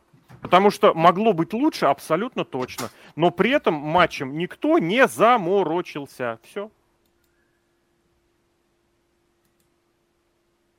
Потому 0.47 0.71
что 0.71 0.93
могло 0.93 1.33
быть 1.33 1.51
лучше, 1.51 1.87
абсолютно 1.87 2.45
точно. 2.45 2.89
Но 3.17 3.31
при 3.31 3.51
этом 3.51 3.73
матчем 3.73 4.37
никто 4.37 4.79
не 4.79 5.05
заморочился. 5.05 6.39
Все. 6.41 6.71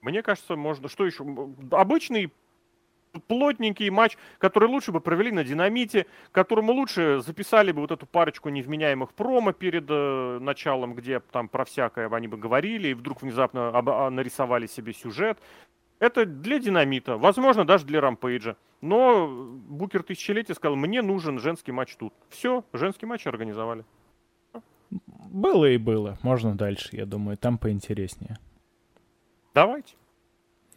Мне 0.00 0.22
кажется, 0.22 0.56
можно... 0.56 0.88
Что 0.88 1.04
еще? 1.04 1.22
Обычный 1.70 2.32
плотненький 3.26 3.90
матч, 3.90 4.16
который 4.38 4.70
лучше 4.70 4.90
бы 4.90 5.00
провели 5.00 5.32
на 5.32 5.44
динамите, 5.44 6.06
которому 6.32 6.72
лучше 6.72 7.20
записали 7.20 7.70
бы 7.70 7.82
вот 7.82 7.90
эту 7.90 8.06
парочку 8.06 8.48
невменяемых 8.48 9.12
промо 9.12 9.52
перед 9.52 9.84
э, 9.88 10.38
началом, 10.40 10.94
где 10.94 11.20
там 11.20 11.48
про 11.48 11.66
всякое 11.66 12.08
они 12.08 12.26
бы 12.26 12.38
говорили, 12.38 12.88
и 12.88 12.94
вдруг 12.94 13.20
внезапно 13.20 13.68
об, 13.68 13.90
а, 13.90 14.08
нарисовали 14.08 14.66
себе 14.66 14.94
сюжет. 14.94 15.38
Это 15.98 16.24
для 16.24 16.58
динамита, 16.58 17.16
возможно, 17.16 17.64
даже 17.64 17.84
для 17.84 18.00
рампейджа. 18.00 18.56
Но 18.80 19.26
Букер 19.28 20.02
Тысячелетия 20.02 20.54
сказал, 20.54 20.76
мне 20.76 21.02
нужен 21.02 21.40
женский 21.40 21.72
матч 21.72 21.96
тут. 21.96 22.14
Все, 22.28 22.64
женский 22.72 23.06
матч 23.06 23.26
организовали. 23.26 23.84
Было 24.90 25.66
и 25.66 25.76
было. 25.76 26.18
Можно 26.22 26.56
дальше, 26.56 26.90
я 26.92 27.04
думаю, 27.04 27.36
там 27.36 27.58
поинтереснее. 27.58 28.38
Давайте. 29.54 29.94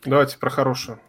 Давайте 0.04 0.40
про 0.40 0.50
хорошее. 0.50 1.00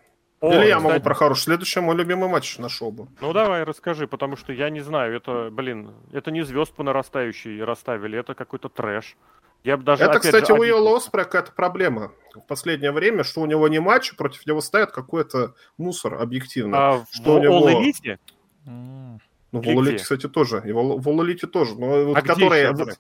О, 0.40 0.52
Или 0.52 0.66
я 0.66 0.76
кстати... 0.76 0.93
могу 0.93 1.05
про 1.05 1.14
хороший. 1.14 1.43
Следующий 1.43 1.80
мой 1.80 1.97
любимый 1.97 2.28
матч 2.28 2.59
на 2.59 2.68
шоу 2.68 3.09
Ну 3.20 3.32
давай, 3.32 3.62
расскажи, 3.62 4.06
потому 4.06 4.36
что 4.36 4.52
я 4.52 4.70
не 4.70 4.80
знаю, 4.80 5.14
это, 5.14 5.51
блин, 5.51 5.94
это 6.12 6.30
не 6.30 6.43
звезд 6.43 6.74
по 6.74 6.82
нарастающей 6.82 7.62
расставили, 7.62 8.18
это 8.18 8.34
какой-то 8.34 8.68
трэш. 8.68 9.16
Я 9.64 9.76
бы 9.76 9.84
даже, 9.84 10.05
это, 10.05 10.18
кстати, 10.18 10.48
же, 10.48 10.55
у 10.55 10.62
Йола 10.62 10.97
Оспра 10.97 11.24
какая-то 11.24 11.52
проблема 11.52 12.12
в 12.34 12.40
последнее 12.40 12.90
время, 12.90 13.22
что 13.22 13.40
у 13.40 13.47
него 13.47 13.68
не 13.68 13.80
матч, 13.80 14.14
против 14.16 14.44
него 14.47 14.60
ставят 14.60 14.90
какой-то 14.90 15.55
мусор 15.78 16.14
объективно. 16.20 16.76
А 16.76 17.06
что 17.10 17.34
в 17.34 17.36
у 17.36 17.39
него... 17.39 17.56
Олэлите? 17.59 18.18
Ну, 18.64 19.20
в 19.52 19.68
Олэлите, 19.68 20.02
кстати, 20.02 20.28
тоже. 20.28 20.62
И 20.64 20.72
в 20.72 21.09
Олэлите 21.09 21.47
тоже. 21.47 21.78
Но 21.78 22.06
вот 22.06 22.16
а 22.16 22.22
которые... 22.22 22.72
Вот, 22.72 22.98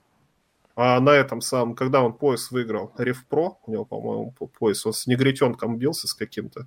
а 0.74 1.00
на 1.00 1.10
этом 1.10 1.40
самом, 1.40 1.74
когда 1.74 2.02
он 2.02 2.14
пояс 2.14 2.50
выиграл, 2.50 2.92
Рев 2.96 3.26
Про, 3.26 3.58
у 3.66 3.70
него, 3.70 3.84
по-моему, 3.84 4.32
пояс, 4.58 4.86
он 4.86 4.92
с 4.92 5.06
негритенком 5.06 5.76
бился 5.76 6.06
с 6.06 6.14
каким-то. 6.14 6.66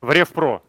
В 0.00 0.10
Ревпро. 0.10 0.62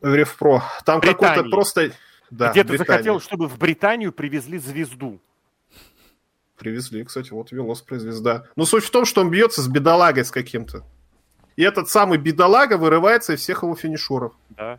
В 0.00 0.14
Ревпро. 0.14 0.62
Там 0.84 1.00
какой-то 1.00 1.44
просто... 1.44 1.92
Да, 2.30 2.50
Где 2.50 2.62
ты 2.62 2.76
захотел, 2.76 3.20
чтобы 3.20 3.48
в 3.48 3.58
Британию 3.58 4.12
привезли 4.12 4.58
звезду. 4.58 5.18
Привезли, 6.58 7.04
кстати, 7.04 7.30
вот 7.30 7.52
Велос 7.52 7.84
звезда. 7.88 8.44
Но 8.56 8.64
суть 8.64 8.84
в 8.84 8.90
том, 8.90 9.04
что 9.04 9.20
он 9.20 9.30
бьется 9.30 9.62
с 9.62 9.68
бедолагой 9.68 10.24
с 10.24 10.30
каким-то. 10.30 10.84
И 11.56 11.62
этот 11.62 11.88
самый 11.88 12.18
бедолага 12.18 12.76
вырывается 12.76 13.34
из 13.34 13.40
всех 13.40 13.62
его 13.62 13.74
финишеров. 13.74 14.32
Да. 14.50 14.78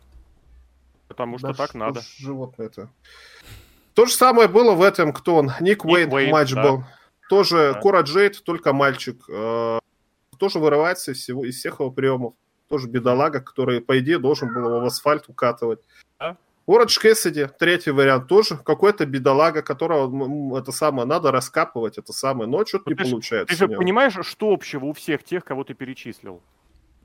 Потому 1.08 1.38
что 1.38 1.48
да 1.48 1.54
так 1.54 1.74
надо. 1.74 2.02
Животное 2.18 2.66
это. 2.66 2.90
То 3.94 4.06
же 4.06 4.12
самое 4.12 4.48
было 4.48 4.74
в 4.74 4.82
этом, 4.82 5.12
кто 5.12 5.36
он? 5.36 5.46
Ник, 5.60 5.60
Ник 5.60 5.84
Уэйн, 5.84 6.12
Уэйн 6.12 6.30
матч 6.30 6.52
да. 6.52 6.62
был. 6.62 6.84
Тоже 7.28 7.72
да. 7.74 7.80
Кора 7.80 8.02
Джейд, 8.02 8.42
только 8.44 8.72
мальчик. 8.72 9.22
Э, 9.28 9.78
тоже 10.38 10.58
вырывается 10.58 11.12
из, 11.12 11.18
всего, 11.18 11.44
из 11.44 11.58
всех 11.58 11.80
его 11.80 11.90
приемов 11.90 12.34
тоже 12.70 12.86
бедолага, 12.86 13.40
который, 13.40 13.80
по 13.80 13.98
идее, 13.98 14.18
должен 14.18 14.54
был 14.54 14.64
его 14.66 14.80
в 14.80 14.84
асфальт 14.84 15.28
укатывать. 15.28 15.80
А? 16.18 16.36
Оранж 16.66 16.98
Кэссиди, 16.98 17.48
третий 17.58 17.90
вариант, 17.90 18.28
тоже 18.28 18.56
какой-то 18.56 19.06
бедолага, 19.06 19.62
которого 19.62 20.58
это 20.58 20.72
самое 20.72 21.06
надо 21.06 21.32
раскапывать, 21.32 21.98
это 21.98 22.12
самое, 22.12 22.48
но 22.48 22.64
что-то 22.64 22.90
не 22.90 22.96
ты 22.96 23.10
получается. 23.10 23.54
Ты 23.54 23.58
же 23.58 23.68
понимаешь, 23.68 24.14
что 24.22 24.52
общего 24.52 24.84
у 24.86 24.92
всех 24.92 25.24
тех, 25.24 25.44
кого 25.44 25.64
ты 25.64 25.74
перечислил? 25.74 26.42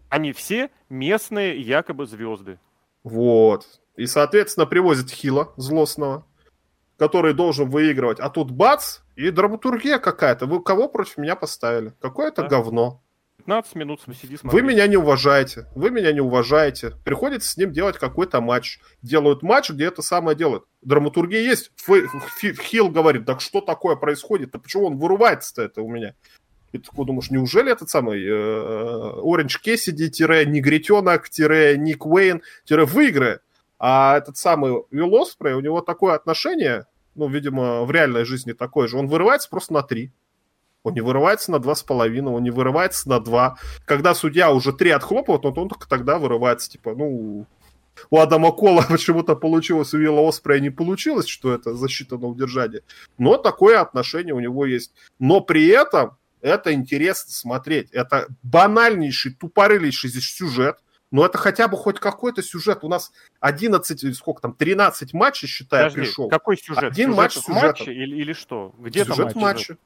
Они 0.10 0.34
все 0.34 0.69
местные 0.90 1.60
якобы 1.60 2.06
звезды. 2.06 2.60
Вот. 3.03 3.65
И, 3.95 4.06
соответственно, 4.06 4.65
привозят 4.65 5.10
Хила 5.10 5.53
злостного, 5.57 6.26
который 6.98 7.34
должен 7.34 7.69
выигрывать. 7.69 8.19
А 8.19 8.30
тут 8.30 8.52
бац, 8.52 8.99
и 9.15 9.30
драматургия 9.30 9.98
какая-то. 9.98 10.45
Вы 10.45 10.61
кого 10.61 10.90
против 10.90 11.18
меня 11.18 11.36
поставили? 11.36 11.94
Какое-то 12.02 12.44
да. 12.44 12.49
говно. 12.49 13.02
15 13.38 13.76
минут 13.76 14.02
сиди 14.02 14.38
смотри. 14.38 14.60
Вы 14.60 14.68
меня 14.68 14.88
не 14.88 14.98
уважаете, 14.98 15.68
вы 15.76 15.91
меня 15.91 16.12
не 16.12 16.22
уважаете. 16.22 16.94
Приходится 17.03 17.49
с 17.49 17.57
ним 17.57 17.72
делать 17.72 17.98
какой-то 17.98 18.41
матч. 18.41 18.80
Делают 19.02 19.44
матч, 19.44 19.70
где 19.70 19.86
это 19.86 20.02
самое 20.02 20.36
делают. 20.36 20.66
Драматургия 20.82 21.41
есть. 21.41 21.72
Хилл 22.40 22.90
говорит, 22.90 23.26
так 23.26 23.41
что 23.41 23.62
такое 23.62 23.95
происходит? 23.95 24.56
А 24.56 24.60
почему 24.60 24.88
он 24.88 24.98
вырывается-то 24.98 25.62
это 25.62 25.82
у 25.82 25.90
меня? 25.90 26.16
И 26.72 26.80
ты 26.80 26.86
такой 26.90 27.06
думаешь, 27.06 27.30
неужели 27.30 27.72
этот 27.72 27.90
самый 27.90 28.26
Оранж 28.28 29.62
Кессиди, 29.62 30.10
негритенок, 30.45 31.30
Ник 31.78 32.06
Уэйн, 32.06 32.41
выиграет? 32.70 33.41
А 33.78 34.18
этот 34.18 34.38
самый 34.38 34.72
Уилл 34.90 35.16
Оспрей, 35.22 35.53
у 35.53 35.60
него 35.60 35.82
такое 35.82 36.16
отношение, 36.16 36.88
ну, 37.14 37.28
видимо, 37.28 37.84
в 37.84 37.91
реальной 37.91 38.26
жизни 38.26 38.53
такое 38.53 38.88
же, 38.88 38.98
он 38.98 39.07
вырывается 39.07 39.49
просто 39.49 39.74
на 39.74 39.84
три. 39.84 40.12
Он 40.86 40.94
не 40.94 41.02
вырывается 41.02 41.52
на 41.52 41.57
2,5, 41.57 42.28
он 42.28 42.44
не 42.44 42.52
вырывается 42.52 43.10
на 43.10 43.20
2. 43.20 43.57
Когда 43.86 44.14
судья 44.14 44.52
уже 44.52 44.72
3 44.72 44.91
отхлопывает, 44.91 45.44
вот 45.44 45.57
он 45.57 45.70
только 45.70 45.90
тогда 45.90 46.20
вырывается. 46.20 46.70
Типа, 46.70 46.94
ну, 46.95 47.45
у 48.10 48.20
Адама 48.20 48.52
Кола 48.52 48.86
почему-то 48.90 49.36
получилось, 49.36 49.94
у 49.94 49.98
Вилла 49.98 50.28
Оспрея 50.28 50.60
не 50.60 50.70
получилось, 50.70 51.28
что 51.28 51.53
это 51.53 51.74
защита 51.74 52.18
на 52.18 52.28
удержание. 52.28 52.82
Но 53.18 53.38
такое 53.38 53.82
отношение 53.82 54.34
у 54.34 54.40
него 54.40 54.66
есть. 54.66 54.94
Но 55.20 55.41
при 55.41 55.68
этом 55.68 56.18
это 56.41 56.74
интересно 56.74 57.32
смотреть. 57.34 57.90
Это 57.91 58.28
банальнейший, 58.44 59.34
тупорылейший 59.34 60.10
здесь 60.10 60.32
сюжет. 60.32 60.78
Но 61.12 61.26
это 61.26 61.38
хотя 61.38 61.68
бы 61.68 61.78
хоть 61.78 61.99
какой-то 61.99 62.41
сюжет. 62.44 62.80
У 62.84 62.90
нас 62.90 63.12
11, 63.40 64.16
сколько 64.18 64.41
там, 64.41 64.53
13 64.53 65.14
матчей, 65.14 65.48
считаю, 65.48 65.86
Подожди, 65.86 66.02
пришел. 66.02 66.30
Какой 66.30 66.57
сюжет? 66.57 66.84
Один 66.84 67.12
сюжет 67.12 67.18
матч 67.18 67.34
с 67.34 67.41
сюжетом. 67.41 67.88
Или, 67.88 68.16
или 68.18 68.34
что? 68.34 68.76
Где 68.78 69.06
сюжет 69.06 69.34
там 69.34 69.41
матч? 69.41 69.70
матча. 69.70 69.78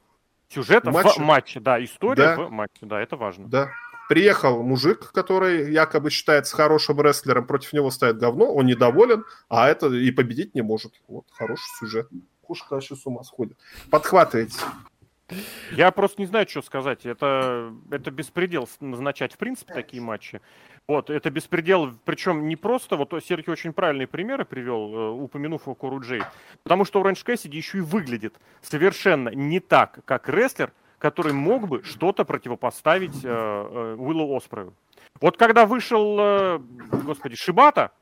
Сюжет 0.52 0.84
матче. 0.84 1.08
в 1.10 1.18
матче, 1.18 1.60
да, 1.60 1.82
история 1.82 2.36
да. 2.36 2.36
в 2.36 2.50
матче, 2.50 2.80
да, 2.82 3.00
это 3.00 3.16
важно. 3.16 3.48
Да. 3.48 3.70
Приехал 4.08 4.64
мужик, 4.64 5.12
который 5.12 5.72
якобы 5.72 6.10
считается 6.10 6.56
хорошим 6.56 7.00
рестлером, 7.00 7.46
против 7.46 7.72
него 7.72 7.92
ставит 7.92 8.18
говно, 8.18 8.52
он 8.52 8.66
недоволен, 8.66 9.24
а 9.48 9.68
это 9.68 9.86
и 9.86 10.10
победить 10.10 10.56
не 10.56 10.62
может. 10.62 10.94
Вот, 11.06 11.26
хороший 11.30 11.68
сюжет. 11.78 12.08
Кушка 12.42 12.74
вообще 12.74 12.96
с 12.96 13.06
ума 13.06 13.22
сходит. 13.22 13.56
Подхватывайте. 13.90 14.58
Я 15.70 15.92
просто 15.92 16.20
не 16.20 16.26
знаю, 16.26 16.48
что 16.48 16.62
сказать. 16.62 17.06
Это, 17.06 17.72
это 17.92 18.10
беспредел 18.10 18.68
назначать, 18.80 19.34
в 19.34 19.38
принципе, 19.38 19.72
такие 19.72 20.02
матчи. 20.02 20.40
Вот, 20.90 21.08
это 21.08 21.30
беспредел, 21.30 21.92
причем 22.04 22.48
не 22.48 22.56
просто, 22.56 22.96
вот 22.96 23.14
Серхи 23.24 23.48
очень 23.48 23.72
правильные 23.72 24.08
примеры 24.08 24.44
привел, 24.44 24.92
э, 24.92 25.10
упомянув 25.10 25.68
о 25.68 25.76
Кору 25.76 26.00
Джей, 26.00 26.20
потому 26.64 26.84
что 26.84 27.00
Оранж 27.00 27.22
Кэссиди 27.22 27.56
еще 27.56 27.78
и 27.78 27.80
выглядит 27.80 28.34
совершенно 28.60 29.28
не 29.28 29.60
так, 29.60 30.00
как 30.04 30.28
рестлер, 30.28 30.72
который 30.98 31.32
мог 31.32 31.68
бы 31.68 31.84
что-то 31.84 32.24
противопоставить 32.24 33.24
э, 33.24 33.28
э, 33.28 33.94
Уиллу 34.00 34.36
Оспрею. 34.36 34.74
Вот 35.20 35.36
когда 35.36 35.64
вышел, 35.64 36.16
э, 36.18 36.58
господи, 37.04 37.36
Шибата, 37.36 37.92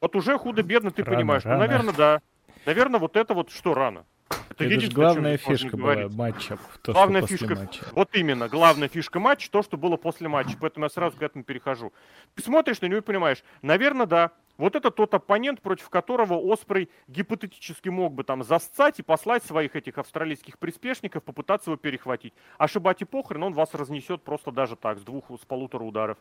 вот 0.00 0.14
уже 0.14 0.38
худо-бедно 0.38 0.92
ты 0.92 1.02
рано, 1.02 1.16
понимаешь, 1.16 1.42
ну, 1.42 1.50
рано. 1.50 1.64
ну, 1.64 1.68
наверное, 1.68 1.94
да. 1.94 2.20
Наверное, 2.66 3.00
вот 3.00 3.16
это 3.16 3.34
вот 3.34 3.50
что 3.50 3.74
рано. 3.74 4.04
Это, 4.50 4.64
это 4.64 4.80
же 4.80 4.90
главная 4.90 5.36
фишка 5.36 5.76
была 5.76 6.08
матча. 6.08 6.58
То, 6.82 6.92
главная 6.92 7.26
фишка, 7.26 7.54
матча. 7.54 7.84
вот 7.92 8.10
именно, 8.14 8.48
главная 8.48 8.88
фишка 8.88 9.18
матча, 9.18 9.50
то, 9.50 9.62
что 9.62 9.76
было 9.76 9.96
после 9.96 10.28
матча. 10.28 10.56
Поэтому 10.60 10.86
я 10.86 10.90
сразу 10.90 11.16
к 11.16 11.22
этому 11.22 11.44
перехожу. 11.44 11.92
Ты 12.34 12.42
смотришь 12.42 12.80
на 12.80 12.86
него 12.86 12.98
и 12.98 13.02
понимаешь, 13.02 13.42
наверное, 13.62 14.06
да, 14.06 14.32
вот 14.58 14.76
это 14.76 14.90
тот 14.90 15.14
оппонент, 15.14 15.62
против 15.62 15.88
которого 15.88 16.34
Оспрей 16.52 16.90
гипотетически 17.08 17.88
мог 17.88 18.12
бы 18.12 18.24
там 18.24 18.44
засцать 18.44 18.98
и 18.98 19.02
послать 19.02 19.42
своих 19.44 19.74
этих 19.74 19.98
австралийских 19.98 20.58
приспешников, 20.58 21.24
попытаться 21.24 21.70
его 21.70 21.76
перехватить. 21.76 22.34
Ошибать 22.58 23.00
и 23.02 23.04
похрен, 23.04 23.42
он 23.42 23.54
вас 23.54 23.74
разнесет 23.74 24.22
просто 24.22 24.52
даже 24.52 24.76
так, 24.76 24.98
с 24.98 25.02
двух, 25.02 25.30
с 25.30 25.44
полутора 25.44 25.84
ударов. 25.84 26.18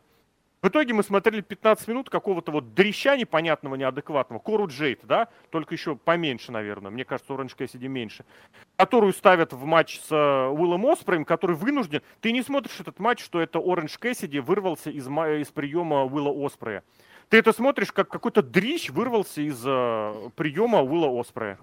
В 0.61 0.67
итоге 0.67 0.93
мы 0.93 1.01
смотрели 1.01 1.41
15 1.41 1.87
минут 1.87 2.11
какого-то 2.11 2.51
вот 2.51 2.75
дрища 2.75 3.17
непонятного, 3.17 3.73
неадекватного, 3.73 4.39
Кору 4.39 4.67
Джейт, 4.67 4.99
да, 5.03 5.27
только 5.49 5.73
еще 5.73 5.95
поменьше, 5.95 6.51
наверное, 6.51 6.91
мне 6.91 7.03
кажется, 7.03 7.33
Оранж 7.33 7.55
Кэссиди 7.55 7.87
меньше, 7.87 8.25
которую 8.75 9.11
ставят 9.13 9.53
в 9.53 9.65
матч 9.65 9.99
с 9.99 10.11
э, 10.11 10.49
Уиллом 10.49 10.85
Оспреем, 10.85 11.25
который 11.25 11.55
вынужден, 11.55 12.03
ты 12.19 12.31
не 12.31 12.43
смотришь 12.43 12.79
этот 12.79 12.99
матч, 12.99 13.23
что 13.23 13.41
это 13.41 13.57
Оранж 13.57 13.97
Кэссиди 13.97 14.39
вырвался 14.39 14.91
из, 14.91 15.07
из 15.07 15.47
приема 15.47 16.03
Уилла 16.03 16.45
Оспрея. 16.45 16.83
Ты 17.29 17.37
это 17.37 17.53
смотришь, 17.53 17.91
как 17.91 18.09
какой-то 18.09 18.43
дрищ 18.43 18.91
вырвался 18.91 19.41
из 19.41 19.63
э, 19.65 20.29
приема 20.35 20.83
Уилла 20.83 21.19
Оспрея. 21.19 21.57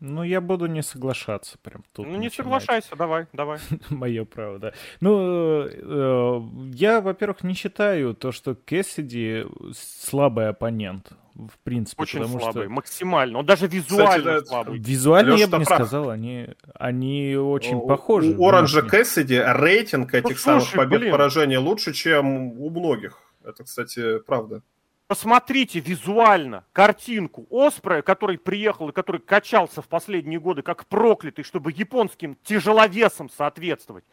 Ну, 0.00 0.22
я 0.22 0.40
буду 0.40 0.66
не 0.66 0.82
соглашаться 0.82 1.56
прям 1.62 1.82
тут. 1.92 2.06
Ну, 2.06 2.16
не 2.16 2.28
соглашайся, 2.28 2.94
давай, 2.96 3.26
давай. 3.32 3.58
Мое 3.90 4.24
право, 4.24 4.58
да. 4.58 4.72
Ну, 5.00 5.66
э, 5.66 6.40
я, 6.74 7.00
во-первых, 7.00 7.42
не 7.42 7.54
считаю 7.54 8.14
то, 8.14 8.30
что 8.30 8.54
Кэссиди 8.54 9.46
слабый 9.74 10.48
оппонент, 10.48 11.12
в 11.34 11.58
принципе. 11.62 12.02
Очень 12.02 12.20
потому 12.20 12.40
слабый, 12.40 12.64
что... 12.64 12.72
максимально. 12.72 13.38
Он 13.38 13.46
даже 13.46 13.68
визуально 13.68 14.34
Кстати, 14.34 14.48
слабый. 14.48 14.78
Визуально 14.78 15.30
Леша, 15.30 15.40
я 15.40 15.48
бы 15.48 15.58
не 15.58 15.64
прав. 15.64 15.78
сказал, 15.78 16.10
они, 16.10 16.48
они 16.74 17.36
очень 17.36 17.76
у, 17.76 17.86
похожи. 17.86 18.34
У 18.36 18.46
Оранжа 18.46 18.82
Кэссиди 18.82 19.42
рейтинг 19.42 20.12
этих 20.12 20.28
ну, 20.28 20.36
слушай, 20.36 20.66
самых 20.66 20.72
побед 20.72 21.10
поражений 21.10 21.56
лучше, 21.56 21.94
чем 21.94 22.60
у 22.60 22.68
многих. 22.68 23.18
Это, 23.44 23.64
кстати, 23.64 24.18
правда. 24.18 24.62
Посмотрите 25.08 25.78
визуально 25.78 26.64
картинку 26.72 27.46
Оспрея, 27.48 28.02
который 28.02 28.38
приехал 28.38 28.88
и 28.88 28.92
который 28.92 29.20
качался 29.20 29.80
в 29.80 29.86
последние 29.88 30.40
годы 30.40 30.62
как 30.62 30.86
проклятый, 30.86 31.44
чтобы 31.44 31.70
японским 31.70 32.36
тяжеловесам 32.42 33.30
соответствовать. 33.30 34.04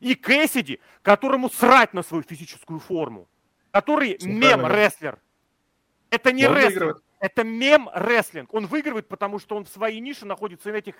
И 0.00 0.14
Кэссиди, 0.14 0.80
которому 1.00 1.48
срать 1.48 1.94
на 1.94 2.02
свою 2.02 2.22
физическую 2.22 2.78
форму. 2.78 3.26
Который 3.70 4.18
мем-рестлер. 4.22 5.18
Это 6.10 6.30
не 6.30 6.46
Он 6.46 6.54
рестлинг, 6.54 6.72
выигрывает. 6.72 7.04
это 7.20 7.44
мем-рестлинг. 7.44 8.52
Он 8.52 8.66
выигрывает, 8.66 9.08
потому 9.08 9.38
что 9.38 9.56
он 9.56 9.64
в 9.64 9.68
своей 9.70 10.00
нише 10.00 10.26
находится 10.26 10.68
на 10.70 10.76
этих 10.76 10.94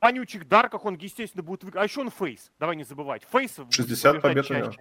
вонючих 0.00 0.46
дарках, 0.46 0.84
он, 0.84 0.96
естественно, 0.96 1.42
будет 1.42 1.64
выигрывать. 1.64 1.82
А 1.82 1.88
еще 1.88 2.00
он 2.02 2.10
фейс, 2.10 2.52
давай 2.58 2.76
не 2.76 2.84
забывать. 2.84 3.22
Фейс 3.32 3.56
60 3.70 4.20
побед 4.20 4.46
чаще. 4.46 4.80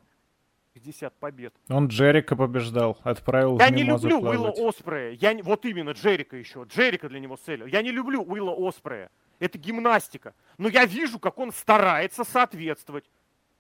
50 0.76 1.14
побед. 1.20 1.54
Он 1.70 1.88
Джерика 1.88 2.36
побеждал, 2.36 2.98
отправил 3.04 3.58
Я 3.60 3.70
не 3.70 3.84
люблю 3.84 4.20
Уилла 4.20 4.54
Оспрея. 4.58 5.12
Я 5.22 5.34
не... 5.34 5.42
Вот 5.42 5.64
именно 5.64 5.92
Джерика 5.92 6.36
еще. 6.36 6.66
Джерика 6.68 7.08
для 7.08 7.20
него 7.20 7.38
цель. 7.38 7.64
Я 7.70 7.82
не 7.82 7.92
люблю 7.92 8.22
Уилла 8.22 8.52
Оспрея. 8.52 9.10
Это 9.40 9.58
гимнастика. 9.58 10.34
Но 10.58 10.68
я 10.68 10.86
вижу, 10.86 11.18
как 11.18 11.40
он 11.40 11.54
старается 11.54 12.26
соответствовать. 12.26 13.06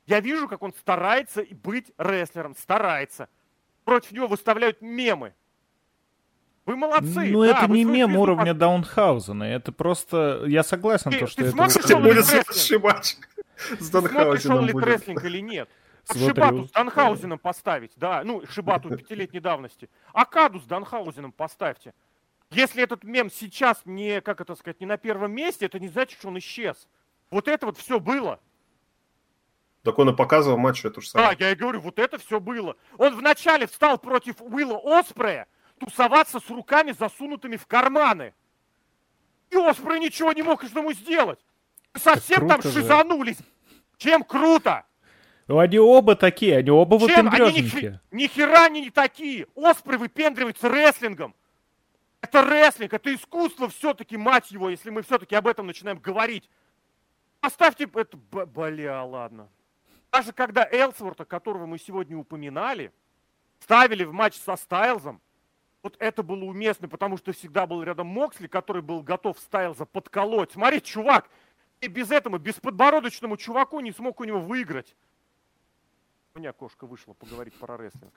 Я 0.07 0.19
вижу, 0.19 0.49
как 0.49 0.61
он 0.61 0.73
старается 0.73 1.45
быть 1.63 1.91
рестлером. 1.97 2.53
Старается. 2.57 3.29
Против 3.85 4.11
него 4.11 4.27
выставляют 4.27 4.81
мемы. 4.81 5.33
Вы 6.65 6.75
молодцы. 6.75 7.31
Ну, 7.31 7.43
да, 7.45 7.63
это 7.63 7.71
не 7.71 7.85
мем 7.85 8.17
уровня 8.17 8.51
под... 8.51 8.57
Даунхаузена. 8.57 9.43
Это 9.45 9.71
просто... 9.71 10.43
Я 10.47 10.63
согласен, 10.63 11.11
ты, 11.11 11.19
то, 11.19 11.27
что 11.27 11.37
ты 11.37 11.47
это... 11.47 11.51
Смотришь, 11.51 11.97
будет 11.97 12.25
следующий 12.25 12.77
матч 12.77 13.15
с 13.79 13.89
Даунхаузеном 13.89 14.57
Смотришь, 14.57 14.75
он 14.75 14.81
ли 14.81 14.85
рестлинг 14.85 15.23
или 15.23 15.39
нет. 15.39 15.69
Шибату 16.13 16.67
с 16.67 16.71
Данхаузеном 16.71 17.39
поставить, 17.39 17.93
да, 17.95 18.23
ну, 18.23 18.45
Шибату 18.47 18.95
пятилетней 18.95 19.39
давности. 19.39 19.89
Акаду 20.13 20.59
с 20.59 20.65
Данхаузеном 20.65 21.31
поставьте. 21.31 21.93
Если 22.51 22.83
этот 22.83 23.03
мем 23.03 23.31
сейчас 23.31 23.81
не, 23.85 24.21
как 24.21 24.39
это 24.39 24.55
сказать, 24.55 24.79
не 24.79 24.85
на 24.85 24.97
первом 24.97 25.31
месте, 25.31 25.65
это 25.65 25.79
не 25.79 25.87
значит, 25.87 26.19
что 26.19 26.27
он 26.27 26.37
исчез. 26.39 26.87
Вот 27.31 27.47
это 27.47 27.65
вот 27.65 27.77
все 27.77 27.99
было. 27.99 28.39
Так 29.83 29.99
он 29.99 30.09
и 30.09 30.15
показывал 30.15 30.57
матч 30.57 30.85
эту 30.85 31.01
же 31.01 31.09
самое. 31.09 31.35
Да, 31.35 31.45
я 31.45 31.51
и 31.51 31.55
говорю, 31.55 31.79
вот 31.79 31.99
это 31.99 32.17
все 32.17 32.39
было. 32.39 32.75
Он 32.97 33.15
вначале 33.15 33.67
встал 33.67 33.97
против 33.97 34.41
Уилла 34.41 34.79
Оспрея, 34.83 35.47
тусоваться 35.79 36.39
с 36.39 36.49
руками 36.49 36.91
засунутыми 36.91 37.55
в 37.57 37.67
карманы. 37.67 38.33
И 39.49 39.55
Оспрей 39.55 39.99
ничего 39.99 40.31
не 40.33 40.41
мог 40.41 40.63
ему 40.63 40.91
сделать. 40.93 41.39
Совсем 41.95 42.47
там 42.47 42.61
шизанулись. 42.61 43.37
Чем 43.97 44.23
круто? 44.23 44.85
Ну, 45.47 45.59
они 45.59 45.77
оба 45.77 46.15
такие, 46.15 46.57
они 46.57 46.71
оба 46.71 46.97
Чем? 46.99 47.07
выпендрежники. 47.07 47.85
Они 48.11 48.23
ни, 48.23 48.23
ни 48.23 48.27
хера 48.27 48.67
не 48.69 48.89
такие. 48.89 49.47
Оспры 49.55 49.97
выпендриваются 49.97 50.67
рестлингом. 50.67 51.35
Это 52.21 52.43
рестлинг, 52.43 52.93
это 52.93 53.13
искусство 53.13 53.69
все-таки, 53.69 54.17
мать 54.17 54.49
его, 54.49 54.69
если 54.69 54.89
мы 54.89 55.03
все-таки 55.03 55.35
об 55.35 55.47
этом 55.47 55.67
начинаем 55.67 55.99
говорить. 55.99 56.49
Оставьте 57.41 57.87
это, 57.93 58.17
бля, 58.17 59.03
ладно. 59.03 59.47
Даже 60.11 60.33
когда 60.33 60.67
Элсворта, 60.71 61.25
которого 61.25 61.67
мы 61.67 61.77
сегодня 61.77 62.17
упоминали, 62.17 62.91
ставили 63.59 64.03
в 64.03 64.13
матч 64.13 64.37
со 64.37 64.55
Стайлзом, 64.55 65.21
вот 65.83 65.95
это 65.99 66.23
было 66.23 66.45
уместно, 66.45 66.87
потому 66.87 67.17
что 67.17 67.31
всегда 67.31 67.67
был 67.67 67.83
рядом 67.83 68.07
Моксли, 68.07 68.47
который 68.47 68.81
был 68.81 69.03
готов 69.03 69.37
Стайлза 69.37 69.85
подколоть. 69.85 70.53
Смотри, 70.53 70.81
чувак, 70.81 71.29
и 71.81 71.87
без 71.87 72.09
этого, 72.09 72.39
без 72.39 72.55
подбородочному 72.55 73.37
чуваку 73.37 73.81
не 73.81 73.91
смог 73.91 74.19
у 74.19 74.23
него 74.23 74.39
выиграть 74.39 74.95
меня 76.35 76.51
кошка 76.51 76.85
вышла 76.85 77.13
поговорить 77.13 77.53
про 77.53 77.77
рестлинг. 77.77 78.13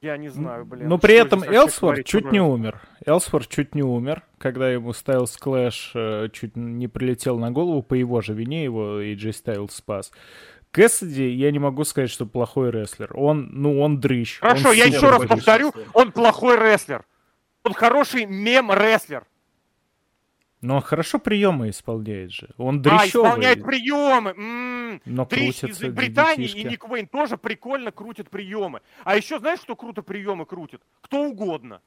Я 0.00 0.16
не 0.16 0.28
знаю, 0.28 0.64
блин. 0.64 0.88
Но 0.88 0.98
при 0.98 1.14
этом 1.14 1.44
Элсворт 1.44 2.04
чуть 2.04 2.32
не 2.32 2.40
умер. 2.40 2.80
Элсворт 3.06 3.48
чуть 3.48 3.74
не 3.76 3.82
умер, 3.82 4.24
когда 4.38 4.70
ему 4.70 4.92
Styles 4.92 5.36
Clash 5.36 5.92
э, 5.94 6.28
чуть 6.32 6.56
не 6.56 6.88
прилетел 6.88 7.38
на 7.38 7.52
голову 7.52 7.82
по 7.82 7.94
его 7.94 8.22
же 8.22 8.32
вине, 8.32 8.64
его 8.64 9.00
AJ 9.00 9.32
Стайлс 9.32 9.74
спас. 9.74 10.10
Кэссиди, 10.72 11.28
я 11.28 11.52
не 11.52 11.58
могу 11.58 11.84
сказать, 11.84 12.10
что 12.10 12.26
плохой 12.26 12.70
рестлер. 12.70 13.10
Он, 13.14 13.48
ну, 13.52 13.80
он 13.80 14.00
дрыщ. 14.00 14.40
Хорошо, 14.40 14.70
он 14.70 14.74
я 14.74 14.86
еще 14.86 15.10
раз 15.10 15.26
повторю, 15.26 15.72
он 15.92 16.10
плохой 16.10 16.56
рестлер. 16.56 17.04
Он 17.62 17.72
хороший 17.72 18.24
мем-рестлер. 18.24 19.24
Но 20.60 20.76
он 20.76 20.82
хорошо 20.82 21.18
приемы 21.18 21.70
исполняет 21.70 22.32
же. 22.32 22.50
Он 22.58 22.82
дрищевый. 22.82 23.28
А, 23.28 23.30
исполняет 23.30 23.64
приемы. 23.64 24.30
М-м. 24.30 25.02
Но 25.06 25.24
Дрищ 25.24 25.64
из 25.64 25.78
Британии 25.78 26.46
детишки. 26.46 26.58
и 26.58 26.64
Ник 26.64 26.88
Уэйн 26.88 27.06
тоже 27.06 27.38
прикольно 27.38 27.92
крутят 27.92 28.28
приемы. 28.28 28.82
А 29.04 29.16
еще 29.16 29.38
знаешь, 29.38 29.60
кто 29.60 29.74
круто 29.74 30.02
приемы 30.02 30.44
крутит? 30.44 30.82
Кто 31.00 31.24
угодно. 31.24 31.80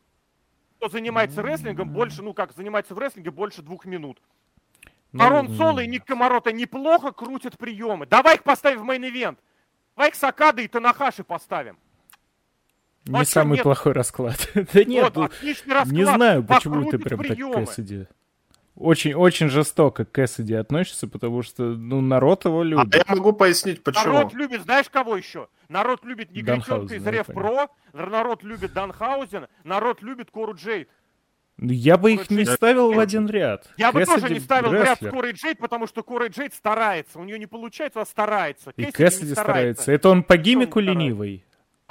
Кто 0.77 0.89
занимается 0.89 1.43
рестлингом 1.43 1.89
больше, 1.89 2.23
ну 2.23 2.33
как, 2.33 2.53
занимается 2.53 2.95
в 2.95 2.99
рестлинге 2.99 3.29
больше 3.29 3.61
двух 3.61 3.85
минут. 3.85 4.19
Ну, 5.11 5.23
Арон 5.23 5.55
Соло 5.55 5.81
и 5.81 5.87
Ник 5.87 6.05
Комарота 6.05 6.51
неплохо 6.51 7.11
крутят 7.11 7.59
приемы. 7.59 8.07
Давай 8.07 8.35
их 8.35 8.43
поставим 8.43 8.81
в 8.81 8.89
main 8.89 9.08
event. 9.08 9.37
Давай 9.95 10.09
их 10.09 10.15
с 10.15 10.22
Окадой 10.22 10.63
и 10.63 10.67
Танахаши 10.67 11.23
поставим. 11.23 11.77
Не 13.05 13.19
а 13.19 13.25
самый 13.25 13.55
нет? 13.55 13.63
плохой 13.63 13.91
расклад. 13.91 14.49
да 14.55 14.83
нет, 14.83 15.15
вот, 15.15 15.31
ну, 15.43 15.85
не 15.91 16.05
знаю, 16.05 16.43
почему 16.43 16.89
ты 16.89 16.97
прям 16.97 17.19
приемы. 17.19 17.53
так 17.53 17.65
Кэссиди 17.67 18.07
очень, 18.75 19.13
очень 19.13 19.49
жестоко 19.49 20.03
к 20.03 20.11
Кэссиди 20.11 20.53
относится, 20.53 21.07
потому 21.07 21.43
что, 21.43 21.63
ну, 21.63 22.01
народ 22.01 22.45
его 22.45 22.61
а 22.61 22.63
любит. 22.63 22.95
А 22.95 22.97
я 22.97 23.15
могу 23.15 23.33
пояснить, 23.33 23.83
почему. 23.83 24.13
Народ 24.13 24.33
любит, 24.33 24.63
знаешь, 24.63 24.89
кого 24.89 25.15
еще? 25.15 25.47
Народ 25.69 26.03
любит 26.03 26.31
Негритенка 26.31 26.95
из 26.95 27.05
RevPro, 27.05 27.67
народ 27.93 28.43
любит 28.43 28.73
Данхаузен, 28.73 29.47
народ 29.63 30.01
любит 30.01 30.31
Кору 30.31 30.55
Джейд. 30.55 30.89
Ну, 31.57 31.71
я 31.71 31.97
бы 31.97 32.13
их 32.13 32.31
не 32.31 32.45
ставил 32.45 32.91
в 32.91 32.99
один 32.99 33.27
ряд. 33.29 33.69
Я 33.77 33.91
бы 33.91 34.03
тоже 34.05 34.33
не 34.33 34.39
ставил 34.39 34.69
в 34.69 34.73
ряд 34.73 34.99
с 34.99 35.07
Корой 35.07 35.33
Джейд, 35.33 35.59
потому 35.59 35.85
что 35.85 36.01
Кора 36.01 36.27
Джейд 36.27 36.53
старается. 36.53 37.19
У 37.19 37.23
нее 37.23 37.37
не 37.37 37.45
получается, 37.45 38.01
а 38.01 38.05
старается. 38.05 38.71
И 38.75 38.91
Кэссиди 38.91 39.33
старается. 39.33 39.91
Это 39.91 40.09
он 40.09 40.23
по 40.23 40.35
гимику 40.35 40.79
ленивый. 40.79 41.45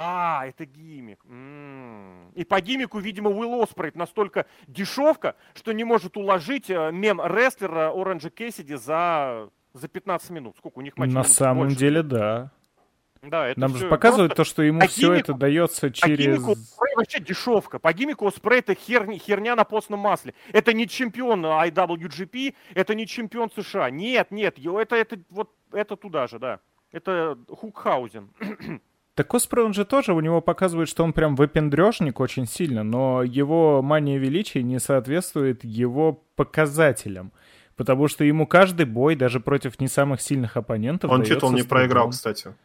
А, 0.05 0.45
это 0.45 0.65
гиммик. 0.65 1.23
М-м-м. 1.25 2.31
И 2.35 2.43
по 2.43 2.59
гиммику, 2.59 2.99
видимо, 2.99 3.29
Уилл 3.29 3.61
Оспрейт 3.61 3.95
настолько 3.95 4.45
дешевка, 4.67 5.35
что 5.53 5.71
не 5.71 5.85
может 5.85 6.17
уложить 6.17 6.69
э, 6.69 6.91
мем 6.91 7.21
рестлера 7.23 7.91
Оранжа 7.91 8.29
Кэссиди 8.29 8.75
за, 8.75 9.49
за 9.73 9.87
15 9.87 10.29
минут. 10.31 10.57
Сколько 10.57 10.79
у 10.79 10.81
них 10.81 10.97
матчей? 10.97 11.13
На 11.13 11.23
самом 11.23 11.67
больше? 11.67 11.77
деле, 11.77 12.03
да. 12.03 12.51
Да, 13.21 13.47
это 13.47 13.59
Нам 13.61 13.77
же 13.77 13.87
показывают 13.87 14.35
то, 14.35 14.43
что 14.43 14.61
ему 14.63 14.81
по 14.81 14.87
все 14.87 15.07
гиммику, 15.07 15.31
это 15.31 15.33
дается 15.35 15.89
через... 15.89 16.25
По 16.25 16.31
гиммику 16.31 16.55
вообще 16.97 17.19
дешевка. 17.21 17.79
По 17.79 17.93
гиммику 17.93 18.27
Оспрей 18.27 18.59
это 18.59 18.75
херня, 18.75 19.17
херня 19.17 19.55
на 19.55 19.63
постном 19.63 20.01
масле. 20.01 20.33
Это 20.51 20.73
не 20.73 20.85
чемпион 20.85 21.45
IWGP, 21.45 22.55
это 22.73 22.93
не 22.93 23.07
чемпион 23.07 23.49
США. 23.51 23.89
Нет, 23.89 24.31
нет, 24.31 24.57
это, 24.59 24.97
это 24.97 25.19
вот 25.29 25.51
это 25.71 25.95
туда 25.95 26.27
же, 26.27 26.39
да. 26.39 26.59
Это 26.91 27.37
Хукхаузен. 27.47 28.29
Так 29.15 29.33
Оспрей, 29.33 29.63
он 29.63 29.73
же 29.73 29.85
тоже, 29.85 30.13
у 30.13 30.19
него 30.19 30.41
показывает, 30.41 30.89
что 30.89 31.03
он 31.03 31.13
прям 31.13 31.35
выпендрежник 31.35 32.19
очень 32.19 32.47
сильно, 32.47 32.83
но 32.83 33.21
его 33.21 33.81
мания 33.83 34.17
величия 34.17 34.63
не 34.63 34.79
соответствует 34.79 35.63
его 35.63 36.23
показателям. 36.35 37.31
Потому 37.75 38.07
что 38.07 38.23
ему 38.23 38.47
каждый 38.47 38.85
бой, 38.85 39.15
даже 39.15 39.39
против 39.39 39.79
не 39.79 39.87
самых 39.87 40.21
сильных 40.21 40.57
оппонентов... 40.57 41.11
Он 41.11 41.23
титул 41.23 41.51
не 41.51 41.63
проиграл, 41.63 42.09
кстати. 42.09 42.55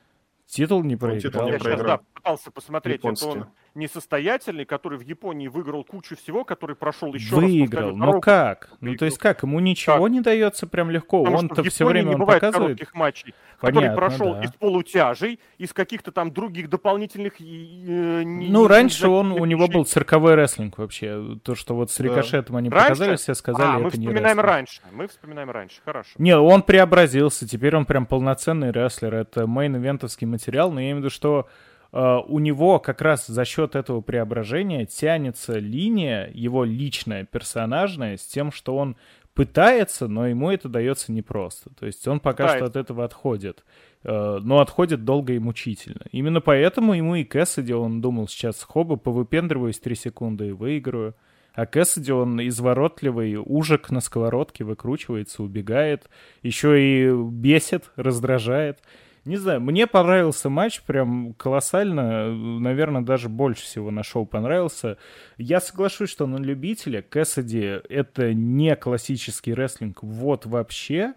Титул 0.47 0.83
не 0.83 0.97
проиграл. 0.97 1.31
Титул 1.31 1.51
не 1.51 1.59
проиграл. 1.59 1.77
Я 1.77 1.77
сейчас, 1.77 1.87
да, 1.87 2.01
пытался 2.15 2.51
посмотреть, 2.51 2.97
Японский. 2.97 3.29
это 3.29 3.39
он 3.41 3.47
несостоятельный, 3.79 4.65
который 4.65 4.99
в 4.99 5.03
Японии 5.03 5.49
выиграл 5.49 5.85
кучу 5.85 6.17
всего, 6.17 6.45
который 6.45 6.77
прошел 6.77 7.15
еще 7.15 7.37
выиграл. 7.37 7.89
раз. 7.89 7.93
Выиграл, 7.93 8.13
ну 8.15 8.21
как? 8.21 8.69
Выиграл. 8.81 8.93
Ну 8.93 8.99
то 8.99 9.05
есть 9.05 9.19
как, 9.19 9.43
ему 9.43 9.61
ничего 9.61 10.03
как? 10.03 10.11
не 10.11 10.21
дается 10.21 10.67
прям 10.67 10.91
легко, 10.91 11.23
он-то 11.23 11.63
все 11.65 11.87
время 11.87 12.09
не 12.09 12.15
он 12.15 12.21
бывает 12.21 12.41
показывает... 12.41 12.77
коротких 12.79 12.95
матчей, 12.95 13.35
Понятно, 13.61 13.81
который 13.81 13.97
прошел 13.97 14.35
да. 14.35 14.43
из 14.43 14.53
полутяжей, 14.53 15.41
из 15.57 15.73
каких-то 15.73 16.13
там 16.13 16.33
других 16.33 16.69
дополнительных... 16.69 17.41
Э, 17.41 18.23
ну 18.25 18.67
раньше 18.67 19.09
он, 19.09 19.33
у 19.33 19.45
него 19.45 19.69
был 19.69 19.85
цирковой 19.85 20.35
рестлинг 20.35 20.79
вообще, 20.79 21.39
то, 21.43 21.55
что 21.55 21.75
вот 21.75 21.91
с 21.91 22.01
рикошетом 22.01 22.55
да. 22.55 22.59
они 22.59 22.69
раньше? 22.69 22.89
показали, 22.89 23.17
все 23.17 23.35
сказали, 23.35 23.69
а, 23.69 23.75
это 23.75 23.85
мы 23.85 23.91
вспоминаем 23.91 24.41
раньше, 24.41 24.83
мы 24.93 25.09
вспоминаем 25.09 25.51
раньше, 25.51 25.81
хорошо. 25.85 26.11
Не, 26.19 26.37
он 26.37 26.63
преобразился, 26.63 27.49
теперь 27.49 27.77
он 27.77 27.87
прям 27.87 28.07
полноценный 28.07 28.73
рестлер, 28.73 29.15
это 29.15 29.43
мейн-ивентовский 29.43 30.27
материал, 30.27 30.73
но 30.73 30.81
я 30.81 30.87
имею 30.87 30.97
в 30.97 30.99
виду, 31.01 31.11
что 31.11 31.49
у 31.93 32.39
него 32.39 32.79
как 32.79 33.01
раз 33.01 33.27
за 33.27 33.45
счет 33.45 33.75
этого 33.75 34.01
преображения 34.03 34.85
тянется 34.85 35.59
линия, 35.59 36.31
его 36.35 36.65
личная, 36.65 37.25
персонажная, 37.25 38.17
с 38.19 38.27
тем, 38.27 38.53
что 38.53 38.77
он 38.77 38.97
пытается, 39.39 40.09
но 40.09 40.27
ему 40.27 40.51
это 40.51 40.69
дается 40.69 41.13
непросто. 41.13 41.71
То 41.79 41.87
есть 41.87 42.07
он 42.09 42.19
пока 42.19 42.45
Пытается. 42.45 42.59
что 42.59 42.67
от 42.67 42.85
этого 42.85 43.05
отходит. 43.05 43.65
Uh, 44.03 44.41
но 44.41 44.59
отходит 44.59 45.05
долго 45.05 45.33
и 45.33 45.39
мучительно. 45.39 46.03
Именно 46.11 46.41
поэтому 46.41 46.95
ему 46.95 47.15
и 47.15 47.23
Кэссиди, 47.23 47.73
он 47.73 48.01
думал, 48.01 48.27
сейчас 48.27 48.63
хоба, 48.65 48.97
повыпендриваюсь 48.97 49.79
три 49.79 49.95
секунды 49.95 50.49
и 50.49 50.53
выиграю. 50.53 51.15
А 51.55 51.67
Кэссиди, 51.67 52.11
он 52.11 52.41
изворотливый, 52.49 53.37
ужик 53.37 53.91
на 53.91 54.01
сковородке, 54.01 54.65
выкручивается, 54.65 55.45
убегает, 55.45 56.11
еще 56.43 56.81
и 56.81 57.13
бесит, 57.13 57.91
раздражает. 57.95 58.81
Не 59.25 59.37
знаю, 59.37 59.61
мне 59.61 59.87
понравился 59.87 60.49
матч 60.49 60.83
прям 60.83 61.35
колоссально, 61.35 62.33
наверное, 62.35 63.03
даже 63.03 63.29
больше 63.29 63.63
всего 63.63 63.91
на 63.91 64.03
шоу 64.03 64.27
понравился. 64.27 64.99
Я 65.37 65.61
соглашусь, 65.61 66.11
что 66.11 66.27
на 66.27 66.37
любителя 66.39 67.03
Кэссиди 67.03 67.81
это 67.89 68.33
не 68.35 68.75
классический 68.77 69.55
рестлинг 69.55 70.03
вот 70.03 70.47
вообще, 70.47 71.15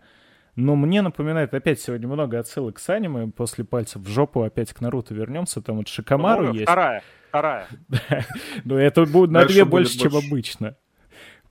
но 0.55 0.75
мне 0.75 1.01
напоминает, 1.01 1.53
опять 1.53 1.79
сегодня 1.79 2.07
много 2.07 2.39
отсылок 2.39 2.79
с 2.79 2.89
аниме, 2.89 3.31
после 3.31 3.63
пальцев 3.63 4.01
в 4.01 4.07
жопу 4.09 4.43
опять 4.43 4.73
к 4.73 4.81
Наруто 4.81 5.13
вернемся, 5.13 5.61
там 5.61 5.77
вот 5.77 5.87
Шикамару 5.87 6.47
ну, 6.47 6.53
есть. 6.53 6.63
Вторая, 6.63 7.03
вторая. 7.29 7.67
Но 8.65 8.77
это 8.77 9.05
будет 9.05 9.31
на 9.31 9.45
две 9.45 9.63
больше, 9.63 9.97
чем 9.97 10.15
обычно. 10.15 10.75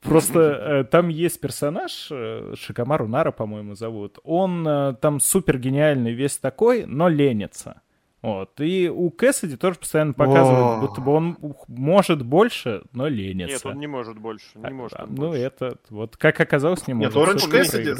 Просто 0.01 0.39
э, 0.39 0.83
там 0.85 1.09
есть 1.09 1.39
персонаж, 1.39 2.07
э, 2.09 2.55
Шикамару 2.57 3.07
Нара, 3.07 3.31
по-моему, 3.31 3.75
зовут. 3.75 4.17
Он 4.23 4.67
э, 4.67 4.93
там 4.95 5.19
супер 5.19 5.59
гениальный, 5.59 6.13
весь 6.13 6.37
такой, 6.37 6.85
но 6.85 7.07
ленится. 7.07 7.81
Вот. 8.23 8.59
И 8.59 8.89
у 8.89 9.09
Кэссиди 9.11 9.57
тоже 9.57 9.79
постоянно 9.79 10.13
показывают, 10.13 10.81
будто 10.81 11.01
бы 11.01 11.11
он 11.11 11.37
может 11.67 12.23
больше, 12.23 12.83
но 12.93 13.07
ленится. 13.07 13.53
Нет, 13.53 13.65
он 13.65 13.79
не 13.79 13.87
может 13.87 14.17
больше. 14.17 14.47
Не 14.55 14.67
а, 14.67 14.71
может 14.71 14.99
а, 14.99 15.05
ну, 15.07 15.29
больше. 15.29 15.41
это 15.41 15.77
вот 15.89 16.17
как 16.17 16.39
оказалось, 16.39 16.87
не 16.87 16.93
может. 16.93 17.15
Нет, 17.15 17.23
Оранж 17.23 17.47
Кэссиди... 17.47 17.93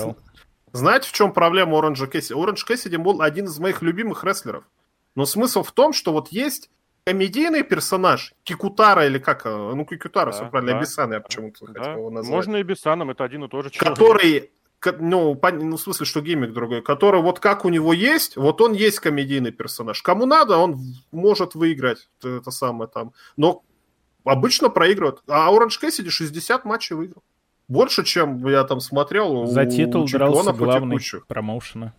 Знаете, 0.74 1.10
в 1.10 1.12
чем 1.12 1.34
проблема 1.34 1.78
Оранжа 1.78 2.08
Кэссиди? 2.08 2.34
Оранж 2.34 2.64
Кэссиди 2.64 2.98
был 2.98 3.22
один 3.22 3.46
из 3.46 3.60
моих 3.60 3.82
любимых 3.82 4.24
рестлеров. 4.24 4.64
Но 5.16 5.26
смысл 5.26 5.64
в 5.64 5.72
том, 5.72 5.92
что 5.92 6.14
вот 6.14 6.30
есть 6.30 6.70
комедийный 7.06 7.64
персонаж, 7.64 8.34
Кикутара 8.44 9.06
или 9.06 9.18
как, 9.18 9.46
э, 9.46 9.50
ну 9.50 9.86
Кикутара, 9.86 10.28
да, 10.28 10.32
все 10.32 10.50
правильно, 10.50 10.74
да, 10.74 10.80
Бисана 10.80 11.14
я 11.16 11.20
почему-то 11.20 11.66
да. 11.68 11.80
хотел 11.80 11.98
его 11.98 12.10
назвать. 12.10 12.36
Можно 12.36 12.58
и 12.58 12.64
Бисаном, 12.64 13.10
это 13.10 13.24
один 13.24 13.44
и 13.44 13.48
тот 13.48 13.66
же 13.66 13.72
человек. 13.72 13.98
Который, 13.98 14.52
ну, 15.00 15.40
ну, 15.42 15.78
в 15.78 15.82
смысле, 15.82 16.06
что 16.06 16.22
гиммик 16.22 16.54
другой, 16.54 16.82
который 16.82 17.22
вот 17.22 17.40
как 17.40 17.66
у 17.66 17.70
него 17.70 17.94
есть, 17.94 18.38
вот 18.38 18.62
он 18.62 18.74
есть 18.74 19.00
комедийный 19.00 19.52
персонаж. 19.52 20.02
Кому 20.02 20.26
надо, 20.26 20.58
он 20.58 20.80
может 21.12 21.56
выиграть 21.56 22.10
это 22.24 22.52
самое 22.52 22.90
там. 22.90 23.14
Но 23.38 23.64
обычно 24.24 24.70
проигрывает. 24.70 25.22
А 25.28 25.50
Оранж 25.50 25.78
Кэссиди 25.80 26.10
60 26.10 26.66
матчей 26.66 26.96
выиграл. 26.96 27.24
Больше, 27.68 28.04
чем 28.04 28.46
я 28.48 28.64
там 28.66 28.80
смотрел 28.82 29.46
За 29.46 29.66
титул 29.66 30.06
дрался 30.06 30.52
главный 30.52 31.00
промоушена. 31.28 31.94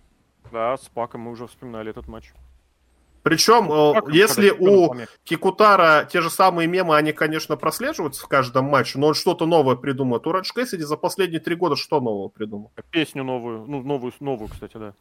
Да, 0.53 0.77
с 0.77 0.87
Паком 0.89 1.23
мы 1.23 1.31
уже 1.31 1.47
вспоминали 1.47 1.91
этот 1.91 2.09
матч. 2.09 2.33
Причем, 3.23 3.71
э, 3.71 3.95
как 3.95 4.09
если 4.13 4.51
у 4.51 4.95
Кикутара 5.25 6.09
те 6.11 6.21
же 6.21 6.31
самые 6.31 6.67
мемы, 6.67 6.97
они, 6.97 7.13
конечно, 7.13 7.57
прослеживаются 7.57 8.25
в 8.25 8.29
каждом 8.29 8.67
матче, 8.67 8.99
но 8.99 9.09
он 9.09 9.15
что-то 9.15 9.47
новое 9.47 9.77
придумал. 9.77 10.21
То 10.21 10.33
Ранж 10.33 10.53
Кэссиди 10.53 10.83
за 10.83 10.97
последние 10.97 11.41
три 11.41 11.55
года 11.55 11.77
что 11.77 12.01
нового 12.01 12.29
придумал? 12.29 12.73
Песню 12.91 13.25
новую, 13.25 13.65
ну, 13.67 13.83
новую, 13.83 14.13
новую, 14.21 14.49
кстати, 14.49 14.77
да. 14.77 14.95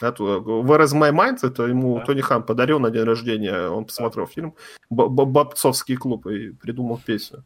Эту, 0.00 0.26
э, 0.26 0.38
Where 0.38 0.82
is 0.84 0.94
my 0.94 1.12
mind? 1.12 1.38
Это 1.42 1.64
ему 1.64 1.98
да. 1.98 2.04
Тони 2.04 2.20
Хан 2.20 2.42
подарил 2.42 2.80
на 2.80 2.90
день 2.90 3.04
рождения. 3.04 3.68
Он 3.68 3.84
посмотрел 3.84 4.26
да. 4.26 4.32
фильм 4.32 4.54
«Бобцовский 4.90 5.96
клуб» 5.96 6.26
и 6.26 6.50
придумал 6.50 7.00
песню. 7.04 7.44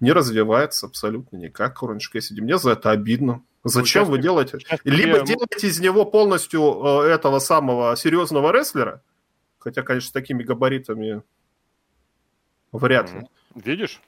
Не 0.00 0.12
развивается 0.12 0.86
абсолютно 0.86 1.36
никак 1.36 1.82
Оранж 1.82 2.08
Кэссиди. 2.08 2.40
Мне 2.40 2.58
за 2.58 2.72
это 2.72 2.90
обидно. 2.90 3.42
Зачем 3.64 4.04
ну, 4.04 4.12
вы 4.12 4.18
делаете? 4.18 4.58
Либо 4.84 5.20
делаете 5.20 5.66
из 5.66 5.80
него 5.80 6.04
полностью 6.04 7.02
э, 7.02 7.08
этого 7.08 7.40
самого 7.40 7.96
серьезного 7.96 8.52
рестлера, 8.52 9.02
Хотя, 9.66 9.82
конечно, 9.82 10.10
с 10.10 10.12
такими 10.12 10.44
габаритами 10.44 11.24
вряд 12.70 13.12
ли. 13.12 13.26
Видишь? 13.56 14.00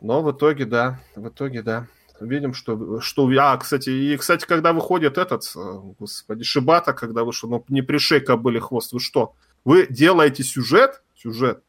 Но 0.00 0.22
в 0.22 0.32
итоге, 0.32 0.64
да, 0.64 0.98
в 1.14 1.28
итоге, 1.28 1.60
да. 1.60 1.88
Видим, 2.20 2.54
что, 2.54 2.98
что... 3.02 3.28
А, 3.38 3.58
кстати, 3.58 3.90
и, 3.90 4.16
кстати, 4.16 4.46
когда 4.46 4.72
выходит 4.72 5.18
этот, 5.18 5.42
э, 5.54 5.78
господи, 5.98 6.42
Шибата, 6.44 6.94
когда 6.94 7.22
вышел, 7.22 7.50
ну, 7.50 7.62
не 7.68 7.82
пришей 7.82 8.20
кобыли 8.20 8.60
хвост, 8.60 8.94
вы 8.94 9.00
что? 9.00 9.34
Вы 9.66 9.86
делаете 9.90 10.42
сюжет, 10.42 11.02
сюжет 11.14 11.62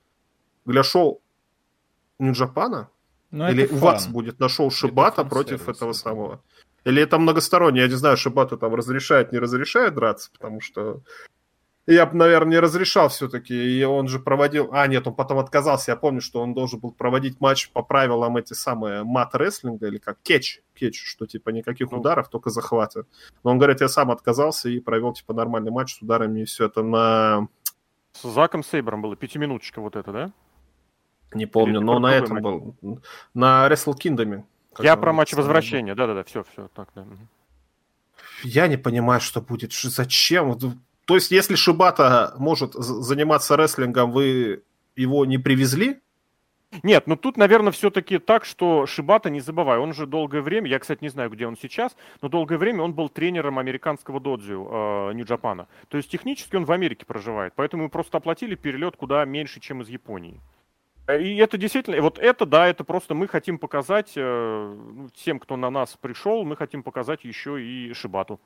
для 0.64 0.82
шоу 0.82 1.22
Нью-Джапана? 2.20 2.90
Ну, 3.32 3.50
Или 3.50 3.66
у 3.66 3.80
вас 3.80 4.08
будет 4.08 4.40
на 4.40 4.48
шоу 4.48 4.72
Шибата 4.72 5.26
против 5.26 5.68
этого 5.68 5.92
самого? 5.92 6.42
Или 6.86 7.02
это 7.02 7.20
многостороннее? 7.20 7.84
Я 7.84 7.90
не 7.90 7.96
знаю, 7.96 8.16
Шибата 8.16 8.56
там 8.56 8.74
разрешает, 8.74 9.34
не 9.34 9.40
разрешает 9.40 9.94
драться, 9.94 10.32
потому 10.32 10.62
что 10.62 11.02
я 11.86 12.06
бы, 12.06 12.16
наверное, 12.16 12.52
не 12.52 12.60
разрешал 12.60 13.10
все-таки. 13.10 13.54
И 13.54 13.84
он 13.84 14.08
же 14.08 14.20
проводил... 14.20 14.70
А, 14.72 14.88
нет, 14.88 15.06
он 15.06 15.16
потом 15.16 15.40
отказался. 15.40 15.92
Я 15.92 15.98
помню, 15.98 16.22
что 16.22 16.42
он 16.42 16.54
должен 16.54 16.80
был 16.80 16.92
проводить 16.92 17.42
матч 17.42 17.70
по 17.72 17.84
правилам 17.84 18.38
эти 18.38 18.54
самые 18.54 19.04
мат-рестлинга 19.04 19.88
или 19.88 19.98
как 19.98 20.18
кетч. 20.24 20.62
Кетч, 20.76 21.04
что 21.04 21.26
типа 21.26 21.50
никаких 21.50 21.92
ну. 21.92 22.00
ударов, 22.00 22.30
только 22.30 22.50
захваты. 22.50 23.06
Но 23.44 23.52
он 23.52 23.58
говорит, 23.58 23.82
я 23.82 23.90
сам 23.90 24.12
отказался 24.12 24.70
и 24.70 24.80
провел 24.80 25.14
типа 25.14 25.34
нормальный 25.34 25.72
матч 25.72 25.96
с 25.96 26.02
ударами 26.02 26.42
и 26.42 26.46
все 26.46 26.66
это 26.66 26.84
на... 26.84 27.48
С 28.14 28.32
Заком 28.32 28.64
Сейбером 28.64 29.02
было 29.02 29.16
пятиминуточка 29.16 29.82
вот 29.82 29.96
это, 29.96 30.12
да? 30.12 30.32
Не 31.34 31.48
помню, 31.48 31.80
Или 31.80 31.84
но 31.84 32.00
на 32.00 32.14
этом 32.14 32.36
матч? 32.36 32.44
был. 32.44 32.76
На 33.34 33.68
Wrestle 33.68 33.94
Kingdom. 33.94 34.44
Я 34.80 34.96
про 34.96 35.12
матч 35.14 35.34
возвращения, 35.34 35.96
да-да-да, 35.96 36.24
все, 36.24 36.44
все, 36.44 36.70
так, 36.74 36.90
да. 36.96 37.06
Я 38.44 38.68
не 38.68 38.78
понимаю, 38.78 39.20
что 39.20 39.42
будет. 39.42 39.74
Зачем? 39.74 40.58
То 41.06 41.16
есть, 41.16 41.32
если 41.32 41.56
Шибата 41.56 42.34
может 42.38 42.74
заниматься 42.74 43.56
рестлингом, 43.56 44.12
вы 44.12 44.64
его 44.96 45.26
не 45.26 45.38
привезли? 45.38 46.00
Нет, 46.82 47.06
ну 47.06 47.16
тут, 47.16 47.38
наверное, 47.38 47.72
все-таки 47.72 48.18
так, 48.18 48.46
что 48.46 48.88
Шибата, 48.88 49.30
не 49.30 49.42
забывай, 49.42 49.78
он 49.78 49.94
же 49.94 50.08
долгое 50.08 50.42
время, 50.42 50.68
я, 50.70 50.80
кстати, 50.80 51.04
не 51.04 51.10
знаю, 51.10 51.30
где 51.30 51.46
он 51.46 51.56
сейчас, 51.56 51.96
но 52.22 52.30
долгое 52.30 52.58
время 52.58 52.82
он 52.82 52.94
был 52.94 53.10
тренером 53.10 53.60
американского 53.60 54.20
доджио 54.20 55.10
э, 55.12 55.14
Нью-Джапана. 55.14 55.68
То 55.90 55.98
есть 55.98 56.10
технически 56.10 56.56
он 56.56 56.66
в 56.66 56.72
Америке 56.72 57.06
проживает, 57.06 57.54
поэтому 57.56 57.84
ему 57.84 57.90
просто 57.92 58.18
оплатили 58.18 58.56
перелет 58.56 58.96
куда 58.96 59.24
меньше, 59.26 59.60
чем 59.60 59.82
из 59.84 59.90
Японии. 59.90 60.40
И 61.08 61.36
это 61.36 61.58
действительно, 61.58 62.02
вот 62.02 62.18
это, 62.18 62.46
да, 62.46 62.68
это 62.68 62.86
просто 62.86 63.14
мы 63.14 63.28
хотим 63.28 63.60
показать 63.60 64.14
э, 64.16 64.76
ну, 64.96 65.10
тем, 65.14 65.38
кто 65.38 65.58
на 65.58 65.70
нас 65.70 65.98
пришел, 66.00 66.46
мы 66.46 66.56
хотим 66.56 66.82
показать 66.82 67.26
еще 67.26 67.62
и 67.62 67.94
Шибату. 67.94 68.40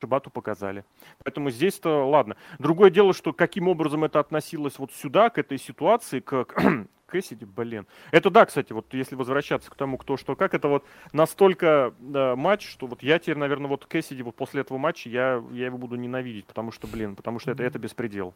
Шибату 0.00 0.30
показали. 0.30 0.84
Поэтому 1.24 1.50
здесь-то 1.50 2.06
ладно. 2.06 2.36
Другое 2.58 2.90
дело, 2.90 3.14
что 3.14 3.32
каким 3.32 3.68
образом 3.68 4.04
это 4.04 4.20
относилось 4.20 4.78
вот 4.78 4.92
сюда, 4.92 5.30
к 5.30 5.38
этой 5.38 5.58
ситуации, 5.58 6.20
к 6.20 6.46
Кэссиди, 7.06 7.44
блин. 7.44 7.86
Это 8.10 8.30
да, 8.30 8.44
кстати, 8.44 8.72
вот 8.72 8.92
если 8.92 9.14
возвращаться 9.14 9.70
к 9.70 9.74
тому, 9.74 9.96
кто 9.96 10.16
что 10.16 10.36
как, 10.36 10.54
это 10.54 10.68
вот 10.68 10.84
настолько 11.12 11.94
да, 11.98 12.36
матч, 12.36 12.68
что 12.68 12.86
вот 12.86 13.02
я 13.02 13.18
теперь, 13.18 13.38
наверное, 13.38 13.68
вот 13.68 13.86
Кэссиди 13.86 14.22
вот 14.22 14.34
после 14.34 14.62
этого 14.62 14.76
матча 14.76 15.08
я, 15.08 15.42
я 15.52 15.66
его 15.66 15.78
буду 15.78 15.96
ненавидеть, 15.96 16.46
потому 16.46 16.72
что, 16.72 16.86
блин, 16.86 17.16
потому 17.16 17.38
что 17.38 17.52
это, 17.52 17.62
это 17.62 17.78
беспредел. 17.78 18.34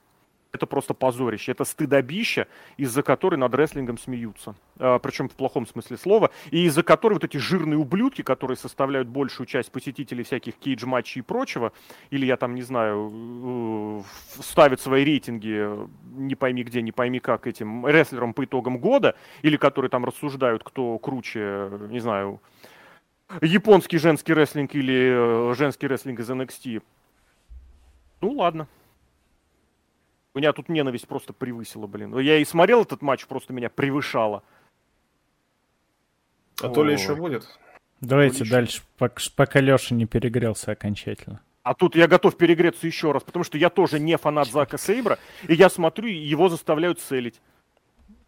Это 0.53 0.67
просто 0.67 0.95
позорище, 0.95 1.53
это 1.53 1.65
стыдобище, 1.65 2.47
из-за 2.77 3.03
которой 3.03 3.37
над 3.37 3.55
рестлингом 3.55 3.99
смеются. 3.99 4.55
А, 4.79 4.99
причем 4.99 5.29
в 5.29 5.33
плохом 5.33 5.67
смысле 5.67 5.97
слова. 5.97 6.31
И 6.51 6.65
из-за 6.65 6.83
которой 6.83 7.15
вот 7.15 7.25
эти 7.25 7.37
жирные 7.37 7.79
ублюдки, 7.79 8.23
которые 8.23 8.57
составляют 8.57 9.09
большую 9.09 9.47
часть 9.47 9.71
посетителей 9.71 10.25
всяких 10.25 10.55
кейдж-матчей 10.57 11.21
и 11.21 11.23
прочего, 11.23 11.73
или 12.11 12.27
я 12.27 12.37
там, 12.37 12.55
не 12.55 12.63
знаю, 12.63 14.03
э, 14.39 14.43
ставят 14.43 14.81
свои 14.81 15.05
рейтинги 15.05 15.89
не 16.17 16.35
пойми 16.35 16.65
где, 16.65 16.83
не 16.83 16.93
пойми 16.93 17.21
как 17.21 17.47
этим 17.47 17.87
рестлерам 17.87 18.35
по 18.35 18.45
итогам 18.45 18.79
года, 18.79 19.15
или 19.43 19.57
которые 19.57 19.91
там 19.91 20.05
рассуждают, 20.05 20.65
кто 20.65 20.99
круче, 20.99 21.71
не 21.91 22.01
знаю, 22.01 22.41
японский 23.41 23.99
женский 23.99 24.35
рестлинг 24.35 24.75
или 24.75 25.51
э, 25.51 25.55
женский 25.55 25.87
рестлинг 25.87 26.21
из 26.21 26.31
NXT. 26.31 26.83
Ну 28.21 28.33
ладно. 28.33 28.67
У 30.35 30.39
меня 30.39 30.53
тут 30.53 30.69
ненависть 30.69 31.09
просто 31.09 31.33
превысила, 31.33 31.87
блин. 31.87 32.17
Я 32.19 32.39
и 32.39 32.45
смотрел 32.45 32.83
этот 32.83 33.03
матч, 33.03 33.27
просто 33.27 33.53
меня 33.53 33.69
превышало. 33.69 34.43
А 36.63 36.69
то 36.69 36.85
ли 36.85 36.93
еще 36.93 37.17
будет. 37.17 37.47
Давайте 38.01 38.45
то 38.45 38.51
дальше, 38.51 38.83
пока, 38.97 39.21
пока 39.35 39.61
Леша 39.61 39.95
не 39.95 40.07
перегрелся 40.07 40.73
окончательно. 40.73 41.41
А 41.63 41.75
тут 41.75 41.95
я 41.95 42.07
готов 42.07 42.37
перегреться 42.37 42.87
еще 42.87 43.13
раз, 43.13 43.23
потому 43.23 43.45
что 43.45 43.59
я 43.59 43.69
тоже 43.69 44.01
не 44.01 44.17
фанат 44.17 44.49
Зака 44.49 44.79
Сейбра, 44.79 45.19
и 45.47 45.55
я 45.55 45.69
смотрю, 45.69 46.09
его 46.09 46.49
заставляют 46.49 47.01
целить. 47.01 47.41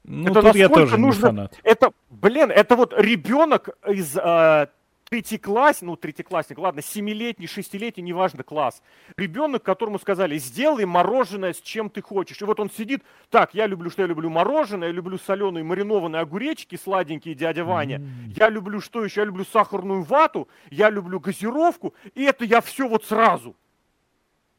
Ну, 0.05 0.31
это 0.31 0.43
тут 0.43 0.55
я 0.57 0.69
тоже 0.69 0.99
нужно... 0.99 1.27
не 1.27 1.31
фанат. 1.31 1.59
Это, 1.63 1.93
блин, 2.11 2.51
это 2.51 2.77
вот 2.77 2.93
ребенок 2.97 3.71
из 3.89 4.17
э, 4.17 4.67
третьеклассник, 5.13 5.87
ну, 5.87 5.97
третьеклассник, 5.97 6.57
ладно, 6.57 6.81
семилетний, 6.81 7.47
шестилетний, 7.47 8.03
неважно, 8.03 8.43
класс. 8.43 8.83
Ребенок, 9.19 9.63
которому 9.63 9.99
сказали, 9.99 10.39
сделай 10.39 10.87
мороженое 10.87 11.53
с 11.53 11.61
чем 11.61 11.91
ты 11.91 12.01
хочешь. 12.01 12.41
И 12.41 12.45
вот 12.47 12.59
он 12.59 12.71
сидит, 12.71 13.03
так, 13.29 13.53
я 13.53 13.67
люблю, 13.67 13.91
что 13.91 14.01
я 14.01 14.09
люблю 14.09 14.31
мороженое, 14.31 14.89
я 14.89 14.95
люблю 14.95 15.19
соленые 15.19 15.65
маринованные 15.65 16.23
огуречки, 16.23 16.77
сладенькие, 16.77 17.35
дядя 17.35 17.63
Ваня. 17.63 17.99
Mm. 17.99 18.39
Я 18.39 18.49
люблю 18.49 18.81
что 18.81 19.05
еще? 19.05 19.21
Я 19.21 19.27
люблю 19.27 19.45
сахарную 19.45 20.03
вату, 20.03 20.49
я 20.71 20.89
люблю 20.89 21.21
газировку, 21.21 21.93
и 22.15 22.23
это 22.23 22.47
я 22.47 22.63
все 22.63 22.89
вот 22.89 23.05
сразу. 23.05 23.55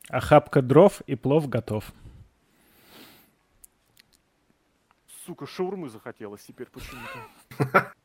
Охапка 0.08 0.62
дров 0.62 1.02
и 1.08 1.16
плов 1.16 1.50
готов. 1.50 1.92
Сука, 5.26 5.48
шаурмы 5.48 5.90
захотелось 5.90 6.44
теперь 6.44 6.68
почему-то. 6.68 7.92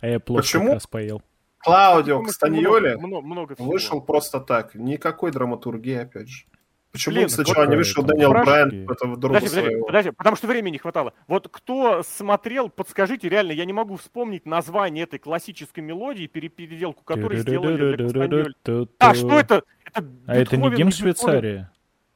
А 0.00 0.06
я 0.08 0.18
плов 0.18 0.40
Почему? 0.40 0.64
как 0.64 0.74
раз 0.74 0.86
поел. 0.88 1.22
Клаудио 1.60 2.22
Кастаньоли 2.22 2.96
много, 2.96 3.26
много 3.26 3.54
вышел 3.58 4.00
просто 4.00 4.40
так. 4.40 4.74
Никакой 4.74 5.30
драматургии, 5.30 5.96
опять 5.96 6.28
же. 6.28 6.44
Почему 6.92 7.16
Блин, 7.16 7.28
сначала 7.28 7.66
не 7.66 7.76
вышел 7.76 8.02
Дэниел 8.02 8.32
Брайан 8.32 8.84
подожди, 8.84 9.14
подожди, 9.14 9.80
подожди, 9.86 10.10
потому 10.10 10.34
что 10.34 10.48
времени 10.48 10.72
не 10.72 10.78
хватало. 10.78 11.12
Вот 11.28 11.46
кто 11.48 12.02
смотрел, 12.02 12.68
подскажите, 12.68 13.28
реально, 13.28 13.52
я 13.52 13.64
не 13.64 13.72
могу 13.72 13.96
вспомнить 13.96 14.44
название 14.44 15.04
этой 15.04 15.20
классической 15.20 15.80
мелодии, 15.80 16.26
переделку 16.26 17.04
которой 17.04 17.38
сделали 17.38 17.94
для 17.94 18.06
Кастаньоли. 18.06 18.54
А, 18.98 19.14
что 19.14 19.38
это? 19.38 19.62
это 19.84 20.04
а 20.26 20.34
это 20.34 20.56
не 20.56 20.70
гимн 20.74 20.90
Швейцарии? 20.90 21.68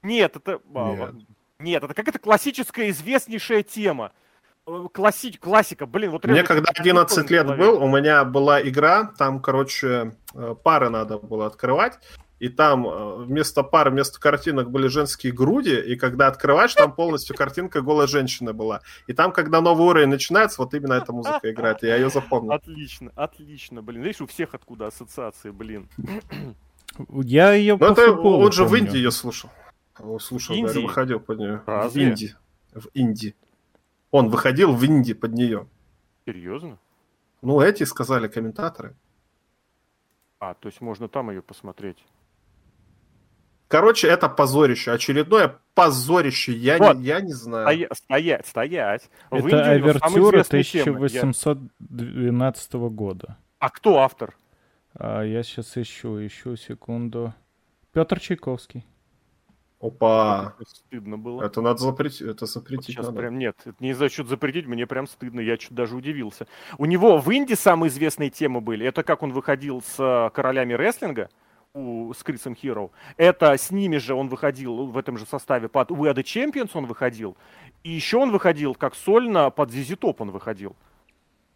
Нет, 0.02 0.36
это... 0.36 0.60
Нет. 0.74 1.14
Нет, 1.60 1.84
это 1.84 1.94
какая-то 1.94 2.18
классическая 2.18 2.90
известнейшая 2.90 3.62
тема. 3.62 4.12
Э, 4.66 4.86
класси... 4.92 5.32
классика, 5.32 5.86
блин, 5.86 6.10
вот 6.10 6.24
Мне 6.24 6.42
когда 6.42 6.70
11 6.74 7.30
лет 7.30 7.46
был, 7.56 7.82
у 7.82 7.88
меня 7.88 8.24
была 8.24 8.62
игра, 8.62 9.12
там, 9.18 9.40
короче, 9.40 10.16
э, 10.34 10.54
пары 10.62 10.88
надо 10.88 11.18
было 11.18 11.46
открывать, 11.46 11.98
и 12.38 12.48
там 12.48 12.86
э, 12.86 13.16
вместо 13.24 13.62
пар, 13.62 13.90
вместо 13.90 14.18
картинок 14.18 14.70
были 14.70 14.88
женские 14.88 15.32
груди, 15.32 15.78
и 15.78 15.96
когда 15.96 16.28
открываешь, 16.28 16.72
там 16.74 16.92
полностью 16.92 17.36
картинка 17.36 17.82
голой 17.82 18.08
женщины 18.08 18.54
была. 18.54 18.80
И 19.06 19.12
там, 19.12 19.32
когда 19.32 19.60
новый 19.60 19.86
уровень 19.86 20.08
начинается, 20.08 20.62
вот 20.62 20.72
именно 20.72 20.94
эта 20.94 21.12
музыка 21.12 21.50
играет, 21.50 21.82
и 21.82 21.86
я 21.86 21.96
ее 21.96 22.08
запомнил. 22.08 22.52
Отлично, 22.52 23.12
отлично, 23.16 23.82
блин. 23.82 24.02
Видишь, 24.02 24.22
у 24.22 24.26
всех 24.26 24.54
откуда 24.54 24.86
ассоциации, 24.86 25.50
блин. 25.50 25.88
Я 27.10 27.52
ее 27.52 27.76
Ну, 27.78 27.86
это 27.86 28.12
он 28.12 28.52
же 28.52 28.64
в 28.64 28.74
Индии 28.74 28.96
ее 28.96 29.10
слушал. 29.10 29.50
Слушал, 30.20 30.56
Индии? 30.56 30.80
выходил 30.80 31.20
под 31.20 31.38
нее. 31.38 31.62
Разве? 31.66 32.06
В 32.06 32.08
Индии. 32.08 32.36
В 32.72 32.86
Индии. 32.94 33.34
Он 34.14 34.28
выходил 34.28 34.72
в 34.72 34.86
Инди 34.86 35.12
под 35.12 35.32
нее. 35.32 35.66
Серьезно? 36.24 36.78
Ну, 37.42 37.60
эти 37.60 37.82
сказали 37.82 38.28
комментаторы. 38.28 38.94
А, 40.38 40.54
то 40.54 40.68
есть 40.68 40.80
можно 40.80 41.08
там 41.08 41.30
ее 41.30 41.42
посмотреть. 41.42 41.98
Короче, 43.66 44.06
это 44.06 44.28
позорище. 44.28 44.92
Очередное 44.92 45.58
позорище. 45.74 46.52
Я, 46.52 46.78
вот. 46.78 46.96
не, 46.96 47.06
я 47.06 47.20
не 47.20 47.32
знаю. 47.32 47.66
Стоя, 47.66 47.88
стоять, 47.92 48.46
стоять. 48.46 49.10
В 49.30 49.46
это 49.48 49.72
авертюра 49.72 50.42
1812 50.42 52.72
я... 52.72 52.78
года. 52.78 53.36
А 53.58 53.68
кто 53.68 53.98
автор? 53.98 54.36
А, 54.94 55.22
я 55.22 55.42
сейчас 55.42 55.76
ищу, 55.76 56.24
ищу, 56.24 56.54
секунду. 56.54 57.34
Петр 57.90 58.20
Чайковский. 58.20 58.86
Опа. 59.85 60.55
стыдно 60.66 61.19
было. 61.19 61.43
Это 61.43 61.61
надо 61.61 61.78
запретить. 61.78 62.23
Это 62.23 62.47
запретить 62.47 62.86
вот 62.89 62.93
сейчас 62.94 63.06
надо. 63.06 63.19
прям 63.19 63.39
нет. 63.39 63.56
Это 63.65 63.77
не 63.81 63.93
за 63.93 64.09
счет 64.09 64.28
запретить, 64.28 64.66
мне 64.66 64.86
прям 64.86 65.06
стыдно. 65.06 65.40
Я 65.40 65.59
чуть 65.59 65.73
даже 65.73 65.94
удивился. 65.94 66.47
У 66.78 66.86
него 66.86 67.19
в 67.19 67.31
Индии 67.31 67.55
самые 67.55 67.90
известные 67.90 68.31
темы 68.31 68.62
были. 68.62 68.86
Это 68.86 69.02
как 69.02 69.23
он 69.23 69.32
выходил 69.32 69.82
с 69.82 69.97
э, 69.98 70.31
королями 70.35 70.73
рестлинга 70.73 71.28
у, 71.74 72.15
с 72.15 72.23
Крисом 72.23 72.55
Хиро. 72.55 72.90
Это 73.19 73.52
с 73.52 73.70
ними 73.70 73.98
же 73.98 74.15
он 74.15 74.28
выходил 74.28 74.86
в 74.86 74.97
этом 74.97 75.19
же 75.19 75.27
составе 75.27 75.69
под 75.69 75.90
We 75.90 76.11
Are 76.11 76.15
The 76.15 76.23
Champions 76.23 76.70
он 76.73 76.86
выходил. 76.86 77.36
И 77.82 77.90
еще 77.90 78.16
он 78.16 78.31
выходил 78.31 78.74
как 78.74 78.94
сольно 78.94 79.51
под 79.51 79.70
ZZ 79.70 79.98
Top 79.98 80.16
он 80.20 80.31
выходил. 80.31 80.77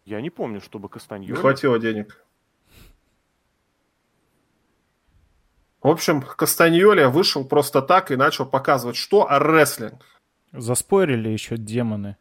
Я 0.05 0.21
не 0.21 0.29
помню, 0.29 0.61
чтобы 0.61 0.87
Кастаньоли... 0.87 1.31
Не 1.31 1.37
хватило 1.37 1.79
денег. 1.79 2.23
В 5.81 5.87
общем, 5.87 6.21
Кастаньоли 6.21 7.05
вышел 7.05 7.45
просто 7.45 7.81
так 7.81 8.11
и 8.11 8.15
начал 8.15 8.45
показывать, 8.45 8.97
что 8.97 9.29
а 9.29 9.39
рестлинг. 9.39 10.05
Заспорили 10.51 11.29
еще 11.29 11.57
демоны. 11.57 12.17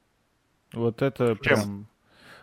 Вот 0.73 1.03
это 1.03 1.35
прям... 1.35 1.89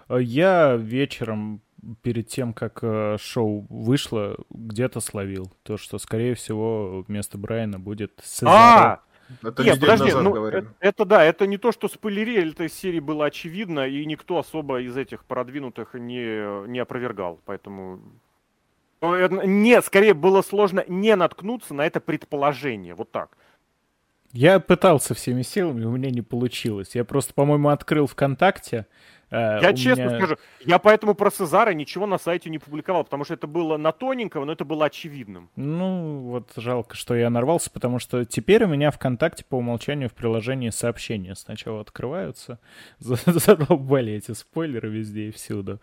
Я 0.10 0.76
вечером 0.76 1.62
перед 2.02 2.28
тем, 2.28 2.54
как 2.54 2.80
э, 2.82 3.18
шоу 3.20 3.66
вышло, 3.70 4.38
где-то 4.50 5.00
словил 5.00 5.52
то, 5.64 5.78
что, 5.78 5.98
скорее 5.98 6.36
всего, 6.36 7.04
вместо 7.08 7.38
Брайана 7.38 7.80
будет 7.80 8.20
Сезаро. 8.24 8.52
А! 8.54 9.02
Это 9.42 9.64
Нет, 9.64 9.80
подожди, 9.80 10.12
ну, 10.12 10.46
это, 10.46 10.74
это 10.80 11.06
да, 11.06 11.24
это 11.24 11.48
не 11.48 11.58
то, 11.58 11.72
что 11.72 11.88
спойлерили 11.88 12.52
этой 12.52 12.70
серии 12.70 13.00
было 13.00 13.26
очевидно, 13.26 13.88
и 13.88 14.06
никто 14.06 14.38
особо 14.38 14.82
из 14.82 14.96
этих 14.96 15.26
продвинутых 15.26 15.96
не, 15.96 16.68
не 16.68 16.78
опровергал, 16.78 17.40
поэтому 17.46 18.02
нет, 19.46 19.86
скорее 19.86 20.14
было 20.14 20.42
сложно 20.42 20.84
не 20.88 21.16
наткнуться 21.16 21.74
на 21.74 21.86
это 21.86 22.00
предположение. 22.00 22.94
Вот 22.94 23.12
так. 23.12 23.38
Я 24.32 24.60
пытался 24.60 25.14
всеми 25.14 25.44
силами, 25.44 25.86
у 25.86 25.92
меня 25.92 26.10
не 26.10 26.22
получилось. 26.22 26.94
Я 26.94 27.06
просто, 27.06 27.34
по-моему, 27.34 27.70
открыл 27.70 28.06
ВКонтакте, 28.06 28.86
Э, 29.32 29.60
я 29.62 29.74
честно 29.74 30.04
меня... 30.04 30.18
скажу, 30.18 30.38
я 30.62 30.80
поэтому 30.80 31.16
про 31.16 31.32
Сезара 31.32 31.72
ничего 31.72 32.06
на 32.06 32.18
сайте 32.18 32.50
не 32.50 32.60
публиковал, 32.60 33.04
потому 33.04 33.24
что 33.26 33.34
это 33.34 33.48
было 33.48 33.78
на 33.78 33.92
тоненького, 33.92 34.46
но 34.46 34.54
это 34.54 34.66
было 34.66 34.86
очевидным. 34.86 35.50
Ну, 35.56 36.20
вот 36.22 36.52
жалко, 36.56 36.96
что 36.96 37.16
я 37.16 37.30
нарвался, 37.30 37.72
потому 37.72 38.00
что 38.00 38.26
теперь 38.26 38.64
у 38.64 38.68
меня 38.68 38.92
ВКонтакте 38.92 39.44
по 39.44 39.56
умолчанию 39.56 40.10
в 40.10 40.14
приложении 40.14 40.70
сообщения 40.70 41.36
сначала 41.36 41.82
открываются. 41.82 42.60
Задолбали 43.00 44.14
эти 44.14 44.32
спойлеры 44.34 44.90
везде 44.90 45.30
и 45.30 45.32
всюду. 45.32 45.80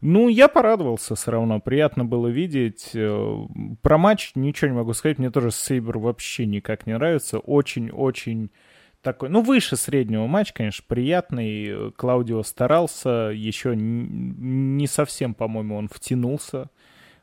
Ну, 0.00 0.28
я 0.28 0.48
порадовался 0.48 1.14
все 1.14 1.30
равно. 1.30 1.60
Приятно 1.60 2.04
было 2.04 2.26
видеть. 2.26 2.90
Э, 2.94 3.36
про 3.82 3.98
матч 3.98 4.32
ничего 4.34 4.68
не 4.68 4.76
могу 4.76 4.92
сказать. 4.94 5.18
Мне 5.18 5.30
тоже 5.30 5.50
Сейбер 5.52 5.98
вообще 5.98 6.44
никак 6.44 6.86
не 6.86 6.94
нравится. 6.94 7.38
Очень-очень 7.38 8.50
такой, 9.02 9.28
ну, 9.28 9.42
выше 9.42 9.76
среднего 9.76 10.26
матч, 10.26 10.52
конечно, 10.52 10.84
приятный. 10.86 11.92
Клаудио 11.92 12.42
старался, 12.42 13.30
еще 13.34 13.74
не 13.76 14.86
совсем, 14.86 15.34
по-моему, 15.34 15.76
он 15.76 15.88
втянулся 15.88 16.70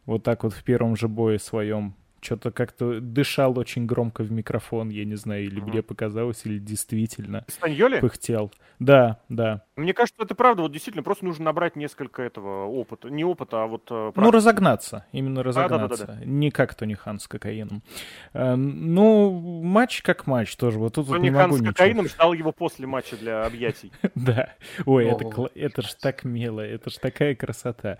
вот 0.05 0.23
так 0.23 0.43
вот 0.43 0.53
в 0.53 0.63
первом 0.63 0.95
же 0.95 1.07
бое 1.07 1.37
своем 1.37 1.95
что-то 2.21 2.51
как-то 2.51 2.99
дышал 2.99 3.57
очень 3.57 3.85
громко 3.85 4.23
в 4.23 4.31
микрофон, 4.31 4.89
я 4.89 5.05
не 5.05 5.15
знаю, 5.15 5.45
или 5.45 5.59
мне 5.59 5.81
показалось, 5.81 6.45
или 6.45 6.59
действительно 6.59 7.45
Испаньоли? 7.47 7.99
пыхтел. 7.99 8.51
Да, 8.79 9.19
да. 9.29 9.63
Мне 9.75 9.93
кажется, 9.93 10.23
это 10.23 10.35
правда, 10.35 10.63
вот 10.63 10.71
действительно, 10.71 11.03
просто 11.03 11.25
нужно 11.25 11.45
набрать 11.45 11.75
несколько 11.75 12.21
этого 12.21 12.65
опыта, 12.65 13.09
не 13.09 13.23
опыта, 13.23 13.63
а 13.63 13.67
вот... 13.67 13.87
Э, 13.89 14.11
ну, 14.15 14.31
разогнаться, 14.31 15.05
именно 15.11 15.43
разогнаться, 15.43 16.03
а, 16.03 16.07
да, 16.07 16.13
да, 16.13 16.13
да, 16.13 16.19
да. 16.19 16.25
не 16.25 16.51
как 16.51 16.75
Тони 16.75 16.93
Хан 16.93 17.19
с 17.19 17.27
кокаином. 17.27 17.83
А, 18.33 18.55
ну, 18.55 19.31
матч 19.63 20.01
как 20.01 20.27
матч 20.27 20.55
тоже, 20.55 20.79
вот 20.79 20.95
тут 20.95 21.07
Тони 21.07 21.17
вот 21.17 21.23
не 21.23 21.31
Хан 21.31 21.49
могу 21.49 21.63
с 21.63 21.67
кокаином 21.67 22.05
ничего. 22.05 22.15
ждал 22.15 22.33
его 22.33 22.51
после 22.51 22.87
матча 22.87 23.17
для 23.17 23.45
объятий. 23.45 23.91
Да, 24.15 24.53
ой, 24.85 25.05
это 25.55 25.81
ж 25.81 25.93
так 25.93 26.23
мило, 26.23 26.59
это 26.59 26.89
ж 26.89 26.95
такая 26.95 27.35
красота. 27.35 27.99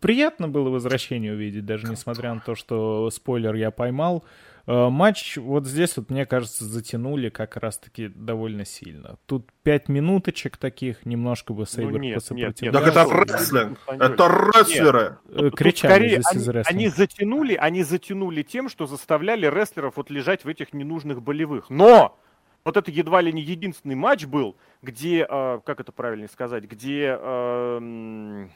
Приятно 0.00 0.46
было 0.48 0.68
возвращение 0.68 1.32
увидеть, 1.32 1.64
даже 1.64 1.86
несмотря 1.86 2.34
на 2.34 2.40
то, 2.40 2.54
что 2.54 3.08
спойлер 3.10 3.53
я 3.54 3.70
поймал. 3.70 4.24
Э, 4.66 4.88
матч 4.88 5.36
вот 5.36 5.66
здесь 5.66 5.96
вот, 5.96 6.10
мне 6.10 6.24
кажется, 6.24 6.64
затянули 6.64 7.28
как 7.28 7.56
раз-таки 7.56 8.08
довольно 8.08 8.64
сильно. 8.64 9.18
Тут 9.26 9.50
пять 9.62 9.88
минуточек 9.88 10.56
таких, 10.56 11.04
немножко 11.04 11.52
бы 11.52 11.66
Сейбер 11.66 11.92
ну, 11.92 11.98
нет, 11.98 12.30
нет, 12.30 12.62
нет, 12.62 12.72
Так 12.72 12.86
это 12.86 13.04
рестлинг! 13.04 13.78
Это 13.86 14.50
рестлеры! 14.54 15.18
Э, 15.28 15.50
кричали 15.50 16.08
здесь 16.08 16.34
из 16.34 16.48
рестлинга. 16.48 16.68
Они 16.68 16.88
затянули, 16.88 17.54
они 17.54 17.82
затянули 17.82 18.42
тем, 18.42 18.68
что 18.70 18.86
заставляли 18.86 19.46
рестлеров 19.46 19.96
вот 19.96 20.10
лежать 20.10 20.44
в 20.44 20.48
этих 20.48 20.72
ненужных 20.72 21.22
болевых. 21.22 21.68
Но! 21.68 22.18
Вот 22.64 22.78
это 22.78 22.90
едва 22.90 23.20
ли 23.20 23.30
не 23.30 23.42
единственный 23.42 23.94
матч 23.94 24.24
был, 24.24 24.56
где, 24.80 25.26
э, 25.28 25.60
как 25.64 25.80
это 25.80 25.92
правильно 25.92 26.28
сказать, 26.28 26.64
где... 26.64 27.18
Э, 27.20 28.48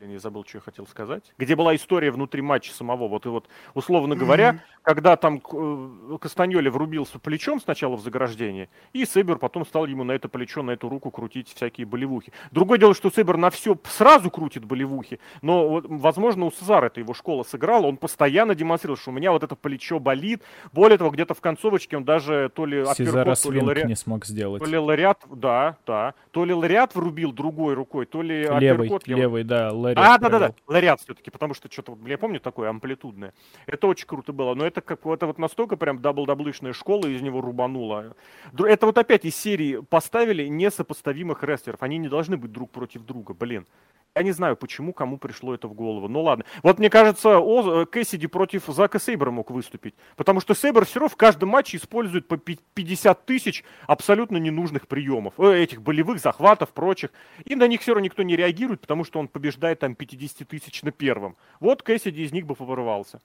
я 0.00 0.18
забыл, 0.18 0.44
что 0.44 0.58
я 0.58 0.62
хотел 0.62 0.86
сказать. 0.86 1.32
Где 1.38 1.56
была 1.56 1.74
история 1.74 2.10
внутри 2.10 2.42
матча 2.42 2.72
самого. 2.72 3.08
Вот 3.08 3.24
и 3.26 3.28
вот, 3.28 3.48
условно 3.74 4.14
говоря, 4.14 4.50
mm-hmm. 4.50 4.80
когда 4.82 5.16
там 5.16 5.40
э, 5.52 6.18
Кастаньоли 6.20 6.68
врубился 6.68 7.18
плечом 7.18 7.60
сначала 7.60 7.96
в 7.96 8.00
заграждение, 8.00 8.68
и 8.92 9.04
Сейбер 9.04 9.38
потом 9.38 9.64
стал 9.64 9.86
ему 9.86 10.04
на 10.04 10.12
это 10.12 10.28
плечо, 10.28 10.62
на 10.62 10.72
эту 10.72 10.88
руку 10.88 11.10
крутить 11.10 11.52
всякие 11.54 11.86
болевухи. 11.86 12.32
Другое 12.50 12.78
дело, 12.78 12.94
что 12.94 13.10
Сейбер 13.10 13.36
на 13.36 13.50
все 13.50 13.78
сразу 13.84 14.30
крутит 14.30 14.64
болевухи, 14.64 15.18
но, 15.40 15.82
возможно, 15.84 16.44
у 16.44 16.50
Сезара 16.50 16.86
это 16.86 17.00
его 17.00 17.14
школа 17.14 17.42
сыграла, 17.42 17.86
он 17.86 17.96
постоянно 17.96 18.54
демонстрировал, 18.54 18.98
что 18.98 19.10
у 19.10 19.14
меня 19.14 19.32
вот 19.32 19.42
это 19.42 19.56
плечо 19.56 19.98
болит. 19.98 20.42
Более 20.72 20.98
того, 20.98 21.10
где-то 21.10 21.34
в 21.34 21.40
концовочке 21.40 21.96
он 21.96 22.04
даже 22.04 22.50
то 22.54 22.66
ли 22.66 22.84
Сезара 22.94 23.34
то 23.34 23.50
ли 23.50 23.60
lariat, 23.60 23.88
не 23.88 23.96
смог 23.96 24.26
сделать. 24.26 24.62
То 24.62 24.68
ли 24.68 24.76
lariat, 24.76 25.22
да, 25.30 25.78
да, 25.86 26.14
то 26.32 26.44
ли 26.44 26.52
lariat 26.52 26.94
врубил 26.94 27.32
другой 27.32 27.74
рукой, 27.74 28.04
то 28.06 28.20
ли 28.20 28.42
левый, 28.42 28.86
апперкот, 28.86 29.06
левый, 29.06 29.44
да, 29.44 29.72
lariat. 29.86 30.06
А, 30.06 30.18
да-да-да, 30.18 30.54
lariat 30.66 31.00
все-таки, 31.00 31.30
потому 31.30 31.54
что 31.54 31.70
что-то, 31.70 31.96
я 32.06 32.18
помню, 32.18 32.40
такое 32.40 32.68
амплитудное. 32.70 33.32
Это 33.66 33.86
очень 33.86 34.06
круто 34.06 34.32
было, 34.32 34.54
но 34.54 34.66
это 34.66 34.80
как 34.80 35.06
это 35.06 35.26
вот 35.26 35.38
настолько 35.38 35.76
прям 35.76 35.98
WWE 35.98 36.23
шная 36.23 36.72
школа 36.72 37.06
из 37.06 37.22
него 37.22 37.40
рубанула. 37.40 38.14
Это 38.58 38.86
вот 38.86 38.98
опять 38.98 39.24
из 39.24 39.36
серии 39.36 39.80
поставили 39.88 40.46
несопоставимых 40.46 41.42
рестлеров. 41.42 41.82
Они 41.82 41.98
не 41.98 42.08
должны 42.08 42.36
быть 42.36 42.52
друг 42.52 42.70
против 42.70 43.02
друга, 43.04 43.34
блин. 43.34 43.66
Я 44.16 44.22
не 44.22 44.32
знаю, 44.32 44.56
почему 44.56 44.94
кому 44.94 45.18
пришло 45.18 45.54
это 45.54 45.68
в 45.68 45.74
голову. 45.74 46.08
Ну 46.08 46.22
ладно. 46.22 46.46
Вот 46.62 46.78
мне 46.78 46.88
кажется, 46.88 47.38
О, 47.38 47.82
э, 47.82 47.84
Кэссиди 47.84 48.26
против 48.26 48.64
Зака 48.66 48.98
Сейбера 48.98 49.30
мог 49.30 49.50
выступить. 49.50 49.94
Потому 50.16 50.40
что 50.40 50.54
Сейбер 50.54 50.86
все 50.86 51.00
равно 51.00 51.10
в 51.10 51.16
каждом 51.16 51.50
матче 51.50 51.76
использует 51.76 52.26
по 52.26 52.38
50 52.38 53.26
тысяч 53.26 53.62
абсолютно 53.86 54.38
ненужных 54.38 54.88
приемов. 54.88 55.34
Э, 55.38 55.62
этих 55.62 55.82
болевых 55.82 56.18
захватов, 56.18 56.70
прочих. 56.70 57.10
И 57.44 57.54
на 57.54 57.66
них 57.66 57.82
все 57.82 57.92
равно 57.92 58.06
никто 58.06 58.22
не 58.22 58.36
реагирует, 58.36 58.80
потому 58.80 59.04
что 59.04 59.18
он 59.20 59.28
побеждает 59.28 59.80
там 59.80 59.94
50 59.94 60.48
тысяч 60.48 60.82
на 60.82 60.92
первом. 60.92 61.36
Вот 61.60 61.82
Кэссиди 61.82 62.22
из 62.22 62.32
них 62.32 62.46
бы 62.46 62.54
порвался. 62.54 63.20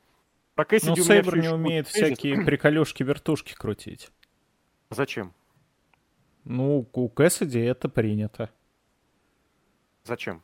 А 0.57 0.65
Кэссиди 0.65 0.89
Но 0.89 1.05
Сейбер 1.05 1.37
не 1.37 1.47
умеет 1.47 1.87
всякие 1.87 2.43
приколюшки-вертушки 2.43 3.53
крутить. 3.53 4.11
Зачем? 4.89 5.33
Ну, 6.43 6.85
у 6.91 7.07
Кэссиди 7.07 7.59
это 7.59 7.87
принято. 7.87 8.49
Зачем? 10.03 10.43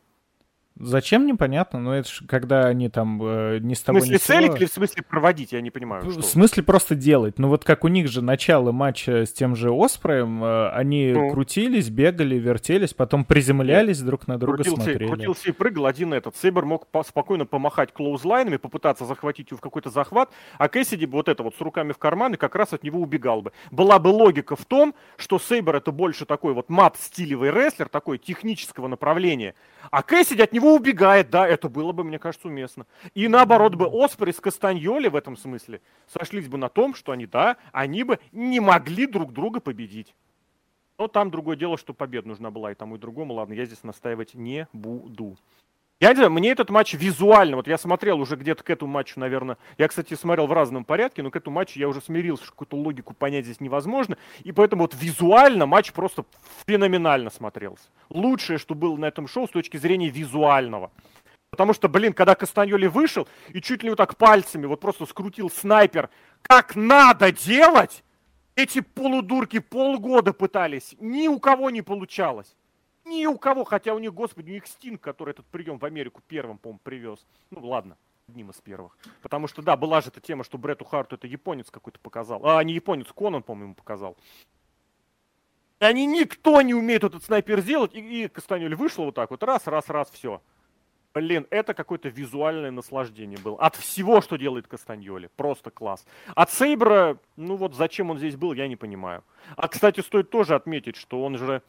Зачем, 0.80 1.26
непонятно, 1.26 1.80
но 1.80 1.96
это 1.96 2.10
же 2.10 2.26
когда 2.28 2.66
они 2.66 2.90
там 2.90 3.20
э, 3.24 3.60
не 3.60 3.74
с 3.74 3.82
тобой... 3.82 4.02
В 4.02 4.06
смысле 4.06 4.20
целить 4.20 4.56
или 4.58 4.66
в 4.66 4.72
смысле 4.72 5.04
проводить, 5.04 5.52
я 5.52 5.62
не 5.62 5.72
понимаю. 5.72 6.10
Что. 6.10 6.22
В 6.22 6.26
смысле 6.26 6.64
просто 6.64 6.96
делать. 6.96 7.40
Ну 7.40 7.48
вот 7.48 7.64
как 7.64 7.84
у 7.84 7.88
них 7.88 8.08
же 8.08 8.22
начало 8.22 8.72
матча 8.72 9.26
с 9.26 9.34
тем 9.34 9.56
же 9.56 9.72
Оспреем, 9.72 10.44
э, 10.44 10.70
они 10.70 11.14
ну. 11.14 11.32
крутились, 11.32 11.90
бегали, 11.90 12.36
вертелись, 12.36 12.94
потом 12.94 13.26
приземлялись 13.26 13.98
Нет. 13.98 14.06
друг 14.06 14.28
на 14.28 14.38
друга, 14.38 14.58
крутился, 14.58 14.82
смотрели. 14.84 15.08
Крутился 15.08 15.50
и 15.50 15.52
прыгал 15.52 15.86
один 15.88 16.14
этот. 16.14 16.36
Сейбер 16.36 16.66
мог 16.66 16.88
по 16.88 17.04
спокойно 17.04 17.46
помахать 17.46 17.92
клоузлайнами, 17.92 18.58
попытаться 18.58 19.06
захватить 19.06 19.50
его 19.50 19.58
в 19.58 19.62
какой-то 19.62 19.90
захват, 19.90 20.32
а 20.58 20.68
Кэссиди 20.68 21.06
бы 21.06 21.14
вот 21.14 21.28
это 21.28 21.42
вот 21.42 21.56
с 21.56 21.62
руками 21.62 21.92
в 21.92 21.98
карманы 21.98 22.38
как 22.38 22.56
раз 22.56 22.74
от 22.74 22.84
него 22.84 23.02
убегал 23.02 23.42
бы. 23.42 23.52
Была 23.72 23.98
бы 23.98 24.10
логика 24.10 24.56
в 24.56 24.66
том, 24.66 24.94
что 25.18 25.40
Сейбер 25.40 25.76
это 25.76 25.92
больше 25.92 26.26
такой 26.26 26.54
вот 26.54 26.70
мат-стилевый 26.70 27.52
рестлер, 27.52 27.90
такой 27.90 28.20
технического 28.20 28.88
направления, 28.88 29.56
а 29.90 30.04
Кэссиди 30.04 30.42
от 30.42 30.54
него 30.54 30.67
убегает, 30.76 31.30
да, 31.30 31.48
это 31.48 31.70
было 31.70 31.92
бы, 31.92 32.04
мне 32.04 32.20
кажется, 32.20 32.48
уместно. 32.48 32.86
И 33.14 33.28
наоборот 33.28 33.76
бы 33.76 33.86
Оспри 33.86 34.32
с 34.32 34.40
Кастаньоли 34.40 35.08
в 35.08 35.16
этом 35.16 35.38
смысле 35.38 35.82
сошлись 36.08 36.48
бы 36.48 36.58
на 36.58 36.70
том, 36.70 36.96
что 36.96 37.12
они, 37.12 37.26
да, 37.26 37.58
они 37.72 38.04
бы 38.04 38.20
не 38.32 38.60
могли 38.60 39.06
друг 39.06 39.34
друга 39.34 39.60
победить. 39.60 40.14
Но 40.98 41.08
там 41.08 41.30
другое 41.30 41.56
дело, 41.56 41.78
что 41.78 41.94
победа 41.94 42.28
нужна 42.28 42.50
была 42.50 42.72
и 42.72 42.76
тому, 42.76 42.96
и 42.96 43.00
другому. 43.00 43.36
Ладно, 43.36 43.54
я 43.54 43.66
здесь 43.66 43.84
настаивать 43.84 44.34
не 44.34 44.68
буду. 44.74 45.38
Я 46.00 46.10
не 46.10 46.16
знаю, 46.16 46.30
мне 46.30 46.52
этот 46.52 46.70
матч 46.70 46.94
визуально, 46.94 47.56
вот 47.56 47.68
я 47.68 47.76
смотрел 47.80 48.20
уже 48.20 48.36
где-то 48.36 48.64
к 48.64 48.70
этому 48.70 48.92
матчу, 48.92 49.20
наверное, 49.20 49.58
я, 49.80 49.88
кстати, 49.88 50.14
смотрел 50.14 50.46
в 50.46 50.54
разном 50.54 50.86
порядке, 50.86 51.24
но 51.24 51.32
к 51.32 51.36
этому 51.36 51.56
матчу 51.56 51.80
я 51.80 51.90
уже 51.90 52.02
смирился, 52.02 52.44
что 52.44 52.52
какую-то 52.52 52.78
логику 52.78 53.16
понять 53.16 53.46
здесь 53.46 53.60
невозможно, 53.62 54.16
и 54.44 54.52
поэтому 54.52 54.84
вот 54.84 54.94
визуально 54.94 55.66
матч 55.66 55.92
просто 55.94 56.24
феноменально 56.68 57.32
смотрелся. 57.32 57.86
Лучшее, 58.10 58.60
что 58.60 58.76
было 58.76 58.96
на 58.96 59.06
этом 59.06 59.28
шоу 59.28 59.48
с 59.48 59.50
точки 59.50 59.78
зрения 59.78 60.10
визуального. 60.10 60.92
Потому 61.50 61.74
что, 61.74 61.90
блин, 61.90 62.14
когда 62.14 62.36
Кастаньоли 62.36 62.86
вышел 62.86 63.28
и 63.50 63.60
чуть 63.60 63.82
ли 63.82 63.90
вот 63.90 63.96
так 63.96 64.18
пальцами 64.18 64.68
вот 64.68 64.80
просто 64.80 65.08
скрутил 65.08 65.50
снайпер, 65.50 66.12
как 66.44 66.76
надо 66.76 67.32
делать, 67.32 68.04
эти 68.56 68.82
полудурки 68.82 69.58
полгода 69.58 70.32
пытались, 70.32 70.96
ни 71.00 71.28
у 71.28 71.40
кого 71.40 71.72
не 71.72 71.82
получалось. 71.82 72.56
Ни 73.08 73.26
у 73.26 73.38
кого, 73.38 73.64
хотя 73.64 73.94
у 73.94 74.00
них, 74.00 74.14
господи, 74.14 74.52
у 74.52 74.54
них 74.54 74.68
Стинг, 74.68 75.02
который 75.02 75.32
этот 75.32 75.46
прием 75.46 75.80
в 75.80 75.86
Америку 75.86 76.22
первым, 76.28 76.58
по-моему, 76.58 76.80
привез. 76.84 77.26
Ну, 77.52 77.66
ладно, 77.66 77.98
одним 78.28 78.50
из 78.50 78.60
первых. 78.60 78.98
Потому 79.22 79.48
что, 79.48 79.62
да, 79.62 79.78
была 79.78 80.02
же 80.02 80.10
эта 80.10 80.20
тема, 80.20 80.44
что 80.44 80.58
Бретту 80.58 80.84
Харту 80.84 81.16
это 81.16 81.28
японец 81.28 81.72
какой-то 81.72 82.00
показал. 82.00 82.46
А, 82.46 82.62
не 82.64 82.74
японец, 82.74 83.08
Конан, 83.16 83.44
по-моему, 83.44 83.76
показал. 83.76 84.18
И 85.80 85.86
они 85.86 86.06
никто 86.06 86.62
не 86.62 86.74
умеет 86.74 87.04
этот 87.04 87.24
снайпер 87.24 87.62
сделать, 87.62 87.94
и, 87.94 88.26
и 88.26 88.28
Кастанюль 88.28 88.76
вышел 88.76 89.06
вот 89.06 89.16
так 89.16 89.32
вот, 89.32 89.44
раз, 89.44 89.68
раз, 89.68 89.90
раз, 89.90 90.10
все. 90.10 90.42
Блин, 91.14 91.48
это 91.50 91.74
какое-то 91.74 92.10
визуальное 92.10 92.72
наслаждение 92.72 93.40
было. 93.40 93.58
От 93.60 93.76
всего, 93.76 94.22
что 94.22 94.38
делает 94.38 94.68
Кастаньоли. 94.68 95.30
Просто 95.36 95.72
класс. 95.72 96.06
От 96.36 96.52
Сейбра, 96.52 97.18
ну 97.36 97.56
вот 97.56 97.74
зачем 97.74 98.12
он 98.12 98.18
здесь 98.18 98.36
был, 98.36 98.54
я 98.54 98.68
не 98.68 98.76
понимаю. 98.76 99.24
А, 99.56 99.68
кстати, 99.68 100.02
стоит 100.02 100.30
тоже 100.30 100.54
отметить, 100.54 100.96
что 100.96 101.24
он 101.24 101.38
же 101.38 101.64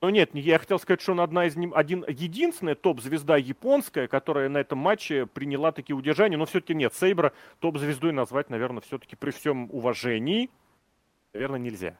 ну 0.00 0.10
нет, 0.10 0.30
я 0.34 0.58
хотел 0.58 0.78
сказать, 0.78 1.00
что 1.00 1.12
он 1.12 1.20
одна 1.20 1.46
из 1.46 1.56
ним, 1.56 1.72
один, 1.74 2.04
единственная 2.06 2.76
топ-звезда 2.76 3.36
японская, 3.36 4.06
которая 4.06 4.48
на 4.48 4.58
этом 4.58 4.78
матче 4.78 5.26
приняла 5.26 5.72
такие 5.72 5.96
удержания, 5.96 6.36
но 6.36 6.46
все-таки 6.46 6.74
нет, 6.74 6.94
Сейбра 6.94 7.32
топ-звездой 7.58 8.12
назвать, 8.12 8.48
наверное, 8.48 8.80
все-таки 8.80 9.16
при 9.16 9.30
всем 9.30 9.68
уважении, 9.72 10.50
наверное, 11.32 11.58
нельзя. 11.58 11.98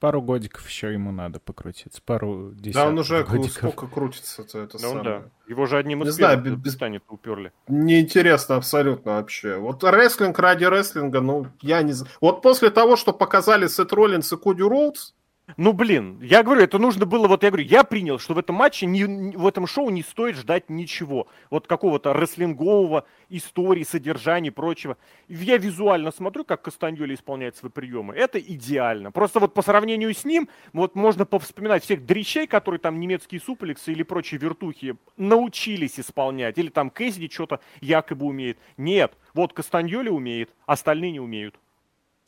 Пару 0.00 0.22
годиков 0.22 0.66
еще 0.66 0.94
ему 0.94 1.12
надо 1.12 1.40
покрутиться, 1.40 2.00
пару 2.02 2.52
десятков 2.54 2.82
Да, 2.82 2.88
он 2.88 2.98
уже 2.98 3.22
годиков. 3.22 3.52
сколько 3.52 3.86
крутится-то, 3.86 4.58
это 4.58 4.78
ну, 4.80 4.88
самое. 4.88 5.04
Да. 5.04 5.22
Его 5.46 5.66
же 5.66 5.76
одним 5.76 6.02
из 6.02 6.06
не 6.06 6.12
знаю, 6.12 6.40
без... 6.40 6.72
станет 6.72 7.02
уперли. 7.10 7.52
Неинтересно 7.68 8.56
абсолютно 8.56 9.16
вообще. 9.16 9.58
Вот 9.58 9.84
рестлинг 9.84 10.38
ради 10.38 10.64
рестлинга, 10.64 11.20
ну, 11.20 11.48
я 11.60 11.82
не 11.82 11.92
знаю. 11.92 12.10
Вот 12.22 12.40
после 12.40 12.70
того, 12.70 12.96
что 12.96 13.12
показали 13.12 13.66
Сет 13.66 13.92
Роллинс 13.92 14.32
и 14.32 14.38
Коди 14.38 14.62
Роудс, 14.62 15.12
ну, 15.56 15.72
блин, 15.72 16.20
я 16.22 16.42
говорю, 16.42 16.62
это 16.62 16.78
нужно 16.78 17.06
было, 17.06 17.28
вот 17.28 17.42
я 17.42 17.50
говорю, 17.50 17.66
я 17.66 17.84
принял, 17.84 18.18
что 18.18 18.34
в 18.34 18.38
этом 18.38 18.56
матче, 18.56 18.86
не, 18.86 19.04
в 19.04 19.46
этом 19.46 19.66
шоу 19.66 19.90
не 19.90 20.02
стоит 20.02 20.36
ждать 20.36 20.70
ничего. 20.70 21.26
Вот 21.50 21.66
какого-то 21.66 22.12
рестлингового 22.12 23.06
истории, 23.28 23.84
содержания 23.84 24.48
и 24.48 24.52
прочего. 24.52 24.96
Я 25.28 25.56
визуально 25.56 26.10
смотрю, 26.10 26.44
как 26.44 26.62
Кастаньоли 26.62 27.14
исполняет 27.14 27.56
свои 27.56 27.70
приемы. 27.70 28.14
Это 28.14 28.38
идеально. 28.38 29.12
Просто 29.12 29.40
вот 29.40 29.54
по 29.54 29.62
сравнению 29.62 30.14
с 30.14 30.24
ним, 30.24 30.48
вот 30.72 30.94
можно 30.94 31.24
повспоминать 31.24 31.84
всех 31.84 32.04
дрищей, 32.04 32.46
которые 32.46 32.80
там 32.80 33.00
немецкие 33.00 33.40
суплексы 33.40 33.92
или 33.92 34.02
прочие 34.02 34.40
вертухи 34.40 34.96
научились 35.16 35.98
исполнять. 36.00 36.58
Или 36.58 36.68
там 36.68 36.90
Кэссиди 36.90 37.28
что-то 37.28 37.60
якобы 37.80 38.26
умеет. 38.26 38.58
Нет, 38.76 39.12
вот 39.34 39.52
Кастаньоли 39.52 40.08
умеет, 40.08 40.50
остальные 40.66 41.12
не 41.12 41.20
умеют. 41.20 41.54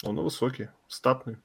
Он 0.04 0.20
высокий, 0.20 0.68
статный. 0.88 1.36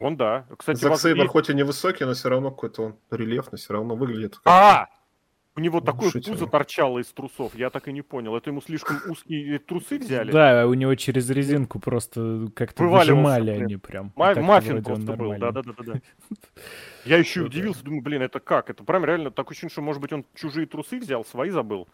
Он 0.00 0.16
да. 0.16 0.46
Кстати, 0.56 0.80
Зак 0.80 0.98
Сейбер 0.98 1.28
хоть 1.28 1.50
и 1.50 1.54
не 1.54 1.62
высокий, 1.62 2.04
но 2.04 2.14
все 2.14 2.30
равно 2.30 2.50
какой-то 2.50 2.82
он 2.82 2.96
рельефный, 3.10 3.58
все 3.58 3.74
равно 3.74 3.94
выглядит. 3.94 4.38
Как 4.38 4.46
а! 4.46 4.88
У 5.56 5.60
него 5.60 5.80
такое 5.80 6.10
пузо 6.10 6.46
торчало 6.46 7.00
из 7.00 7.08
трусов, 7.08 7.54
я 7.54 7.68
так 7.70 7.86
и 7.88 7.92
не 7.92 8.00
понял. 8.00 8.34
Это 8.34 8.48
ему 8.48 8.62
слишком 8.62 8.98
узкие 9.06 9.58
трусы 9.58 9.98
взяли? 9.98 10.30
Да, 10.30 10.66
у 10.66 10.72
него 10.74 10.94
через 10.94 11.28
резинку 11.28 11.80
просто 11.80 12.48
как-то 12.54 12.84
выжимали 12.84 13.50
они 13.50 13.76
прям. 13.76 14.12
Ма- 14.16 14.34
маффин 14.36 14.82
просто 14.82 15.12
был, 15.14 15.36
да-да-да. 15.36 16.00
Я 17.04 17.18
еще 17.18 17.42
удивился, 17.42 17.84
думаю, 17.84 18.02
блин, 18.02 18.22
это 18.22 18.40
как? 18.40 18.70
Это 18.70 18.84
прям 18.84 19.04
реально 19.04 19.30
такое 19.30 19.52
ощущение, 19.52 19.72
что, 19.72 19.82
может 19.82 20.00
быть, 20.00 20.12
он 20.12 20.24
чужие 20.34 20.66
трусы 20.66 20.98
взял, 20.98 21.24
свои 21.26 21.50
забыл. 21.50 21.88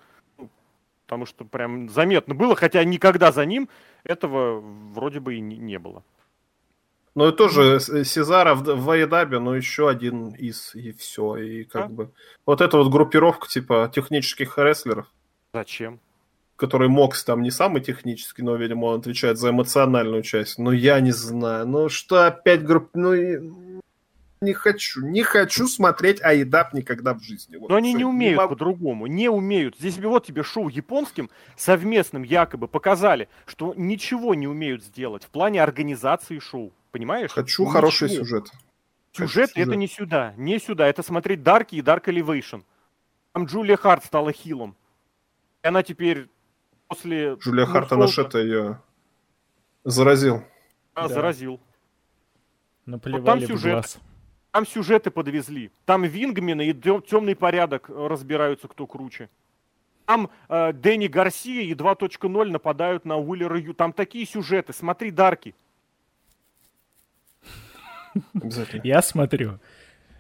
Потому 1.07 1.27
что 1.27 1.45
прям 1.45 1.89
заметно 1.89 2.35
было, 2.35 2.55
хотя 2.55 2.85
никогда 2.85 3.33
за 3.33 3.47
ним 3.47 3.69
этого 4.05 4.61
вроде 4.61 5.19
бы 5.19 5.37
и 5.37 5.41
не 5.41 5.79
было. 5.79 6.05
Ну 7.17 7.29
и 7.29 7.33
тоже 7.33 7.81
Сезара 7.81 8.55
в, 8.55 8.63
в 8.63 8.85
Ваедабе, 8.85 9.39
но 9.39 9.57
еще 9.57 9.89
один 9.89 10.29
из, 10.29 10.75
и 10.75 10.93
все. 10.93 11.37
И 11.37 11.65
как 11.65 11.87
а? 11.87 11.89
бы. 11.89 12.11
Вот 12.45 12.61
эта 12.61 12.77
вот 12.77 12.91
группировка, 12.91 13.49
типа, 13.49 13.91
технических 13.93 14.59
рестлеров. 14.59 15.07
Зачем? 15.53 15.99
который 16.57 16.89
Мокс 16.89 17.23
там 17.23 17.43
не 17.43 17.51
самый 17.51 17.83
технический, 17.83 18.43
но, 18.43 18.57
видимо, 18.57 18.87
он 18.87 19.01
отвечает 19.01 19.39
за 19.39 19.51
эмоциональную 19.51 20.23
часть. 20.23 20.59
Но 20.59 20.73
я 20.73 21.01
не 21.01 21.13
знаю. 21.13 21.67
Ну 21.67 21.89
что 21.89 22.27
опять 22.27 22.65
групп... 22.65 22.91
Ну, 22.95 23.13
не 24.41 24.53
хочу. 24.53 25.01
Не 25.01 25.23
хочу 25.23 25.67
смотреть 25.67 26.23
Айдап 26.23 26.75
никогда 26.75 27.15
в 27.15 27.23
жизни. 27.23 27.57
Вот 27.57 27.71
Но 27.71 27.77
они 27.77 27.95
не 27.95 28.05
умеют 28.05 28.41
не 28.41 28.49
по-другому. 28.49 29.07
Не 29.07 29.29
умеют. 29.29 29.77
Здесь 29.79 29.99
вот 29.99 30.27
тебе 30.27 30.43
шоу 30.43 30.69
японским 30.69 31.31
совместным 31.57 32.23
якобы 32.23 32.69
показали, 32.69 33.29
что 33.47 33.73
ничего 33.77 34.35
не 34.35 34.47
умеют 34.47 34.85
сделать 34.85 35.25
в 35.25 35.31
плане 35.31 35.63
организации 35.63 36.39
шоу. 36.39 36.73
Понимаешь? 36.91 37.31
Хочу 37.31 37.63
ничего. 37.63 37.73
хороший 37.73 38.09
сюжет. 38.09 38.49
Сюжет 39.13 39.49
Хочу 39.49 39.61
это 39.63 39.71
сюжет. 39.71 39.79
не 39.79 39.89
сюда. 39.89 40.35
Не 40.37 40.59
сюда. 40.59 40.87
Это 40.87 41.03
смотреть 41.03 41.43
Дарки 41.43 41.77
и 41.77 41.83
Дарк 41.83 42.09
Elevation. 42.09 42.63
Там 43.33 43.47
Джулия 43.47 43.77
Харт 43.77 44.05
стала 44.05 44.33
хилом. 44.33 44.77
И 45.63 45.69
она 45.69 45.83
теперь 45.83 46.29
после... 46.89 47.35
Джулия 47.35 47.65
Харт, 47.65 47.93
она 47.93 48.07
это 48.07 48.39
ее 48.39 48.81
заразил. 49.85 50.45
А, 50.95 51.09
да. 51.09 51.15
заразил. 51.15 51.61
Наплевали 52.85 53.21
вот 53.21 53.27
там 53.27 53.41
сюжет. 53.41 53.73
Глаз. 53.73 53.99
Там 54.57 54.67
сюжеты 54.67 55.11
подвезли. 55.11 55.71
Там 55.85 56.05
Вингмены 56.05 56.69
и 56.69 56.73
темный 56.73 57.37
порядок 57.37 57.91
разбираются, 57.91 58.69
кто 58.69 58.87
круче. 58.87 59.29
Там 60.07 60.31
э, 60.49 60.73
Дэнни 60.73 61.09
Гарсия 61.09 61.61
и 61.61 61.75
2.0 61.75 62.45
нападают 62.51 63.05
на 63.05 63.19
Уиллера 63.19 63.59
Ю. 63.59 63.75
Там 63.75 63.93
такие 63.93 64.25
сюжеты. 64.25 64.73
Смотри, 64.73 65.11
Дарки. 65.11 65.55
Я 68.83 69.03
смотрю. 69.03 69.59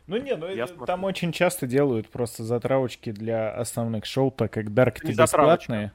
Ну 0.07 0.19
не, 0.19 0.37
ну 0.37 0.51
Я 0.51 0.67
там 0.67 1.05
очень 1.05 1.33
часто 1.33 1.67
делают 1.67 2.11
просто 2.11 2.45
затравочки 2.45 3.13
для 3.13 3.55
основных 3.55 4.05
шоу, 4.05 4.31
так 4.31 4.53
как 4.53 4.75
Дарки 4.75 5.13
бесплатные. 5.13 5.93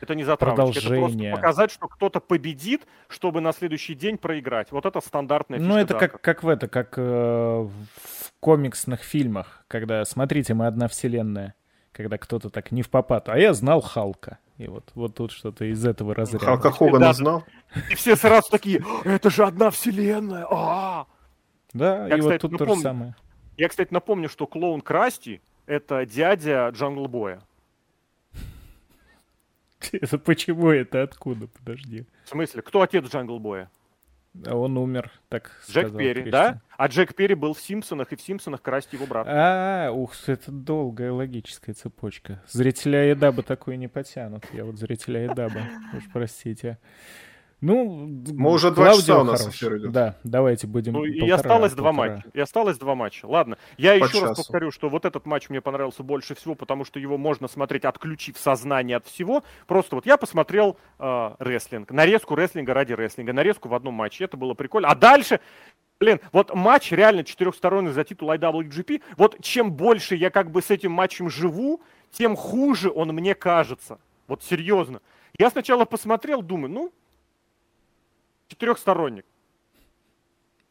Это 0.00 0.14
не 0.14 0.24
затравочка, 0.24 0.78
это 0.78 0.88
просто 0.88 1.30
показать, 1.32 1.70
что 1.70 1.88
кто-то 1.88 2.20
победит, 2.20 2.86
чтобы 3.08 3.40
на 3.40 3.52
следующий 3.52 3.94
день 3.94 4.18
проиграть. 4.18 4.70
Вот 4.72 4.86
это 4.86 5.00
стандартная 5.00 5.58
Ну, 5.58 5.76
это 5.76 5.94
как, 5.94 6.20
как 6.20 6.42
в 6.42 6.48
это, 6.48 6.68
как 6.68 6.94
э, 6.98 7.02
в 7.02 7.70
комиксных 8.40 9.02
фильмах, 9.02 9.64
когда, 9.68 10.04
смотрите, 10.04 10.54
мы 10.54 10.66
одна 10.66 10.88
вселенная, 10.88 11.54
когда 11.92 12.18
кто-то 12.18 12.50
так 12.50 12.72
не 12.72 12.82
в 12.82 12.90
попад. 12.90 13.28
А 13.28 13.38
я 13.38 13.54
знал 13.54 13.80
Халка. 13.80 14.38
И 14.58 14.68
вот, 14.68 14.90
вот 14.94 15.14
тут 15.14 15.32
что-то 15.32 15.64
из 15.66 15.84
этого 15.84 16.14
разряда. 16.14 16.44
Халка 16.44 16.70
Хогана 16.70 16.98
да, 17.06 17.12
знал? 17.12 17.44
И 17.90 17.94
все 17.94 18.16
сразу 18.16 18.50
такие, 18.50 18.82
это 19.04 19.28
же 19.28 19.44
одна 19.44 19.70
вселенная! 19.70 20.46
А-а-а! 20.48 21.06
Да, 21.74 22.06
я, 22.08 22.16
и 22.16 22.20
кстати, 22.20 22.32
вот 22.32 22.40
тут 22.40 22.52
напомню, 22.52 22.72
то 22.72 22.76
же 22.76 22.82
самое. 22.82 23.16
Я, 23.58 23.68
кстати, 23.68 23.92
напомню, 23.92 24.28
что 24.30 24.46
клоун 24.46 24.80
Красти— 24.80 25.42
это 25.66 26.06
дядя 26.06 26.70
Джангл 26.70 27.06
Боя. 27.06 27.40
Это 29.92 30.18
почему 30.18 30.70
это? 30.70 31.02
Откуда? 31.02 31.46
Подожди. 31.46 32.06
В 32.24 32.28
смысле? 32.30 32.62
Кто 32.62 32.82
отец 32.82 33.04
Джангл 33.10 33.38
Боя? 33.38 33.70
А 34.44 34.54
он 34.54 34.76
умер, 34.76 35.10
так 35.28 35.50
Джек 35.66 35.86
сказал 35.86 35.98
Перри, 35.98 36.22
Кристиан. 36.24 36.54
да? 36.54 36.60
А 36.76 36.86
Джек 36.88 37.14
Перри 37.14 37.34
был 37.34 37.54
в 37.54 37.60
Симпсонах, 37.60 38.12
и 38.12 38.16
в 38.16 38.20
Симпсонах 38.20 38.60
Красти 38.60 38.96
его 38.96 39.06
брат. 39.06 39.26
А, 39.28 39.90
ух, 39.90 40.12
это 40.26 40.52
долгая 40.52 41.10
логическая 41.10 41.74
цепочка. 41.74 42.42
Зрителя 42.48 43.12
Эдаба 43.12 43.42
такое 43.42 43.76
не 43.76 43.88
потянут. 43.88 44.44
Я 44.52 44.64
вот 44.64 44.76
зрителя 44.78 45.26
Эдаба, 45.26 45.62
уж 45.96 46.02
простите. 46.12 46.78
Ну, 47.62 48.06
мы 48.32 48.52
уже 48.52 48.70
два 48.70 48.94
часа 48.94 49.20
у 49.20 49.24
нас 49.24 49.40
хорош. 49.40 49.54
эфир 49.54 49.78
идет. 49.78 49.92
Да, 49.92 50.16
давайте 50.24 50.66
будем. 50.66 50.92
Ну, 50.92 51.04
полтора, 51.04 51.26
и 51.26 51.30
осталось 51.30 51.72
полтора. 51.72 51.92
два 51.92 51.92
матча. 51.92 52.24
И 52.34 52.40
осталось 52.40 52.78
два 52.78 52.94
матча. 52.94 53.26
Ладно, 53.26 53.56
я 53.78 53.92
По 53.92 54.04
еще 54.04 54.12
часу. 54.12 54.26
раз 54.26 54.36
повторю, 54.36 54.70
что 54.70 54.88
вот 54.90 55.06
этот 55.06 55.24
матч 55.24 55.48
мне 55.48 55.62
понравился 55.62 56.02
больше 56.02 56.34
всего, 56.34 56.54
потому 56.54 56.84
что 56.84 57.00
его 57.00 57.16
можно 57.16 57.48
смотреть, 57.48 57.86
отключив 57.86 58.36
сознание 58.36 58.98
от 58.98 59.06
всего. 59.06 59.42
Просто 59.66 59.96
вот 59.96 60.04
я 60.04 60.18
посмотрел 60.18 60.76
э, 60.98 61.34
рестлинг, 61.38 61.90
нарезку 61.90 62.34
рестлинга 62.34 62.74
ради 62.74 62.92
рестлинга, 62.92 63.32
нарезку 63.32 63.68
в 63.70 63.74
одном 63.74 63.94
матче. 63.94 64.24
Это 64.24 64.36
было 64.36 64.52
прикольно. 64.54 64.88
А 64.88 64.94
дальше 64.94 65.40
Блин, 65.98 66.20
вот 66.30 66.54
матч 66.54 66.92
реально 66.92 67.24
четырехсторонний 67.24 67.92
за 67.92 68.04
титул 68.04 68.30
IWGP. 68.30 69.00
Вот 69.16 69.42
чем 69.42 69.72
больше 69.72 70.14
я 70.14 70.28
как 70.28 70.50
бы 70.50 70.60
с 70.60 70.70
этим 70.70 70.92
матчем 70.92 71.30
живу, 71.30 71.80
тем 72.10 72.36
хуже 72.36 72.90
он 72.90 73.08
мне 73.14 73.34
кажется. 73.34 73.98
Вот 74.28 74.42
серьезно. 74.42 75.00
Я 75.38 75.48
сначала 75.48 75.86
посмотрел, 75.86 76.42
думаю, 76.42 76.70
ну, 76.70 76.92
четырехсторонник. 78.48 79.24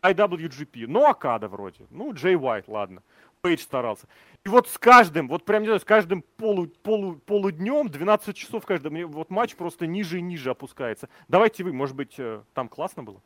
IWGP, 0.02 0.86
ну, 0.88 1.08
Акада 1.08 1.48
вроде, 1.48 1.86
ну, 1.90 2.14
Джей 2.14 2.36
Уайт, 2.36 2.68
ладно. 2.68 3.02
Пейдж 3.42 3.62
старался. 3.62 4.08
И 4.44 4.50
вот 4.50 4.68
с 4.68 4.78
каждым, 4.78 5.28
вот 5.28 5.46
прям, 5.46 5.62
не 5.62 5.68
знаю, 5.68 5.80
с 5.80 5.84
каждым 5.84 6.24
полу, 6.38 6.68
полу, 6.68 7.16
полуднем, 7.26 7.90
12 7.90 8.36
часов 8.36 8.66
каждый, 8.66 8.92
мне 8.92 9.06
вот 9.06 9.30
матч 9.30 9.56
просто 9.56 9.88
ниже 9.88 10.20
и 10.20 10.22
ниже 10.22 10.52
опускается. 10.52 11.10
Давайте 11.28 11.64
вы, 11.64 11.74
может 11.74 11.96
быть, 11.96 12.16
э, 12.18 12.42
там 12.54 12.70
классно 12.70 13.04
было? 13.04 13.22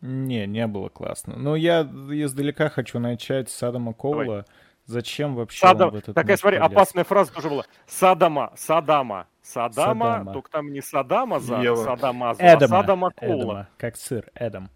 Не, 0.00 0.46
не 0.46 0.66
было 0.66 0.88
классно. 0.88 1.36
Но 1.36 1.54
я 1.54 1.82
издалека 1.82 2.68
хочу 2.68 2.98
начать 2.98 3.50
с 3.50 3.62
Адама 3.62 3.92
Коула. 3.92 4.24
Давай. 4.24 4.44
Зачем 4.84 5.34
вообще 5.34 5.60
Садам... 5.60 5.88
он 5.88 5.94
в 5.94 5.98
этот 5.98 6.14
Такая, 6.14 6.36
смотри, 6.36 6.58
опасная 6.58 7.04
фраза 7.04 7.32
тоже 7.32 7.48
была. 7.48 7.64
Садама, 7.86 8.52
Садама, 8.56 9.26
Садама, 9.42 10.16
Садама. 10.16 10.32
только 10.32 10.50
там 10.50 10.72
не 10.72 10.80
Садама 10.80 11.40
за 11.40 11.60
Ева. 11.60 11.76
Садама, 11.76 12.30
а 12.30 12.34
Эдама, 12.34 12.78
а 12.78 12.82
Садама 12.82 13.10
Кола. 13.10 13.34
Эдама, 13.34 13.68
как 13.78 13.96
сыр, 13.96 14.30
Эдам. 14.34 14.70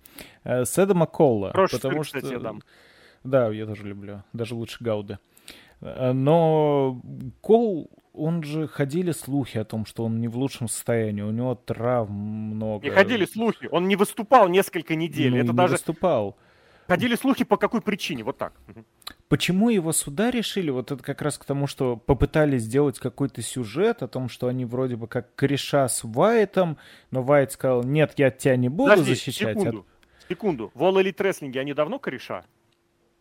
Э, 0.45 0.65
с 0.65 0.79
Эдама 0.79 1.07
Кола. 1.07 1.51
Хороший 1.53 1.77
потому 1.77 2.05
сыр, 2.05 2.07
что... 2.07 2.19
кстати, 2.19 2.35
Эдам. 2.35 2.63
Да, 3.25 3.49
я 3.49 3.67
тоже 3.67 3.85
люблю. 3.85 4.23
Даже 4.33 4.55
лучше 4.55 4.83
Гауды. 4.83 5.19
Э, 5.81 6.13
но 6.13 7.01
Кол, 7.41 7.91
он 8.13 8.43
же 8.43 8.69
ходили 8.69 9.11
слухи 9.11 9.59
о 9.59 9.65
том, 9.65 9.87
что 9.87 10.05
он 10.05 10.21
не 10.21 10.29
в 10.29 10.37
лучшем 10.37 10.69
состоянии, 10.69 11.23
у 11.23 11.31
него 11.31 11.55
травм 11.55 12.15
много. 12.15 12.85
Не 12.85 12.91
ходили 12.91 13.25
слухи, 13.25 13.69
он 13.71 13.89
не 13.89 13.97
выступал 13.97 14.49
несколько 14.49 14.95
недель. 14.95 15.31
Ну, 15.31 15.37
Это 15.39 15.47
не 15.49 15.53
даже... 15.53 15.73
выступал. 15.73 16.37
Ходили 16.87 17.17
слухи 17.17 17.45
по 17.45 17.57
какой 17.57 17.81
причине, 17.81 18.23
вот 18.23 18.39
так. 18.39 18.53
Почему 19.29 19.71
его 19.71 19.93
сюда 19.93 20.31
решили? 20.31 20.71
Вот 20.71 20.93
это 20.93 21.03
как 21.03 21.21
раз 21.21 21.37
к 21.37 21.45
тому, 21.45 21.67
что 21.67 21.97
попытались 21.97 22.63
сделать 22.63 22.99
какой-то 22.99 23.43
сюжет 23.43 24.03
о 24.03 24.09
том, 24.09 24.29
что 24.29 24.47
они 24.47 24.65
вроде 24.65 24.97
бы 24.97 25.09
как 25.09 25.35
кореша 25.35 25.89
с 25.89 26.05
Вайтом, 26.05 26.79
но 27.11 27.23
Вайт 27.23 27.53
сказал, 27.53 27.83
нет, 27.83 28.13
я 28.17 28.31
тебя 28.31 28.57
не 28.57 28.69
буду 28.69 28.91
Подожди, 28.91 29.15
защищать. 29.15 29.59
секунду, 29.59 29.81
от... 29.81 30.29
секунду. 30.29 30.71
В 30.75 30.83
All 30.83 31.03
Elite 31.03 31.17
Wrestling 31.17 31.59
они 31.59 31.75
давно 31.75 31.99
кореша? 31.99 32.45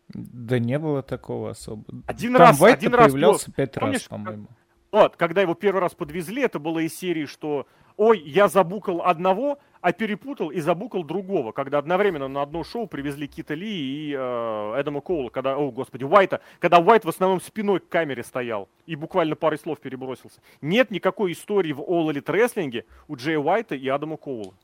Да 0.08 0.60
не 0.60 0.78
было 0.78 1.02
такого 1.02 1.50
особо. 1.50 1.84
Один 2.06 2.34
Там 2.34 2.42
раз, 2.42 2.60
Вайт 2.60 2.78
один 2.78 2.94
раз 2.94 3.12
появлялся 3.12 3.50
пять 3.50 3.76
раз, 3.76 4.02
по-моему. 4.04 4.46
Вот, 4.92 5.16
когда 5.16 5.42
его 5.42 5.54
первый 5.54 5.80
раз 5.80 5.94
подвезли, 5.94 6.42
это 6.42 6.60
было 6.60 6.78
из 6.78 6.96
серии, 6.96 7.26
что 7.26 7.66
ой, 7.96 8.20
я 8.20 8.48
забукал 8.48 9.02
одного, 9.02 9.58
а 9.86 9.92
перепутал 9.92 10.50
и 10.50 10.58
забукал 10.58 11.04
другого, 11.04 11.52
когда 11.52 11.78
одновременно 11.78 12.26
на 12.26 12.42
одно 12.42 12.64
шоу 12.64 12.88
привезли 12.88 13.28
Кита 13.28 13.54
Ли 13.54 13.70
и 13.70 14.12
э, 14.12 14.80
Эдама 14.80 15.00
Коула, 15.00 15.30
когда, 15.30 15.56
о 15.56 15.70
господи, 15.70 16.02
Уайта, 16.02 16.40
когда 16.58 16.80
Уайт 16.80 17.04
в 17.04 17.08
основном 17.08 17.40
спиной 17.40 17.78
к 17.78 17.88
камере 17.88 18.24
стоял 18.24 18.68
и 18.86 18.96
буквально 18.96 19.36
парой 19.36 19.60
слов 19.60 19.78
перебросился. 19.78 20.40
Нет 20.60 20.90
никакой 20.90 21.30
истории 21.30 21.72
в 21.72 21.78
All 21.78 22.08
Elite 22.08 22.24
Wrestling 22.24 22.84
у 23.06 23.14
Джея 23.14 23.38
Уайта 23.38 23.76
и 23.76 23.86
Адама 23.86 24.16
Коула. 24.16 24.54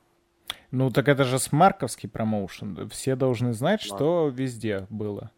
Ну 0.73 0.91
так 0.91 1.07
это 1.07 1.23
же 1.23 1.39
смарковский 1.39 2.09
промоушен. 2.09 2.89
Все 2.89 3.15
должны 3.15 3.53
знать, 3.53 3.87
да. 3.89 3.95
что 3.95 4.27
везде 4.27 4.89
было. 4.91 5.31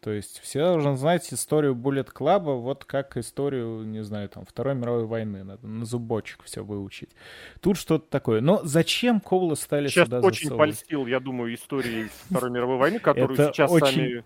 То 0.00 0.10
есть 0.10 0.40
все 0.40 0.60
должны 0.60 0.96
знать 0.96 1.32
историю 1.32 1.74
Bullet 1.74 2.12
Club, 2.12 2.60
вот 2.60 2.84
как 2.84 3.16
историю, 3.16 3.84
не 3.84 4.02
знаю, 4.04 4.28
там, 4.28 4.44
Второй 4.44 4.74
мировой 4.74 5.06
войны. 5.06 5.42
Надо 5.42 5.66
на 5.66 5.84
зубочек 5.84 6.42
все 6.44 6.64
выучить. 6.64 7.10
Тут 7.60 7.76
что-то 7.76 8.08
такое. 8.08 8.40
Но 8.40 8.60
зачем 8.62 9.20
Коула 9.20 9.54
стали 9.54 9.88
сейчас 9.88 10.06
сюда 10.06 10.20
очень 10.20 10.48
засовывать? 10.48 10.58
польстил, 10.58 11.06
я 11.06 11.18
думаю, 11.20 11.54
истории 11.54 12.08
Второй 12.30 12.50
мировой 12.50 12.76
войны, 12.78 12.98
которую 13.00 13.36
сейчас 13.36 13.70
очень... 13.70 13.86
сами... 13.86 14.24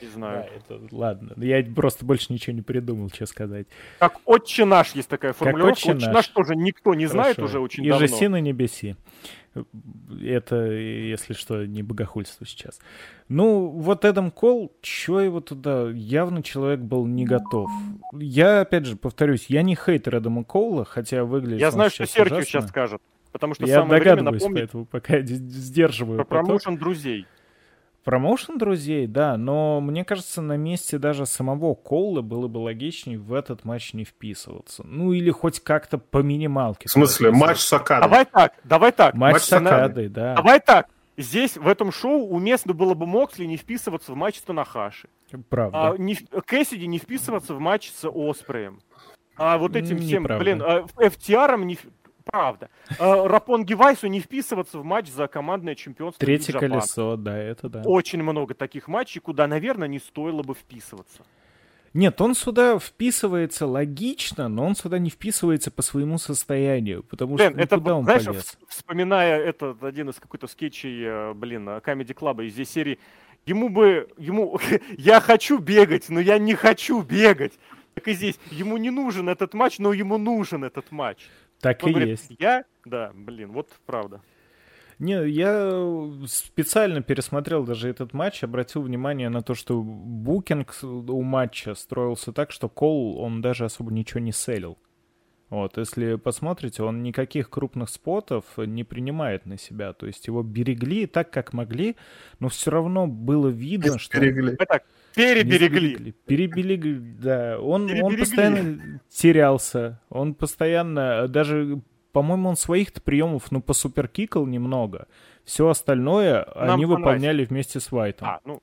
Не 0.00 0.08
знаю. 0.08 0.46
Да, 0.68 0.76
это, 0.76 0.94
ладно, 0.94 1.34
я 1.36 1.62
просто 1.64 2.04
больше 2.04 2.32
ничего 2.32 2.54
не 2.54 2.62
придумал, 2.62 3.10
что 3.10 3.26
сказать. 3.26 3.66
Как 3.98 4.20
«Отче 4.24 4.64
наш» 4.64 4.92
есть 4.92 5.08
такая 5.08 5.32
формулировка. 5.32 5.74
Как 5.74 5.96
«Отче, 5.96 6.06
отче 6.06 6.10
наш» 6.10 6.28
тоже 6.28 6.56
никто 6.56 6.94
не 6.94 7.06
знает 7.06 7.36
Хорошо. 7.36 7.50
уже 7.50 7.60
очень 7.60 7.84
И 7.84 7.88
давно. 7.88 8.04
«И 8.04 8.08
же 8.08 8.14
си 8.14 8.28
на 8.28 8.40
небеси». 8.40 8.96
Это, 10.22 10.64
если 10.64 11.32
что, 11.32 11.66
не 11.66 11.82
богохульство 11.82 12.46
сейчас. 12.46 12.78
Ну, 13.28 13.66
вот 13.66 14.04
Эдам 14.04 14.30
Кол, 14.30 14.72
чё 14.80 15.18
его 15.18 15.40
туда? 15.40 15.90
Явно 15.90 16.44
человек 16.44 16.80
был 16.80 17.04
не 17.04 17.24
готов. 17.24 17.68
Я, 18.12 18.60
опять 18.60 18.86
же, 18.86 18.96
повторюсь, 18.96 19.46
я 19.48 19.62
не 19.62 19.74
хейтер 19.74 20.18
Эдама 20.18 20.44
Коула, 20.44 20.84
хотя 20.84 21.24
выглядит 21.24 21.60
Я 21.60 21.72
знаю, 21.72 21.90
что 21.90 22.06
Серхио 22.06 22.42
сейчас 22.42 22.68
скажет. 22.68 23.02
Потому 23.32 23.54
что 23.54 23.66
я 23.66 23.80
самое 23.80 24.00
время 24.00 24.22
напомнить 24.22 24.58
поэтому 24.58 24.86
пока 24.86 25.20
сдерживаю. 25.22 26.16
Про 26.18 26.24
промоушен 26.24 26.76
друзей. 26.76 27.26
Промоушен 28.04 28.56
друзей, 28.56 29.06
да, 29.06 29.36
но 29.36 29.80
мне 29.80 30.04
кажется, 30.04 30.40
на 30.40 30.56
месте 30.56 30.96
даже 30.96 31.26
самого 31.26 31.74
Коула 31.74 32.22
было 32.22 32.48
бы 32.48 32.58
логичнее 32.58 33.18
в 33.18 33.34
этот 33.34 33.64
матч 33.64 33.92
не 33.92 34.04
вписываться. 34.04 34.82
Ну 34.86 35.12
или 35.12 35.30
хоть 35.30 35.60
как-то 35.60 35.98
по 35.98 36.18
минималке. 36.18 36.88
В 36.88 36.92
смысле, 36.92 37.30
матч 37.30 37.58
с 37.58 37.72
Акадой? 37.72 38.08
Давай 38.08 38.24
так, 38.24 38.54
давай 38.64 38.92
так. 38.92 39.14
Матч, 39.14 39.34
матч 39.34 39.42
с 39.42 39.52
Акадой, 39.52 40.08
да. 40.08 40.34
Давай 40.34 40.60
так. 40.60 40.88
Здесь, 41.18 41.58
в 41.58 41.68
этом 41.68 41.92
шоу, 41.92 42.28
уместно 42.28 42.72
было 42.72 42.94
бы 42.94 43.04
Моксли 43.04 43.44
не 43.44 43.58
вписываться 43.58 44.12
в 44.12 44.16
матч 44.16 44.38
с 44.38 44.42
Танахаши. 44.42 45.08
Правда. 45.50 45.90
А, 45.90 45.96
не, 45.98 46.14
Кэссиди 46.14 46.86
не 46.86 46.98
вписываться 46.98 47.54
в 47.54 47.60
матч 47.60 47.90
с 47.90 48.08
Оспреем. 48.08 48.80
А 49.36 49.58
вот 49.58 49.76
этим 49.76 49.98
всем, 49.98 50.24
блин, 50.24 50.62
FTR 50.62 51.62
не... 51.64 51.78
Правда. 52.30 52.70
Рапонги 52.98 53.74
Вайсу 53.74 54.06
не 54.06 54.20
вписываться 54.20 54.78
в 54.78 54.84
матч 54.84 55.08
за 55.08 55.26
командное 55.26 55.74
чемпионство. 55.74 56.24
Третье 56.24 56.52
колесо, 56.52 57.16
да, 57.16 57.36
это 57.36 57.68
да. 57.68 57.82
Очень 57.84 58.22
много 58.22 58.54
таких 58.54 58.88
матчей, 58.88 59.20
куда, 59.20 59.46
наверное, 59.46 59.88
не 59.88 59.98
стоило 59.98 60.42
бы 60.42 60.54
вписываться. 60.54 61.24
Нет, 61.92 62.20
он 62.20 62.36
сюда 62.36 62.78
вписывается 62.78 63.66
логично, 63.66 64.48
но 64.48 64.64
он 64.64 64.76
сюда 64.76 65.00
не 65.00 65.10
вписывается 65.10 65.72
по 65.72 65.82
своему 65.82 66.18
состоянию, 66.18 67.02
потому 67.02 67.34
блин, 67.34 67.50
что 67.50 67.60
это, 67.60 67.94
он 67.94 68.04
знаешь, 68.04 68.26
полез? 68.26 68.58
вспоминая 68.68 69.40
этот 69.40 69.82
один 69.82 70.10
из 70.10 70.20
какой-то 70.20 70.46
скетчей, 70.46 71.02
э, 71.04 71.34
блин, 71.34 71.68
Comedy 71.68 72.14
Club 72.14 72.44
из 72.44 72.52
здесь 72.52 72.70
серии, 72.70 73.00
ему 73.44 73.70
бы, 73.70 74.08
ему, 74.18 74.60
я 74.98 75.18
хочу 75.18 75.58
бегать, 75.58 76.08
но 76.10 76.20
я 76.20 76.38
не 76.38 76.54
хочу 76.54 77.02
бегать. 77.02 77.54
Так 77.94 78.06
и 78.06 78.12
здесь, 78.12 78.38
ему 78.52 78.76
не 78.76 78.90
нужен 78.90 79.28
этот 79.28 79.52
матч, 79.52 79.80
но 79.80 79.92
ему 79.92 80.16
нужен 80.16 80.62
этот 80.62 80.92
матч. 80.92 81.26
Так 81.60 81.82
он 81.82 81.90
и 81.90 81.92
говорит, 81.92 82.10
есть. 82.10 82.32
Я, 82.38 82.64
да, 82.84 83.12
блин, 83.14 83.52
вот 83.52 83.68
правда. 83.86 84.20
Не, 84.98 85.26
я 85.28 85.70
специально 86.26 87.00
пересмотрел 87.00 87.64
даже 87.64 87.88
этот 87.88 88.12
матч, 88.12 88.44
обратил 88.44 88.82
внимание 88.82 89.30
на 89.30 89.40
то, 89.42 89.54
что 89.54 89.80
букинг 89.82 90.74
у 90.82 91.22
матча 91.22 91.74
строился 91.74 92.32
так, 92.32 92.50
что 92.50 92.68
Кол, 92.68 93.18
он 93.18 93.40
даже 93.40 93.64
особо 93.64 93.90
ничего 93.92 94.20
не 94.20 94.32
селил. 94.32 94.76
Вот, 95.48 95.78
если 95.78 96.14
посмотрите, 96.14 96.82
он 96.82 97.02
никаких 97.02 97.50
крупных 97.50 97.88
спотов 97.88 98.44
не 98.56 98.84
принимает 98.84 99.46
на 99.46 99.58
себя. 99.58 99.92
То 99.94 100.06
есть 100.06 100.26
его 100.28 100.42
берегли 100.42 101.06
так, 101.06 101.30
как 101.30 101.52
могли, 101.52 101.96
но 102.38 102.48
все 102.48 102.70
равно 102.70 103.06
было 103.08 103.48
видно, 103.48 103.98
что... 103.98 104.20
Берегли. 104.20 104.54
Так, 104.56 104.84
переберегли. 105.14 106.14
Переберегли, 106.26 106.98
да. 106.98 107.58
Он, 107.60 107.86
переберегли. 107.86 108.14
он 108.14 108.18
постоянно 108.18 109.00
терялся. 109.08 110.00
Он 110.08 110.34
постоянно, 110.34 111.28
даже 111.28 111.80
по-моему, 112.12 112.48
он 112.48 112.56
своих-то 112.56 113.00
приемов, 113.00 113.50
ну, 113.50 113.60
по 113.60 113.72
суперкикал 113.72 114.46
немного. 114.46 115.06
Все 115.44 115.68
остальное 115.68 116.46
Нам 116.54 116.74
они 116.74 116.84
выполняли 116.84 117.44
вместе 117.44 117.80
с 117.80 117.92
Вайтом. 117.92 118.28
А, 118.28 118.40
ну... 118.44 118.60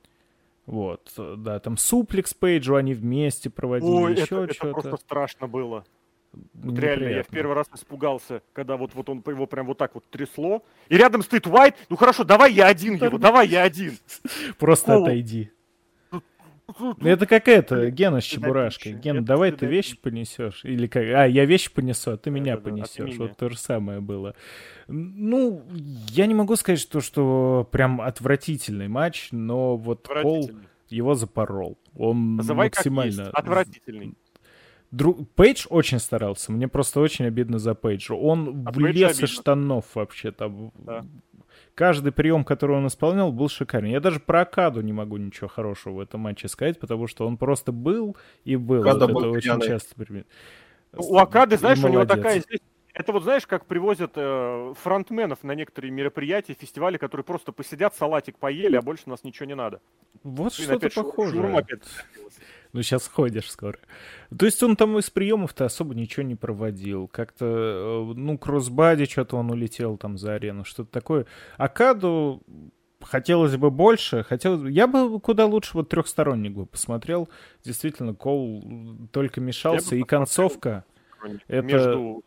Вот, 0.66 1.14
да, 1.16 1.62
там 1.62 1.78
суплекс 1.78 2.34
пейджу 2.34 2.76
они 2.76 2.94
вместе 2.94 3.50
проводили, 3.50 3.90
Ой, 3.90 4.12
еще 4.12 4.44
это, 4.44 4.54
что-то. 4.54 4.68
это 4.68 4.72
просто 4.72 4.98
страшно 4.98 5.48
было. 5.48 5.86
Вот 6.54 6.78
реально, 6.78 7.08
я 7.08 7.24
в 7.24 7.28
первый 7.28 7.56
раз 7.56 7.68
испугался, 7.74 8.42
когда 8.52 8.76
вот, 8.76 8.94
вот 8.94 9.08
он 9.08 9.24
его 9.26 9.48
прям 9.48 9.66
вот 9.66 9.78
так 9.78 9.96
вот 9.96 10.04
трясло. 10.10 10.62
И 10.90 10.98
рядом 10.98 11.22
стоит 11.24 11.48
Уайт. 11.48 11.76
Ну 11.90 11.96
хорошо, 11.96 12.26
давай 12.26 12.52
я 12.52 12.68
один 12.68 12.96
его, 12.96 13.18
давай 13.18 13.48
я 13.48 13.64
один. 13.64 13.98
Просто 14.60 14.98
отойди. 14.98 15.52
Это 17.02 17.26
как 17.26 17.48
это, 17.48 17.90
Гена 17.92 18.20
с 18.20 18.26
Чебурашкой. 18.26 18.94
Гена, 18.94 19.24
давай 19.24 19.52
ты 19.52 19.66
вещи 19.66 19.98
понесешь. 19.98 20.66
Или 20.66 20.88
как? 20.88 21.04
А, 21.04 21.26
я 21.26 21.46
вещи 21.46 21.72
понесу, 21.74 22.12
а 22.12 22.18
ты 22.18 22.30
меня 22.30 22.58
понесешь. 22.58 23.16
Вот 23.18 23.38
то 23.38 23.50
же 23.50 23.58
самое 23.58 24.02
было. 24.02 24.36
Ну, 24.88 25.64
я 26.10 26.26
не 26.26 26.34
могу 26.34 26.56
сказать, 26.56 26.80
что, 26.80 27.02
что 27.02 27.68
прям 27.72 28.02
отвратительный 28.02 28.88
матч, 28.88 29.30
но 29.32 29.78
вот 29.78 30.04
Пол 30.04 30.50
его 30.90 31.16
запорол. 31.16 31.78
Он 31.96 32.38
Называй 32.38 32.68
максимально... 32.68 33.30
Отвратительный. 33.30 34.14
Друг... 34.92 35.30
Пейдж 35.32 35.66
очень 35.70 36.00
старался. 36.00 36.54
Мне 36.54 36.70
просто 36.70 37.02
очень 37.02 37.26
обидно 37.26 37.60
за 37.60 37.76
Пейджа. 37.76 38.14
Он 38.14 38.64
а 38.66 38.72
влез 38.72 39.22
из 39.22 39.30
штанов 39.30 39.86
вообще 39.96 40.32
там. 40.32 40.72
Да 40.78 41.06
каждый 41.78 42.12
прием, 42.12 42.44
который 42.44 42.76
он 42.76 42.88
исполнял, 42.88 43.32
был 43.32 43.50
шикарный. 43.50 43.92
Я 43.92 44.00
даже 44.00 44.20
про 44.20 44.42
Акаду 44.42 44.82
не 44.82 44.94
могу 44.94 45.18
ничего 45.18 45.48
хорошего 45.48 45.94
в 45.94 46.00
этом 46.00 46.22
матче 46.22 46.48
сказать, 46.48 46.80
потому 46.80 47.08
что 47.08 47.28
он 47.28 47.38
просто 47.38 47.72
был 47.72 48.18
и 48.44 48.56
был. 48.56 48.82
Акада 48.82 49.06
вот 49.06 49.14
был 49.14 49.22
это 49.22 49.30
очень 49.30 49.62
часто 49.62 49.96
У 50.98 51.18
Акады, 51.18 51.56
знаешь, 51.58 51.84
у 51.84 51.88
него 51.88 52.06
такая 52.06 52.40
здесь 52.40 52.62
это 52.98 53.12
вот 53.12 53.22
знаешь, 53.22 53.46
как 53.46 53.68
привозят 53.68 54.14
э, 54.16 54.74
фронтменов 54.82 55.44
на 55.44 55.52
некоторые 55.52 55.92
мероприятия, 55.92 56.56
фестивали, 56.60 56.98
которые 56.98 57.24
просто 57.24 57.52
посидят, 57.52 57.96
салатик 57.96 58.40
поели, 58.40 58.76
а 58.76 58.82
больше 58.82 59.04
у 59.06 59.12
нас 59.12 59.24
ничего 59.24 59.46
не 59.46 59.54
надо. 59.54 59.82
Вот 60.24 60.54
что-то 60.54 60.90
похожее. 60.90 61.64
Ну, 62.78 62.84
сейчас 62.84 63.08
ходишь 63.08 63.50
скоро. 63.50 63.80
То 64.38 64.46
есть 64.46 64.62
он 64.62 64.76
там 64.76 65.00
из 65.00 65.10
приемов-то 65.10 65.66
особо 65.66 65.96
ничего 65.96 66.22
не 66.22 66.36
проводил. 66.36 67.08
Как-то, 67.08 67.46
э, 67.46 68.14
ну, 68.14 68.38
кроссбади 68.38 69.06
что-то 69.06 69.38
он 69.38 69.50
улетел 69.50 69.98
там 69.98 70.20
за 70.20 70.36
арену, 70.36 70.64
что-то 70.64 70.92
такое. 70.92 71.26
Акаду 71.58 72.44
хотелось 73.02 73.58
бы 73.58 73.72
больше. 73.72 74.22
Хотелось... 74.22 74.72
Я 74.72 74.86
бы 74.86 75.20
куда 75.20 75.48
лучше 75.48 75.72
вот 75.74 75.90
трехсторонник 75.90 76.52
бы 76.52 76.68
посмотрел. 76.68 77.30
Действительно, 77.64 78.14
Кол 78.14 78.64
только 79.12 79.42
мешался. 79.42 79.96
И 79.96 80.04
концовка... 80.04 80.86
Это... 81.48 81.66
Между, 81.66 82.24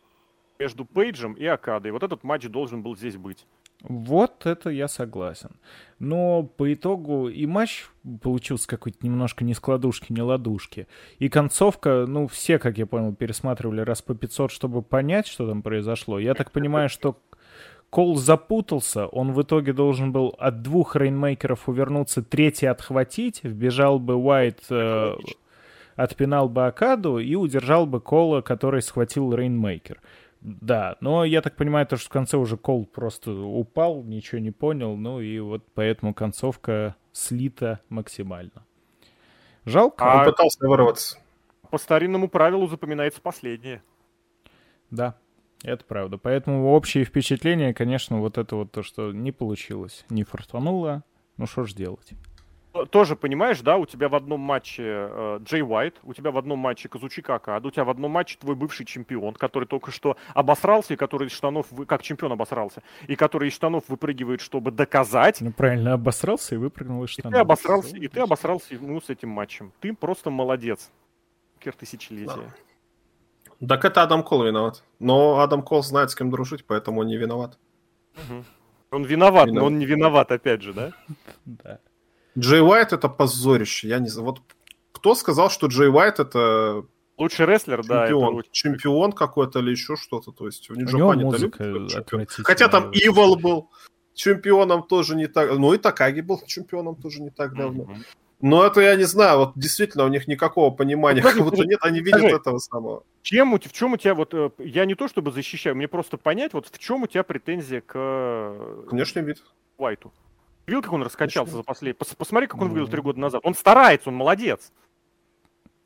между 0.59 0.83
Пейджем 0.83 1.31
и 1.31 1.45
Акадой. 1.45 1.93
Вот 1.93 2.03
этот 2.03 2.25
матч 2.25 2.45
должен 2.49 2.83
был 2.83 2.97
здесь 2.97 3.15
быть. 3.15 3.47
Вот 3.83 4.45
это 4.45 4.69
я 4.69 4.87
согласен. 4.87 5.51
Но 5.99 6.43
по 6.43 6.71
итогу 6.73 7.29
и 7.29 7.45
матч 7.45 7.87
получился 8.21 8.67
какой-то 8.67 8.99
немножко 9.01 9.43
не 9.43 9.53
складушки, 9.53 10.13
не 10.13 10.21
ладушки. 10.21 10.87
И 11.19 11.29
концовка, 11.29 12.05
ну, 12.07 12.27
все, 12.27 12.59
как 12.59 12.77
я 12.77 12.85
понял, 12.85 13.13
пересматривали 13.13 13.81
раз 13.81 14.01
по 14.01 14.13
500, 14.13 14.51
чтобы 14.51 14.81
понять, 14.81 15.27
что 15.27 15.47
там 15.47 15.61
произошло. 15.61 16.19
Я 16.19 16.33
так 16.33 16.51
понимаю, 16.51 16.89
что 16.89 17.17
Кол 17.91 18.15
запутался, 18.15 19.05
он 19.07 19.33
в 19.33 19.41
итоге 19.41 19.73
должен 19.73 20.13
был 20.13 20.33
от 20.39 20.61
двух 20.61 20.95
rainmaker 20.95 21.54
ов 21.54 21.67
увернуться, 21.67 22.23
третий 22.23 22.67
отхватить, 22.67 23.41
вбежал 23.43 23.99
бы 23.99 24.15
Уайт, 24.15 24.61
э, 24.69 25.15
отпинал 25.97 26.47
бы 26.47 26.67
Окаду 26.67 27.19
и 27.19 27.35
удержал 27.35 27.85
бы 27.85 27.99
Кола, 27.99 28.39
который 28.39 28.81
схватил 28.81 29.35
rainmaker. 29.35 29.99
Да, 30.41 30.97
но 31.01 31.23
я 31.23 31.41
так 31.41 31.55
понимаю, 31.55 31.85
то, 31.85 31.97
что 31.97 32.07
в 32.07 32.11
конце 32.11 32.37
уже 32.37 32.57
Кол 32.57 32.85
просто 32.85 33.31
упал, 33.31 34.03
ничего 34.03 34.39
не 34.39 34.49
понял, 34.49 34.95
ну 34.97 35.21
и 35.21 35.39
вот 35.39 35.63
поэтому 35.75 36.15
концовка 36.15 36.95
слита 37.11 37.79
максимально. 37.89 38.65
Жалко. 39.65 40.03
А 40.03 40.19
он 40.19 40.25
пытался 40.25 40.67
вырваться. 40.67 41.19
По 41.69 41.77
старинному 41.77 42.27
правилу 42.27 42.67
запоминается 42.67 43.21
последнее. 43.21 43.83
Да, 44.89 45.15
это 45.63 45.85
правда. 45.85 46.17
Поэтому 46.17 46.71
общее 46.71 47.05
впечатление, 47.05 47.75
конечно, 47.75 48.19
вот 48.19 48.39
это 48.39 48.55
вот 48.55 48.71
то, 48.71 48.81
что 48.81 49.11
не 49.11 49.31
получилось, 49.31 50.05
не 50.09 50.23
фартануло, 50.23 51.03
ну 51.37 51.45
что 51.45 51.65
ж 51.65 51.73
делать 51.73 52.13
тоже 52.89 53.15
понимаешь, 53.15 53.59
да, 53.61 53.77
у 53.77 53.85
тебя 53.85 54.07
в 54.09 54.15
одном 54.15 54.39
матче 54.39 54.83
э, 54.83 55.39
Джей 55.43 55.61
Уайт, 55.61 55.97
у 56.03 56.13
тебя 56.13 56.31
в 56.31 56.37
одном 56.37 56.59
матче 56.59 56.87
Казучика 56.87 57.35
Акад, 57.35 57.65
у 57.65 57.71
тебя 57.71 57.83
в 57.83 57.89
одном 57.89 58.11
матче 58.11 58.37
твой 58.39 58.55
бывший 58.55 58.85
чемпион, 58.85 59.33
который 59.33 59.65
только 59.65 59.91
что 59.91 60.15
обосрался, 60.33 60.93
и 60.93 60.97
который 60.97 61.27
из 61.27 61.33
штанов, 61.33 61.67
как 61.87 62.01
чемпион 62.01 62.31
обосрался, 62.31 62.81
и 63.07 63.15
который 63.15 63.49
из 63.49 63.53
штанов 63.53 63.83
выпрыгивает, 63.89 64.41
чтобы 64.41 64.71
доказать. 64.71 65.41
Ну, 65.41 65.51
правильно, 65.51 65.93
обосрался 65.93 66.55
и 66.55 66.57
выпрыгнул 66.57 67.03
из 67.03 67.09
штанов. 67.09 67.31
И 67.31 67.35
ты 67.35 67.41
обосрался, 67.41 67.97
и 67.97 68.07
ты 68.07 68.19
обосрался 68.21 68.77
ну, 68.79 69.01
с 69.01 69.09
этим 69.09 69.29
матчем. 69.29 69.73
Ты 69.81 69.93
просто 69.93 70.29
молодец. 70.29 70.89
Кер 71.59 71.73
тысячелетия. 71.73 72.53
Да. 73.59 73.67
Так 73.67 73.85
это 73.85 74.01
Адам 74.01 74.23
Кол 74.23 74.43
виноват. 74.43 74.83
Но 74.99 75.39
Адам 75.39 75.61
Кол 75.61 75.83
знает, 75.83 76.09
с 76.09 76.15
кем 76.15 76.31
дружить, 76.31 76.65
поэтому 76.65 77.01
он 77.01 77.07
не 77.07 77.17
виноват. 77.17 77.59
Угу. 78.15 78.43
Он 78.91 79.03
виноват, 79.03 79.47
виноват, 79.47 79.51
но 79.51 79.65
он 79.65 79.77
не 79.77 79.85
виноват, 79.85 80.31
опять 80.31 80.61
же, 80.61 80.73
да? 80.73 80.91
Да. 81.45 81.79
Джей 82.37 82.61
Уайт 82.61 82.93
это 82.93 83.09
позорище. 83.09 83.87
Я 83.87 83.99
не 83.99 84.09
знаю. 84.09 84.27
Вот 84.27 84.41
кто 84.91 85.15
сказал, 85.15 85.49
что 85.49 85.67
Джей 85.67 85.89
Уайт 85.89 86.19
это 86.19 86.85
Лучший 87.17 87.45
рестлер, 87.45 87.81
чемпион, 87.81 87.99
да. 87.99 88.05
Это 88.05 88.15
лучший. 88.15 88.49
Чемпион 88.51 89.11
какой-то 89.11 89.59
или 89.59 89.71
еще 89.71 89.95
что-то. 89.95 90.31
То 90.31 90.47
есть 90.47 90.69
в 90.69 90.75
Нью-Джапане 90.75 91.29
это 91.29 92.43
Хотя 92.43 92.67
там 92.67 92.89
Ивол 92.91 93.35
был 93.37 93.69
чемпионом 94.15 94.83
тоже 94.83 95.15
не 95.15 95.27
так... 95.27 95.51
Ну 95.57 95.73
и 95.73 95.77
Такаги 95.77 96.21
был 96.21 96.41
чемпионом 96.47 96.95
тоже 96.95 97.21
не 97.21 97.29
так 97.29 97.55
давно. 97.55 97.83
Mm-hmm. 97.83 98.05
Но 98.41 98.65
это 98.65 98.81
я 98.81 98.95
не 98.95 99.03
знаю, 99.03 99.37
вот 99.37 99.51
действительно 99.55 100.03
у 100.03 100.07
них 100.07 100.27
никакого 100.27 100.71
понимания 100.71 101.21
ну, 101.35 101.43
вот 101.43 101.59
нет, 101.59 101.79
они 101.83 101.99
видят 101.99 102.21
скажи, 102.21 102.35
этого 102.35 102.57
самого. 102.57 103.03
Чем, 103.21 103.53
в 103.59 103.71
чем 103.71 103.93
у 103.93 103.97
тебя 103.97 104.15
вот, 104.15 104.33
э, 104.33 104.49
я 104.57 104.85
не 104.85 104.95
то 104.95 105.07
чтобы 105.07 105.31
защищаю, 105.31 105.75
мне 105.75 105.87
просто 105.87 106.17
понять, 106.17 106.53
вот 106.53 106.65
в 106.71 106.79
чем 106.79 107.03
у 107.03 107.07
тебя 107.07 107.21
претензия 107.21 107.81
к... 107.81 108.83
Внешний 108.89 109.21
вид. 109.21 109.43
Уайту. 109.77 110.11
Видел, 110.67 110.81
как 110.81 110.93
он 110.93 111.03
раскачался 111.03 111.53
за 111.53 111.63
последние... 111.63 111.95
Посмотри, 111.95 112.47
как 112.47 112.61
он 112.61 112.69
выглядел 112.69 112.91
три 112.91 113.01
года 113.01 113.19
назад. 113.19 113.41
Он 113.43 113.55
старается, 113.55 114.09
он 114.09 114.15
молодец. 114.15 114.71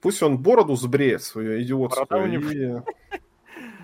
Пусть 0.02 0.22
он 0.22 0.38
бороду 0.38 0.76
сбреет 0.76 1.24
свою 1.24 1.62
идиотскую 1.62 2.84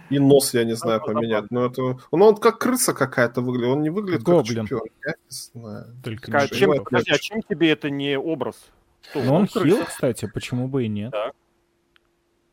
и... 0.10 0.16
и 0.16 0.20
нос, 0.20 0.54
я 0.54 0.66
не 0.66 0.76
знаю, 0.76 1.02
поменять. 1.02 1.50
Но 1.50 1.66
это... 1.66 2.00
Он, 2.12 2.22
он 2.22 2.36
как 2.36 2.60
крыса 2.60 2.94
какая-то 2.94 3.42
выглядит. 3.42 3.70
Он 3.70 3.82
не 3.82 3.90
выглядит 3.90 4.24
Гоблин. 4.24 4.44
как 4.44 4.70
чемпион. 4.70 4.88
Я 5.06 5.12
не 5.12 5.30
знаю. 5.30 5.86
Только 6.04 6.38
а, 6.38 6.48
чем, 6.48 6.84
подожди, 6.84 7.12
а 7.12 7.18
чем 7.18 7.42
тебе 7.42 7.72
это 7.72 7.90
не 7.90 8.18
образ? 8.18 8.56
Что, 9.02 9.24
ну 9.24 9.34
он, 9.34 9.42
он 9.42 9.48
хил, 9.48 9.84
кстати, 9.86 10.30
почему 10.32 10.68
бы 10.68 10.86
и 10.86 10.88
нет. 10.88 11.12
Да. 11.12 11.32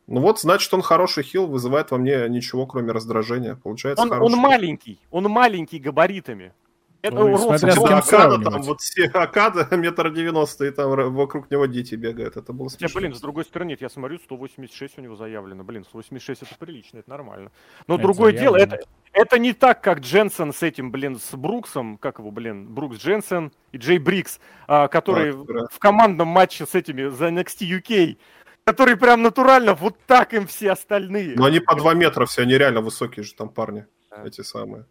Ну 0.07 0.23
вот, 0.23 0.41
значит, 0.41 0.73
он 0.73 0.81
хороший 0.81 1.23
хил, 1.23 1.47
вызывает 1.47 1.91
во 1.91 1.99
мне 1.99 2.27
ничего, 2.31 2.67
кроме 2.67 2.93
раздражения. 2.93 3.57
Получается, 3.57 4.03
он, 4.05 4.13
он 4.13 4.33
маленький, 4.33 4.99
он 5.11 5.25
маленький 5.25 5.79
габаритами. 5.79 6.55
Это 7.01 7.15
ну, 7.15 7.39
смотря 7.39 7.73
с 7.73 7.77
кем 7.77 7.95
Акада, 7.95 8.51
там 8.51 8.63
вот 8.63 8.81
все 8.81 9.05
Акада 9.05 9.69
метр 9.77 10.11
девяносто, 10.11 10.65
и 10.65 10.71
там 10.73 10.91
вокруг 11.15 11.49
него 11.49 11.67
дети 11.67 11.95
бегают. 11.95 12.37
Это 12.37 12.53
было 12.53 12.69
смешно. 12.69 12.89
Не, 12.89 13.07
блин, 13.07 13.15
с 13.15 13.21
другой 13.21 13.45
стороны, 13.45 13.71
нет, 13.71 13.81
я 13.81 13.89
смотрю, 13.89 14.19
186 14.19 14.99
у 14.99 15.01
него 15.01 15.15
заявлено. 15.15 15.63
Блин, 15.63 15.85
186 15.85 16.43
это 16.43 16.57
прилично, 16.59 16.99
это 16.99 17.09
нормально. 17.09 17.53
Но 17.87 17.95
это 17.95 18.03
другое 18.03 18.33
заявлено. 18.33 18.67
дело, 18.67 18.77
это, 18.77 18.89
это 19.13 19.39
не 19.39 19.53
так, 19.53 19.81
как 19.81 20.01
Дженсен 20.01 20.53
с 20.53 20.63
этим, 20.65 20.91
блин, 20.91 21.21
с 21.21 21.37
Бруксом, 21.37 21.99
как 21.99 22.19
его, 22.19 22.33
блин, 22.33 22.67
Брукс 22.67 22.99
Дженсен 22.99 23.53
и 23.71 23.79
Джей 23.79 23.99
Брикс, 23.99 24.41
а, 24.67 24.89
который 24.89 25.31
а, 25.31 25.69
в 25.71 25.79
командном 25.79 26.29
матче 26.29 26.67
с 26.67 26.75
этими 26.75 27.09
за 27.09 27.29
NXT 27.29 27.81
UK 27.81 28.17
которые 28.65 28.99
прям 28.99 29.23
натурально 29.23 29.73
вот 29.73 29.97
так 30.07 30.35
им 30.35 30.47
все 30.47 30.73
остальные. 30.73 31.37
Но 31.37 31.47
они 31.47 31.59
по 31.59 31.75
2 31.75 31.95
метра 31.95 32.27
все, 32.27 32.43
они 32.43 32.53
реально 32.59 32.83
высокие 32.83 33.25
же 33.25 33.33
там 33.33 33.49
парни, 33.49 33.87
да. 34.11 34.23
эти 34.27 34.43
самые. 34.43 34.85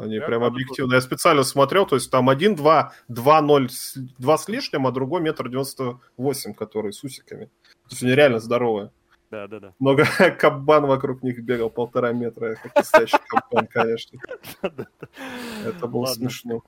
Они 0.00 0.16
я 0.16 0.26
прям 0.26 0.44
объективно. 0.44 0.94
Я 0.94 1.00
специально 1.00 1.42
смотрел, 1.42 1.86
то 1.86 1.96
есть 1.96 2.10
там 2.10 2.28
один, 2.28 2.54
два, 2.54 2.92
два, 3.08 3.40
ноль, 3.40 3.68
два 4.18 4.38
с 4.38 4.48
лишним, 4.48 4.86
а 4.86 4.92
другой 4.92 5.20
метр 5.20 5.48
девяносто 5.48 6.00
восемь, 6.16 6.54
который 6.54 6.92
с 6.92 7.02
усиками. 7.04 7.46
То 7.88 7.90
есть 7.90 8.02
они 8.02 8.14
реально 8.14 8.40
здоровые. 8.40 8.90
Да, 9.30 9.46
да, 9.46 9.60
да. 9.60 9.74
Много 9.78 10.04
кабан 10.38 10.86
вокруг 10.86 11.22
них 11.22 11.40
бегал, 11.42 11.70
полтора 11.70 12.12
метра, 12.12 12.56
как 12.62 12.74
настоящий 12.74 13.18
кабан, 13.28 13.66
конечно. 13.66 14.18
Это 15.64 15.86
было 15.86 16.06
смешно. 16.06 16.62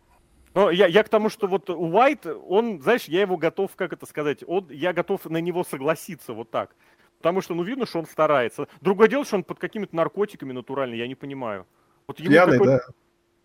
Ну, 0.54 0.70
я, 0.70 0.86
я 0.86 1.02
к 1.02 1.08
тому, 1.08 1.30
что 1.30 1.46
вот 1.46 1.70
Уайт, 1.70 2.26
он, 2.26 2.80
знаешь, 2.82 3.04
я 3.04 3.22
его 3.22 3.38
готов, 3.38 3.74
как 3.74 3.94
это 3.94 4.04
сказать, 4.04 4.44
он, 4.46 4.68
я 4.70 4.92
готов 4.92 5.24
на 5.24 5.38
него 5.38 5.64
согласиться 5.64 6.34
вот 6.34 6.50
так. 6.50 6.76
Потому 7.18 7.40
что, 7.40 7.54
ну, 7.54 7.62
видно, 7.62 7.86
что 7.86 8.00
он 8.00 8.06
старается. 8.06 8.68
Другое 8.80 9.08
дело, 9.08 9.24
что 9.24 9.36
он 9.36 9.44
под 9.44 9.58
какими-то 9.58 9.96
наркотиками 9.96 10.52
натурально, 10.52 10.94
я 10.94 11.08
не 11.08 11.14
понимаю. 11.14 11.66
Вот 12.06 12.18
Пьяный, 12.18 12.58
да. 12.58 12.80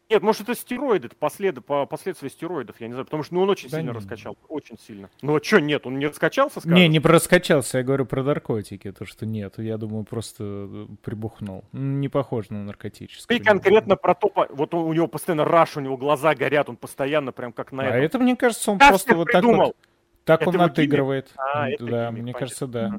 Нет, 0.10 0.24
может 0.24 0.44
это 0.44 0.56
стероиды, 0.56 1.08
это 1.08 1.16
послед... 1.18 1.66
по 1.66 1.86
последствия 1.86 2.30
стероидов, 2.30 2.80
я 2.80 2.88
не 2.88 2.94
знаю, 2.94 3.06
потому 3.06 3.24
что 3.24 3.36
ну, 3.36 3.42
он 3.42 3.50
очень 3.50 3.70
да 3.70 3.78
сильно 3.78 3.92
не. 3.92 3.96
раскачал, 3.96 4.38
очень 4.48 4.80
сильно. 4.80 5.10
Ну 5.22 5.36
а 5.36 5.44
что, 5.44 5.60
нет, 5.60 5.86
он 5.86 6.00
не 6.00 6.08
раскачался, 6.08 6.62
скажешь? 6.62 6.78
Не, 6.78 6.88
не 6.88 7.02
про 7.02 7.14
раскачался, 7.14 7.80
я 7.80 7.84
говорю 7.84 8.06
про 8.06 8.24
наркотики, 8.24 8.92
то 8.94 9.06
что 9.06 9.26
нет, 9.26 9.56
я 9.58 9.78
думаю, 9.78 10.06
просто 10.06 10.44
э, 10.44 10.88
прибухнул. 11.04 11.66
Не 11.74 12.08
похож 12.08 12.50
на 12.50 12.64
наркотическое. 12.64 13.38
Ты 13.38 13.44
конкретно 13.44 13.98
про 13.98 14.16
то, 14.16 14.32
вот 14.50 14.74
он, 14.74 14.86
у 14.86 14.94
него 14.94 15.08
постоянно 15.08 15.44
раш, 15.44 15.76
у 15.76 15.82
него 15.82 15.98
глаза 15.98 16.36
горят, 16.36 16.70
он 16.70 16.78
постоянно 16.78 17.34
прям 17.34 17.52
как 17.52 17.74
на 17.74 17.84
а 17.84 17.86
этом. 17.88 18.00
А 18.00 18.04
это, 18.04 18.20
мне 18.20 18.36
кажется, 18.38 18.72
он 18.72 18.80
Как 18.80 18.90
просто 18.90 19.14
вот 19.14 19.30
так 19.30 19.44
вот, 19.44 19.76
так 20.24 20.42
это 20.42 20.50
он 20.52 20.62
отыгрывает. 20.62 21.34
А, 21.38 21.68
да, 21.80 22.12
мне 22.12 22.22
понятно. 22.22 22.34
кажется, 22.34 22.68
да. 22.68 22.98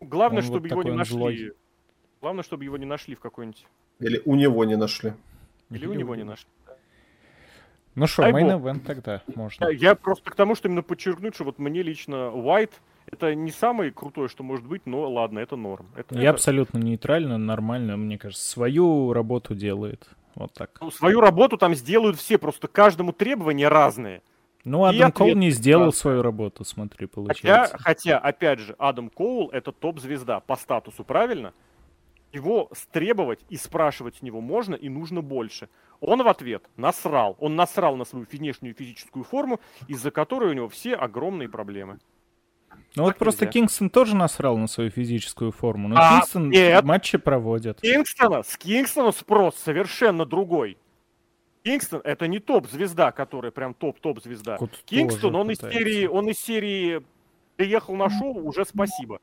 Главное, 0.00 0.42
он 0.42 0.44
чтобы 0.44 0.68
вот 0.68 0.70
его 0.70 0.82
не 0.82 0.96
нашли. 0.96 1.16
Злой. 1.16 1.52
Главное, 2.20 2.42
чтобы 2.42 2.64
его 2.64 2.76
не 2.76 2.86
нашли 2.86 3.14
в 3.14 3.20
какой-нибудь... 3.20 3.66
Или 4.00 4.20
у 4.24 4.34
него 4.34 4.64
не 4.64 4.76
нашли. 4.76 5.12
Или 5.70 5.86
у 5.86 5.94
него 5.94 6.14
не 6.14 6.24
нашли. 6.24 6.48
Ну 7.94 8.06
что, 8.06 8.22
мейн 8.30 8.50
event 8.50 8.80
тогда 8.80 9.22
можно. 9.34 9.68
Я 9.68 9.94
просто 9.94 10.30
к 10.30 10.34
тому, 10.34 10.54
что 10.54 10.68
именно 10.68 10.82
подчеркнуть, 10.82 11.34
что 11.34 11.44
вот 11.44 11.58
мне 11.58 11.82
лично 11.82 12.32
White 12.34 12.72
это 13.06 13.34
не 13.34 13.50
самое 13.50 13.90
крутое, 13.92 14.28
что 14.28 14.42
может 14.42 14.66
быть, 14.66 14.86
но 14.86 15.08
ладно, 15.10 15.38
это 15.38 15.56
норм. 15.56 15.86
Это, 15.96 16.14
Я 16.14 16.22
это... 16.22 16.30
абсолютно 16.30 16.78
нейтрально, 16.78 17.38
нормально, 17.38 17.96
мне 17.96 18.18
кажется, 18.18 18.48
свою 18.48 19.12
работу 19.12 19.54
делает. 19.54 20.08
Вот 20.34 20.52
так. 20.52 20.78
Ну, 20.80 20.90
свою 20.90 21.20
работу 21.20 21.56
там 21.56 21.74
сделают 21.74 22.16
все, 22.16 22.38
просто 22.38 22.66
каждому 22.66 23.12
требования 23.12 23.68
разные. 23.68 24.22
Ну, 24.64 24.84
Адам 24.84 25.12
Коул 25.12 25.36
не 25.36 25.50
сделал 25.50 25.92
свою 25.92 26.22
работу, 26.22 26.64
смотри, 26.64 27.06
получается. 27.06 27.76
Хотя, 27.76 27.84
хотя, 27.84 28.18
опять 28.18 28.58
же, 28.60 28.74
Адам 28.78 29.10
Коул 29.10 29.50
это 29.50 29.72
топ-звезда 29.72 30.40
по 30.40 30.56
статусу, 30.56 31.04
правильно? 31.04 31.52
Его 32.34 32.68
стребовать 32.72 33.40
и 33.48 33.56
спрашивать 33.56 34.16
с 34.16 34.22
него 34.22 34.40
можно 34.40 34.74
и 34.74 34.88
нужно 34.88 35.22
больше. 35.22 35.68
Он 36.00 36.22
в 36.22 36.28
ответ 36.28 36.64
насрал. 36.76 37.36
Он 37.38 37.56
насрал 37.56 37.96
на 37.96 38.04
свою 38.04 38.26
внешнюю 38.30 38.74
физическую 38.74 39.24
форму, 39.24 39.60
из-за 39.88 40.10
которой 40.10 40.50
у 40.50 40.52
него 40.52 40.68
все 40.68 40.94
огромные 40.94 41.48
проблемы. 41.48 41.98
Ну 42.96 43.04
вот 43.04 43.16
просто 43.18 43.46
Кингстон 43.46 43.90
тоже 43.90 44.14
насрал 44.14 44.56
на 44.56 44.66
свою 44.66 44.90
физическую 44.90 45.50
форму, 45.50 45.88
но 45.88 45.96
а, 45.98 46.20
Кингстон 46.20 46.50
нет. 46.50 46.84
матчи 46.84 47.18
проводит. 47.18 47.80
Кингстона, 47.80 48.42
с 48.42 48.56
Кингстона 48.56 49.12
спрос 49.12 49.56
совершенно 49.56 50.24
другой. 50.24 50.76
Кингстон 51.64 52.02
это 52.04 52.28
не 52.28 52.38
топ-звезда, 52.38 53.10
которая 53.10 53.50
прям 53.50 53.74
топ-топ-звезда. 53.74 54.58
Кингстон, 54.84 55.34
он 55.34 55.48
пытается. 55.48 55.68
из 55.68 55.74
серии, 55.74 56.06
он 56.06 56.28
из 56.28 56.38
серии 56.38 57.04
приехал 57.56 57.96
на 57.96 58.10
шоу, 58.10 58.46
уже 58.46 58.64
спасибо. 58.64 59.20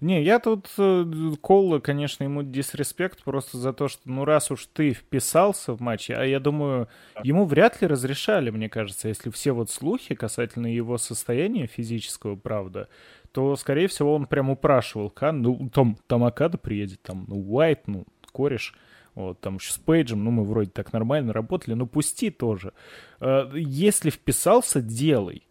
Не, 0.00 0.22
я 0.22 0.38
тут 0.38 0.68
э, 0.78 1.04
Коула, 1.40 1.78
конечно, 1.78 2.24
ему 2.24 2.42
дисреспект 2.42 3.22
просто 3.22 3.58
за 3.58 3.72
то, 3.72 3.88
что, 3.88 4.02
ну, 4.04 4.24
раз 4.24 4.50
уж 4.50 4.66
ты 4.66 4.92
вписался 4.92 5.72
в 5.74 5.80
матч, 5.80 6.10
а 6.10 6.24
я 6.24 6.40
думаю, 6.40 6.88
ему 7.22 7.44
вряд 7.44 7.80
ли 7.80 7.86
разрешали, 7.86 8.50
мне 8.50 8.68
кажется, 8.68 9.08
если 9.08 9.30
все 9.30 9.52
вот 9.52 9.70
слухи 9.70 10.14
касательно 10.14 10.66
его 10.66 10.98
состояния 10.98 11.66
физического, 11.66 12.36
правда, 12.36 12.88
то, 13.32 13.54
скорее 13.56 13.88
всего, 13.88 14.14
он 14.14 14.26
прям 14.26 14.50
упрашивал, 14.50 15.10
Кан, 15.10 15.42
ну, 15.42 15.70
там, 15.72 15.98
там 16.06 16.24
Акада 16.24 16.58
приедет, 16.58 17.02
там, 17.02 17.24
ну, 17.28 17.36
Уайт, 17.36 17.86
ну, 17.86 18.06
кореш, 18.32 18.74
вот, 19.14 19.40
там 19.40 19.56
еще 19.56 19.72
с 19.72 19.78
Пейджем, 19.78 20.24
ну, 20.24 20.30
мы 20.30 20.44
вроде 20.44 20.70
так 20.70 20.92
нормально 20.92 21.32
работали, 21.32 21.74
ну, 21.74 21.86
пусти 21.86 22.30
тоже. 22.30 22.72
Э, 23.20 23.50
если 23.54 24.10
вписался, 24.10 24.82
делай. 24.82 25.45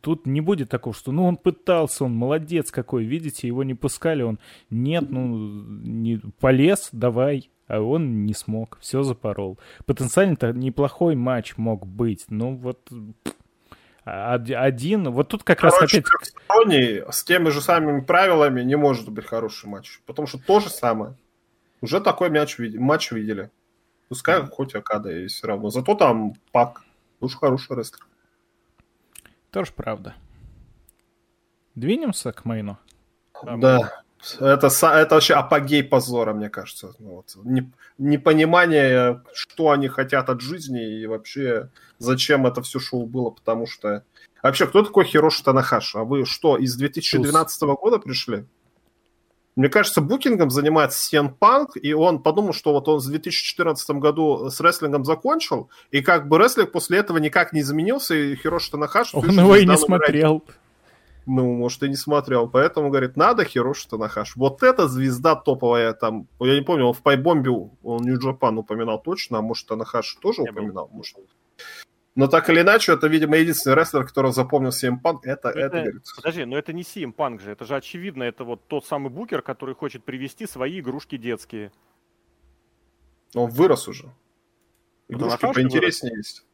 Тут 0.00 0.26
не 0.26 0.40
будет 0.40 0.70
такого, 0.70 0.94
что 0.94 1.12
ну 1.12 1.26
он 1.26 1.36
пытался, 1.36 2.04
он 2.04 2.14
молодец 2.14 2.70
какой, 2.70 3.04
видите, 3.04 3.48
его 3.48 3.64
не 3.64 3.74
пускали, 3.74 4.22
он 4.22 4.38
нет, 4.70 5.10
ну 5.10 5.26
не, 5.26 6.18
полез, 6.38 6.88
давай, 6.92 7.50
а 7.66 7.80
он 7.80 8.24
не 8.24 8.32
смог, 8.32 8.78
все 8.80 9.02
запорол. 9.02 9.58
Потенциально-то 9.84 10.52
неплохой 10.52 11.16
матч 11.16 11.56
мог 11.56 11.84
быть, 11.86 12.26
но 12.28 12.54
вот 12.54 12.88
один, 14.04 15.10
вот 15.10 15.28
тут 15.28 15.42
как 15.42 15.58
Короче, 15.58 15.80
раз 15.80 15.90
опять... 15.90 16.04
Трехсторонний, 16.04 17.02
с 17.10 17.24
теми 17.24 17.48
же 17.48 17.60
самыми 17.60 18.02
правилами 18.02 18.62
не 18.62 18.76
может 18.76 19.10
быть 19.10 19.26
хороший 19.26 19.68
матч, 19.68 20.00
потому 20.06 20.28
что 20.28 20.38
то 20.38 20.60
же 20.60 20.70
самое. 20.70 21.16
Уже 21.80 22.00
такой 22.00 22.30
мяч, 22.30 22.56
матч 22.58 23.10
видели. 23.10 23.50
Пускай 24.08 24.40
mm-hmm. 24.40 24.50
хоть 24.50 24.74
Акада 24.76 25.10
и 25.10 25.26
все 25.26 25.48
равно. 25.48 25.70
Зато 25.70 25.96
там 25.96 26.34
Пак, 26.52 26.84
уж 27.18 27.34
хороший 27.34 27.76
рестлер. 27.76 28.06
Тоже 29.56 29.72
правда. 29.74 30.14
Двинемся 31.74 32.30
к 32.30 32.44
мейну? 32.44 32.76
Да. 33.42 34.02
Это, 34.38 34.66
это 34.66 35.14
вообще 35.14 35.32
апогей 35.32 35.82
позора, 35.82 36.34
мне 36.34 36.50
кажется. 36.50 36.92
Ну, 36.98 37.14
вот. 37.14 37.32
Не, 37.42 37.72
непонимание, 37.96 39.22
что 39.32 39.70
они 39.70 39.88
хотят 39.88 40.28
от 40.28 40.42
жизни 40.42 41.00
и 41.00 41.06
вообще 41.06 41.70
зачем 41.96 42.46
это 42.46 42.60
все 42.60 42.78
шоу 42.78 43.06
было, 43.06 43.30
потому 43.30 43.66
что... 43.66 44.04
Вообще, 44.42 44.66
кто 44.66 44.84
такой 44.84 45.06
Хироши 45.06 45.42
Танахаши? 45.42 45.96
А 45.96 46.04
вы 46.04 46.26
что, 46.26 46.58
из 46.58 46.76
2012 46.76 47.58
Туз. 47.60 47.78
года 47.78 47.98
пришли? 47.98 48.44
Мне 49.56 49.70
кажется, 49.70 50.02
букингом 50.02 50.50
занимается 50.50 50.98
Сиен 50.98 51.30
Панк, 51.30 51.78
и 51.80 51.94
он 51.94 52.22
подумал, 52.22 52.52
что 52.52 52.72
вот 52.72 52.88
он 52.88 52.98
в 52.98 53.06
2014 53.06 53.90
году 53.92 54.50
с 54.50 54.60
рестлингом 54.60 55.06
закончил, 55.06 55.70
и 55.90 56.02
как 56.02 56.28
бы 56.28 56.38
рестлинг 56.38 56.72
после 56.72 56.98
этого 56.98 57.16
никак 57.16 57.54
не 57.54 57.60
изменился, 57.60 58.14
и 58.14 58.36
Хироши 58.36 58.70
Танахаши... 58.70 59.16
Он 59.16 59.30
его 59.30 59.56
и 59.56 59.64
не 59.64 59.76
смотрел. 59.78 60.44
Ну, 61.24 61.54
может, 61.54 61.82
и 61.82 61.88
не 61.88 61.96
смотрел. 61.96 62.48
Поэтому, 62.48 62.90
говорит, 62.90 63.16
надо 63.16 63.44
Хироши 63.44 63.88
Танахаш. 63.88 64.36
Вот 64.36 64.62
эта 64.62 64.86
звезда 64.88 65.34
топовая 65.34 65.92
там... 65.94 66.28
Я 66.38 66.54
не 66.54 66.62
помню, 66.62 66.84
он 66.84 66.92
в 66.92 67.02
Пайбомбе, 67.02 67.50
он 67.50 68.02
Нью-Джапан 68.02 68.58
упоминал 68.58 69.02
точно, 69.02 69.38
а 69.38 69.42
может, 69.42 69.66
Танахаш 69.66 70.18
тоже 70.20 70.42
упоминал? 70.42 70.88
Может. 70.92 71.16
Но 72.16 72.28
так 72.28 72.48
или 72.48 72.62
иначе, 72.62 72.94
это, 72.94 73.08
видимо, 73.08 73.36
единственный 73.36 73.76
рестлер, 73.76 74.06
которого 74.06 74.32
запомнил 74.32 74.70
CM 74.70 74.96
Punk. 75.02 75.20
Это, 75.22 75.50
это, 75.50 75.58
это 75.58 75.82
говорит. 75.82 76.02
Подожди, 76.16 76.44
но 76.46 76.56
это 76.56 76.72
не 76.72 76.82
CM 76.82 77.14
Punk 77.14 77.40
же. 77.40 77.50
Это 77.52 77.66
же 77.66 77.76
очевидно, 77.76 78.22
это 78.22 78.42
вот 78.44 78.66
тот 78.68 78.86
самый 78.86 79.10
букер, 79.10 79.42
который 79.42 79.74
хочет 79.74 80.02
привести 80.02 80.46
свои 80.46 80.80
игрушки 80.80 81.18
детские. 81.18 81.72
Он 83.34 83.50
вырос 83.50 83.86
уже. 83.86 84.10
Игрушки 85.08 85.40
Танахаши 85.40 85.60
поинтереснее 85.60 86.12
вырос? 86.12 86.26
есть. 86.26 86.46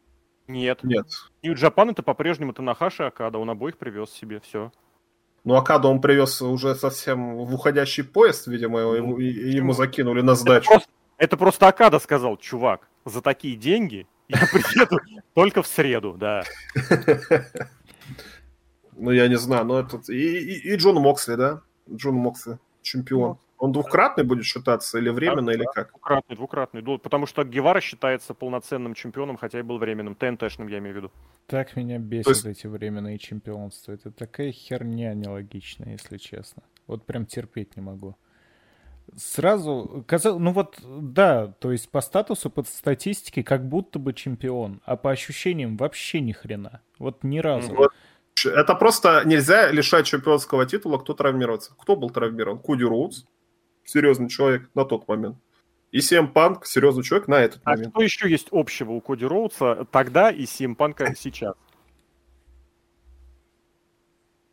Нет. 0.48 0.82
Нет. 0.82 1.06
Нью 1.44 1.55
Джапан 1.55 1.90
это 1.90 2.02
по-прежнему 2.02 2.52
Танахаши 2.52 3.05
Акада. 3.05 3.39
Он 3.39 3.48
обоих 3.48 3.78
привез 3.78 4.10
себе, 4.10 4.40
все. 4.40 4.72
Ну, 5.44 5.55
Акаду 5.55 5.89
он 5.89 6.01
привез 6.01 6.43
уже 6.43 6.74
совсем 6.74 7.36
в 7.36 7.55
уходящий 7.55 8.02
поезд, 8.02 8.48
видимо, 8.48 8.80
ну, 8.80 8.94
ему, 8.94 9.18
ему 9.18 9.72
закинули 9.74 10.22
на 10.22 10.34
сдачу. 10.34 10.64
Это 10.64 10.72
просто, 10.72 10.90
это 11.18 11.36
просто 11.36 11.68
Акада 11.68 11.98
сказал, 12.01 12.36
чувак, 12.36 12.89
за 13.05 13.22
такие 13.22 13.56
деньги 13.56 14.09
я 14.40 14.46
приеду 14.46 14.98
только 15.34 15.62
в 15.62 15.66
среду, 15.66 16.16
да. 16.18 16.44
Ну, 18.96 19.10
я 19.10 19.28
не 19.28 19.38
знаю, 19.38 19.64
но 19.64 19.80
этот... 19.80 20.09
И, 20.10 20.38
и, 20.38 20.72
и 20.72 20.76
Джон 20.76 20.96
Моксли, 20.96 21.34
да? 21.34 21.62
Джон 21.90 22.14
Моксли, 22.14 22.59
чемпион. 22.82 23.30
Ну, 23.30 23.38
Он 23.56 23.72
двукратный 23.72 24.24
будет 24.24 24.44
считаться 24.44 24.98
или 24.98 25.09
временно, 25.09 25.46
да, 25.46 25.54
или 25.54 25.64
как? 25.72 25.90
Двукратный, 25.90 26.36
двукратный. 26.36 26.98
Потому 26.98 27.26
что 27.26 27.44
Гевара 27.44 27.80
считается 27.80 28.34
полноценным 28.34 28.94
чемпионом, 28.94 29.36
хотя 29.36 29.60
и 29.60 29.62
был 29.62 29.78
временным. 29.78 30.14
ТНТшным, 30.14 30.68
я 30.68 30.78
имею 30.78 30.94
в 30.94 30.96
виду. 30.98 31.12
Так 31.46 31.76
меня 31.76 31.98
бесит 31.98 32.28
есть... 32.28 32.44
эти 32.44 32.66
временные 32.66 33.18
чемпионства. 33.18 33.92
Это 33.92 34.10
такая 34.10 34.52
херня 34.52 35.14
нелогичная, 35.14 35.92
если 35.92 36.18
честно. 36.18 36.62
Вот 36.86 37.06
прям 37.06 37.24
терпеть 37.24 37.76
не 37.76 37.82
могу. 37.82 38.16
Сразу, 39.16 40.04
казал, 40.06 40.38
ну 40.38 40.52
вот, 40.52 40.78
да, 40.82 41.48
то 41.58 41.70
есть 41.70 41.90
по 41.90 42.00
статусу, 42.00 42.48
по 42.50 42.62
статистике, 42.62 43.42
как 43.42 43.68
будто 43.68 43.98
бы 43.98 44.14
чемпион, 44.14 44.80
а 44.84 44.96
по 44.96 45.10
ощущениям 45.10 45.76
вообще 45.76 46.20
ни 46.20 46.32
хрена. 46.32 46.80
Вот 46.98 47.22
ни 47.22 47.38
разу. 47.38 47.74
Вот. 47.74 47.92
Это 48.44 48.74
просто 48.74 49.22
нельзя 49.26 49.70
лишать 49.70 50.06
чемпионского 50.06 50.64
титула, 50.66 50.98
кто 50.98 51.12
травмировался. 51.12 51.72
Кто 51.78 51.96
был 51.96 52.10
травмирован? 52.10 52.58
Куди 52.58 52.84
Роудс, 52.84 53.24
серьезный 53.84 54.28
человек 54.28 54.70
на 54.74 54.84
тот 54.84 55.06
момент. 55.08 55.36
И 55.92 55.98
CM 55.98 56.32
Punk, 56.32 56.64
серьезный 56.64 57.02
человек 57.02 57.28
на 57.28 57.40
этот 57.40 57.60
а 57.64 57.70
момент. 57.70 57.92
что 57.92 58.02
еще 58.02 58.30
есть 58.30 58.48
общего 58.50 58.92
у 58.92 59.00
Коди 59.02 59.26
Роудса 59.26 59.86
тогда 59.90 60.30
и 60.30 60.44
CM 60.44 60.74
Punk 60.74 61.14
сейчас? 61.18 61.54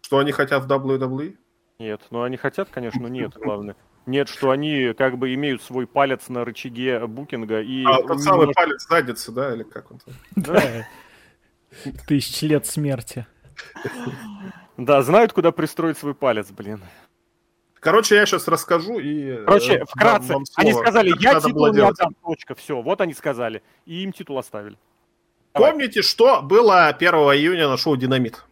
Что 0.01 0.19
они 0.19 0.33
хотят 0.33 0.65
в 0.65 0.67
WWE? 0.67 1.37
Нет, 1.79 2.01
ну 2.11 2.23
они 2.23 2.35
хотят, 2.35 2.67
конечно, 2.69 3.01
но 3.01 3.07
нет, 3.07 3.33
главное. 3.35 3.77
Нет, 4.09 4.27
что 4.27 4.49
они 4.49 4.93
как 4.97 5.19
бы 5.19 5.35
имеют 5.35 5.61
свой 5.61 5.85
палец 5.85 6.29
на 6.29 6.43
рычаге 6.43 7.05
букинга 7.05 7.61
и... 7.61 7.85
А, 7.85 8.01
тот 8.01 8.19
самый 8.23 8.51
палец 8.51 8.87
задницы, 8.87 9.31
да, 9.31 9.53
или 9.53 9.61
как 9.61 9.91
он 9.91 9.99
там? 9.99 10.15
Да. 10.35 10.87
Тысяч 12.07 12.41
лет 12.41 12.65
смерти. 12.65 13.27
Да, 14.77 15.03
знают, 15.03 15.31
куда 15.31 15.51
пристроить 15.51 15.99
свой 15.99 16.15
палец, 16.15 16.49
блин. 16.49 16.81
Короче, 17.75 18.15
я 18.15 18.25
сейчас 18.25 18.47
расскажу 18.47 18.97
и... 18.97 19.45
Короче, 19.45 19.73
э, 19.73 19.85
вкратце, 19.85 20.33
они 20.55 20.73
сказали, 20.73 21.13
я 21.19 21.39
титул 21.39 21.71
не 21.71 21.81
отдам, 21.81 22.15
точка, 22.25 22.55
все, 22.55 22.81
вот 22.81 23.01
они 23.01 23.13
сказали, 23.13 23.61
и 23.85 24.01
им 24.01 24.11
титул 24.11 24.39
оставили. 24.39 24.77
Давай. 25.53 25.71
Помните, 25.71 26.01
что 26.01 26.41
было 26.41 26.87
1 26.87 27.13
июня 27.13 27.69
на 27.69 27.77
шоу 27.77 27.95
«Динамит»? 27.95 28.43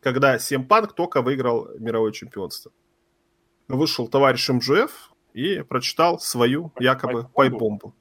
Когда 0.00 0.38
Семпанк 0.38 0.94
только 0.94 1.20
выиграл 1.20 1.68
мировое 1.78 2.12
чемпионство. 2.12 2.72
Вышел 3.72 4.06
товарищ 4.06 4.50
МЖФ 4.50 5.14
и 5.32 5.62
прочитал 5.62 6.20
свою 6.20 6.72
якобы 6.78 7.26
пайбомбу. 7.34 7.94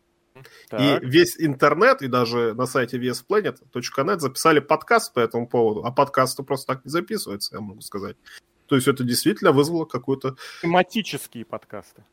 И 0.77 0.99
весь 1.02 1.39
интернет, 1.39 2.02
и 2.02 2.07
даже 2.07 2.53
на 2.53 2.65
сайте 2.65 2.98
vsplanet.net 2.98 4.19
записали 4.19 4.60
подкаст 4.60 5.14
по 5.14 5.19
этому 5.22 5.48
поводу. 5.48 5.85
А 5.85 5.91
подкасты 5.91 6.43
просто 6.43 6.73
так 6.73 6.84
не 6.84 6.91
записываются, 6.91 7.56
я 7.56 7.61
могу 7.61 7.80
сказать. 7.80 8.18
То 8.65 8.76
есть 8.76 8.89
это 8.89 9.06
действительно 9.06 9.53
вызвало 9.53 9.85
какую-то... 9.85 10.35
Тематические 10.61 11.45
подкасты. 11.45 12.03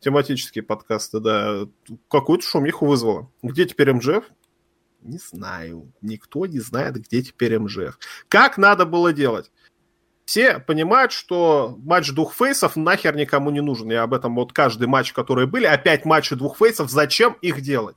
Тематические 0.00 0.62
подкасты, 0.62 1.20
да. 1.20 1.68
Какую-то 2.08 2.46
шумиху 2.46 2.86
вызвало. 2.86 3.30
Где 3.42 3.66
теперь 3.66 3.92
MJF? 3.92 4.24
Не 5.02 5.18
знаю. 5.18 5.92
Никто 6.00 6.46
не 6.46 6.60
знает, 6.60 6.96
где 6.96 7.22
теперь 7.22 7.58
MJF. 7.58 7.98
Как 8.28 8.56
надо 8.56 8.86
было 8.86 9.12
делать? 9.12 9.52
Все 10.26 10.58
понимают, 10.58 11.12
что 11.12 11.78
матч 11.84 12.10
двух 12.10 12.34
face 12.34 12.61
ов 12.61 12.74
нахер 12.74 13.14
никому 13.14 13.50
не 13.50 13.60
нужен. 13.60 13.90
Я 13.90 14.02
об 14.02 14.12
этом 14.12 14.34
вот 14.34 14.52
каждый 14.52 14.88
матч, 14.88 15.12
которые 15.12 15.46
были, 15.46 15.66
опять 15.66 16.04
матчи 16.04 16.34
двух 16.34 16.58
face 16.58 16.76
ов, 16.76 16.90
зачем 16.90 17.36
их 17.42 17.60
делать? 17.60 17.96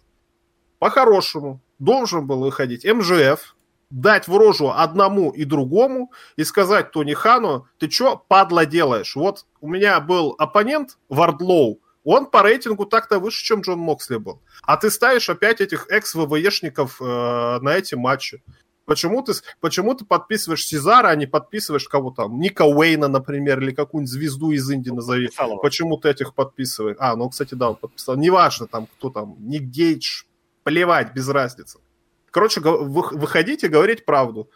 По-хорошему, 0.77 1.59
должен 1.79 2.27
был 2.27 2.41
выходить 2.41 2.85
MJF, 2.85 3.55
дать 3.89 4.27
в 4.27 4.37
рожу 4.37 4.69
одному 4.69 5.31
и 5.31 5.43
другому 5.43 6.11
и 6.35 6.43
сказать 6.43 6.91
Тони 6.91 7.13
Хану, 7.13 7.67
ты 7.79 7.89
что, 7.89 8.15
падла, 8.15 8.67
делаешь? 8.67 9.15
Вот 9.15 9.47
у 9.59 9.67
меня 9.67 9.99
был 9.99 10.35
оппонент 10.37 10.99
Вардлоу, 11.09 11.81
он 12.03 12.27
по 12.27 12.43
рейтингу 12.43 12.85
так-то 12.85 13.19
выше, 13.19 13.43
чем 13.43 13.61
Джон 13.61 13.79
Моксли 13.79 14.17
был. 14.17 14.41
А 14.63 14.77
ты 14.77 14.89
ставишь 14.91 15.29
опять 15.29 15.61
этих 15.61 15.87
экс-WWE 15.89 16.45
шников 16.45 17.01
э, 17.01 17.59
на 17.61 17.69
эти 17.69 17.95
матчи. 17.95 18.43
Почему 18.89 19.21
ты, 19.21 19.33
почему 19.61 19.93
ты 19.93 20.03
подписываешь 20.03 20.65
Сезаро, 20.65 21.09
а 21.09 21.15
не 21.15 21.27
подписываешь 21.27 21.87
кого 21.87 22.09
там? 22.09 22.39
Ника 22.39 22.63
Уэйна, 22.63 23.07
например, 23.07 23.61
или 23.61 23.71
какую-нибудь 23.71 24.11
звезду 24.11 24.49
из 24.49 24.67
Индии 24.67 24.89
назови. 24.89 25.29
Почему 25.61 25.95
ты 25.97 26.09
этих 26.09 26.33
подписываешь? 26.33 26.97
А, 26.99 27.15
ну, 27.15 27.29
кстати, 27.29 27.53
да, 27.53 27.69
он 27.69 27.75
подписал. 27.75 28.15
Неважно 28.15 28.65
там, 28.65 28.87
кто 28.87 29.11
там, 29.11 29.35
Ник 29.37 29.61
Гейдж, 29.61 30.23
плевать, 30.63 31.13
без 31.13 31.29
разницы. 31.29 31.77
Короче, 32.31 32.61
выходите 32.61 33.67
говорить 33.67 34.05
правду. 34.05 34.49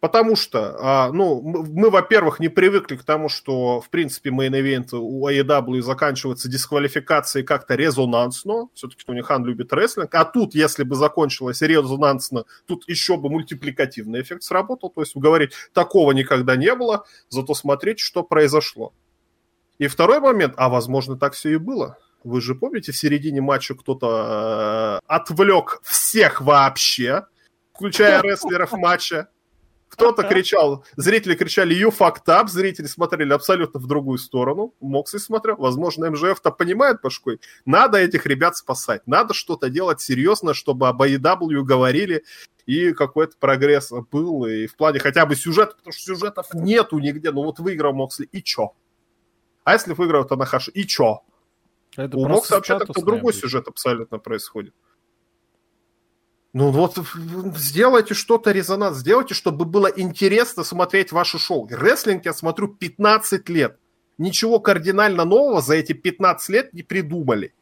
Потому 0.00 0.36
что, 0.36 0.76
а, 0.78 1.12
ну, 1.12 1.40
мы, 1.42 1.90
во-первых, 1.90 2.38
не 2.38 2.48
привыкли 2.48 2.94
к 2.94 3.02
тому, 3.02 3.28
что, 3.28 3.80
в 3.80 3.90
принципе, 3.90 4.30
main 4.30 4.57
event 4.57 4.90
у 4.92 5.28
AEW 5.28 5.80
заканчивается 5.82 6.48
дисквалификацией 6.48 7.44
как-то 7.44 7.74
резонансно. 7.74 8.68
Все-таки 8.74 9.02
Тони 9.04 9.22
Хан 9.22 9.44
любит 9.44 9.72
рестлинг. 9.72 10.14
А 10.14 10.24
тут, 10.24 10.54
если 10.54 10.84
бы 10.84 10.94
закончилось 10.94 11.62
резонансно, 11.62 12.44
тут 12.66 12.88
еще 12.88 13.16
бы 13.16 13.28
мультипликативный 13.28 14.22
эффект 14.22 14.44
сработал. 14.44 14.90
То 14.90 15.00
есть, 15.00 15.16
говорить, 15.16 15.52
такого 15.72 16.12
никогда 16.12 16.54
не 16.54 16.74
было, 16.76 17.04
зато 17.28 17.54
смотрите, 17.54 18.00
что 18.04 18.22
произошло. 18.22 18.92
И 19.78 19.88
второй 19.88 20.20
момент, 20.20 20.54
а 20.56 20.68
возможно, 20.68 21.16
так 21.16 21.32
все 21.32 21.54
и 21.54 21.56
было. 21.56 21.98
Вы 22.22 22.40
же 22.40 22.54
помните, 22.54 22.92
в 22.92 22.96
середине 22.96 23.40
матча 23.40 23.74
кто-то 23.74 25.00
э, 25.02 25.06
отвлек 25.08 25.80
всех 25.82 26.40
вообще, 26.40 27.26
включая 27.72 28.20
рестлеров 28.22 28.72
матча. 28.72 29.28
Кто-то 29.88 30.22
кричал, 30.22 30.84
зрители 30.96 31.34
кричали 31.34 31.74
«You 31.74 31.92
fucked 31.96 32.26
up», 32.26 32.48
зрители 32.48 32.86
смотрели 32.86 33.32
абсолютно 33.32 33.80
в 33.80 33.86
другую 33.86 34.18
сторону. 34.18 34.74
Моксли 34.80 35.18
смотрел, 35.18 35.56
возможно, 35.56 36.10
МЖФ-то 36.10 36.50
понимает 36.50 37.00
башкой. 37.02 37.40
Надо 37.64 37.98
этих 37.98 38.26
ребят 38.26 38.56
спасать, 38.56 39.06
надо 39.06 39.34
что-то 39.34 39.70
делать 39.70 40.00
серьезно, 40.00 40.54
чтобы 40.54 40.88
об 40.88 41.02
AEW 41.02 41.62
говорили, 41.62 42.24
и 42.66 42.92
какой-то 42.92 43.36
прогресс 43.40 43.90
был, 44.10 44.44
и 44.44 44.66
в 44.66 44.76
плане 44.76 45.00
хотя 45.00 45.24
бы 45.24 45.34
сюжета, 45.34 45.74
потому 45.74 45.92
что 45.92 46.02
сюжетов 46.02 46.52
нету 46.52 46.98
нигде. 46.98 47.30
Ну 47.32 47.42
вот 47.44 47.58
выиграл 47.58 47.94
Моксли, 47.94 48.28
и 48.30 48.42
чё? 48.42 48.74
А 49.64 49.72
если 49.72 49.94
выиграл 49.94 50.24
Танахаши, 50.24 50.70
и 50.72 50.86
чё? 50.86 51.22
Это 51.96 52.16
У 52.16 52.28
Мокса 52.28 52.56
вообще 52.56 52.78
то 52.78 52.92
другой 53.00 53.32
сюжет 53.32 53.68
абсолютно 53.68 54.18
происходит. 54.18 54.74
Ну 56.54 56.70
вот 56.70 56.98
сделайте 57.56 58.14
что-то 58.14 58.52
резонанс, 58.52 58.98
сделайте, 58.98 59.34
чтобы 59.34 59.64
было 59.64 59.86
интересно 59.86 60.64
смотреть 60.64 61.12
ваше 61.12 61.38
шоу. 61.38 61.68
Рестлинг 61.70 62.24
я 62.24 62.32
смотрю 62.32 62.68
15 62.68 63.48
лет. 63.48 63.78
Ничего 64.16 64.58
кардинально 64.58 65.24
нового 65.24 65.60
за 65.60 65.74
эти 65.74 65.92
15 65.92 66.48
лет 66.48 66.72
не 66.72 66.82
придумали. 66.82 67.54